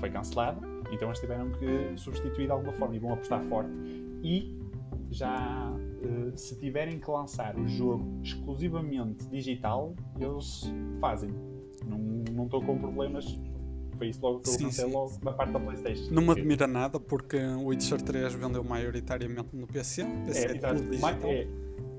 foi 0.00 0.10
cancelado, 0.10 0.60
então 0.90 1.08
eles 1.08 1.20
tiveram 1.20 1.50
que 1.52 1.92
substituir 1.96 2.46
de 2.46 2.52
alguma 2.52 2.72
forma 2.72 2.96
e 2.96 2.98
vão 2.98 3.12
apostar 3.12 3.42
forte. 3.44 3.70
E 4.22 4.58
já 5.10 5.70
eh, 6.02 6.32
se 6.36 6.58
tiverem 6.58 6.98
que 6.98 7.10
lançar 7.10 7.56
o 7.58 7.66
jogo 7.68 8.20
exclusivamente 8.22 9.26
digital, 9.28 9.94
eles 10.18 10.72
fazem. 11.00 11.30
Não 11.86 12.12
não 12.32 12.44
estou 12.44 12.62
com 12.62 12.78
problemas. 12.78 13.38
Foi 13.98 14.08
isso 14.08 14.20
logo 14.22 14.40
que 14.40 14.48
eu 14.48 14.52
Sim, 14.54 14.64
lancei 14.64 14.84
sim. 14.86 14.92
logo 14.92 15.18
da 15.22 15.32
parte 15.32 15.52
da 15.52 15.60
Playstation. 15.60 16.12
Não 16.12 16.22
me 16.22 16.30
admira 16.30 16.66
nada 16.66 16.98
porque 16.98 17.36
o 17.36 17.66
Witcher 17.66 18.00
3 18.02 18.34
vendeu 18.34 18.64
maioritariamente 18.64 19.54
no 19.54 19.66
PC. 19.66 20.04
PC 20.26 20.38
É, 20.38 20.44
é, 20.44 20.54
tudo 20.54 20.98
Mas 21.00 21.14
digital. 21.14 21.30
é, 21.30 21.46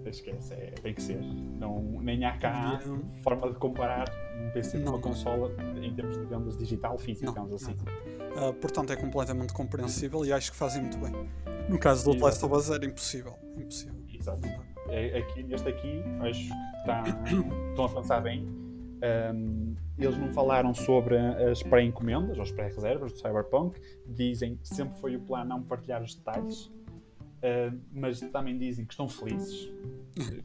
esquece, 0.09 0.53
é, 0.53 0.71
tem 0.81 0.93
que 0.93 1.01
ser. 1.01 1.21
Não, 1.21 1.81
nem 2.01 2.23
há 2.25 2.37
cá 2.37 2.79
Não. 2.85 3.03
forma 3.23 3.51
de 3.51 3.57
comparar 3.59 4.07
um 4.39 4.49
PC 4.51 4.77
com 4.79 4.85
Não, 4.85 4.91
uma 4.93 4.97
não. 4.97 5.01
consola 5.01 5.51
em 5.81 5.93
termos 5.93 6.17
de 6.17 6.25
vendas 6.25 6.57
digital 6.57 6.97
física, 6.97 7.25
Não, 7.27 7.33
digamos 7.33 7.53
assim. 7.63 7.75
Ah, 8.35 8.53
portanto, 8.53 8.91
é 8.91 8.95
completamente 8.95 9.53
compreensível 9.53 10.25
e 10.25 10.33
acho 10.33 10.51
que 10.51 10.57
fazem 10.57 10.81
muito 10.81 10.97
bem. 10.97 11.13
No 11.69 11.77
caso 11.79 12.11
do. 12.11 12.23
Last 12.23 12.43
of 12.43 12.53
Us 12.55 12.69
era 12.69 12.85
impossível. 12.85 13.35
Impossível. 13.57 13.95
Exato. 14.13 14.47
É, 14.89 15.17
aqui, 15.19 15.43
neste 15.43 15.67
aqui, 15.67 16.03
acho 16.21 16.39
que 16.39 16.53
está, 16.79 17.03
estão 17.69 17.85
a 17.85 17.89
pensar 17.89 18.21
bem. 18.21 18.45
Um, 19.33 19.75
eles 19.97 20.17
não 20.17 20.31
falaram 20.33 20.73
sobre 20.73 21.17
as 21.17 21.61
pré-encomendas 21.61 22.37
ou 22.37 22.43
as 22.43 22.51
pré-reservas 22.51 23.11
do 23.13 23.17
Cyberpunk. 23.19 23.79
Dizem 24.07 24.55
que 24.57 24.67
sempre 24.67 24.99
foi 24.99 25.15
o 25.15 25.21
plano 25.21 25.49
não 25.49 25.61
partilhar 25.63 26.01
os 26.01 26.15
detalhes. 26.15 26.71
Uh, 27.43 27.77
mas 27.91 28.21
também 28.21 28.57
dizem 28.57 28.85
que 28.85 28.93
estão 28.93 29.09
felizes. 29.09 29.69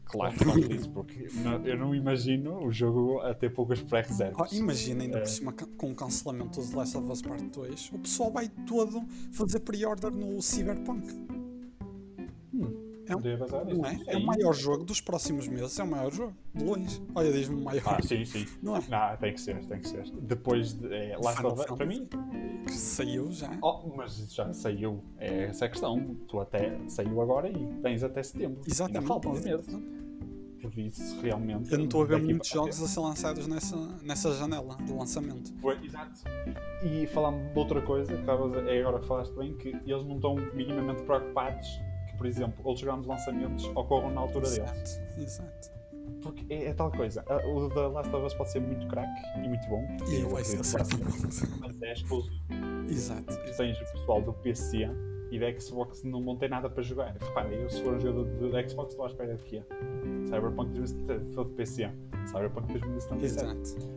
Claro 0.07 0.35
que 0.35 0.43
estão 0.43 0.55
felizes, 0.63 0.87
porque 0.89 1.29
não- 1.45 1.65
eu 1.65 1.79
não 1.79 1.95
imagino 1.95 2.65
o 2.67 2.73
jogo 2.73 3.21
a 3.21 3.33
ter 3.35 3.51
poucas 3.55 3.81
Oh, 3.81 3.87
pré-reservas. 3.87 4.51
imagina 4.53 5.05
ainda 5.05 5.19
É. 5.19 5.21
por 5.21 5.29
cima 5.29 5.53
ca- 5.53 5.69
com 5.77 5.93
o 5.93 5.95
cancelamento 5.95 6.61
do 6.61 6.67
The 6.69 6.77
Last 6.77 6.97
of 6.97 7.09
Us 7.13 7.23
Part 7.23 7.45
2, 7.51 7.91
o 7.93 7.99
pessoal 8.01 8.33
vai 8.33 8.49
todo 8.67 9.01
fazer 9.31 9.61
pre-order 9.61 10.11
no 10.11 10.43
Cyberpunk. 10.43 11.07
É 13.09 13.17
um- 13.17 13.21
Não 13.77 13.87
é? 13.87 13.99
É 14.07 14.17
o 14.17 14.25
maior 14.25 14.53
jogo 14.55 14.85
dos 14.85 15.01
próximos 15.01 15.49
meses, 15.49 15.79
é 15.79 15.83
o 15.83 15.87
maior 15.87 16.13
jogo. 16.13 16.35
De 16.55 16.65
longe. 16.65 17.03
Olha, 17.15 17.33
diz-me 17.33 17.61
o 17.61 17.65
maior. 17.65 17.83
Ah, 17.87 18.03
sim, 18.03 18.25
sim. 18.25 18.47
Não 18.63 18.77
é? 18.77 18.81
Não, 18.89 19.17
tem 19.19 19.33
que 19.33 19.41
ser, 19.41 19.65
tem 19.67 19.81
que 19.81 19.89
ser. 19.89 20.11
Depois 20.21 20.75
de 20.75 20.93
é, 20.93 21.17
Last 21.23 21.45
of 21.47 21.61
Us, 21.61 21.67
para 21.67 21.87
mim, 21.87 22.07
Que 22.67 22.73
saiu 22.73 23.31
já. 23.33 23.51
Oh, 23.63 23.89
mas 23.97 24.33
já 24.33 24.53
saiu. 24.53 25.03
É 25.19 25.45
essa 25.45 25.65
a 25.65 25.69
questão. 25.69 26.17
Tu 26.29 26.39
até 26.41 26.79
saiu 26.89 27.21
agora 27.23 27.49
e 27.49 27.67
tens 27.83 28.03
até 28.03 28.23
setembro. 28.23 28.59
Ainda 28.59 28.71
Exatamente. 28.71 29.07
faltam 29.09 29.33
uns 29.33 29.45
meses. 29.45 29.67
Por 30.61 30.77
isso, 30.77 31.21
realmente. 31.21 31.71
Eu 31.71 31.79
não 31.79 31.85
estou 31.85 32.03
a 32.03 32.05
ver 32.05 32.21
muitos 32.21 32.49
jogos 32.49 32.83
a 32.83 32.89
ser 32.89 32.99
lançados 33.01 33.47
nessa, 33.47 33.77
nessa 34.03 34.33
janela 34.35 34.77
de 34.85 34.93
lançamento. 34.93 35.55
Foi, 35.61 35.79
exato. 35.85 36.21
E 36.83 37.07
falando 37.07 37.53
de 37.53 37.59
outra 37.59 37.81
coisa, 37.81 38.13
é 38.13 38.81
agora 38.81 38.99
que 38.99 39.07
falaste 39.07 39.33
bem, 39.35 39.55
que 39.55 39.69
eles 39.69 40.05
não 40.05 40.17
estão 40.17 40.35
minimamente 40.55 41.03
preocupados 41.05 41.69
por 42.19 42.27
exemplo, 42.27 42.61
outros 42.65 42.85
grandes 42.85 43.07
lançamentos 43.07 43.65
ocorram 43.75 44.11
na 44.11 44.21
altura 44.21 44.51
deles. 44.51 44.59
Exato, 45.17 45.21
exato. 45.23 45.79
Porque 46.23 46.45
é, 46.53 46.67
é 46.67 46.75
tal 46.75 46.91
coisa. 46.91 47.25
a- 47.29 47.47
O 47.47 47.69
The 47.71 47.87
Last 47.87 48.15
of 48.15 48.27
Us 48.27 48.35
pode 48.35 48.51
ser 48.51 48.61
muito 48.61 48.87
craque 48.89 49.21
e 49.37 49.49
muito 49.49 49.67
bom. 49.69 49.87
E 50.11 50.23
vai 50.25 50.43
ser 50.45 50.65
certamente. 50.65 51.47
Mas 51.61 51.81
é 51.83 51.93
exclusivo. 51.93 52.35
Exato. 52.89 53.39
Tens 53.57 53.81
o 53.81 53.93
pessoal 53.93 54.21
do 54.23 54.33
PC 54.33 54.89
e 55.31 55.39
da 55.39 55.53
Xbox 55.61 56.03
não 56.03 56.25
vão 56.25 56.37
ter 56.37 56.49
nada 56.51 56.69
para 56.69 56.83
jogar. 56.83 57.15
Repara, 57.21 57.49
eu 57.55 57.71
se 57.71 57.83
for 57.83 57.95
um 57.95 58.01
jogador 58.01 58.51
da 58.51 58.69
Xbox 58.69 58.91
estou 58.93 59.05
à 59.07 59.09
espera 59.09 59.37
de 59.37 59.43
quê? 59.45 59.63
Cyberpunk 60.25 60.73
2077 60.73 61.35
for 61.35 61.45
de 61.47 61.53
PC. 61.55 61.91
Cyberpunk 62.27 62.73
2077. 62.73 63.23
Exato. 63.25 63.89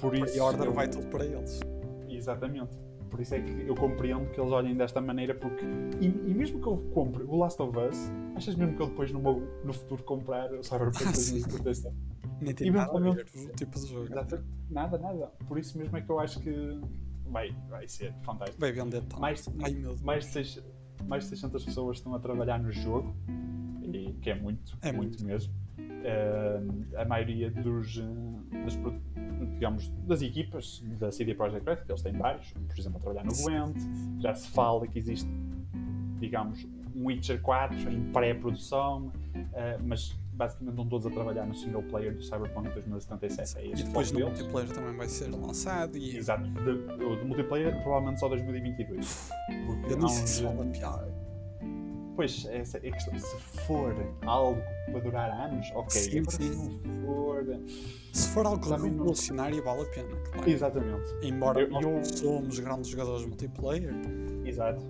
Por 0.00 0.14
isso. 0.14 0.32
Pre-order 0.32 0.66
eu- 0.66 0.72
vai 0.72 0.88
tudo 0.88 1.06
para 1.08 1.26
eles. 1.26 1.60
Exatamente. 2.08 2.78
Por 3.10 3.20
isso 3.20 3.34
é 3.34 3.40
que 3.40 3.66
eu 3.66 3.74
compreendo 3.74 4.30
que 4.30 4.40
eles 4.40 4.52
olhem 4.52 4.74
desta 4.76 5.00
maneira, 5.00 5.34
porque. 5.34 5.64
E, 6.00 6.06
e 6.06 6.34
mesmo 6.34 6.60
que 6.60 6.66
eu 6.66 6.76
compre 6.94 7.24
o 7.24 7.36
Last 7.36 7.60
of 7.60 7.76
Us, 7.76 8.10
achas 8.36 8.54
mesmo 8.54 8.76
que 8.76 8.82
eu 8.82 8.86
depois 8.86 9.10
no, 9.12 9.20
meu, 9.20 9.42
no 9.64 9.72
futuro 9.72 10.02
comprar 10.04 10.52
o 10.52 10.62
Cyberpunk 10.62 11.02
Ah. 11.02 11.12
2077? 11.12 11.94
Nem 12.40 12.54
tem 12.54 12.70
nada 12.70 12.90
a 12.96 13.00
ver 13.00 13.08
eventualmente- 13.08 13.48
o 13.50 13.52
tipo 13.56 13.78
de 13.80 13.86
jogo. 13.86 14.06
Exato. 14.06 14.44
Nada, 14.70 14.96
nada. 14.98 15.26
Por 15.46 15.58
isso 15.58 15.76
mesmo 15.76 15.96
é 15.96 16.00
que 16.00 16.08
eu 16.10 16.18
acho 16.20 16.40
que 16.40 16.80
vai, 17.26 17.54
vai 17.68 17.86
ser 17.88 18.14
fantástico. 18.22 18.60
Vai 18.60 18.72
vender 18.72 19.00
tanto. 19.02 19.20
Mais, 19.20 19.46
Ai 19.62 19.76
mais, 20.02 20.24
de 20.26 20.30
seis- 20.32 20.62
mais 21.06 21.24
de 21.24 21.30
600 21.30 21.64
pessoas 21.64 21.98
estão 21.98 22.14
a 22.14 22.18
trabalhar 22.20 22.58
no 22.62 22.70
jogo, 22.70 23.14
e, 23.82 24.12
que 24.22 24.30
é 24.30 24.34
muito, 24.34 24.78
É 24.80 24.92
muito, 24.92 25.22
mesmo. 25.24 25.52
Eh, 25.78 26.60
a 26.96 27.04
maioria 27.04 27.50
dos, 27.50 27.98
eh, 27.98 28.58
das, 28.64 28.76
digamos, 29.60 29.90
das 30.06 30.22
equipas 30.22 30.82
da 30.98 31.12
CD 31.12 31.34
Projekt 31.34 31.68
Red, 31.68 31.76
que 31.84 31.92
eles 31.92 32.00
têm 32.00 32.14
vários, 32.14 32.50
por 32.50 32.78
exemplo, 32.78 32.96
a 32.96 33.00
trabalhar 33.02 33.24
no 33.24 33.32
Gwent, 33.42 33.76
já 34.18 34.32
se 34.34 34.48
fala 34.48 34.86
que 34.86 34.98
existe, 34.98 35.28
digamos, 36.18 36.66
um 36.96 37.04
Witcher 37.06 37.42
4 37.42 37.92
em 37.92 38.10
pré-produção, 38.10 39.12
eh, 39.52 39.78
mas 39.84 40.18
basicamente 40.32 40.72
estão 40.72 40.86
todos 40.88 41.06
a 41.06 41.10
trabalhar 41.10 41.44
no 41.44 41.54
single 41.54 41.82
player 41.82 42.14
do 42.14 42.22
Cyberpunk 42.22 42.70
2077. 42.70 43.58
É 43.58 43.70
E 43.70 43.74
depois 43.84 44.10
no 44.10 44.18
deles. 44.20 44.32
multiplayer 44.38 44.70
também 44.72 44.96
vai 44.96 45.08
ser 45.08 45.30
lançado 45.30 45.98
e 45.98 46.16
Exato, 46.16 46.42
de, 46.48 47.04
o 47.04 47.16
de 47.16 47.24
multiplayer 47.26 47.82
provavelmente 47.82 48.18
só 48.18 48.28
2022. 48.30 49.30
Porque 49.66 49.92
eu 49.92 49.98
não 49.98 50.08
sei 50.08 50.26
se 50.26 50.42
vale 50.42 50.62
a 50.62 50.72
piada. 50.72 51.14
Pois, 52.16 52.46
essa 52.46 52.78
é 52.78 52.88
a 52.88 52.92
questão. 52.92 53.18
Se 53.18 53.36
for 53.66 53.94
algo 54.26 54.60
para 54.90 55.00
durar 55.00 55.30
anos, 55.30 55.70
ok. 55.74 55.90
Sim, 56.00 56.18
Agora, 56.20 56.36
sim. 56.36 56.80
For. 57.44 57.60
Se 58.12 58.28
for 58.34 58.46
algo 58.46 58.60
Também 58.60 58.90
não- 58.90 58.98
revolucionário, 58.98 59.62
vale 59.62 59.82
a 59.82 59.86
pena, 59.86 60.16
claro. 60.32 60.50
Exatamente. 60.50 61.14
Embora 61.22 61.60
Eu- 61.62 61.70
nós 61.70 61.82
eu- 62.10 62.16
somos 62.18 62.58
grandes 62.58 62.88
jogadores 62.90 63.26
multiplayer, 63.26 63.94
Exato. 64.44 64.84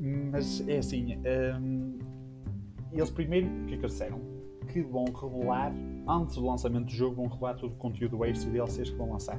Mas 0.00 0.66
é 0.68 0.78
assim. 0.78 1.16
hum, 1.60 1.98
eles 2.92 3.10
primeiro, 3.10 3.46
o 3.46 3.66
que 3.66 3.74
é 3.74 3.76
que 3.76 3.82
eles 3.84 3.92
disseram? 3.92 4.20
Que 4.72 4.82
vão 4.82 5.04
revelar, 5.04 5.72
antes 6.08 6.36
do 6.36 6.44
lançamento 6.46 6.86
do 6.86 6.90
jogo, 6.92 7.16
vão 7.16 7.26
revelar 7.26 7.54
todo 7.54 7.72
o 7.72 7.76
conteúdo 7.76 8.24
extra 8.24 8.48
e 8.48 8.52
DLCs 8.52 8.90
que 8.90 8.96
vão 8.96 9.12
lançar. 9.12 9.38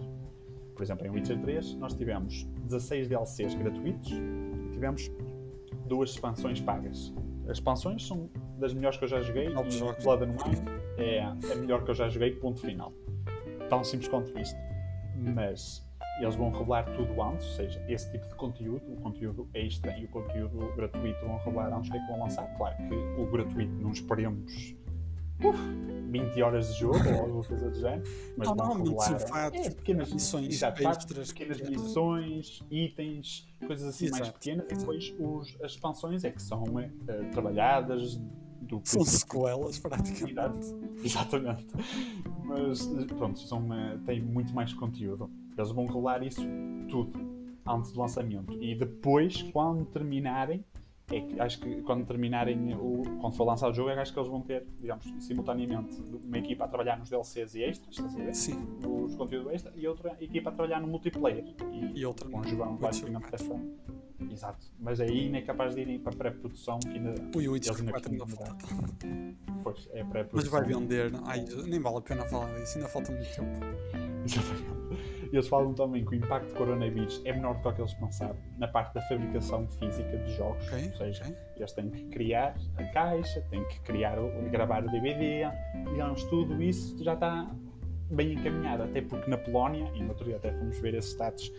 Por 0.73 0.83
exemplo, 0.83 1.05
em 1.07 1.09
Witcher 1.09 1.39
3, 1.41 1.73
nós 1.75 1.93
tivemos 1.93 2.43
16 2.63 3.07
DLCs 3.07 3.53
gratuitos 3.55 4.11
e 4.11 4.69
tivemos 4.71 5.09
duas 5.87 6.11
expansões 6.11 6.59
pagas. 6.61 7.13
As 7.45 7.57
expansões 7.57 8.05
são 8.07 8.29
das 8.59 8.73
melhores 8.73 8.97
que 8.97 9.03
eu 9.05 9.09
já 9.09 9.21
joguei 9.21 9.49
Novos 9.49 9.73
jogos. 9.75 10.03
Blood 10.03 10.23
and 10.23 10.35
Wine 10.43 10.61
é 10.97 11.21
a 11.23 11.55
melhor 11.55 11.83
que 11.83 11.91
eu 11.91 11.95
já 11.95 12.09
joguei, 12.09 12.31
ponto 12.31 12.59
final. 12.59 12.93
Tão 13.69 13.83
simples 13.83 14.07
quanto 14.09 14.37
isto. 14.39 14.57
Mas 15.15 15.85
eles 16.19 16.35
vão 16.35 16.49
revelar 16.51 16.83
tudo 16.95 17.21
antes, 17.21 17.45
ou 17.47 17.53
seja, 17.53 17.85
esse 17.89 18.11
tipo 18.11 18.27
de 18.27 18.35
conteúdo, 18.35 18.83
o 18.93 18.95
conteúdo 18.97 19.49
extra 19.53 19.97
e 19.97 20.05
o 20.05 20.07
conteúdo 20.07 20.73
gratuito 20.75 21.25
vão 21.25 21.37
revelar 21.37 21.73
antes 21.73 21.89
do 21.89 21.93
que 21.93 21.97
é 21.97 22.01
que 22.01 22.07
vão 22.07 22.19
lançar. 22.21 22.45
Claro 22.57 22.75
que 22.77 23.21
o 23.21 23.25
gratuito 23.31 23.73
não 23.73 23.91
esperemos 23.91 24.75
uf, 25.43 25.57
20 26.11 26.41
horas 26.41 26.73
de 26.73 26.79
jogo 26.79 27.09
ou 27.09 27.19
alguma 27.21 27.43
coisa 27.43 27.69
do 27.69 27.77
género, 27.77 28.03
mas 28.37 28.47
Não, 28.47 28.55
vão 28.55 28.67
normalmente 28.67 29.09
revelar 29.09 29.27
fatos, 29.27 29.65
é, 29.65 29.69
pequenas 29.69 30.13
missões 30.13 30.53
exato, 30.53 30.87
extras, 30.87 31.33
pequenas 31.33 31.57
pequenas. 31.57 31.81
missões, 31.83 32.63
itens, 32.71 33.47
coisas 33.65 33.87
assim 33.87 34.09
mais 34.09 34.23
Exato, 34.23 34.39
pequenas, 34.39 34.65
e 34.69 34.73
exato. 34.73 34.79
depois 34.79 35.15
os, 35.19 35.61
as 35.61 35.71
expansões 35.71 36.23
é 36.23 36.31
que 36.31 36.41
são 36.41 36.63
eh, 36.79 36.89
trabalhadas 37.31 38.19
do 38.65 38.81
são 38.83 39.05
sequelas 39.05 39.79
praticamente. 39.79 40.75
Exatamente. 41.03 41.67
Mas 42.43 42.85
pronto, 43.17 43.39
são, 43.39 43.67
têm 44.05 44.21
muito 44.21 44.53
mais 44.53 44.73
conteúdo. 44.73 45.29
Eles 45.57 45.71
vão 45.71 45.85
rolar 45.85 46.23
isso 46.23 46.41
tudo 46.89 47.19
antes 47.67 47.91
do 47.91 47.99
lançamento. 47.99 48.53
E 48.61 48.75
depois, 48.75 49.41
quando 49.51 49.85
terminarem, 49.85 50.63
é 51.11 51.21
que 51.21 51.39
acho 51.39 51.59
que 51.59 51.81
quando 51.83 52.05
terminarem 52.05 52.73
o. 52.75 53.03
Quando 53.19 53.35
for 53.35 53.45
lançar 53.45 53.69
o 53.69 53.73
jogo, 53.73 53.89
é 53.89 53.99
acho 53.99 54.11
que 54.11 54.19
eles 54.19 54.29
vão 54.29 54.41
ter, 54.41 54.65
digamos, 54.79 55.05
simultaneamente 55.19 56.01
uma 56.01 56.37
equipa 56.37 56.65
a 56.65 56.67
trabalhar 56.67 56.97
nos 56.97 57.09
DLCs 57.09 57.55
e 57.55 57.63
extras, 57.63 57.95
estás 57.95 58.15
a 58.15 58.17
ver? 58.17 58.35
Sim, 58.35 58.55
Nos 58.81 59.15
conteúdos 59.15 59.53
extra, 59.53 59.71
e 59.75 59.87
outra 59.87 60.17
equipa 60.19 60.49
a 60.49 60.53
trabalhar 60.53 60.79
no 60.81 60.87
multiplayer. 60.87 61.45
E, 61.71 61.99
e 61.99 62.05
outra 62.05 62.27
Witcher 62.27 62.57
basicamente 62.79 63.27
4. 63.27 63.85
Exato. 64.31 64.65
Mas 64.79 64.99
aí 64.99 65.29
nem 65.29 65.41
é 65.41 65.45
capaz 65.45 65.75
de 65.75 65.81
irem 65.81 65.99
para 65.99 66.15
pré-produção, 66.15 66.79
que 66.79 66.89
ainda. 66.89 67.11
O 67.11 67.31
4 67.31 67.79
ainda 67.79 67.91
costumam 67.93 68.27
falta. 68.27 68.55
Pois, 69.63 69.87
é 69.91 70.03
Mas 70.03 70.11
pré-produção. 70.11 70.51
vai 70.51 70.63
vender. 70.67 71.11
Ai, 71.25 71.45
nem 71.67 71.79
vale 71.79 71.97
a 71.97 72.01
pena 72.01 72.25
falar 72.25 72.53
disso, 72.59 72.77
ainda 72.77 72.89
falta 72.89 73.11
muito 73.11 73.35
tempo. 73.35 73.65
Exatamente. 74.25 74.75
eles 75.31 75.47
falam 75.47 75.73
também 75.73 76.03
que 76.05 76.11
o 76.11 76.15
impacto 76.15 76.47
do 76.49 76.55
coronavírus 76.55 77.21
é 77.25 77.33
menor 77.33 77.61
do 77.61 77.73
que 77.73 77.81
eles 77.81 77.93
pensaram 77.95 78.35
na 78.57 78.67
parte 78.67 78.93
da 78.93 79.01
fabricação 79.03 79.67
física 79.67 80.17
de 80.17 80.33
jogos. 80.35 80.65
Ok, 80.67 80.87
Ou 80.87 80.93
seja, 80.97 81.23
ok. 81.25 81.35
eles 81.57 81.71
têm 81.73 81.89
que 81.89 82.03
criar 82.05 82.55
a 82.77 82.83
caixa, 82.85 83.41
têm 83.51 83.63
que 83.67 83.79
criar, 83.81 84.17
o- 84.19 84.49
gravar 84.49 84.83
o 84.85 84.89
DVD, 84.89 85.43
digamos, 85.91 86.23
tudo 86.25 86.61
isso 86.61 87.03
já 87.03 87.13
está 87.13 87.53
bem 88.11 88.33
encaminhado. 88.33 88.83
Até 88.83 89.01
porque 89.01 89.29
na 89.29 89.37
Polónia, 89.37 89.91
e 89.95 90.01
no 90.01 90.09
outro 90.09 90.25
dia 90.25 90.37
até 90.37 90.51
fomos 90.53 90.79
ver 90.79 90.93
esses 90.95 91.11
status, 91.11 91.51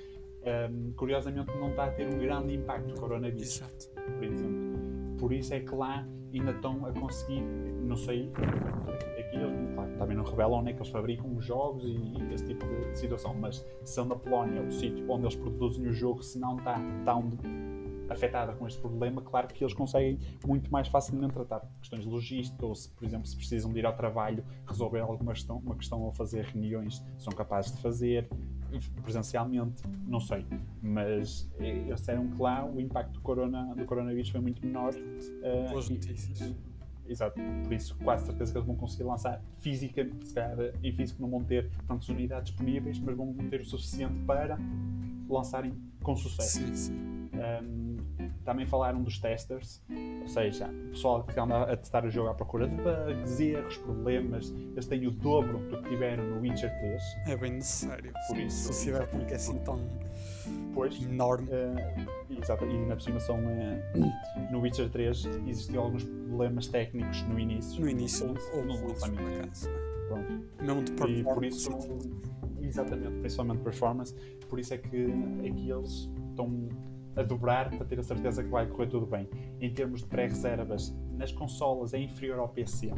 hum, 0.46 0.92
curiosamente 0.96 1.50
não 1.58 1.70
está 1.70 1.86
a 1.86 1.90
ter 1.90 2.06
um 2.06 2.18
grande 2.18 2.54
impacto 2.54 2.90
o 2.92 3.00
coronavírus 3.00 3.60
Exato. 3.60 3.90
por 3.90 4.24
exemplo. 4.24 4.76
Por 5.18 5.32
isso 5.32 5.54
é 5.54 5.60
que 5.60 5.74
lá 5.74 6.06
ainda 6.32 6.50
estão 6.50 6.84
a 6.84 6.92
conseguir, 6.92 7.40
não 7.40 7.96
sei, 7.96 8.30
aqui 9.18 9.36
eles 9.36 9.74
claro, 9.74 9.96
também 9.96 10.16
não 10.16 10.24
revelam 10.24 10.60
onde 10.60 10.70
é 10.70 10.72
que 10.72 10.78
eles 10.78 10.90
fabricam 10.90 11.34
os 11.34 11.44
jogos 11.44 11.84
e 11.84 12.32
esse 12.32 12.44
tipo 12.46 12.66
de 12.66 12.98
situação, 12.98 13.34
mas 13.34 13.64
sendo 13.84 14.14
a 14.14 14.16
Polónia 14.16 14.62
o 14.62 14.70
sítio 14.70 15.10
onde 15.10 15.24
eles 15.24 15.36
produzem 15.36 15.86
o 15.86 15.92
jogo, 15.92 16.22
se 16.22 16.38
não 16.38 16.58
está 16.58 16.78
tão 17.04 17.30
afetada 18.08 18.52
com 18.52 18.66
este 18.66 18.80
problema, 18.80 19.20
claro 19.20 19.48
que 19.48 19.64
eles 19.64 19.74
conseguem 19.74 20.18
muito 20.46 20.70
mais 20.70 20.88
facilmente 20.88 21.32
tratar 21.32 21.60
questões 21.80 22.04
de 22.04 22.08
logística 22.08 22.64
ou 22.64 22.74
se, 22.74 22.88
por 22.90 23.04
exemplo, 23.04 23.26
se 23.26 23.36
precisam 23.36 23.72
de 23.72 23.80
ir 23.80 23.86
ao 23.86 23.96
trabalho, 23.96 24.44
resolver 24.66 25.00
alguma 25.00 25.32
questão, 25.32 25.58
uma 25.58 25.74
questão 25.74 26.02
ou 26.02 26.12
fazer 26.12 26.44
reuniões, 26.44 27.04
são 27.18 27.32
capazes 27.32 27.74
de 27.74 27.82
fazer 27.82 28.28
presencialmente, 29.02 29.82
não 30.06 30.20
sei, 30.20 30.44
mas 30.82 31.48
eh, 31.58 31.68
eles 31.86 32.00
disseram 32.00 32.28
que 32.28 32.40
lá 32.40 32.64
o 32.64 32.80
impacto 32.80 33.12
do, 33.14 33.20
corona, 33.20 33.74
do 33.74 33.84
coronavírus 33.84 34.28
foi 34.30 34.40
muito 34.40 34.64
menor. 34.64 34.94
eh, 35.42 35.68
Boas 35.70 35.88
e- 35.88 35.92
notícias. 35.94 36.54
Exato, 37.08 37.40
por 37.62 37.72
isso 37.72 37.96
quase 37.98 38.26
certeza 38.26 38.52
que 38.52 38.58
eles 38.58 38.66
vão 38.66 38.76
conseguir 38.76 39.04
lançar 39.04 39.42
física, 39.58 40.08
se 40.22 40.34
calhar 40.34 40.56
em 40.82 40.92
físico 40.92 41.22
não 41.22 41.30
vão 41.30 41.44
ter 41.44 41.70
tantas 41.86 42.08
unidades 42.08 42.50
disponíveis, 42.50 42.98
mas 42.98 43.16
vão 43.16 43.34
ter 43.34 43.60
o 43.60 43.64
suficiente 43.64 44.18
para 44.20 44.58
lançarem 45.28 45.74
com 46.02 46.16
sucesso. 46.16 46.58
Sim, 46.58 46.74
sim. 46.74 47.30
Um, 47.34 47.96
também 48.44 48.64
falaram 48.64 49.02
dos 49.02 49.18
testers, 49.18 49.82
ou 50.22 50.28
seja, 50.28 50.68
o 50.68 50.90
pessoal 50.90 51.24
que 51.24 51.38
anda 51.38 51.64
a 51.64 51.76
testar 51.76 52.04
o 52.04 52.10
jogo 52.10 52.28
à 52.28 52.34
procura 52.34 52.68
de 52.68 52.76
bugs, 52.76 53.40
erros, 53.40 53.76
problemas, 53.78 54.50
eles 54.50 54.86
têm 54.86 55.06
o 55.06 55.10
dobro 55.10 55.58
do 55.68 55.82
que 55.82 55.88
tiveram 55.88 56.24
no 56.24 56.40
Witcher 56.40 56.70
3. 56.78 57.02
É 57.26 57.36
bem 57.36 57.54
necessário. 57.54 58.12
Por 58.28 58.38
isso, 58.38 58.84
tiver 58.84 59.06
porque 59.08 59.32
é 59.32 59.36
assim 59.36 59.58
tão 59.58 59.80
Pois, 60.76 61.02
enorme. 61.02 61.48
Uh, 61.48 62.38
exato, 62.38 62.66
e 62.66 62.78
na 62.80 62.92
aproximação 62.92 63.38
uh, 63.38 64.52
no 64.52 64.60
Witcher 64.60 64.90
3 64.90 65.24
existiam 65.46 65.84
alguns 65.84 66.04
problemas 66.04 66.66
técnicos 66.68 67.22
no 67.22 67.40
início. 67.40 67.80
No 67.80 67.88
início, 67.88 68.28
houve 68.52 68.68
no 68.68 68.88
lançamento. 68.88 69.70
Pronto. 70.06 70.44
Mesmo 70.60 70.82
de 70.84 70.92
E 70.92 71.24
por 71.24 71.40
performance. 71.40 71.56
isso, 71.56 71.70
exatamente, 72.60 73.20
principalmente 73.20 73.62
performance, 73.62 74.14
por 74.50 74.60
isso 74.60 74.74
é 74.74 74.78
que 74.78 75.06
aqui 75.48 75.70
eles 75.70 76.10
estão 76.28 76.68
a 77.16 77.22
dobrar 77.22 77.70
para 77.70 77.86
ter 77.86 77.98
a 77.98 78.02
certeza 78.02 78.44
que 78.44 78.50
vai 78.50 78.66
correr 78.66 78.88
tudo 78.88 79.06
bem. 79.06 79.26
Em 79.58 79.72
termos 79.72 80.00
de 80.02 80.06
pré-reservas, 80.08 80.94
nas 81.14 81.32
consolas 81.32 81.94
é 81.94 81.98
inferior 81.98 82.38
ao 82.38 82.50
PC. 82.50 82.90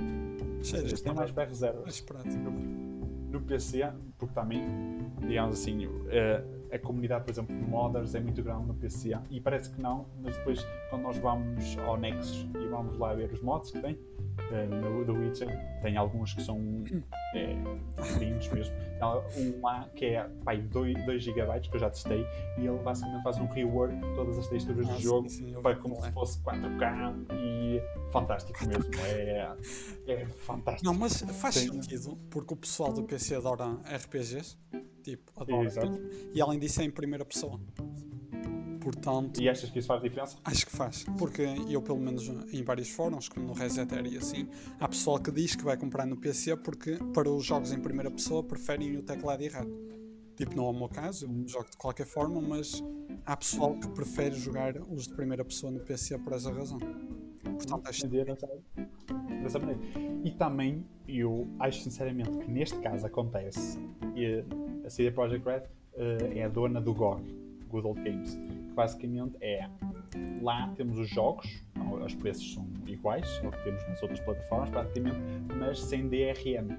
Eles 0.75 1.01
têm 1.01 1.15
mais 1.15 1.31
pré-reservas. 1.31 2.05
no, 2.43 2.51
no 2.51 3.41
PC, 3.43 3.93
porque 4.19 4.35
também, 4.35 4.65
digamos 5.21 5.61
assim, 5.61 5.89
eh, 6.09 6.43
a 6.73 6.79
comunidade, 6.79 7.25
por 7.25 7.31
exemplo, 7.31 7.57
de 7.57 7.63
modders 7.65 8.15
é 8.15 8.21
muito 8.21 8.43
grande 8.43 8.67
no 8.67 8.75
PC 8.75 9.13
e 9.31 9.41
parece 9.41 9.71
que 9.71 9.81
não, 9.81 10.07
mas 10.23 10.37
depois 10.37 10.65
quando 10.91 11.03
nós 11.03 11.17
vamos 11.19 11.79
ao 11.79 11.97
Nexus 11.97 12.47
e 12.61 12.67
vamos 12.69 12.99
lá 12.99 13.15
ver 13.15 13.33
os 13.33 13.41
mods 13.43 13.71
que 13.71 13.81
tem 13.81 13.99
eh, 14.53 14.67
no 14.67 15.05
The 15.05 15.13
Witcher, 15.13 15.81
tem 15.83 15.97
alguns 15.97 16.35
que 16.35 16.43
são 16.43 16.59
eh, 17.35 17.57
lindos 18.19 18.49
mesmo. 18.51 18.75
Um 19.37 19.61
lá 19.63 19.89
que 19.95 20.07
é 20.07 20.29
pai, 20.45 20.61
2 20.61 21.23
GB 21.23 21.61
que 21.61 21.77
eu 21.77 21.81
já 21.81 21.91
testei 21.91 22.27
e 22.59 22.67
ele 22.67 22.79
basicamente 22.79 23.23
faz 23.23 23.39
um 23.39 23.47
rework 23.47 23.95
de 23.95 24.15
todas 24.15 24.39
as 24.39 24.49
texturas 24.49 24.89
Ah, 24.89 24.93
do 24.93 24.97
sim, 24.97 25.03
jogo 25.03 25.29
sim, 25.29 25.53
para 25.63 25.75
vi 25.75 25.81
como 25.81 25.97
se 26.01 26.09
é. 26.09 26.13
fosse 26.13 26.39
4K 26.41 27.27
e 27.35 27.81
fantástico 28.11 28.59
mesmo. 28.67 28.91
É, 29.05 29.57
é 30.07 30.27
fantástico. 30.27 30.85
Não, 30.85 30.99
mas 30.99 31.21
faz 31.23 31.55
Tem- 31.55 31.71
sentido, 31.71 32.17
porque 32.31 32.55
o 32.55 32.57
pessoal 32.57 32.93
do 32.93 33.03
PC 33.05 33.37
adora 33.37 33.79
RPGs. 33.85 34.59
Tipo, 35.09 35.33
adora. 35.41 35.65
Exato. 35.65 36.01
E 36.35 36.41
além 36.43 36.59
disso 36.59 36.83
é 36.83 36.85
em 36.85 36.91
primeira 36.91 37.25
pessoa. 37.25 37.59
Portanto, 38.81 39.41
E 39.41 39.49
achas 39.49 39.71
que 39.71 39.79
isso 39.79 39.89
faz 39.89 40.03
diferença? 40.03 40.37
acho 40.45 40.67
que 40.67 40.73
faz. 40.77 41.05
Porque 41.19 41.43
eu, 41.69 41.81
pelo 41.81 41.99
menos 41.99 42.29
em 42.53 42.63
vários 42.63 42.91
fóruns, 42.91 43.29
como 43.29 43.47
no 43.47 43.53
Reseter 43.55 44.05
e 44.07 44.19
assim, 44.19 44.49
há 44.79 44.87
pessoal 44.87 45.19
que 45.19 45.31
diz 45.31 45.55
que 45.57 45.65
vai 45.65 45.77
comprar 45.79 46.07
no 46.07 46.17
PC 46.17 46.57
porque 46.59 46.97
para 47.15 47.31
os 47.31 47.45
jogos 47.45 47.73
em 47.73 47.81
primeira 47.81 48.11
pessoa 48.11 48.43
preferem 48.43 48.97
o 48.99 49.03
teclado 49.03 49.43
e 49.43 49.49
rato. 49.49 49.89
Tipo, 50.37 50.55
não 50.55 50.67
é 50.67 50.71
o 50.71 50.73
meu 50.73 50.89
caso, 50.89 51.27
eu 51.27 51.49
jogo 51.49 51.71
de 51.71 51.77
qualquer 51.77 52.07
forma, 52.07 52.41
mas 52.41 52.83
há 53.27 53.37
pessoal 53.37 53.75
que 53.79 53.89
prefere 53.89 54.37
jogar 54.37 54.77
os 54.91 55.09
de 55.09 55.15
primeira 55.15 55.45
pessoa 55.45 55.73
no 55.73 55.81
PC 55.81 56.19
por 56.19 56.35
essa 56.35 56.53
razão. 56.53 56.79
Portanto, 57.43 57.89
acho 57.89 58.07
dessa, 58.07 58.49
dessa 59.43 59.59
maneira. 59.59 59.81
E 60.23 60.31
também, 60.31 60.87
eu 61.09 61.49
acho 61.59 61.81
sinceramente 61.83 62.31
que 62.39 62.51
neste 62.51 62.79
caso 62.79 63.05
acontece, 63.07 63.79
a 64.89 64.91
CD 64.91 65.11
Projekt 65.11 65.47
Red 65.47 65.63
eh, 65.97 66.39
é 66.39 66.45
a 66.45 66.49
dona 66.49 66.81
do 66.81 66.95
GOG, 66.95 67.23
Good 67.69 67.87
Old 67.87 68.03
Games, 68.03 68.35
que 68.35 68.73
basicamente 68.75 69.37
é, 69.43 69.69
lá 70.41 70.73
temos 70.77 70.99
os 70.99 71.11
jogos, 71.11 71.63
os 72.05 72.15
preços 72.15 72.55
são 72.55 72.67
iguais 72.87 73.41
ao 73.45 73.51
que 73.51 73.63
temos 73.65 73.87
nas 73.87 74.01
outras 74.03 74.19
plataformas 74.21 74.71
praticamente, 74.71 75.19
mas 75.59 75.79
sem 75.79 76.09
DRM. 76.09 76.79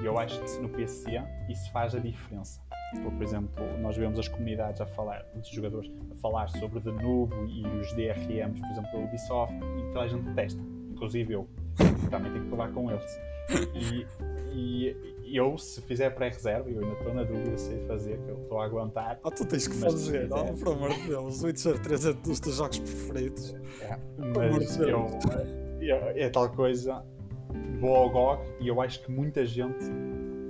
E 0.00 0.06
eu 0.06 0.18
acho 0.18 0.42
que 0.42 0.62
no 0.62 0.68
PC 0.70 1.22
isso 1.50 1.70
faz 1.72 1.94
a 1.94 1.98
diferença. 1.98 2.58
Porque, 2.92 3.10
por 3.10 3.22
exemplo, 3.22 3.78
nós 3.80 3.96
vemos 3.96 4.18
as 4.18 4.28
comunidades 4.28 4.80
a 4.80 4.86
falar, 4.86 5.26
os 5.38 5.48
jogadores 5.48 5.90
a 6.10 6.14
falar 6.16 6.48
sobre 6.48 6.80
The 6.80 6.90
Noob 6.90 7.34
e 7.48 7.66
os 7.66 7.92
DRMs, 7.92 8.60
por 8.60 8.70
exemplo, 8.70 8.92
da 8.92 8.98
Ubisoft, 8.98 9.54
e 9.54 9.92
toda 9.92 10.00
a 10.00 10.08
gente 10.08 10.34
testa, 10.34 10.60
inclusive 10.90 11.34
eu, 11.34 11.46
também 12.10 12.32
tenho 12.32 12.44
que 12.44 12.50
levar 12.50 12.72
com 12.72 12.90
eles. 12.90 13.20
E, 13.74 14.06
e 14.54 15.12
eu, 15.36 15.56
se 15.58 15.80
fizer 15.82 16.10
pré-reserva, 16.10 16.68
eu 16.70 16.80
ainda 16.82 16.92
estou 16.98 17.14
na 17.14 17.22
dúvida 17.24 17.56
se 17.56 17.76
fazer, 17.86 18.18
que 18.18 18.28
eu 18.30 18.38
estou 18.42 18.60
a 18.60 18.64
aguentar. 18.66 19.18
Ah, 19.24 19.30
tu 19.30 19.44
tens 19.46 19.66
que 19.68 19.76
Mas 19.76 19.92
fazer, 19.92 20.28
oh, 20.32 20.34
quiser. 20.44 20.64
por 20.64 20.72
amor 20.72 20.90
de 20.94 21.08
Deus. 21.08 21.42
O 21.42 21.46
Witcher 21.46 21.78
3 21.80 22.06
é 22.06 22.12
dos 22.12 22.40
teus 22.40 22.56
jogos 22.56 22.78
preferidos. 22.78 23.54
É, 23.80 23.98
mas 24.36 24.76
de 24.76 24.82
eu, 24.90 25.06
eu- 25.80 25.96
é 26.14 26.28
tal 26.30 26.48
coisa, 26.50 27.04
vou 27.80 27.94
ao 27.96 28.10
GOG 28.10 28.42
e 28.60 28.68
eu 28.68 28.80
acho 28.80 29.02
que 29.04 29.10
muita 29.10 29.44
gente 29.46 29.84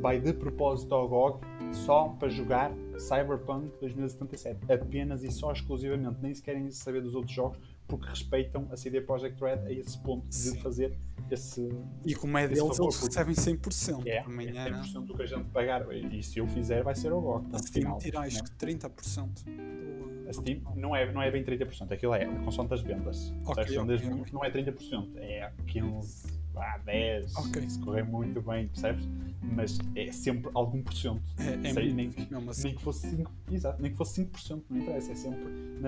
vai 0.01 0.21
de 0.21 0.33
propósito 0.33 0.95
ao 0.95 1.09
GOG 1.09 1.41
só 1.73 2.09
para 2.19 2.29
jogar 2.29 2.73
Cyberpunk 2.99 3.71
2077. 3.81 4.71
Apenas 4.71 5.23
e 5.23 5.31
só 5.31 5.53
exclusivamente. 5.53 6.17
Nem 6.21 6.35
se 6.35 6.43
querem 6.43 6.71
saber 6.71 7.01
dos 7.03 7.15
outros 7.15 7.33
jogos 7.35 7.59
porque 7.93 8.09
respeitam 8.09 8.67
a 8.73 8.77
CD 8.77 9.03
Projekt 9.03 9.39
Red 9.39 9.67
a 9.67 9.71
esse 9.71 9.99
ponto 9.99 10.25
Sim. 10.31 10.55
de 10.55 10.63
fazer 10.63 10.99
esse. 11.31 11.69
E 12.07 12.15
como 12.15 12.39
é 12.39 12.49
deles, 12.49 12.61
favor, 12.67 12.85
eles 12.85 13.01
recebem 13.03 13.35
100%. 13.35 14.07
É, 14.07 14.21
Amanhã 14.21 14.65
é 14.65 14.71
100% 14.71 15.05
do 15.05 15.15
que 15.15 15.23
a 15.23 15.27
gente 15.27 15.45
pagar. 15.51 15.85
E 15.93 16.23
se 16.23 16.39
eu 16.39 16.47
fizer, 16.47 16.83
vai 16.83 16.95
ser 16.95 17.13
ao 17.13 17.21
GOG. 17.21 17.55
a 17.55 17.59
Steam 17.59 17.99
tira 17.99 18.21
acho 18.21 18.39
né? 18.39 18.45
que 18.59 18.67
30% 18.67 19.45
do. 19.45 20.27
A 20.27 20.33
Steam 20.33 20.63
não 20.75 20.97
é, 20.97 21.13
não 21.13 21.21
é 21.21 21.31
bem 21.31 21.45
30%, 21.45 21.93
aquilo 21.93 22.15
é 22.15 22.25
consoante 22.43 22.71
das 22.71 22.81
vendas. 22.81 23.31
Ok, 23.45 23.63
a 23.63 23.67
questão 23.67 23.85
ok, 23.85 23.95
das 23.95 24.07
ok. 24.07 24.17
vendas 24.17 24.33
não 24.33 24.43
é 24.43 24.51
30%, 24.51 25.17
é 25.19 25.53
15%, 25.67 26.42
vá, 26.53 26.79
10%, 26.87 27.33
Ok. 27.37 27.69
se 27.71 27.79
correr 27.81 28.05
muito 28.05 28.41
bem, 28.43 28.69
percebes? 28.69 29.09
Mas 29.43 29.79
é 29.97 30.11
sempre 30.13 30.51
algum 30.55 30.83
por 30.83 30.95
cento. 30.95 31.21
É, 31.39 31.69
é 31.69 31.73
Sei, 31.73 31.93
nem, 31.93 32.09
mesmo 32.31 32.51
assim. 32.51 32.65
nem 32.69 32.75
que 32.77 32.83
fosse 32.83 33.09
5%, 33.17 33.27
exato, 33.51 33.83
nem 33.83 33.91
que 33.91 33.97
fosse 33.99 34.25
5%, 34.25 34.63
não 34.71 34.79
interessa, 34.79 35.13
é 35.13 35.15
sempre. 35.15 35.45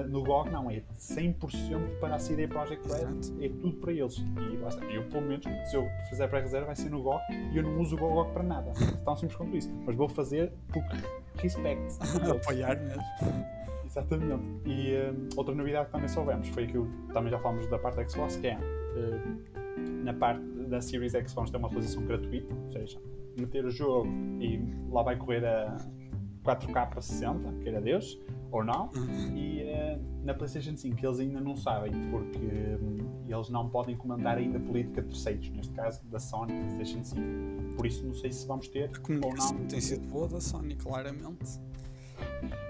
no 0.08 0.22
GOG 0.24 0.50
não, 0.50 0.70
é 0.70 0.82
100% 0.98 1.98
para 2.00 2.16
a 2.16 2.18
CD 2.18 2.48
Projekt 2.48 2.86
Red, 2.88 3.44
é 3.44 3.48
tudo 3.48 3.76
para 3.78 3.92
eles. 3.92 4.16
E 4.18 4.56
lá 4.56 4.68
está. 4.68 4.84
Eu, 4.86 5.04
pelo 5.08 5.26
menos, 5.26 5.44
se 5.70 5.76
eu 5.76 5.88
fizer 6.10 6.28
pré-reserva, 6.28 6.66
vai 6.66 6.76
ser 6.76 6.90
no 6.90 7.02
GOG 7.02 7.22
e 7.52 7.56
eu 7.56 7.62
não 7.62 7.80
uso 7.80 7.94
o 7.96 7.98
GOG 7.98 8.32
para 8.32 8.42
nada. 8.42 8.72
Tão 9.04 9.16
simples 9.16 9.36
quanto 9.36 9.56
isso. 9.56 9.70
Mas 9.86 9.94
vou 9.96 10.08
fazer 10.08 10.52
porque 10.68 10.96
respect. 11.36 11.98
Apoiar 12.30 12.76
mesmo. 12.80 13.02
Exatamente. 13.86 14.42
E 14.68 14.96
hum, 14.96 15.28
outra 15.36 15.54
novidade 15.54 15.86
que 15.86 15.92
também 15.92 16.08
soubemos 16.08 16.48
foi 16.48 16.66
que 16.66 16.78
também 17.12 17.30
já 17.30 17.38
falamos 17.38 17.66
da 17.68 17.78
parte 17.78 17.96
da 17.96 18.08
Xbox, 18.08 18.36
que 18.36 18.48
é 18.48 18.58
hum, 18.58 19.38
na 19.76 20.12
parte 20.12 20.44
da 20.68 20.80
Series 20.80 21.14
X 21.14 21.32
vamos 21.34 21.50
ter 21.50 21.56
uma 21.56 21.68
atualização 21.68 22.04
gratuita, 22.04 22.54
ou 22.54 22.72
seja, 22.72 22.98
meter 23.36 23.64
o 23.64 23.70
jogo 23.70 24.08
e 24.40 24.60
lá 24.90 25.02
vai 25.02 25.16
correr 25.16 25.44
a 25.44 25.76
4K 26.44 27.00
60, 27.00 27.52
queira 27.62 27.80
Deus, 27.80 28.20
ou 28.52 28.62
não. 28.62 28.90
E 29.34 29.62
eh, 29.62 29.98
na 30.22 30.34
PlayStation 30.34 30.76
5 30.76 31.04
eles 31.04 31.20
ainda 31.20 31.40
não 31.40 31.56
sabem, 31.56 31.92
porque 32.10 32.38
hum, 32.38 32.98
eles 33.26 33.48
não 33.48 33.68
podem 33.68 33.96
comandar 33.96 34.38
ainda 34.38 34.60
política 34.60 35.02
de 35.02 35.08
terceiros, 35.08 35.50
neste 35.50 35.72
caso 35.72 36.04
da 36.06 36.18
Sony 36.18 36.52
PlayStation 36.52 37.02
5. 37.02 37.20
Por 37.76 37.86
isso 37.86 38.06
não 38.06 38.14
sei 38.14 38.30
se 38.30 38.46
vamos 38.46 38.68
ter 38.68 38.90
ou 39.22 39.34
não. 39.34 39.66
tem 39.66 39.80
sido 39.80 40.06
boa 40.08 40.28
da 40.28 40.40
Sony, 40.40 40.76
claramente. 40.76 41.58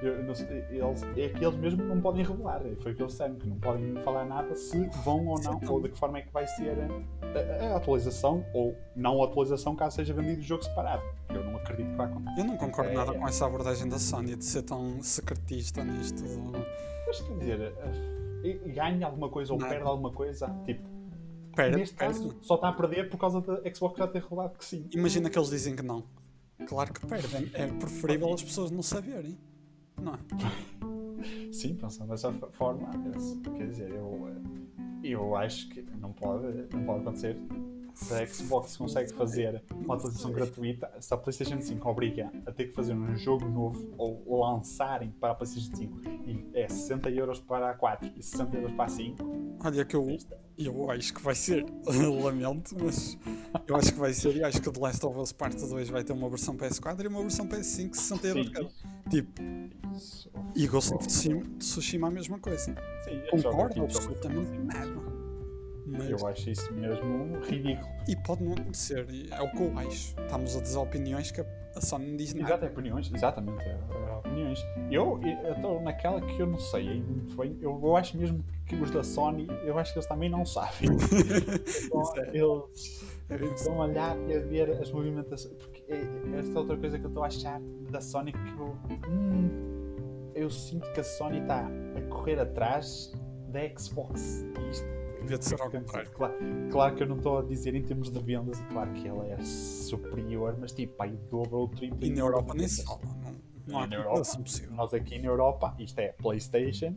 Eu 0.02 0.22
não 0.22 0.32
eles, 0.32 1.02
é 1.16 1.28
que 1.28 1.44
eles 1.44 1.56
mesmo 1.56 1.82
não 1.84 2.00
podem 2.00 2.24
revelar. 2.24 2.60
Foi 2.80 2.92
o 2.92 2.94
que 2.94 3.02
eles 3.02 3.12
disseram, 3.12 3.34
que 3.36 3.48
não 3.48 3.58
podem 3.58 3.94
falar 4.02 4.24
nada 4.26 4.54
se 4.54 4.78
vão 5.04 5.26
ou 5.26 5.40
não, 5.40 5.60
ou 5.68 5.80
de 5.82 5.88
que 5.90 5.98
forma 5.98 6.18
é 6.18 6.22
que 6.22 6.32
vai 6.32 6.46
ser 6.46 6.76
a, 6.80 7.66
a- 7.72 7.76
atualização, 7.76 8.44
ou 8.52 8.76
não 8.94 9.22
a 9.22 9.26
atualização 9.26 9.74
caso 9.76 9.96
seja 9.96 10.12
vendido 10.14 10.40
o 10.40 10.44
jogo 10.44 10.62
separado. 10.64 11.02
Eu 11.30 11.42
não 11.44 11.56
acredito 11.56 11.90
que 11.90 11.96
vai 11.96 12.06
acontecer. 12.06 12.40
Eu 12.40 12.44
não 12.44 12.56
concordo 12.56 12.90
É, 12.90 12.94
nada 12.94 13.12
é. 13.14 13.18
com 13.18 13.26
essa 13.28 13.46
abordagem 13.46 13.88
da 13.88 13.98
Sony 13.98 14.36
de 14.36 14.44
ser 14.44 14.62
tão 14.62 15.02
secretista 15.02 15.82
nisto. 15.84 16.22
do- 16.22 16.52
Mas 17.06 17.20
quer 17.20 17.38
dizer, 17.38 17.72
eh, 18.44 18.58
ganha 18.72 19.06
alguma 19.06 19.28
coisa 19.28 19.52
ou 19.52 19.58
Nada. 19.58 19.72
perde 19.72 19.86
alguma 19.88 20.10
coisa? 20.12 20.48
Tipo, 20.64 20.82
Pera, 21.54 21.76
neste 21.76 21.94
pera. 21.94 22.12
caso, 22.12 22.36
só 22.42 22.56
está 22.56 22.68
a 22.68 22.72
perder 22.72 23.08
por 23.08 23.16
causa 23.18 23.40
da 23.40 23.60
Xbox 23.74 23.96
já 23.98 24.08
ter 24.08 24.22
revelado 24.22 24.58
que 24.58 24.64
sim. 24.64 24.88
Imagina 24.92 25.30
que 25.30 25.38
eles 25.38 25.50
dizem 25.50 25.76
que 25.76 25.82
não. 25.82 26.04
Claro 26.66 26.92
que 26.92 27.06
perdem. 27.06 27.50
É 27.54 27.66
preferível 27.66 28.32
as 28.32 28.42
pessoas 28.42 28.70
não 28.70 28.82
saberem. 28.82 29.38
Não 30.00 30.14
é? 30.14 30.18
Sim, 31.52 31.74
pensando 31.76 32.10
dessa 32.10 32.32
forma, 32.52 32.90
eu- 33.06 33.52
quer 33.52 33.68
dizer, 33.68 33.90
eu, 33.92 34.28
eu 35.02 35.36
acho 35.36 35.68
que 35.70 35.82
não 36.00 36.12
pode, 36.12 36.46
não 36.72 36.84
pode 36.84 37.00
acontecer. 37.02 37.36
Se 37.94 38.12
a 38.12 38.26
Xbox 38.26 38.76
consegue 38.76 39.12
fazer 39.14 39.62
uma 39.72 39.94
atualização 39.94 40.32
gratuita, 40.32 40.90
se 41.00 41.14
a 41.14 41.16
PlayStation 41.16 41.60
5 41.60 41.88
obriga 41.88 42.30
a 42.44 42.50
ter 42.52 42.66
que 42.66 42.72
fazer 42.74 42.92
um 42.92 43.16
jogo 43.16 43.48
novo 43.48 43.88
ou 43.96 44.40
lançarem 44.40 45.10
para 45.12 45.30
a 45.32 45.34
PlayStation 45.34 45.74
5 45.76 46.00
e 46.26 46.44
é 46.54 46.68
60 46.68 47.08
euros 47.10 47.38
para 47.38 47.70
a 47.70 47.74
4 47.74 48.10
e 48.16 48.22
60 48.22 48.56
euros 48.56 48.72
para 48.72 48.84
a 48.84 48.88
5, 48.88 49.44
Olha 49.64 49.84
que 49.84 49.96
eu, 49.96 50.18
eu 50.58 50.90
acho 50.90 51.14
que 51.14 51.22
vai 51.22 51.34
ser. 51.34 51.64
Lamento, 52.22 52.76
mas 52.78 53.16
eu 53.66 53.76
acho 53.76 53.92
que 53.94 53.98
vai 53.98 54.12
ser. 54.12 54.36
E 54.36 54.44
acho 54.44 54.60
que 54.60 54.68
o 54.68 54.72
The 54.72 54.80
Last 54.80 55.06
of 55.06 55.18
Us 55.18 55.32
Part 55.32 55.56
2 55.56 55.88
vai 55.88 56.04
ter 56.04 56.12
uma 56.12 56.28
versão 56.28 56.54
PS4 56.56 57.04
e 57.04 57.06
uma 57.08 57.20
versão 57.22 57.46
PS5 57.48 57.94
60 57.94 58.26
euros 58.26 58.48
cada. 58.50 58.68
Tipo, 59.08 59.40
isso- 59.96 60.30
e 60.54 60.66
Ghost 60.66 60.92
of 60.94 61.06
Tsushima, 61.58 62.08
a 62.08 62.10
mesma 62.10 62.38
coisa. 62.38 62.74
sim, 63.04 63.10
é 63.10 63.30
Concordo 63.30 63.82
absolutamente 63.84 64.50
nada. 64.58 65.13
Mas, 65.86 66.08
Eu 66.08 66.26
acho 66.26 66.50
isso 66.50 66.72
mesmo 66.72 67.38
ridículo. 67.42 67.88
e 68.08 68.16
pode 68.16 68.42
não 68.42 68.52
acontecer, 68.52 69.06
é 69.30 69.42
o 69.42 69.50
que 69.50 69.62
eu 69.62 69.78
acho. 69.78 70.18
Estamos 70.20 70.56
a 70.56 70.60
dizer 70.60 70.78
opiniões 70.78 71.30
que 71.30 71.40
a 71.40 71.80
Sony 71.80 72.06
não 72.06 72.16
diz 72.16 72.32
nada. 72.34 72.48
Exato, 72.48 72.64
é 72.64 72.68
opiniões, 72.68 73.12
exatamente, 73.14 73.62
é, 73.64 73.72
é 73.72 74.12
opiniões. 74.16 74.64
Eu 74.90 75.20
estou 75.54 75.82
naquela 75.82 76.20
que 76.20 76.40
eu 76.40 76.46
não 76.46 76.58
sei 76.58 76.88
ainda 76.88 77.06
muito 77.12 77.36
bem. 77.36 77.58
Eu, 77.60 77.78
eu 77.82 77.96
acho 77.96 78.16
mesmo 78.16 78.42
que 78.66 78.76
os 78.76 78.90
da 78.90 79.02
Sony, 79.02 79.46
eu 79.64 79.78
acho 79.78 79.92
que 79.92 79.98
eles 79.98 80.06
também 80.08 80.30
não 80.30 80.44
sabem. 80.46 80.88
Então, 81.84 82.68
é. 83.30 83.34
eles 83.34 83.50
É 83.50 83.54
estão 83.54 83.82
a 83.82 83.86
olhar 83.86 84.16
e 84.28 84.36
a 84.36 84.40
ver 84.40 84.70
as 84.80 84.90
movimentações. 84.90 85.54
Porque 85.54 85.84
é, 85.88 85.96
é 85.96 86.38
esta 86.38 86.58
outra 86.58 86.76
coisa 86.76 86.98
que 86.98 87.04
eu 87.04 87.08
estou 87.08 87.24
a 87.24 87.26
achar 87.26 87.60
da 87.90 88.00
Sony 88.00 88.32
que 88.32 88.38
eu. 88.58 88.76
hum, 89.08 90.30
eu 90.34 90.50
sinto 90.50 90.90
que 90.92 91.00
a 91.00 91.04
Sony 91.04 91.40
está 91.40 91.66
a 91.96 92.00
correr 92.08 92.38
atrás 92.38 93.12
da 93.48 93.60
Xbox. 93.78 94.44
Isto 94.70 94.86
Devia 95.24 95.38
de 95.38 95.44
ser 95.44 95.60
ao 95.60 95.70
contrário. 95.70 96.10
Claro, 96.12 96.34
claro 96.70 96.94
que 96.96 97.02
eu 97.02 97.06
não 97.06 97.16
estou 97.16 97.38
a 97.38 97.42
dizer 97.42 97.74
em 97.74 97.82
termos 97.82 98.10
de 98.10 98.18
vendas, 98.20 98.60
claro 98.70 98.92
que 98.92 99.06
ela 99.08 99.26
é 99.26 99.36
superior, 99.42 100.56
mas 100.58 100.72
tipo, 100.72 101.02
aí 101.02 101.12
o 101.14 101.16
dobro 101.30 101.56
ou 101.58 101.64
o 101.64 101.68
triplo. 101.68 101.98
E 102.04 102.10
na 102.10 102.20
Europa 102.20 102.54
nem 102.54 102.68
se 102.68 102.84
fala. 102.84 103.00
Não, 103.04 103.34
não 103.66 103.78
há 103.78 103.86
na 103.86 103.96
comparação 103.96 104.34
Europa? 104.34 104.42
possível. 104.42 104.74
Nós 104.74 104.94
aqui 104.94 105.18
na 105.18 105.26
Europa, 105.26 105.74
isto 105.78 105.98
é 105.98 106.08
PlayStation, 106.12 106.94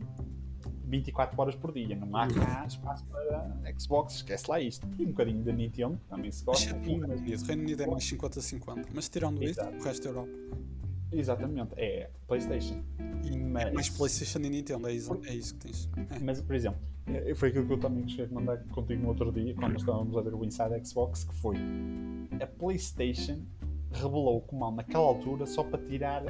24 0.84 1.40
horas 1.40 1.54
por 1.54 1.72
dia, 1.72 1.94
não 1.96 2.16
há 2.16 2.26
cá 2.28 2.64
espaço 2.66 3.04
para 3.06 3.60
Xbox, 3.78 4.14
esquece 4.16 4.50
lá 4.50 4.60
isto. 4.60 4.86
E 4.98 5.02
um 5.04 5.08
bocadinho 5.08 5.42
da 5.42 5.52
Nintendo, 5.52 6.00
também 6.08 6.30
se 6.30 6.44
gosta. 6.44 6.70
E 6.76 6.98
mas- 6.98 7.20
Unido. 7.20 7.44
Reino 7.44 7.62
Unido 7.62 7.82
é 7.82 7.86
mais 7.86 8.04
50-50. 8.04 8.86
Mas 8.94 9.08
tirando 9.08 9.42
isso, 9.42 9.60
Exato. 9.60 9.76
o 9.76 9.82
resto 9.82 10.02
da 10.04 10.10
Europa. 10.10 10.32
Exatamente, 11.12 11.70
é 11.76 12.10
PlayStation. 12.26 12.82
Mas- 13.50 13.64
é 13.66 13.70
mais 13.72 13.88
PlayStation 13.88 14.38
e 14.40 14.50
Nintendo, 14.50 14.88
é 14.88 14.92
isso, 14.92 15.18
é 15.26 15.34
isso 15.34 15.54
que 15.54 15.60
tens. 15.66 15.88
É. 16.10 16.18
Mas, 16.20 16.40
por 16.42 16.54
exemplo, 16.54 16.80
eh, 17.06 17.34
foi 17.34 17.48
aquilo 17.48 17.66
que 17.66 17.72
eu 17.72 17.78
também 17.80 18.06
cheguei 18.08 18.26
a 18.26 18.28
mandar 18.28 18.58
contigo 18.68 19.02
no 19.02 19.08
outro 19.08 19.32
dia, 19.32 19.54
quando 19.54 19.76
estávamos 19.78 20.16
a 20.16 20.20
ver 20.20 20.34
o 20.34 20.44
Inside 20.44 20.86
Xbox, 20.86 21.24
que 21.24 21.34
foi 21.36 21.56
a 22.40 22.46
PlayStation 22.46 23.38
revelou 23.90 24.36
o 24.36 24.40
comando 24.42 24.76
naquela 24.76 25.04
altura 25.04 25.46
só 25.46 25.64
para 25.64 25.78
tirar 25.86 26.22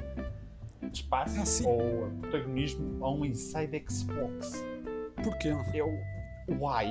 espaço 0.93 1.67
Ah, 1.67 1.71
ou 1.71 2.09
protagonismo 2.21 3.05
a 3.05 3.11
um 3.13 3.25
Inside 3.25 3.85
Xbox. 3.91 4.65
Porquê? 5.23 5.51
O 5.53 6.18
why? 6.53 6.87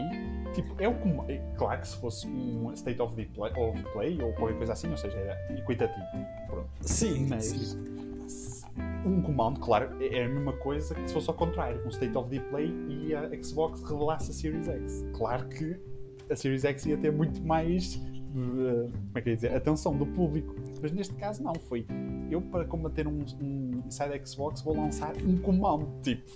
Tipo, 0.54 0.76
é 0.80 0.88
o 0.88 0.96
comando. 0.96 1.32
é 1.32 1.38
Claro 1.58 1.82
que 1.82 1.88
se 1.88 1.98
fosse 1.98 2.28
um 2.28 2.72
State 2.74 3.02
of, 3.02 3.16
the 3.16 3.26
play, 3.34 3.52
of 3.56 3.84
Play 3.94 4.22
ou 4.22 4.34
qualquer 4.34 4.58
coisa 4.58 4.74
assim, 4.74 4.90
ou 4.90 4.98
seja, 4.98 5.18
era 5.18 5.54
equitativo. 5.58 6.06
Pronto. 6.48 6.70
Sim, 6.82 7.28
Mas 7.28 7.78
um 9.06 9.22
comando, 9.22 9.60
claro, 9.60 9.90
é 10.02 10.26
a 10.26 10.30
mesma 10.30 10.54
coisa 10.54 10.94
que 10.94 11.08
se 11.08 11.14
fosse 11.14 11.30
ao 11.30 11.36
contrário, 11.36 11.84
um 11.86 11.90
State 11.90 12.18
of 12.18 12.30
the 12.30 12.40
Play 12.50 12.74
e 12.90 13.16
a 13.16 13.30
Xbox 13.42 13.82
revelasse 13.84 14.32
a 14.32 14.34
Series 14.34 14.68
X. 14.68 15.06
Claro 15.14 15.48
que 15.48 15.80
a 16.30 16.36
Series 16.36 16.66
X 16.66 16.86
ia 16.86 16.98
ter 16.98 17.12
muito 17.12 17.42
mais 17.42 17.96
uh, 17.96 18.92
como 18.92 19.12
é 19.16 19.22
que 19.22 19.30
eu 19.30 19.32
ia 19.32 19.36
dizer, 19.36 19.56
atenção 19.56 19.96
do 19.96 20.06
público. 20.06 20.56
Mas 20.82 20.92
neste 20.92 21.14
caso 21.16 21.42
não, 21.44 21.56
foi 21.56 21.86
eu 22.30 22.42
para 22.42 22.66
combater 22.66 23.08
um, 23.08 23.24
um 23.42 23.84
Inside 23.86 24.22
Xbox 24.26 24.62
vou 24.62 24.76
lançar 24.76 25.16
um 25.24 25.38
comando, 25.38 25.90
tipo, 26.02 26.30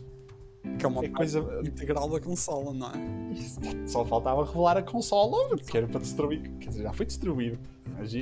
Que 0.77 0.85
é 0.85 0.87
uma 0.87 1.03
é 1.03 1.09
coisa. 1.09 1.39
integral 1.63 2.07
da 2.09 2.19
consola, 2.19 2.73
não 2.73 2.87
é? 2.87 3.87
Só 3.87 4.05
faltava 4.05 4.45
revelar 4.45 4.77
a 4.77 4.83
consola, 4.83 5.57
que 5.57 5.75
era 5.75 5.87
para 5.87 5.99
destruir. 5.99 6.51
Quer 6.59 6.69
dizer, 6.69 6.83
já 6.83 6.93
foi 6.93 7.05
destruído. 7.05 7.59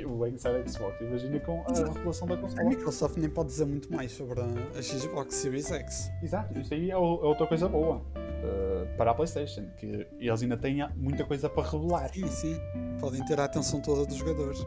O 0.07 0.27
Inside 0.27 0.69
Xbox, 0.69 0.99
imagina 0.99 1.39
com 1.39 1.63
a 1.67 1.73
revelação 1.73 2.27
da 2.27 2.35
A 2.35 2.37
consola. 2.37 2.69
Microsoft 2.69 3.17
nem 3.17 3.29
pode 3.29 3.49
dizer 3.49 3.65
muito 3.65 3.93
mais 3.93 4.11
sobre 4.11 4.41
a, 4.41 4.45
a 4.77 4.81
Xbox 4.81 5.35
Series 5.35 5.71
X. 5.71 6.11
Exato, 6.21 6.59
isso 6.59 6.73
aí 6.73 6.89
é, 6.89 6.93
é 6.93 6.97
outra 6.97 7.47
coisa 7.47 7.67
boa 7.69 7.97
uh, 7.97 8.97
para 8.97 9.11
a 9.11 9.13
PlayStation, 9.13 9.65
que 9.77 10.07
eles 10.19 10.41
ainda 10.41 10.57
têm 10.57 10.85
muita 10.97 11.23
coisa 11.25 11.49
para 11.49 11.69
revelar. 11.69 12.09
Sim, 12.13 12.27
sim. 12.27 12.57
Podem 12.99 13.23
ter 13.25 13.39
a 13.39 13.45
atenção 13.45 13.81
toda 13.81 14.05
dos 14.05 14.17
jogadores. 14.17 14.65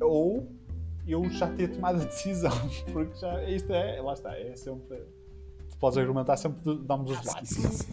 Ou 0.00 0.46
eu 1.06 1.28
já 1.30 1.48
ter 1.48 1.68
tomado 1.68 2.00
a 2.00 2.04
decisão, 2.04 2.52
porque 2.92 3.14
já 3.16 3.42
isto 3.48 3.72
é, 3.72 4.00
lá 4.00 4.12
está, 4.12 4.38
é 4.38 4.54
sempre. 4.54 5.02
Podes 5.82 5.98
argumentar 5.98 6.36
sempre, 6.36 6.62
de- 6.62 6.84
damos 6.86 7.10
os 7.10 7.24
lados. 7.24 7.88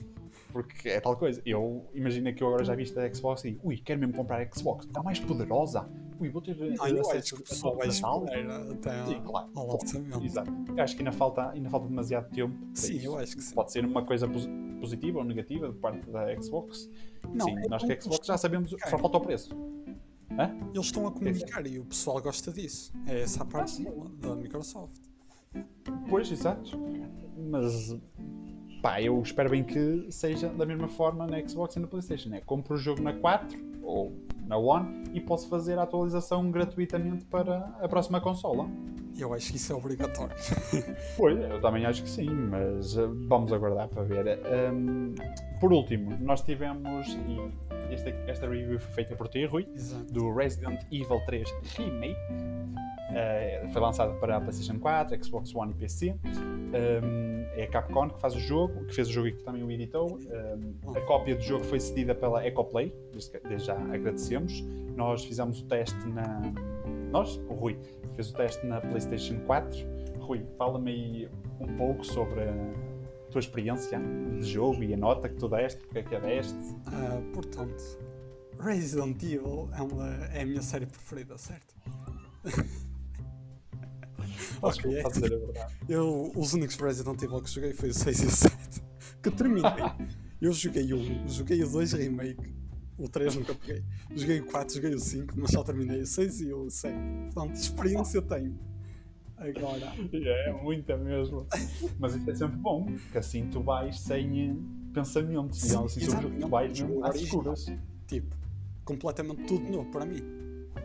Porque 0.54 0.90
é 0.90 1.00
tal 1.00 1.16
coisa. 1.18 1.42
Eu 1.44 1.88
imagino 1.94 2.32
que 2.36 2.44
eu 2.44 2.48
agora 2.48 2.64
já 2.64 2.76
vi 2.76 2.84
esta 2.84 3.12
Xbox 3.14 3.46
e 3.46 3.60
ui, 3.64 3.78
quero 3.78 4.00
mesmo 4.00 4.14
comprar 4.16 4.42
a 4.42 4.52
Xbox, 4.56 4.86
está 4.86 5.02
mais 5.02 5.20
poderosa. 5.20 5.90
Ui, 6.20 6.30
vou 6.30 6.40
ter 6.42 6.56
Não, 6.56 6.88
eu 6.88 7.02
acesso 7.02 7.18
acho 7.18 7.34
que 7.36 7.42
o 7.42 7.44
a 7.46 7.50
pessoal 7.50 7.76
vai 7.78 7.88
Natal. 7.88 8.24
esperar 8.26 8.62
até 8.72 9.06
Sim, 9.08 9.22
claro. 9.24 9.48
ao 9.56 9.66
claro. 9.66 9.80
lançamento. 9.82 10.24
Exato. 10.24 10.52
Eu 10.76 10.84
acho 10.84 10.96
que 10.96 11.02
ainda 11.02 11.12
falta, 11.12 11.50
ainda 11.50 11.70
falta 11.70 11.88
demasiado 11.88 12.30
tempo. 12.32 12.56
Sim, 12.76 12.98
isso. 12.98 13.06
eu 13.08 13.18
acho 13.18 13.36
que 13.38 13.44
sim. 13.44 13.56
Pode 13.56 13.72
ser 13.72 13.84
uma 13.86 14.06
coisa 14.06 14.28
pos- 14.28 14.48
positiva 14.80 15.18
ou 15.20 15.24
negativa 15.26 15.70
de 15.70 15.78
parte 15.80 16.08
da 16.12 16.40
Xbox. 16.42 16.88
Não, 17.34 17.46
Sim, 17.48 17.58
é 17.58 17.68
nós 17.70 17.84
que 17.84 17.92
a 17.92 18.00
Xbox 18.02 18.26
já 18.28 18.38
sabemos, 18.38 18.70
só 18.88 18.98
falta 19.00 19.18
o 19.18 19.22
preço. 19.22 19.56
Hã? 20.32 20.56
Eles 20.74 20.86
estão 20.86 21.08
a 21.08 21.12
comunicar 21.12 21.66
e 21.66 21.80
o 21.80 21.86
pessoal 21.86 22.22
gosta 22.22 22.52
disso. 22.52 22.94
É 23.08 23.22
essa 23.22 23.42
a 23.42 23.46
parte 23.46 23.72
sim. 23.72 23.84
boa 23.84 24.10
da 24.20 24.36
Microsoft. 24.36 25.09
Pois, 26.10 26.32
exato. 26.32 26.78
Mas 27.50 27.96
pá, 28.82 29.02
eu 29.02 29.22
espero 29.22 29.50
bem 29.50 29.64
que 29.64 30.08
seja 30.12 30.50
da 30.50 30.66
mesma 30.66 30.88
forma 30.88 31.28
na 31.28 31.46
Xbox 31.48 31.76
e 31.76 31.80
na 31.80 31.88
PlayStation. 31.88 32.34
É 32.34 32.42
compro 32.42 32.76
o 32.76 32.78
jogo 32.78 33.02
na 33.02 33.14
4 33.14 33.58
ou 33.84 34.14
na 34.46 34.58
One 34.58 35.04
e 35.14 35.22
posso 35.22 35.48
fazer 35.48 35.78
a 35.78 35.84
atualização 35.84 36.50
gratuitamente 36.52 37.26
para 37.26 37.60
a 37.82 37.88
próxima 37.88 38.20
consola. 38.20 38.70
Eu 39.20 39.34
acho 39.34 39.52
que 39.52 39.58
isso 39.58 39.74
é 39.74 39.76
obrigatório. 39.76 40.36
Pois, 41.18 41.38
eu 41.38 41.60
também 41.62 41.86
acho 41.86 42.04
que 42.04 42.10
sim, 42.10 42.30
mas 42.30 42.98
eh, 42.98 43.06
vamos 43.28 43.52
aguardar 43.52 43.90
para 43.90 44.04
ver. 44.04 44.40
Hum, 44.74 45.14
por 45.60 45.74
último, 45.74 46.18
nós 46.22 46.42
tivemos, 46.42 47.08
e 47.28 47.94
esta, 47.94 48.10
esta 48.28 48.48
review 48.48 48.80
foi 48.80 48.94
feita 48.94 49.16
por 49.16 49.28
ti, 49.28 49.46
Rui, 49.46 49.68
Exato. 49.76 50.14
do 50.14 50.34
Resident 50.34 50.82
Evil 50.92 51.20
3 51.26 51.50
Remake. 51.78 52.18
Eh, 53.12 53.68
foi 53.72 53.82
lançado 53.82 54.20
para 54.20 54.38
a 54.38 54.42
PlayStation 54.42 54.80
4, 54.80 55.24
Xbox 55.24 55.54
One 55.56 55.72
e 55.72 55.76
PC. 55.76 56.16
Um, 56.26 57.46
é 57.56 57.64
a 57.64 57.68
Capcom 57.68 58.10
que 58.10 58.22
faz 58.22 58.36
o 58.36 58.40
jogo, 58.40 58.86
que 58.86 58.94
fez 58.94 59.10
o 59.10 59.12
jogo 59.12 59.28
e 59.28 59.32
que 59.34 59.44
também 59.44 59.64
o 59.64 59.72
editou. 59.72 60.18
Um, 60.18 60.96
a 60.96 61.02
cópia 61.02 61.36
do 61.36 61.42
jogo 61.42 61.64
foi 61.64 61.80
cedida 61.80 62.14
pela 62.14 62.46
Ecoplay, 62.46 62.94
desde 63.12 63.66
já 63.66 63.76
agradecemos. 63.76 64.62
Nós 64.96 65.26
fizemos 65.26 65.62
o 65.62 65.66
teste 65.66 66.08
na. 66.08 66.42
Nós, 67.12 67.38
o 67.50 67.54
Rui, 67.54 67.80
fez 68.20 68.32
o 68.32 68.34
teste 68.34 68.66
na 68.66 68.82
PlayStation 68.82 69.40
4. 69.46 69.80
Rui, 70.20 70.46
fala-me 70.58 70.92
aí 70.92 71.30
um 71.62 71.78
pouco 71.78 72.04
sobre 72.06 72.42
a 72.42 73.32
tua 73.32 73.40
experiência 73.40 73.98
de 73.98 74.44
jogo 74.44 74.84
e 74.84 74.94
a 74.94 74.98
nota 74.98 75.30
que 75.30 75.36
tu 75.36 75.48
deste, 75.48 75.80
porque 75.84 76.00
é 76.00 76.04
que 76.04 76.16
a 76.16 76.20
deste. 76.20 76.58
Ah, 76.88 77.22
portanto, 77.34 77.82
Resident 78.60 79.24
Evil 79.24 79.70
é, 79.74 79.82
uma, 79.82 80.08
é 80.34 80.42
a 80.42 80.46
minha 80.46 80.62
série 80.62 80.86
preferida, 80.86 81.38
certo? 81.38 81.74
Ok. 84.62 85.02
Eu, 85.88 86.32
os 86.36 86.54
únicos 86.54 86.76
Resident 86.76 87.22
Evil 87.22 87.42
que 87.42 87.50
joguei 87.50 87.74
foi 87.74 87.90
o 87.90 87.94
6 87.94 88.22
e 88.22 88.26
o 88.26 88.30
7. 88.30 88.84
Que 89.24 89.32
terminei. 89.32 89.72
Eu 90.42 90.52
joguei 90.52 90.92
o 90.92 90.98
1, 90.98 91.30
joguei 91.30 91.64
o 91.64 91.70
2 91.70 91.94
Remake. 91.94 92.59
O 93.00 93.08
3 93.08 93.36
nunca 93.36 93.56
peguei. 93.56 93.84
Joguei 94.16 94.40
o 94.42 94.46
4, 94.46 94.76
joguei 94.76 94.94
o 94.94 95.00
5, 95.00 95.34
mas 95.38 95.52
só 95.52 95.64
terminei 95.64 96.02
o 96.02 96.06
6 96.06 96.42
e 96.42 96.54
o 96.54 96.70
7. 96.70 96.96
Portanto, 97.34 97.56
experiência 97.56 98.22
tenho. 98.22 98.60
Agora, 99.38 99.94
É, 100.12 100.52
muita 100.52 100.98
mesmo. 100.98 101.48
Mas 101.98 102.14
isso 102.16 102.30
é 102.30 102.36
sempre 102.36 102.58
bom, 102.58 102.86
porque 102.86 103.18
assim 103.18 103.48
tu 103.50 103.62
vais 103.62 103.98
sem 104.00 104.50
eh, 104.50 104.56
pensamentos. 104.94 105.60
Sim, 105.60 105.68
digamos 105.68 105.98
assim, 105.98 106.06
tu 106.22 106.30
não, 106.42 106.50
vais 106.50 106.82
mesmo 106.82 107.06
às 107.06 107.16
escuras. 107.16 107.66
tipo, 108.06 108.36
completamente 108.84 109.44
tudo 109.46 109.72
novo 109.72 109.90
para 109.92 110.06
mim. 110.06 110.22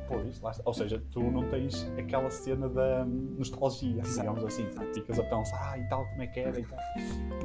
Pois, 0.06 0.40
lá 0.40 0.50
está. 0.52 0.62
Ou 0.66 0.74
seja, 0.74 1.02
tu 1.10 1.20
não 1.20 1.48
tens 1.48 1.84
aquela 1.98 2.30
cena 2.30 2.68
da 2.68 3.04
nostalgia, 3.04 4.02
Exato. 4.02 4.20
digamos 4.20 4.44
assim. 4.44 4.66
Ficas 4.92 5.18
a 5.18 5.22
pensar, 5.24 5.72
ah, 5.72 5.78
e 5.78 5.88
tal, 5.88 6.06
como 6.10 6.22
é 6.22 6.26
que 6.28 6.38
era 6.40 6.60
e 6.60 6.64
tal. 6.64 6.78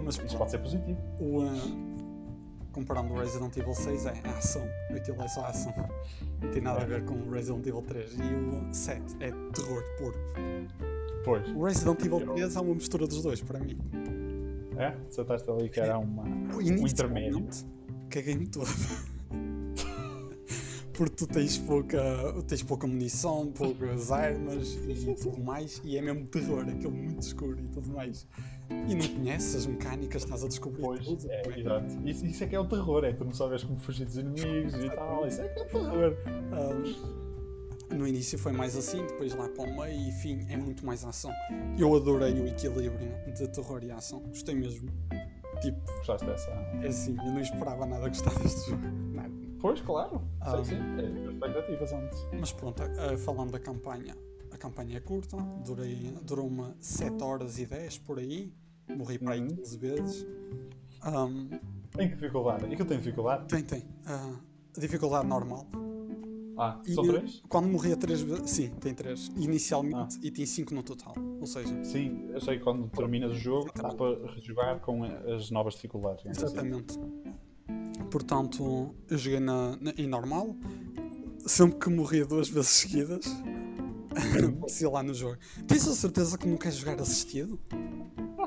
Mas 0.04 0.18
Isso 0.18 0.38
pode 0.38 0.52
ser 0.52 0.58
positivo. 0.60 1.00
o, 1.20 1.42
ah, 1.42 1.99
comparando 2.80 3.14
o 3.14 3.18
Resident 3.18 3.56
Evil 3.58 3.76
6 3.76 4.06
é 4.06 4.14
a 4.24 4.38
ação, 4.38 4.66
aquilo 4.96 5.22
é 5.22 5.28
só 5.28 5.46
ação. 5.46 5.74
Não 6.42 6.50
tem 6.52 6.62
nada 6.62 6.82
a 6.82 6.86
ver 6.86 7.04
com 7.04 7.14
o 7.14 7.30
Resident 7.30 7.68
Evil 7.68 7.82
3. 7.82 8.14
E 8.14 8.70
o 8.70 8.74
7 8.74 9.18
é 9.20 9.32
terror 9.54 9.84
puro. 9.98 10.18
Pois. 11.26 11.48
O 11.50 11.66
Resident 11.66 12.00
Evil 12.06 12.22
3 12.34 12.56
é 12.56 12.60
uma 12.60 12.74
mistura 12.74 13.06
dos 13.06 13.22
dois 13.22 13.42
para 13.42 13.60
mim. 13.60 13.78
É? 14.78 14.96
Sentaste 15.10 15.50
ali 15.52 15.70
que 15.70 15.80
era 15.80 15.98
uma, 15.98 16.24
um 16.24 16.62
intermédio. 16.62 17.40
Inicialmente, 17.40 17.66
Caguei-me 18.10 18.48
todo. 18.48 18.70
Porque 21.00 21.16
tu 21.16 21.26
tens 21.28 21.58
pouca, 21.58 21.98
tens 22.46 22.62
pouca 22.62 22.86
munição, 22.86 23.54
poucas 23.54 24.12
armas 24.12 24.78
e 24.86 25.16
tudo 25.16 25.42
mais, 25.42 25.82
e 25.86 25.98
é 25.98 26.02
mesmo 26.02 26.26
terror, 26.28 26.60
aquele 26.68 26.90
muito 26.90 27.22
escuro 27.22 27.58
e 27.58 27.68
tudo 27.70 27.90
mais. 27.92 28.28
E 28.70 28.94
não 28.96 29.08
conheces 29.08 29.56
as 29.56 29.66
mecânicas, 29.66 30.24
estás 30.24 30.44
a 30.44 30.50
descobrir 30.50 30.82
Pois, 30.82 31.06
tudo. 31.06 31.32
é, 31.32 31.42
é 31.42 31.60
exato. 31.62 31.86
Isso, 32.06 32.26
isso 32.26 32.44
é 32.44 32.48
que 32.48 32.54
é 32.54 32.60
o 32.60 32.66
terror, 32.68 33.06
é 33.06 33.14
tu 33.14 33.24
não 33.24 33.32
sabes 33.32 33.64
como 33.64 33.80
fugir 33.80 34.04
dos 34.08 34.18
inimigos 34.18 34.74
e 34.76 34.90
tal. 34.90 35.26
Isso 35.26 35.42
é 35.42 35.48
que 35.48 35.60
é 35.60 35.64
o 35.64 35.68
terror. 35.68 36.18
Um, 37.92 37.96
no 37.96 38.06
início 38.06 38.38
foi 38.38 38.52
mais 38.52 38.76
assim, 38.76 38.98
depois 39.08 39.34
lá 39.34 39.48
para 39.48 39.64
o 39.72 39.80
meio 39.80 40.10
e 40.10 40.12
fim 40.12 40.46
é 40.50 40.58
muito 40.58 40.86
mais 40.86 41.06
ação. 41.06 41.32
Eu 41.78 41.96
adorei 41.96 42.34
o 42.34 42.46
equilíbrio 42.46 43.10
de 43.34 43.48
terror 43.48 43.82
e 43.86 43.92
ação, 43.92 44.20
gostei 44.24 44.54
mesmo. 44.54 44.90
Tipo, 45.62 45.80
Gostaste 46.00 46.28
dessa? 46.28 46.50
é 46.82 46.88
assim, 46.88 47.16
eu 47.18 47.32
não 47.32 47.40
esperava 47.40 47.86
nada 47.86 48.10
gostar 48.10 48.38
deste 48.40 48.70
jogo. 48.70 48.84
Nada. 49.14 49.49
Pois, 49.60 49.82
claro. 49.82 50.22
Ah. 50.42 50.58
Sim, 50.58 50.64
sim. 50.64 50.76
É, 51.00 51.30
expectativas 51.32 51.92
antes. 51.94 52.20
Mas 52.40 52.52
pronto, 52.54 52.82
eh, 52.84 53.18
falando 53.18 53.52
da 53.52 53.60
campanha, 53.60 54.16
a 54.52 54.58
campanha 54.58 54.98
é 54.98 55.00
curta, 55.00 55.38
durei, 55.66 56.14
durou 56.24 56.48
uma 56.48 56.76
7 56.80 57.22
horas 57.24 57.60
e 57.60 57.66
10 57.66 57.98
por 58.00 58.20
aí, 58.20 58.54
morri 58.90 59.18
para 59.20 59.34
aí 59.34 59.42
Uhum. 59.42 59.48
15 59.56 59.78
vezes. 59.78 60.26
Um, 61.06 61.50
Em 62.02 62.08
que 62.10 62.16
dificuldade? 62.16 62.66
E 62.72 62.76
que 62.76 62.82
eu 62.82 62.86
tenho 62.86 63.00
dificuldade? 63.00 63.48
tem, 63.48 63.64
tem. 63.64 63.84
ah, 64.06 64.36
a 64.76 64.80
dificuldade 64.80 65.28
normal. 65.28 65.66
Ah, 66.58 66.82
E 66.86 66.94
são 66.94 67.06
eu- 67.06 67.14
três? 67.14 67.42
Quando 67.48 67.70
morria 67.70 67.96
3 67.96 68.22
vezes, 68.22 68.50
sim, 68.52 68.70
tem 68.82 68.94
3. 68.94 69.28
Inicialmente 69.38 70.20
e 70.22 70.30
tem 70.30 70.46
5 70.46 70.74
no 70.74 70.84
total. 70.84 71.14
Ou 71.40 71.48
seja, 71.48 71.84
Sim, 71.86 72.28
eu 72.32 72.42
sei 72.42 72.58
que 72.58 72.64
quando 72.66 72.88
terminas 72.90 73.32
o 73.32 73.36
jogo 73.36 73.72
dá 73.74 73.94
para 73.94 74.30
rejogar 74.34 74.80
com 74.82 75.04
as 75.04 75.50
novas 75.52 75.76
dificuldades. 75.76 76.24
digamos 76.24 76.44
assim. 76.44 77.34
Portanto, 78.10 78.94
eu 79.10 79.18
joguei 79.18 79.40
na, 79.40 79.78
na- 79.80 79.94
em 79.98 80.08
normal, 80.08 80.56
sempre 81.46 81.80
que 81.80 81.90
morria 81.90 82.26
duas 82.26 82.50
vezes 82.50 82.70
seguidas, 82.70 83.26
aparecia 84.58 84.90
lá 84.90 85.04
no 85.04 85.14
jogo. 85.14 85.38
Tens 85.68 85.88
a 85.88 85.94
certeza 85.94 86.38
que 86.38 86.48
não 86.48 86.58
queres 86.58 86.78
jogar 86.78 87.00
assistido? 87.02 87.60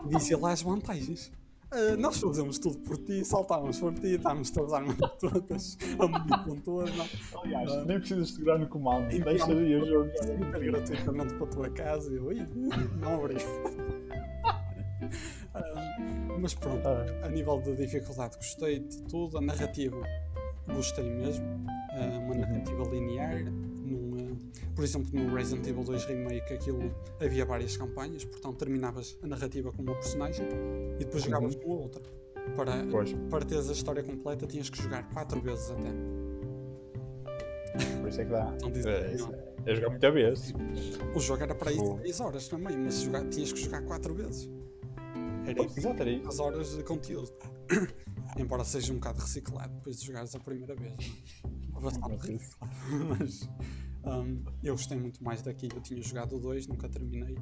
Dizia 0.09 0.37
lá 0.39 0.53
as 0.53 0.63
vantagens. 0.63 1.31
"Ah, 1.71 1.97
nós 1.97 2.19
fazemos 2.19 2.59
tudo 2.59 2.79
por 2.81 2.99
ti, 2.99 3.25
saltávamos 3.25 3.79
por 3.79 3.95
ti, 3.95 4.19
dávamos-te 4.19 4.61
as 4.61 4.73
armas 4.73 4.97
todas, 5.19 5.79
a 5.99 6.07
munição 6.07 6.57
toda, 6.57 6.91
não. 6.93 7.07
Aliás, 7.43 7.87
nem 7.87 7.99
precisas 7.99 8.31
segurar 8.31 8.59
no 8.59 8.67
comando, 8.69 9.11
Então, 9.15 9.33
deixa 9.33 9.47
o 9.47 9.87
jogo. 9.87 10.11
Gratuitamente 10.61 11.35
para 11.35 11.45
a 11.47 11.49
tua 11.51 11.71
casa. 11.71 12.13
e 12.13 12.17
Eu, 12.17 12.27
"Ui, 12.27 12.47
não 13.01 13.21
obrigado. 13.21 13.72
Mas 16.43 16.55
pronto, 16.55 16.87
Ah, 16.89 17.07
a 17.27 17.29
nível 17.29 17.61
de 17.61 17.77
dificuldade 17.77 18.37
gostei 18.37 18.81
de 18.81 19.01
tudo, 19.05 19.39
a 19.39 19.41
narrativa 19.41 19.97
gostei 20.75 21.05
mesmo, 21.09 21.47
Ah, 21.93 22.19
uma 22.19 22.35
narrativa 22.35 22.83
linear, 22.89 23.45
ah, 23.47 24.73
por 24.75 24.83
exemplo 24.83 25.09
no 25.13 25.33
Resident 25.35 25.67
Evil 25.69 25.85
2 25.85 26.05
Remake 26.07 26.53
aquilo 26.55 26.93
havia 27.21 27.45
várias 27.45 27.77
campanhas, 27.77 28.25
portanto 28.25 28.57
terminavas 28.57 29.17
a 29.23 29.27
narrativa 29.29 29.71
com 29.71 29.83
uma 29.83 29.95
personagem 29.95 30.45
e 30.99 31.05
depois 31.05 31.23
jogavas 31.23 31.55
com 31.55 31.71
a 31.71 31.75
outra. 31.77 32.03
Para, 32.57 32.85
Pois, 32.91 33.13
para 33.31 33.45
teres 33.45 33.69
a 33.71 33.73
história 33.73 34.03
completa 34.03 34.45
tinhas 34.49 34.69
que 34.69 34.83
jogar 34.83 35.09
4 35.13 35.41
vezes 35.41 35.71
até. 35.71 35.91
por 38.01 38.09
isso 38.09 38.21
é 38.21 38.25
que 38.25 38.31
dá. 38.33 38.53
Não 38.63 38.71
diz- 38.73 38.85
É, 38.85 39.15
isso 39.15 39.31
é, 39.33 39.71
é 39.71 39.75
jogar 39.77 39.91
muita 39.91 40.11
vez. 40.11 40.53
O 41.15 41.21
jogo 41.21 41.43
era 41.45 41.55
para 41.55 41.71
Fogo. 41.71 42.01
10 42.03 42.19
horas 42.21 42.49
também, 42.49 42.77
mas 42.77 43.01
jogar- 43.03 43.29
tinhas 43.29 43.53
que 43.53 43.61
jogar 43.63 43.83
4 43.83 44.13
vezes. 44.13 44.51
Era 45.47 45.63
Exato, 45.65 46.01
era 46.03 46.11
isso. 46.11 46.29
as 46.29 46.39
horas 46.39 46.77
de 46.77 46.83
conteúdo. 46.85 47.33
Embora 48.39 48.65
seja 48.65 48.93
um 48.93 48.97
bocado 48.97 49.21
reciclado 49.21 49.75
depois 49.75 49.99
de 50.01 50.07
jogares 50.07 50.35
a 50.35 50.41
primeira 50.41 50.75
vez. 50.75 50.95
é? 50.97 51.81
Bastante 51.81 52.09
Mas 52.11 52.25
isso- 52.25 52.33
reciclado. 52.33 52.73
Mas 53.19 53.49
hum, 54.05 54.45
eu 54.63 54.75
gostei 54.75 54.99
muito 54.99 55.23
mais 55.23 55.43
daqui. 55.43 55.69
Eu 55.75 55.81
tinha 55.81 56.01
jogado 56.03 56.39
2, 56.39 56.67
nunca 56.69 56.89
terminei. 56.89 57.37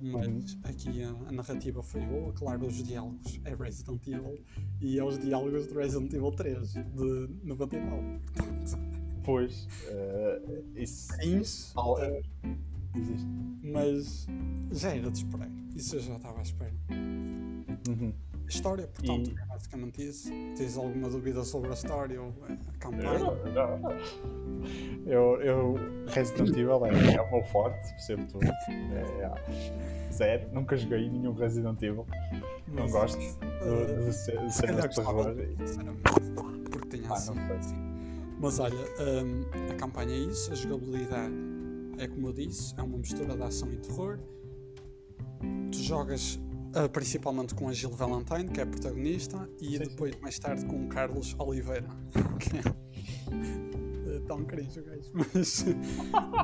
Mas 0.00 0.26
Uhum. 0.28 0.40
aqui 0.64 1.02
a, 1.02 1.08
a 1.10 1.32
narrativa 1.32 1.82
foi 1.82 2.00
boa. 2.02 2.32
Claro, 2.32 2.66
os 2.66 2.82
diálogos 2.84 3.40
é 3.44 3.54
Resident 3.54 4.06
Evil 4.06 4.44
e 4.80 4.96
é 4.98 5.04
os 5.04 5.18
diálogos 5.18 5.66
de 5.66 5.74
Resident 5.74 6.12
Evil 6.12 6.30
3 6.32 6.72
de 6.72 7.28
99. 7.42 8.18
Portanto, 8.20 8.78
Pois, 9.24 9.66
eh, 9.88 10.62
isso. 10.76 11.16
tens, 11.18 11.72
Al- 11.76 12.00
eh, 12.00 12.20
Existe. 12.98 13.26
mas 13.62 14.26
já 14.72 14.94
era 14.94 15.10
de 15.10 15.18
esperar. 15.18 15.50
Isso 15.74 15.96
eu 15.96 16.00
já 16.00 16.16
estava 16.16 16.38
à 16.38 16.42
espera. 16.42 16.72
Uhum. 17.88 18.12
História, 18.48 18.86
portanto, 18.86 19.30
E- 19.30 19.38
é 19.38 19.46
basicamente 19.46 20.08
isso. 20.08 20.30
Tens 20.56 20.76
alguma 20.78 21.08
dúvida 21.10 21.44
sobre 21.44 21.68
a 21.70 21.74
história 21.74 22.20
ou 22.20 22.32
a 22.48 22.52
Eu, 22.52 22.58
campanha? 22.78 23.18
não, 23.18 23.78
não. 23.78 23.90
eu, 25.06 25.42
eu 25.42 25.74
Resident 26.08 26.48
Evil 26.50 26.86
é, 26.86 27.14
é 27.14 27.20
o 27.20 27.30
meu 27.30 27.42
forte, 27.44 27.88
percebo 27.90 28.24
tudo. 28.26 28.46
É, 28.46 29.22
é, 29.22 30.12
zero, 30.12 30.48
nunca 30.52 30.76
joguei 30.76 31.10
nenhum 31.10 31.32
Resident 31.34 31.80
Evil. 31.82 32.06
Não 32.68 32.82
Mas, 32.84 32.92
gosto 32.92 33.18
de, 33.18 33.26
eh, 33.26 34.04
de, 34.06 34.12
ser- 34.14 34.38
de 34.46 34.54
cenas 34.54 34.94
terror. 34.94 35.34
sinceramente, 35.58 36.02
porque 36.70 36.88
tem 36.88 37.02
Ah, 37.06 37.12
assim. 37.14 37.34
Mas 38.40 38.58
olha, 38.60 38.76
hum, 38.76 39.44
a 39.70 39.74
campanha 39.74 40.12
é 40.14 40.18
isso, 40.18 40.52
a 40.52 40.54
jogabilidade 40.54 41.34
é 41.98 42.08
como 42.08 42.28
eu 42.28 42.32
disse, 42.32 42.74
é 42.76 42.82
uma 42.82 42.98
mistura 42.98 43.36
de 43.36 43.42
ação 43.42 43.72
e 43.72 43.76
terror. 43.76 44.18
Tu 45.70 45.78
jogas 45.78 46.38
ah, 46.74 46.88
principalmente 46.88 47.54
com 47.54 47.68
a 47.68 47.72
Jill 47.72 47.90
Valentine, 47.90 48.48
que 48.48 48.60
é 48.60 48.62
a 48.62 48.66
protagonista, 48.66 49.48
e 49.60 49.70
Sim, 49.70 49.78
depois 49.78 50.14
mais 50.20 50.38
tarde 50.38 50.64
com 50.66 50.84
o 50.84 50.88
Carlos 50.88 51.34
Oliveira, 51.38 51.88
que 52.38 52.58
é 52.58 54.16
eh, 54.16 54.20
tão 54.26 54.44
cringe 54.44 54.78
o 54.78 54.84
gajo, 54.84 55.10
mas, 55.12 55.64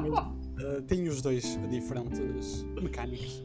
mas 0.01 0.19
ah, 0.19 0.83
tem 0.87 1.09
os 1.09 1.21
dois 1.21 1.59
diferentes 1.69 2.65
mecânicas. 2.81 3.43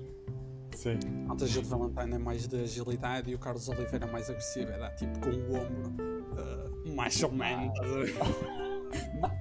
Sim. 0.76 0.98
Enquanto 1.24 1.44
a 1.44 1.48
Jill 1.48 1.64
Valentine 1.64 2.16
é 2.16 2.18
mais 2.18 2.48
de 2.48 2.62
agilidade 2.62 3.30
e 3.30 3.36
o 3.36 3.40
Carlos 3.40 3.68
Oliveira 3.68 4.06
é 4.06 4.12
mais 4.12 4.30
agressivo, 4.30 4.72
era 4.72 4.90
tipo 4.92 5.20
com 5.20 5.30
o 5.30 5.56
ombro 5.58 5.94
uh, 6.40 6.96
mais 6.96 7.22
ou 7.22 7.32
menos. 7.32 7.78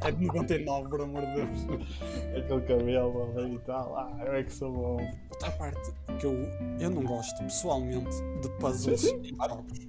É 0.04 0.10
de 0.10 0.26
99, 0.26 0.88
por 0.88 1.00
amor 1.00 1.22
de 1.26 1.34
Deus. 1.34 1.66
Aquele 2.36 2.60
cabelo 2.62 3.38
ali 3.38 3.54
e 3.54 3.58
tal. 3.60 3.96
Ah, 3.96 4.24
eu 4.26 4.34
é 4.34 4.42
que 4.42 4.52
sou 4.52 4.72
bom. 4.72 5.10
Outra 5.30 5.50
parte 5.52 5.92
que 6.18 6.26
eu, 6.26 6.34
eu 6.80 6.90
não 6.90 7.02
gosto 7.04 7.42
pessoalmente 7.44 8.16
de 8.42 8.48
puzzles 8.58 9.00
Sim, 9.00 9.34
jogos. 9.36 9.88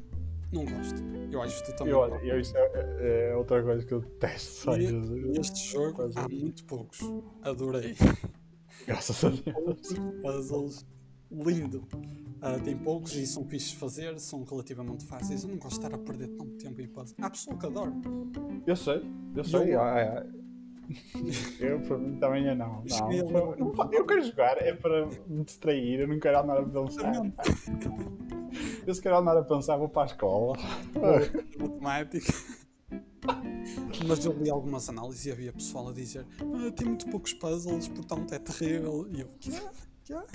Não 0.52 0.66
gosto. 0.66 1.04
Eu 1.32 1.42
acho 1.42 1.64
que 1.64 1.72
tu 1.72 1.78
também. 1.78 1.94
E 1.94 1.96
olha, 1.96 2.16
eu, 2.26 2.40
isso 2.40 2.58
é, 2.58 3.30
é 3.32 3.36
outra 3.36 3.62
coisa 3.62 3.86
que 3.86 3.94
eu 3.94 4.02
detesto. 4.02 4.52
Só 4.52 4.78
E-. 4.78 4.92
Neste 4.92 5.72
jogo 5.72 6.10
há 6.16 6.28
muito 6.28 6.66
poucos. 6.66 7.00
Adorei. 7.44 7.96
Graças 8.88 9.24
a 9.24 9.30
Deus. 9.30 9.94
Puzzles 10.22 10.86
lindo. 11.32 11.88
Ah, 12.42 12.58
tem 12.58 12.78
poucos 12.78 13.14
e 13.16 13.26
são 13.28 13.44
fixes 13.46 13.72
de 13.72 13.78
fazer, 13.78 14.18
são 14.20 14.44
relativamente 14.44 15.06
fáceis. 15.06 15.44
Eu 15.44 15.50
não 15.50 15.58
gosto 15.58 15.80
de 15.80 15.86
estar 15.86 15.94
a 15.96 15.98
perder 16.00 16.28
tanto 16.30 16.52
tempo 16.58 16.80
em 16.82 16.88
puzzles. 16.88 17.16
Há 17.22 17.30
pessoa 17.30 17.58
que 17.58 17.66
adora. 17.66 17.92
Eu 18.66 18.76
sei, 18.76 19.06
eu 19.36 19.44
sei. 19.44 19.76
Eu- 19.76 19.82
ah, 19.82 20.00
é. 20.00 20.40
Eu, 21.60 21.80
para 21.82 21.98
mim, 22.00 22.18
também 22.18 22.48
é 22.48 22.56
não. 22.56 22.84
não. 22.84 23.74
Fa- 23.76 23.90
eu 23.92 24.06
quero 24.08 24.24
jogar, 24.24 24.58
é 24.58 24.74
para 24.74 25.06
me 25.28 25.44
distrair, 25.44 26.00
eu 26.00 26.08
não 26.08 26.20
quero 26.20 26.40
andar 26.40 26.58
a 26.58 26.64
pensar. 26.64 27.12
Eu 28.88 28.94
se 28.96 29.02
quero 29.02 29.18
andar 29.18 29.38
a 29.38 29.44
pensar, 29.44 29.78
vou 29.78 29.88
para 29.88 30.02
a 30.04 30.06
escola. 30.08 30.58
matemática. 31.60 32.34
Mas 34.08 34.26
eu 34.26 34.32
li 34.34 34.50
algumas 34.50 34.90
análises 34.90 35.26
e 35.28 35.32
havia 35.32 35.54
pessoal 35.54 35.90
a 35.90 35.94
dizer 35.94 36.26
"Ah, 36.42 36.72
tem 36.72 36.88
muito 36.88 37.08
poucos 37.10 37.34
puzzles, 37.34 37.88
portanto 37.88 38.34
é 38.34 38.40
terrível. 38.40 39.08
E 39.12 39.22
eu, 39.22 39.30
é? 40.18 40.26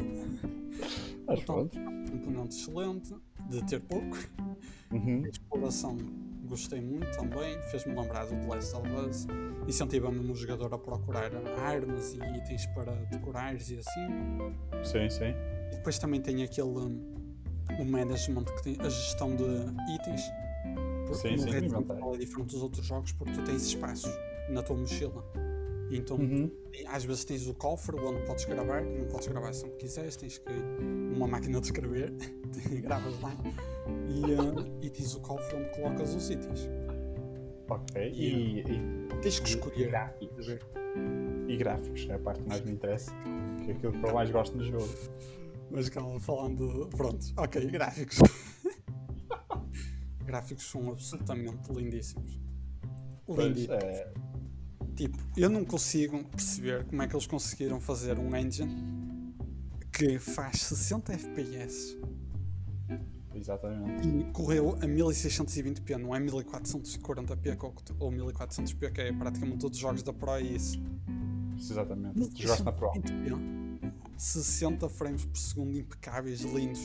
Mas 1.27 1.43
pronto. 1.45 1.79
Componente 2.11 2.57
excelente, 2.57 3.15
de 3.49 3.65
ter 3.67 3.81
pouco. 3.81 4.17
Uhum. 4.93 5.23
A 5.25 5.29
exploração 5.29 5.97
gostei 6.45 6.81
muito 6.81 7.11
também, 7.17 7.61
fez-me 7.71 7.95
lembrar 7.95 8.27
do 8.27 8.37
The 8.37 8.47
Last 8.47 8.77
of 8.77 8.89
Us. 8.89 9.27
Incentiva-me 9.67 10.31
o 10.31 10.35
jogador 10.35 10.73
a 10.75 10.79
procurar 10.79 11.31
armas 11.59 12.15
e 12.15 12.19
itens 12.37 12.67
para 12.67 12.93
decorares 13.07 13.71
e 13.71 13.79
assim. 13.79 14.09
Sim, 14.85 15.09
sim. 15.09 15.35
E 15.73 15.77
depois 15.77 15.99
também 15.99 16.21
tem 16.21 16.43
aquele 16.43 16.69
um, 16.69 17.15
o 17.81 17.85
management 17.85 18.45
que 18.45 18.63
tem 18.63 18.77
a 18.81 18.89
gestão 18.89 19.35
de 19.35 19.45
itens. 19.95 20.23
Porque 21.07 21.29
Sim, 21.29 21.37
no 21.37 21.51
sim. 21.51 21.57
Evil 21.57 22.15
é 22.15 22.17
diferente 22.17 22.53
dos 22.53 22.63
outros 22.63 22.87
jogos 22.87 23.13
porque 23.13 23.33
tu 23.33 23.45
tens 23.45 23.67
espaços 23.67 24.11
na 24.49 24.63
tua 24.63 24.77
mochila. 24.77 25.25
Então, 25.91 26.17
Uhum. 26.17 26.51
e 26.73 26.85
às 26.87 27.05
vezes 27.05 27.25
tens 27.25 27.47
o 27.47 27.55
cofre 27.55 27.97
onde 28.01 28.25
podes 28.27 28.45
gravar, 28.47 28.83
não 28.83 29.07
podes 29.07 29.29
gravar 29.29 29.53
sempre 29.53 29.77
quiseres, 29.77 30.17
tens 30.17 30.39
que 30.39 30.51
uma 31.15 31.29
máquina 31.29 31.61
de 31.61 31.67
escrever, 31.67 32.13
gravas 32.83 33.21
lá 33.21 33.33
e, 34.09 34.21
uh, 34.35 34.79
e 34.83 34.91
tens 34.91 35.15
o 35.15 35.21
cofre 35.21 35.57
onde 35.57 35.69
colocas 35.71 36.15
os 36.15 36.31
itens. 36.31 36.69
Ok. 37.69 38.11
E, 38.15 38.61
e, 38.61 38.65
Tens 39.23 39.39
que 39.41 39.51
e 39.51 39.55
escolher. 39.55 39.89
gráficos. 39.91 40.47
E 41.49 41.57
gráficos, 41.57 42.07
é 42.09 42.15
a 42.15 42.19
parte 42.19 42.43
que 42.43 42.49
mais 42.49 42.61
me 42.63 42.73
interessa. 42.73 43.11
Que 43.65 43.71
é 43.71 43.75
aquilo 43.75 43.93
que 43.93 44.07
eu 44.07 44.15
mais 44.15 44.31
gosto 44.31 44.57
no 44.57 44.65
jogo. 44.65 44.89
Mas 45.71 45.89
calma, 45.89 46.19
falando. 46.21 46.89
Pronto, 46.97 47.27
ok, 47.37 47.67
gráficos. 47.67 48.19
gráficos 50.25 50.65
são 50.71 50.91
absolutamente 50.91 51.71
lindíssimos. 51.73 52.39
Pois, 53.27 53.39
Lindíssimos. 53.47 53.83
é, 53.85 54.13
Tipo, 54.97 55.19
eu 55.37 55.51
não 55.51 55.65
consigo 55.65 56.23
perceber 56.25 56.85
como 56.85 57.03
é 57.03 57.09
que 57.09 57.15
eles 57.15 57.27
conseguiram 57.27 57.81
fazer 57.81 58.19
um 58.19 58.35
engine 58.37 59.35
que 59.93 60.19
faz 60.19 60.61
60 60.63 61.13
FPS 61.13 61.99
exatamente. 63.35 64.07
e 64.09 64.25
correu 64.33 64.71
a 64.81 64.87
1620p, 64.87 65.97
não 65.99 66.15
é 66.15 66.21
1440p 66.21 67.57
que 67.57 67.65
eu- 67.65 67.75
ou 67.99 68.11
1400p, 68.13 68.91
que 68.93 69.01
é 69.01 69.13
praticamente 69.13 69.59
todos 69.59 69.77
os 69.77 69.83
jogos 69.83 70.03
da 70.03 70.13
Pro 70.13 70.39
e 70.39 70.55
isso. 70.57 70.81
Exatamente. 71.59 72.29
Tu 72.31 72.43
jogaste 72.43 72.65
na 72.65 72.73
Pro. 72.73 72.93
1620p, 72.93 73.93
60 74.17 74.89
frames 74.89 75.25
por 75.25 75.37
segundo 75.39 75.77
impecáveis, 75.77 76.41
lindos, 76.43 76.81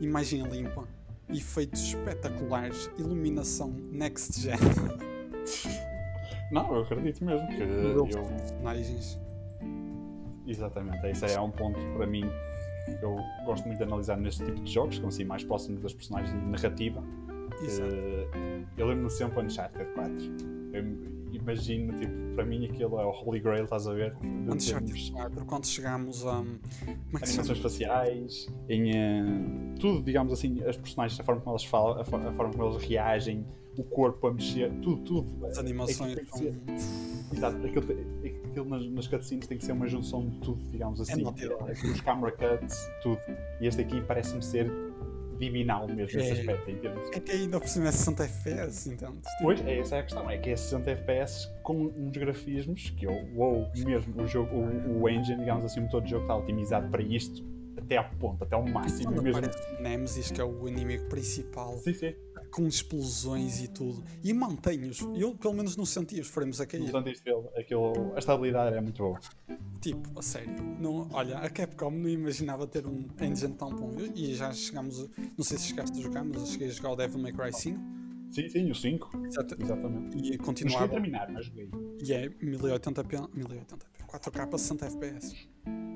imagem 0.00 0.42
limpa, 0.48 0.88
efeitos 1.28 1.80
espetaculares, 1.82 2.90
iluminação 2.98 3.70
next 3.70 4.40
gen, 4.40 4.56
Não, 6.50 6.74
eu 6.74 6.82
acredito 6.82 7.24
mesmo 7.24 7.46
que 7.48 7.62
eu. 7.62 8.06
personagens. 8.06 9.20
Exatamente, 10.46 11.06
esse 11.06 11.26
é 11.26 11.40
um 11.40 11.50
ponto 11.50 11.78
para 11.96 12.06
mim 12.06 12.24
que 12.86 13.04
eu 13.04 13.16
gosto 13.44 13.66
muito 13.66 13.78
de 13.78 13.84
analisar 13.84 14.16
neste 14.16 14.44
tipo 14.44 14.60
de 14.60 14.72
jogos, 14.72 14.96
que 14.96 15.00
são 15.00 15.08
assim 15.08 15.24
mais 15.24 15.44
próximos 15.44 15.80
das 15.80 15.94
personagens 15.94 16.32
de 16.32 16.46
narrativa. 16.46 17.02
Exato. 17.62 17.94
Eh, 17.94 18.64
eu 18.76 18.86
lembro-me 18.86 19.10
sempre 19.10 19.44
Uncharted 19.44 19.92
4. 19.94 20.16
Eu 20.72 20.84
imagino, 21.32 21.92
tipo, 21.98 22.12
para 22.34 22.44
mim 22.44 22.64
aquilo 22.64 22.98
é 22.98 23.04
o 23.04 23.10
Holy 23.10 23.40
Grail, 23.40 23.64
estás 23.64 23.86
a 23.86 23.92
ver? 23.92 24.16
Uncharted 24.48 24.92
termos 24.92 25.10
4, 25.10 25.44
quando 25.44 25.66
chegámos 25.66 26.26
a. 26.26 26.36
Como 26.38 26.58
é 27.14 27.18
que 27.18 27.24
animações 27.28 27.58
faciais, 27.58 28.52
em 28.68 28.96
eh, 28.96 29.24
tudo, 29.78 30.02
digamos 30.02 30.32
assim, 30.32 30.62
as 30.64 30.76
personagens, 30.76 31.20
a 31.20 31.24
forma 31.24 31.40
como 31.40 31.52
elas 31.52 31.64
falam, 31.64 31.98
a, 31.98 32.00
a 32.00 32.04
forma 32.04 32.52
como 32.52 32.64
eles 32.64 32.82
reagem, 32.82 33.46
o 33.80 33.84
corpo 33.84 34.26
a 34.26 34.32
mexer, 34.34 34.70
tudo, 34.82 35.02
tudo. 35.02 35.46
As 35.46 35.58
animações 35.58 36.14
tem 36.14 36.24
que 36.24 36.30
são. 36.30 36.38
ser- 36.38 36.54
Exato, 37.32 37.64
aquilo, 37.66 37.86
tem- 37.86 38.36
aquilo 38.50 38.64
nas, 38.68 38.86
nas 38.90 39.06
cutscenes 39.06 39.46
tem 39.46 39.56
que 39.56 39.64
ser 39.64 39.72
uma 39.72 39.86
junção 39.86 40.28
de 40.28 40.38
tudo, 40.40 40.60
digamos 40.70 41.00
assim. 41.00 41.22
Dog. 41.22 41.40
Os 41.92 42.00
camera 42.00 42.32
cuts, 42.32 42.90
tudo. 43.02 43.20
E 43.60 43.66
este 43.66 43.80
aqui 43.82 44.00
parece-me 44.02 44.42
ser 44.42 44.70
divinal 45.38 45.88
mesmo 45.88 46.20
É. 46.20 46.32
aspecto, 46.32 46.70
em 46.70 46.76
termos. 46.76 47.08
É 47.12 47.20
que 47.20 47.32
ainda 47.32 47.58
por 47.58 47.68
cima 47.68 47.88
é 47.88 47.92
60 47.92 48.24
FPS, 48.24 48.90
entende? 48.90 49.18
Pois, 49.40 49.60
é, 49.64 49.78
essa 49.78 49.96
é 49.96 50.00
a 50.00 50.02
questão, 50.02 50.30
é 50.30 50.36
que 50.36 50.50
é 50.50 50.56
60 50.56 50.90
FPS 50.90 51.48
com 51.62 51.86
uns 51.86 52.14
grafismos 52.16 52.90
que 52.90 53.06
eu, 53.06 53.12
uou, 53.34 53.66
mesmo, 53.86 54.20
o 54.22 54.26
jogo, 54.26 54.54
o, 54.56 55.02
o 55.02 55.08
engine, 55.08 55.38
digamos 55.38 55.64
assim, 55.64 55.80
o 55.80 55.84
motor 55.84 56.02
de 56.02 56.10
jogo 56.10 56.24
está 56.24 56.36
otimizado 56.36 56.90
para 56.90 57.00
isto 57.02 57.42
até 57.78 57.96
ao 57.96 58.10
ponto, 58.18 58.44
até 58.44 58.54
ao 58.54 58.66
máximo 58.68 59.12
Quando 59.14 59.22
mesmo. 59.22 59.40
Nemesis, 59.80 60.30
que 60.30 60.40
é 60.40 60.44
o 60.44 60.68
inimigo 60.68 61.06
principal, 61.08 61.72
Sim, 61.78 61.94
sim. 61.94 62.14
Com 62.50 62.66
explosões 62.66 63.62
e 63.62 63.68
tudo, 63.68 64.02
e 64.22 64.32
mantém-os, 64.32 65.00
eu 65.14 65.34
pelo 65.34 65.54
menos 65.54 65.76
não 65.76 65.84
senti 65.86 66.20
os 66.20 66.28
frames 66.28 66.60
a 66.60 66.66
cair. 66.66 66.82
Portanto, 66.82 67.08
isto 67.10 67.24
dele, 67.24 67.48
aquilo, 67.56 68.12
a 68.14 68.18
estabilidade 68.18 68.76
é 68.76 68.80
muito 68.80 69.02
boa. 69.02 69.18
Tipo, 69.80 70.18
a 70.18 70.22
sério, 70.22 70.52
não, 70.78 71.08
olha, 71.12 71.38
a 71.38 71.48
Capcom 71.48 71.90
não 71.90 72.08
imaginava 72.08 72.66
ter 72.66 72.86
um 72.86 73.06
engine 73.20 73.54
tão 73.54 73.70
bom. 73.70 73.90
E 74.14 74.34
já 74.34 74.52
chegámos, 74.52 75.08
não 75.38 75.44
sei 75.44 75.56
se 75.56 75.68
chegaste 75.68 75.98
a 75.98 76.02
jogar, 76.02 76.22
mas 76.24 76.40
eu 76.42 76.46
cheguei 76.46 76.68
a 76.68 76.70
jogar 76.70 76.90
o 76.90 76.96
Devil 76.96 77.18
May 77.18 77.32
Cry 77.32 77.52
5 77.52 77.80
Sim, 78.30 78.48
sim, 78.48 78.70
o 78.70 78.74
5, 78.74 79.10
exato, 79.26 79.56
exatamente. 79.60 80.16
e 80.18 80.36
Não 80.36 80.44
continuava. 80.44 80.86
terminar, 80.88 81.28
mas 81.32 81.46
joguei. 81.46 81.68
E 82.00 82.12
é 82.12 82.28
1080p, 82.28 83.28
1080p, 83.34 83.82
4K 84.06 84.58
60 84.58 84.86
FPS. 84.86 85.48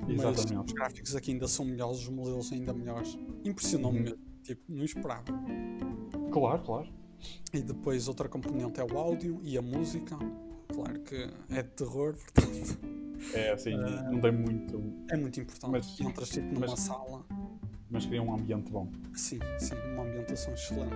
Mas 0.07 0.23
os 0.25 0.39
Exatamente. 0.45 0.73
gráficos 0.73 1.15
aqui 1.15 1.31
ainda 1.31 1.47
são 1.47 1.63
melhores, 1.65 1.99
os 1.99 2.09
modelos 2.09 2.51
ainda 2.51 2.73
melhores. 2.73 3.17
Impressionou-me 3.45 3.99
Uhum. 3.99 4.03
mesmo, 4.03 4.19
tipo, 4.45 4.61
não 4.69 4.83
esperava. 4.83 5.23
Claro, 6.31 6.61
claro. 6.63 6.87
E 7.53 7.59
depois 7.61 8.07
outra 8.07 8.27
componente 8.29 8.79
é 8.79 8.83
o 8.83 8.97
áudio 8.97 9.39
e 9.43 9.57
a 9.57 9.61
música. 9.61 10.17
Claro 10.73 10.99
que 11.01 11.27
é 11.49 11.63
de 11.63 11.69
terror, 11.69 12.15
portanto 12.33 12.79
É 13.33 13.51
assim, 13.51 13.75
não 14.11 14.19
tem 14.19 14.31
muito. 14.31 14.83
é 15.09 15.17
muito 15.17 15.39
importante. 15.39 15.71
Mas- 15.71 15.99
Entras 16.01 16.29
tipo 16.29 16.47
numa 16.53 16.67
mas- 16.67 16.79
sala, 16.79 17.25
Mas 17.89 18.05
cria 18.05 18.21
um 18.21 18.33
ambiente 18.33 18.71
bom. 18.71 18.89
sim, 19.15 19.39
sim, 19.57 19.75
uma 19.93 20.03
ambientação 20.03 20.53
excelente. 20.53 20.93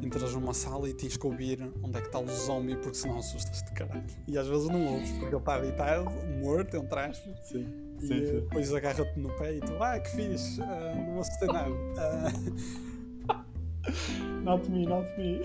Entras 0.00 0.32
numa 0.34 0.54
sala 0.54 0.88
e 0.88 0.94
tens 0.94 1.16
que 1.16 1.26
ouvir 1.26 1.60
onde 1.82 1.98
é 1.98 2.00
que 2.00 2.06
está 2.06 2.20
o 2.20 2.28
zombie, 2.28 2.76
porque 2.76 2.94
senão 2.96 3.18
assustas 3.18 3.62
de 3.64 3.72
caralho. 3.72 4.04
E 4.28 4.38
às 4.38 4.46
vezes 4.46 4.68
não 4.68 4.86
ouves, 4.94 5.10
porque 5.10 5.26
ele 5.26 5.36
está 5.36 5.58
deitado, 5.58 6.04
morto, 6.40 6.76
entre 6.76 7.00
aspas, 7.00 7.48
Sim, 7.48 7.66
sim, 8.00 8.14
eh, 8.14 8.26
sim. 8.26 8.32
depois 8.40 8.74
agarra-te 8.74 9.18
no 9.18 9.30
pé 9.30 9.54
e 9.54 9.60
tu, 9.60 9.82
ah, 9.82 9.98
que 9.98 10.10
fixe, 10.10 10.60
ah, 10.62 10.94
não 11.08 11.20
assustei 11.20 11.48
nada. 11.48 11.70
Ah, 11.98 12.32
Not 14.42 14.70
me, 14.70 14.86
not 14.86 15.06
me. 15.18 15.42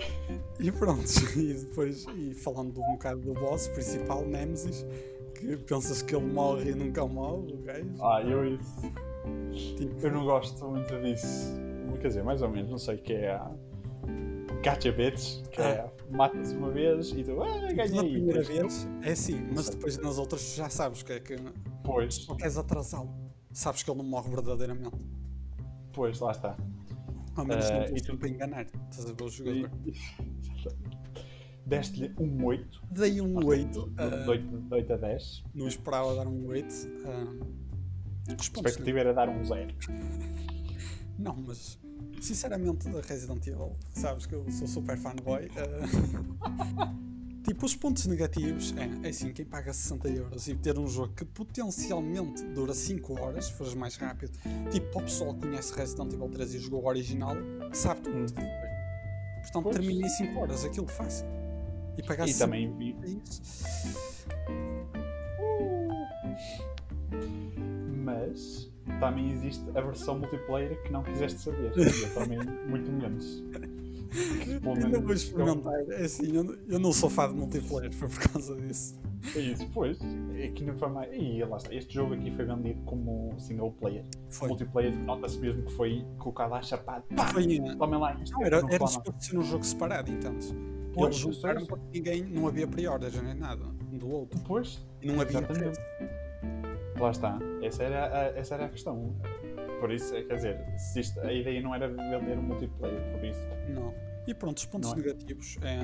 E 0.60 0.70
pronto, 0.70 1.04
e 1.36 1.54
depois, 1.54 2.06
e 2.14 2.34
falando 2.34 2.80
um 2.80 2.92
bocado 2.92 3.20
do 3.20 3.34
boss 3.34 3.68
principal, 3.68 4.24
Nemesis, 4.24 4.86
que 5.34 5.56
pensas 5.56 6.02
que 6.02 6.14
ele 6.14 6.26
morre 6.26 6.70
e 6.70 6.74
nunca 6.74 7.06
morre, 7.06 7.52
o 7.52 7.56
gajo. 7.58 7.86
Ah, 8.02 8.22
eu 8.22 8.54
isso. 8.54 9.76
Tipo, 9.76 10.06
Eu 10.06 10.12
não 10.12 10.24
gosto 10.24 10.64
muito 10.66 10.94
disso. 11.00 11.52
Quer 12.00 12.08
dizer, 12.08 12.24
mais 12.24 12.42
ou 12.42 12.50
menos, 12.50 12.70
não 12.70 12.78
sei 12.78 12.96
o 12.96 12.98
que 12.98 13.14
é. 13.14 13.40
A 14.70 14.74
Gacha 14.74 14.92
Bits, 14.92 15.42
que 15.52 15.60
é 15.60 15.90
matas 16.10 16.52
uma 16.52 16.70
vez 16.70 17.10
e 17.12 17.22
tu, 17.24 17.42
ah, 17.42 17.60
na 17.60 17.72
ganhei. 17.72 18.12
primeira 18.12 18.42
Depois- 18.42 18.48
vez 18.84 18.88
é 19.02 19.12
assim, 19.12 19.46
mas 19.54 19.68
depois 19.68 19.98
nas 19.98 20.18
outras 20.18 20.54
já 20.54 20.68
sabes 20.68 21.02
que 21.02 21.12
é 21.12 21.20
que 21.20 21.36
Pois, 21.82 22.26
não 22.26 22.36
queres 22.36 22.56
atrasá-lo. 22.56 23.12
Sabes 23.52 23.82
que 23.82 23.90
ele 23.90 23.98
não 23.98 24.04
morre 24.08 24.30
verdadeiramente. 24.30 24.96
pois, 25.92 26.18
lá 26.20 26.32
está. 26.32 26.56
Ao 27.36 27.44
menos 27.44 27.66
Eh, 27.68 27.72
não 27.78 27.82
e 27.82 27.86
tens 27.88 28.02
tu- 28.02 28.06
tempo 28.06 28.18
para 28.18 28.28
enganar. 28.28 28.62
Estás 28.90 29.06
a 29.10 29.12
ver 29.12 29.22
o 29.24 29.28
jogador. 29.28 29.70
Deste-lhe 31.66 32.12
um 32.18 32.44
8. 32.44 32.82
Dei 32.90 33.20
um 33.20 33.36
8. 33.44 33.90
De 33.90 34.28
8, 34.28 34.46
de 34.60 34.74
8 34.74 34.92
a 34.92 34.96
10. 34.96 35.44
não 35.54 35.66
esperava 35.66 36.14
dar 36.14 36.26
um 36.26 36.46
8. 36.46 36.74
ah, 37.06 37.46
os 38.28 38.34
A 38.38 38.42
expectativa 38.42 38.98
era 39.00 39.14
dar 39.14 39.28
um 39.28 39.42
0. 39.44 39.74
Não, 41.18 41.34
mas 41.46 41.78
sinceramente 42.20 42.88
da 42.88 43.00
Resident 43.00 43.46
Evil, 43.46 43.76
sabes 43.92 44.26
que 44.26 44.34
eu 44.34 44.44
sou 44.50 44.66
super 44.66 44.96
fanboy. 44.96 45.48
ah, 45.56 46.92
tipo, 47.44 47.66
os 47.66 47.74
pontos 47.76 48.06
negativos 48.06 48.74
é, 48.76 49.06
é 49.06 49.10
assim, 49.10 49.32
quem 49.32 49.44
paga 49.44 49.72
60 49.72 50.08
euros 50.08 50.48
e 50.48 50.54
ter 50.54 50.78
um 50.78 50.86
jogo 50.86 51.12
que 51.14 51.24
potencialmente 51.24 52.42
dura 52.48 52.72
5 52.74 53.20
horas, 53.20 53.46
se 53.46 53.52
fores 53.52 53.74
mais 53.74 53.96
rápido, 53.96 54.32
tipo, 54.70 54.98
o 54.98 55.02
pessoal 55.02 55.34
que 55.34 55.40
conhece 55.40 55.74
Resident 55.74 56.12
Evil 56.14 56.28
3 56.30 56.54
e 56.54 56.58
jogou 56.58 56.82
o 56.82 56.86
original, 56.86 57.36
sabe 57.72 58.00
tudo. 58.02 58.18
Hum. 58.18 58.64
Portanto, 59.42 59.62
Pois. 59.64 59.76
termina 59.76 60.06
em 60.06 60.10
5 60.10 60.40
horas, 60.40 60.64
aquilo 60.64 60.86
fácil. 60.88 61.26
E 61.98 62.02
pagar 62.02 62.26
E 62.26 62.32
60 62.32 62.44
também 62.44 62.76
vi. 62.78 62.96
isso. 63.28 63.42
Mas 68.04 68.70
também 69.00 69.32
existe 69.32 69.64
a 69.74 69.80
versão 69.80 70.18
multiplayer 70.18 70.80
que 70.82 70.92
não 70.92 71.02
quiseste 71.02 71.40
saber. 71.40 71.72
E 71.76 72.02
eu 72.02 72.14
também, 72.14 72.38
muito 72.68 72.90
menos. 72.90 73.42
Pelo 74.60 74.60
vou 74.60 74.76
menos 74.76 75.22
experimentar. 75.22 75.72
É 75.90 76.04
assim, 76.04 76.36
eu, 76.36 76.56
eu 76.68 76.78
não 76.78 76.92
sou 76.92 77.10
fã 77.10 77.28
de 77.28 77.34
multiplayer, 77.34 77.92
foi 77.92 78.08
por 78.08 78.18
causa 78.30 78.54
disso. 78.56 78.94
É 79.34 79.40
isso, 79.40 79.68
pois. 79.72 79.98
Aqui 80.44 80.64
não 80.64 80.76
foi 80.76 80.88
mais. 80.88 81.10
E 81.12 81.42
lá 81.42 81.56
está. 81.56 81.74
Este 81.74 81.94
jogo 81.94 82.14
aqui 82.14 82.30
foi 82.30 82.44
vendido 82.44 82.80
como 82.82 83.34
single 83.38 83.72
player. 83.72 84.04
Foi. 84.28 84.48
Multiplayer, 84.48 84.94
nota-se 84.98 85.38
mesmo 85.38 85.62
que 85.62 85.72
foi 85.72 86.04
colocado 86.18 86.54
à 86.54 86.62
chapada. 86.62 87.04
Pá! 87.16 87.26
Foi, 87.28 87.44
Tomem 87.76 87.98
lá 87.98 88.14
isto. 88.22 88.34
Não, 88.34 88.44
era, 88.46 88.60
não 88.60 88.68
era 88.68 88.86
suposto 88.86 89.24
ser 89.24 89.38
um 89.38 89.42
jogo 89.42 89.64
separado, 89.64 90.10
entanto. 90.10 90.46
Pois, 90.92 91.16
Eles 91.16 91.24
eu 91.24 91.32
juntaram 91.32 91.60
eu 91.62 91.66
porque 91.66 91.84
ninguém, 91.92 92.22
não 92.22 92.46
havia 92.46 92.68
pre-orders 92.68 93.20
nem 93.20 93.34
nada 93.34 93.64
um 93.90 93.98
do 93.98 94.08
outro. 94.08 94.38
Pois, 94.46 94.80
E 95.02 95.06
não 95.06 95.20
havia 95.20 95.38
Exatamente. 95.38 95.80
preço. 95.80 96.23
Lá 96.98 97.10
está. 97.10 97.38
Essa 97.62 97.82
era 97.82 98.06
a, 98.06 98.22
essa 98.38 98.54
era 98.54 98.66
a 98.66 98.68
questão. 98.68 99.14
Por 99.80 99.90
isso, 99.92 100.14
é, 100.14 100.22
quer 100.22 100.36
dizer, 100.36 100.60
isto- 100.96 101.20
a 101.20 101.32
ideia 101.32 101.60
não 101.60 101.74
era 101.74 101.88
vender 101.88 102.38
um 102.38 102.42
multiplayer, 102.42 103.12
por 103.12 103.24
isso. 103.24 103.40
Não. 103.68 103.94
E 104.26 104.32
pronto, 104.34 104.58
os 104.58 104.66
pontos 104.66 104.90
Não 104.90 104.98
é? 104.98 105.02
negativos 105.02 105.58
é. 105.62 105.78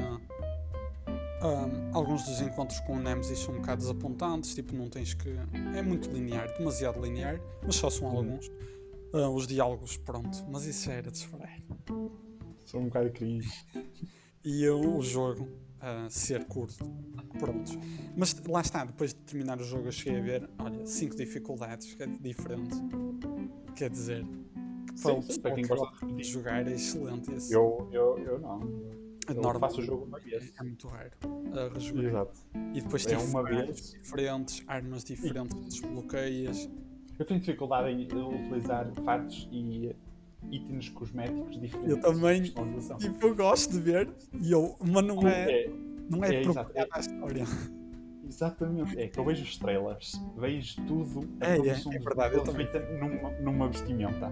ahm, 1.43 1.91
alguns 1.93 2.25
dos 2.25 2.41
encontros 2.41 2.81
com 2.81 2.95
o 2.95 2.99
Nemesis 2.99 3.39
são 3.41 3.55
um 3.55 3.59
bocado 3.59 3.81
desapontantes, 3.83 4.55
tipo, 4.55 4.75
não 4.75 4.89
tens 4.89 5.13
que. 5.15 5.29
É 5.77 5.83
muito 5.83 6.11
linear, 6.11 6.47
demasiado 6.57 7.01
linear, 7.03 7.41
mas 7.63 7.77
só 7.77 7.91
são 7.91 8.09
Hum. 8.09 8.17
alguns. 8.17 8.51
Ah, 9.13 9.29
os 9.29 9.47
diálogos, 9.47 9.97
pronto, 9.97 10.39
mas 10.49 10.65
isso 10.65 10.91
era 10.91 11.11
de 11.11 11.19
esperar. 11.19 11.59
Sou 12.65 12.81
um 12.81 12.85
bocado 12.85 13.11
cringe. 13.11 13.51
E 14.43 14.65
eu, 14.65 14.81
o 14.81 15.03
jogo, 15.03 15.47
a 15.81 16.09
ser 16.11 16.45
curto. 16.45 16.85
Prontos. 17.39 17.79
Mas 18.17 18.35
lá 18.47 18.61
está, 18.61 18.85
depois 18.85 19.15
de 19.15 19.21
terminar 19.21 19.59
o 19.61 19.65
jogo, 19.65 19.87
eu 19.89 19.93
cheguei 19.93 20.19
a 20.21 20.23
ver, 20.23 20.51
olha, 20.59 20.85
5 20.85 21.17
dificuldades 21.17 21.95
que 21.95 22.03
é 22.03 22.07
diferente. 22.07 22.77
Quer 23.75 23.89
dizer, 23.91 24.27
para, 24.87 25.13
Sim, 25.15 25.19
o 25.19 25.23
sim, 25.23 25.41
para 25.41 25.55
quem 25.55 25.67
gosta 25.67 26.07
de 26.07 26.25
jogar 26.25 26.67
é 26.69 26.73
excelente. 26.75 27.33
Esse. 27.33 27.55
Eu, 27.55 27.89
eu, 27.93 28.19
eu 28.19 28.39
não. 28.41 28.61
É 29.29 29.33
Eu 29.33 29.37
normal, 29.37 29.71
faço 29.71 29.81
o 29.81 29.85
jogo 29.85 30.05
uma 30.05 30.19
vez. 30.19 30.53
É 30.59 30.63
muito 30.63 30.89
raro 30.89 31.11
a 31.55 31.73
rejogar. 31.73 32.05
Exato. 32.05 32.41
E 32.75 32.81
depois 32.81 33.07
É 33.07 33.17
tem 33.17 33.27
uma 33.27 33.43
vez. 33.45 33.93
diferentes, 34.03 34.63
armas 34.67 35.05
diferentes 35.05 35.57
que 35.57 35.65
desbloqueias. 35.67 36.69
Eu 37.19 37.25
tenho 37.25 37.39
dificuldade 37.41 37.91
em 37.91 38.05
utilizar 38.07 38.91
fatos 39.05 39.49
e 39.53 39.95
itens 40.51 40.89
cosméticos 40.91 41.61
diferentes. 41.61 41.91
Eu 41.91 42.01
também. 42.01 42.43
Tipo, 42.43 43.27
eu 43.27 43.35
gosto 43.35 43.73
de 43.73 43.81
ver, 43.81 44.09
e 44.41 44.53
eu, 44.53 44.77
mas 44.81 45.05
não 45.05 45.27
é, 45.29 45.65
É, 45.65 45.71
não 46.09 46.25
é, 46.25 46.35
é, 46.35 46.43
é- 46.75 46.89
à 46.91 47.01
história. 47.01 47.45
exatamente. 48.27 48.99
É 48.99 49.09
que 49.09 49.19
eu 49.19 49.25
vejo 49.25 49.43
estrelas, 49.45 50.13
vejo 50.37 50.77
tudo. 50.87 51.29
a 51.41 51.47
É, 51.47 51.53
é, 51.53 51.57
produção 51.57 51.93
é 51.93 51.99
de 51.99 52.05
verdade, 52.05 52.35
eu 52.35 52.43
também. 52.45 52.69
numa, 52.99 53.31
numa 53.41 53.69
vestimenta. 53.69 54.31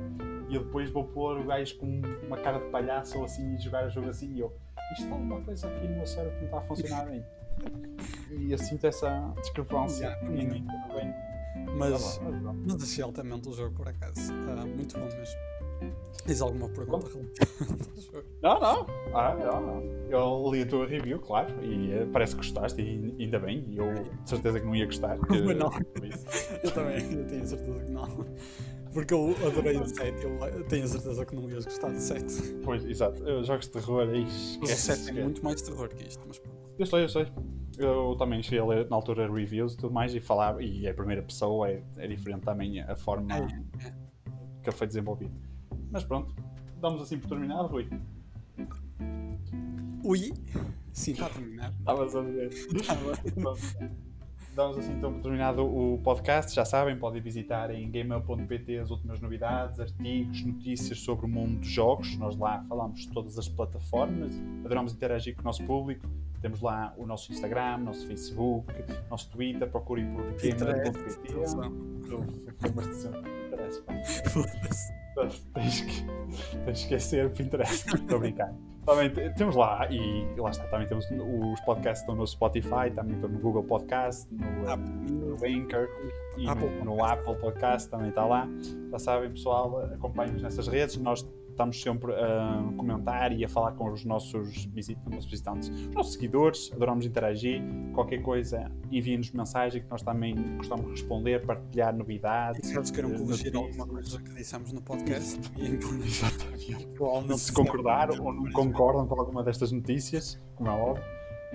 E 0.48 0.54
eu 0.54 0.64
depois 0.64 0.88
vou 0.90 1.04
pôr 1.04 1.38
o 1.38 1.44
gajo 1.44 1.76
com 1.78 2.00
uma 2.26 2.38
cara 2.38 2.58
de 2.58 2.70
palhaço 2.70 3.18
ou 3.18 3.24
assim 3.24 3.54
e 3.54 3.58
jogar 3.58 3.86
o 3.86 3.90
jogo 3.90 4.08
assim 4.08 4.32
e 4.34 4.40
eu. 4.40 4.52
Isto 4.92 5.02
está 5.04 5.14
uma 5.14 5.40
coisa 5.42 5.68
aqui 5.68 5.86
no 5.86 5.96
meu 5.96 6.06
cérebro 6.06 6.34
que 6.38 6.38
não 6.40 6.46
está 6.46 6.58
a 6.58 6.62
funcionar 6.62 7.04
bem. 7.06 7.22
E 8.30 8.52
eu 8.52 8.56
sinto 8.58 8.86
essa 8.86 9.34
discrepância. 9.42 10.06
Yeah, 10.22 10.56
e 10.56 10.62
tudo 10.62 10.94
bem. 10.94 11.14
Mas, 11.76 12.18
bom, 12.18 12.54
mas 12.64 12.82
achei 12.82 13.04
altamente 13.04 13.48
o 13.48 13.52
jogo, 13.52 13.74
por 13.76 13.88
acaso. 13.88 14.32
Ah, 14.48 14.64
muito 14.64 14.96
bom 14.98 15.04
mesmo. 15.04 15.38
Tens 16.26 16.40
alguma 16.42 16.68
pergunta? 16.68 17.08
Não, 18.42 18.60
não. 18.60 18.86
Ah, 19.14 19.34
não, 19.34 19.60
não. 19.60 19.82
Eu 20.10 20.50
li 20.52 20.62
a 20.62 20.66
tua 20.66 20.86
review, 20.86 21.18
claro, 21.20 21.52
e 21.64 21.90
eh, 21.92 22.06
parece 22.12 22.32
que 22.32 22.38
gostaste, 22.38 22.80
e 22.82 23.14
ainda 23.22 23.38
bem. 23.38 23.64
E 23.68 23.78
eu 23.78 23.92
de 23.94 24.28
certeza 24.28 24.60
que 24.60 24.66
não 24.66 24.74
ia 24.76 24.84
gostar. 24.86 25.18
que- 25.26 25.42
Mas 25.42 25.56
não. 25.56 25.70
Eu 26.62 26.70
também, 26.72 27.12
eu 27.14 27.26
tenho 27.26 27.46
certeza 27.46 27.78
que 27.84 27.90
não. 27.90 28.06
Porque 28.92 29.12
eu 29.14 29.34
adorei 29.46 29.76
o 29.76 29.86
7, 29.86 30.24
eu 30.24 30.64
tenho 30.64 30.86
certeza 30.88 31.24
que 31.24 31.34
não 31.34 31.48
ias 31.50 31.64
gostar 31.64 31.88
do 31.90 31.98
7. 32.00 32.54
Pois, 32.64 32.84
exato. 32.84 33.22
Eu, 33.22 33.44
jogos 33.44 33.66
de 33.66 33.72
terror, 33.72 34.08
aí 34.08 34.22
Mas 34.24 34.56
o 34.56 34.64
esquece. 34.64 34.76
7 34.82 34.96
tem 34.96 35.04
esquece. 35.08 35.24
muito 35.24 35.44
mais 35.44 35.62
terror 35.62 35.88
que 35.88 36.08
isto, 36.08 36.24
mas 36.26 36.38
pronto. 36.38 36.58
Eu 36.78 36.86
sei, 36.86 37.04
eu 37.04 37.08
sei. 37.08 37.26
Eu 37.78 38.16
também 38.18 38.42
cheguei 38.42 38.58
a 38.60 38.64
ler 38.66 38.88
na 38.90 38.96
altura 38.96 39.30
reviews 39.32 39.74
e 39.74 39.76
tudo 39.76 39.92
mais 39.94 40.14
e 40.14 40.20
falava, 40.20 40.62
e 40.62 40.86
a 40.88 40.92
primeira 40.94 41.22
pessoa 41.22 41.70
é, 41.70 41.82
é 41.96 42.06
diferente 42.08 42.42
também 42.42 42.80
a 42.80 42.96
forma 42.96 43.32
É, 43.36 43.40
é. 43.86 43.92
que 44.64 44.70
foi 44.72 44.86
desenvolvido. 44.86 45.32
Mas 45.90 46.04
pronto, 46.04 46.34
damos 46.80 47.02
assim 47.02 47.18
por 47.18 47.28
terminado, 47.28 47.68
Rui. 47.68 47.88
Ui! 50.04 50.32
Sim, 50.92 51.12
está 51.12 51.26
a 51.26 51.30
terminar. 51.30 51.70
Estavas 51.70 52.16
a. 52.16 52.22
Estava. 52.22 53.12
Damos 54.58 54.76
assim 54.76 54.92
então 54.94 55.12
por 55.12 55.22
terminado 55.22 55.64
o 55.64 55.98
podcast. 56.02 56.52
Já 56.52 56.64
sabem, 56.64 56.98
podem 56.98 57.22
visitar 57.22 57.70
em 57.70 57.88
gamemail.pt 57.88 58.78
as 58.78 58.90
últimas 58.90 59.20
novidades, 59.20 59.78
artigos, 59.78 60.44
notícias 60.44 60.98
sobre 60.98 61.26
o 61.26 61.28
mundo 61.28 61.60
dos 61.60 61.68
jogos. 61.68 62.16
Nós 62.16 62.36
lá 62.36 62.64
falamos 62.68 63.02
de 63.02 63.08
todas 63.12 63.38
as 63.38 63.48
plataformas, 63.48 64.32
adoramos 64.64 64.92
interagir 64.92 65.36
com 65.36 65.42
o 65.42 65.44
nosso 65.44 65.62
público. 65.64 66.04
Temos 66.40 66.60
lá 66.60 66.92
o 66.96 67.06
nosso 67.06 67.32
Instagram, 67.32 67.78
nosso 67.78 68.04
Facebook, 68.04 68.72
nosso 69.08 69.30
Twitter. 69.30 69.70
Procurem 69.70 70.12
por 70.12 70.24
gamemail.pt. 70.32 71.28
Foi 74.32 74.42
Tens 75.54 75.80
que, 75.80 76.04
tens 76.04 76.64
que 76.64 76.70
esquecer 76.70 77.26
o 77.26 77.30
Pinterest. 77.30 77.88
Estou 77.94 78.16
a 78.16 78.20
brincar. 78.20 78.54
Também 78.84 79.10
te- 79.10 79.28
temos 79.34 79.54
lá, 79.54 79.86
e 79.90 80.24
lá 80.40 80.48
está, 80.50 80.64
também 80.68 80.86
temos 80.88 81.04
os 81.10 81.60
podcasts 81.60 82.00
estão 82.00 82.14
no 82.14 82.26
Spotify, 82.26 82.90
também 82.94 83.16
estão 83.16 83.28
no 83.28 83.38
Google 83.38 83.62
Podcast, 83.64 84.26
no, 84.32 84.66
eh, 84.66 84.76
no 84.76 85.34
Anchor 85.34 85.88
e 86.38 86.48
Apple 86.48 86.70
no, 86.70 86.96
no 86.96 87.04
Apple 87.04 87.34
Podcast 87.36 87.90
também 87.90 88.08
está 88.08 88.24
lá. 88.24 88.48
Já 88.90 88.98
sabem, 88.98 89.30
pessoal, 89.30 89.78
acompanhem-nos 89.92 90.42
nessas 90.42 90.68
redes. 90.68 90.96
Nós 90.96 91.22
estamos 91.58 91.82
sempre 91.82 92.14
a 92.14 92.72
comentar 92.76 93.32
e 93.32 93.44
a 93.44 93.48
falar 93.48 93.72
com 93.72 93.90
os 93.90 94.04
nossos, 94.04 94.64
visit 94.66 94.96
nossos 95.10 95.28
visitantes, 95.28 95.68
os 95.68 95.88
nossos 95.88 96.12
seguidores, 96.12 96.70
adoramos 96.72 97.04
interagir. 97.04 97.60
Qualquer 97.92 98.22
coisa, 98.22 98.70
enviem-nos 98.92 99.32
mensagem 99.32 99.82
que 99.82 99.90
nós 99.90 100.02
também 100.02 100.36
gostamos 100.56 100.84
de 100.84 100.92
responder, 100.92 101.44
partilhar 101.44 101.96
novidades. 101.96 102.70
E 102.70 102.74
caso 102.74 102.92
queiram 102.92 103.12
eh, 103.12 103.18
corrigir 103.18 103.56
alguma 103.56 103.86
coisa 103.86 104.22
que 104.22 104.34
dissemos 104.34 104.72
no 104.72 104.80
podcast, 104.80 105.40
Exatamente. 105.58 106.86
provavelmente 106.94 107.40
se 107.40 107.52
concordar 107.52 108.10
ou 108.12 108.32
não 108.32 108.52
concordam 108.52 109.06
com 109.08 109.20
alguma 109.20 109.42
destas 109.42 109.72
notícias, 109.72 110.40
como 110.54 110.68
é 110.68 110.72
óbvio. 110.72 111.04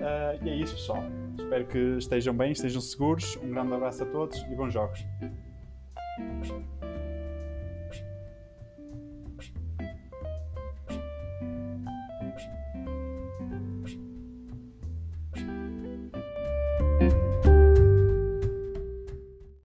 Ah, 0.00 0.36
e 0.42 0.50
é 0.50 0.56
isso, 0.56 0.74
pessoal. 0.74 1.02
Espero 1.38 1.66
que 1.66 1.78
estejam 1.96 2.36
bem, 2.36 2.52
estejam 2.52 2.80
seguros. 2.80 3.38
Um 3.42 3.50
grande 3.50 3.72
abraço 3.72 4.02
a 4.02 4.06
todos 4.06 4.36
e 4.38 4.54
bons 4.54 4.72
jogos. 4.72 5.00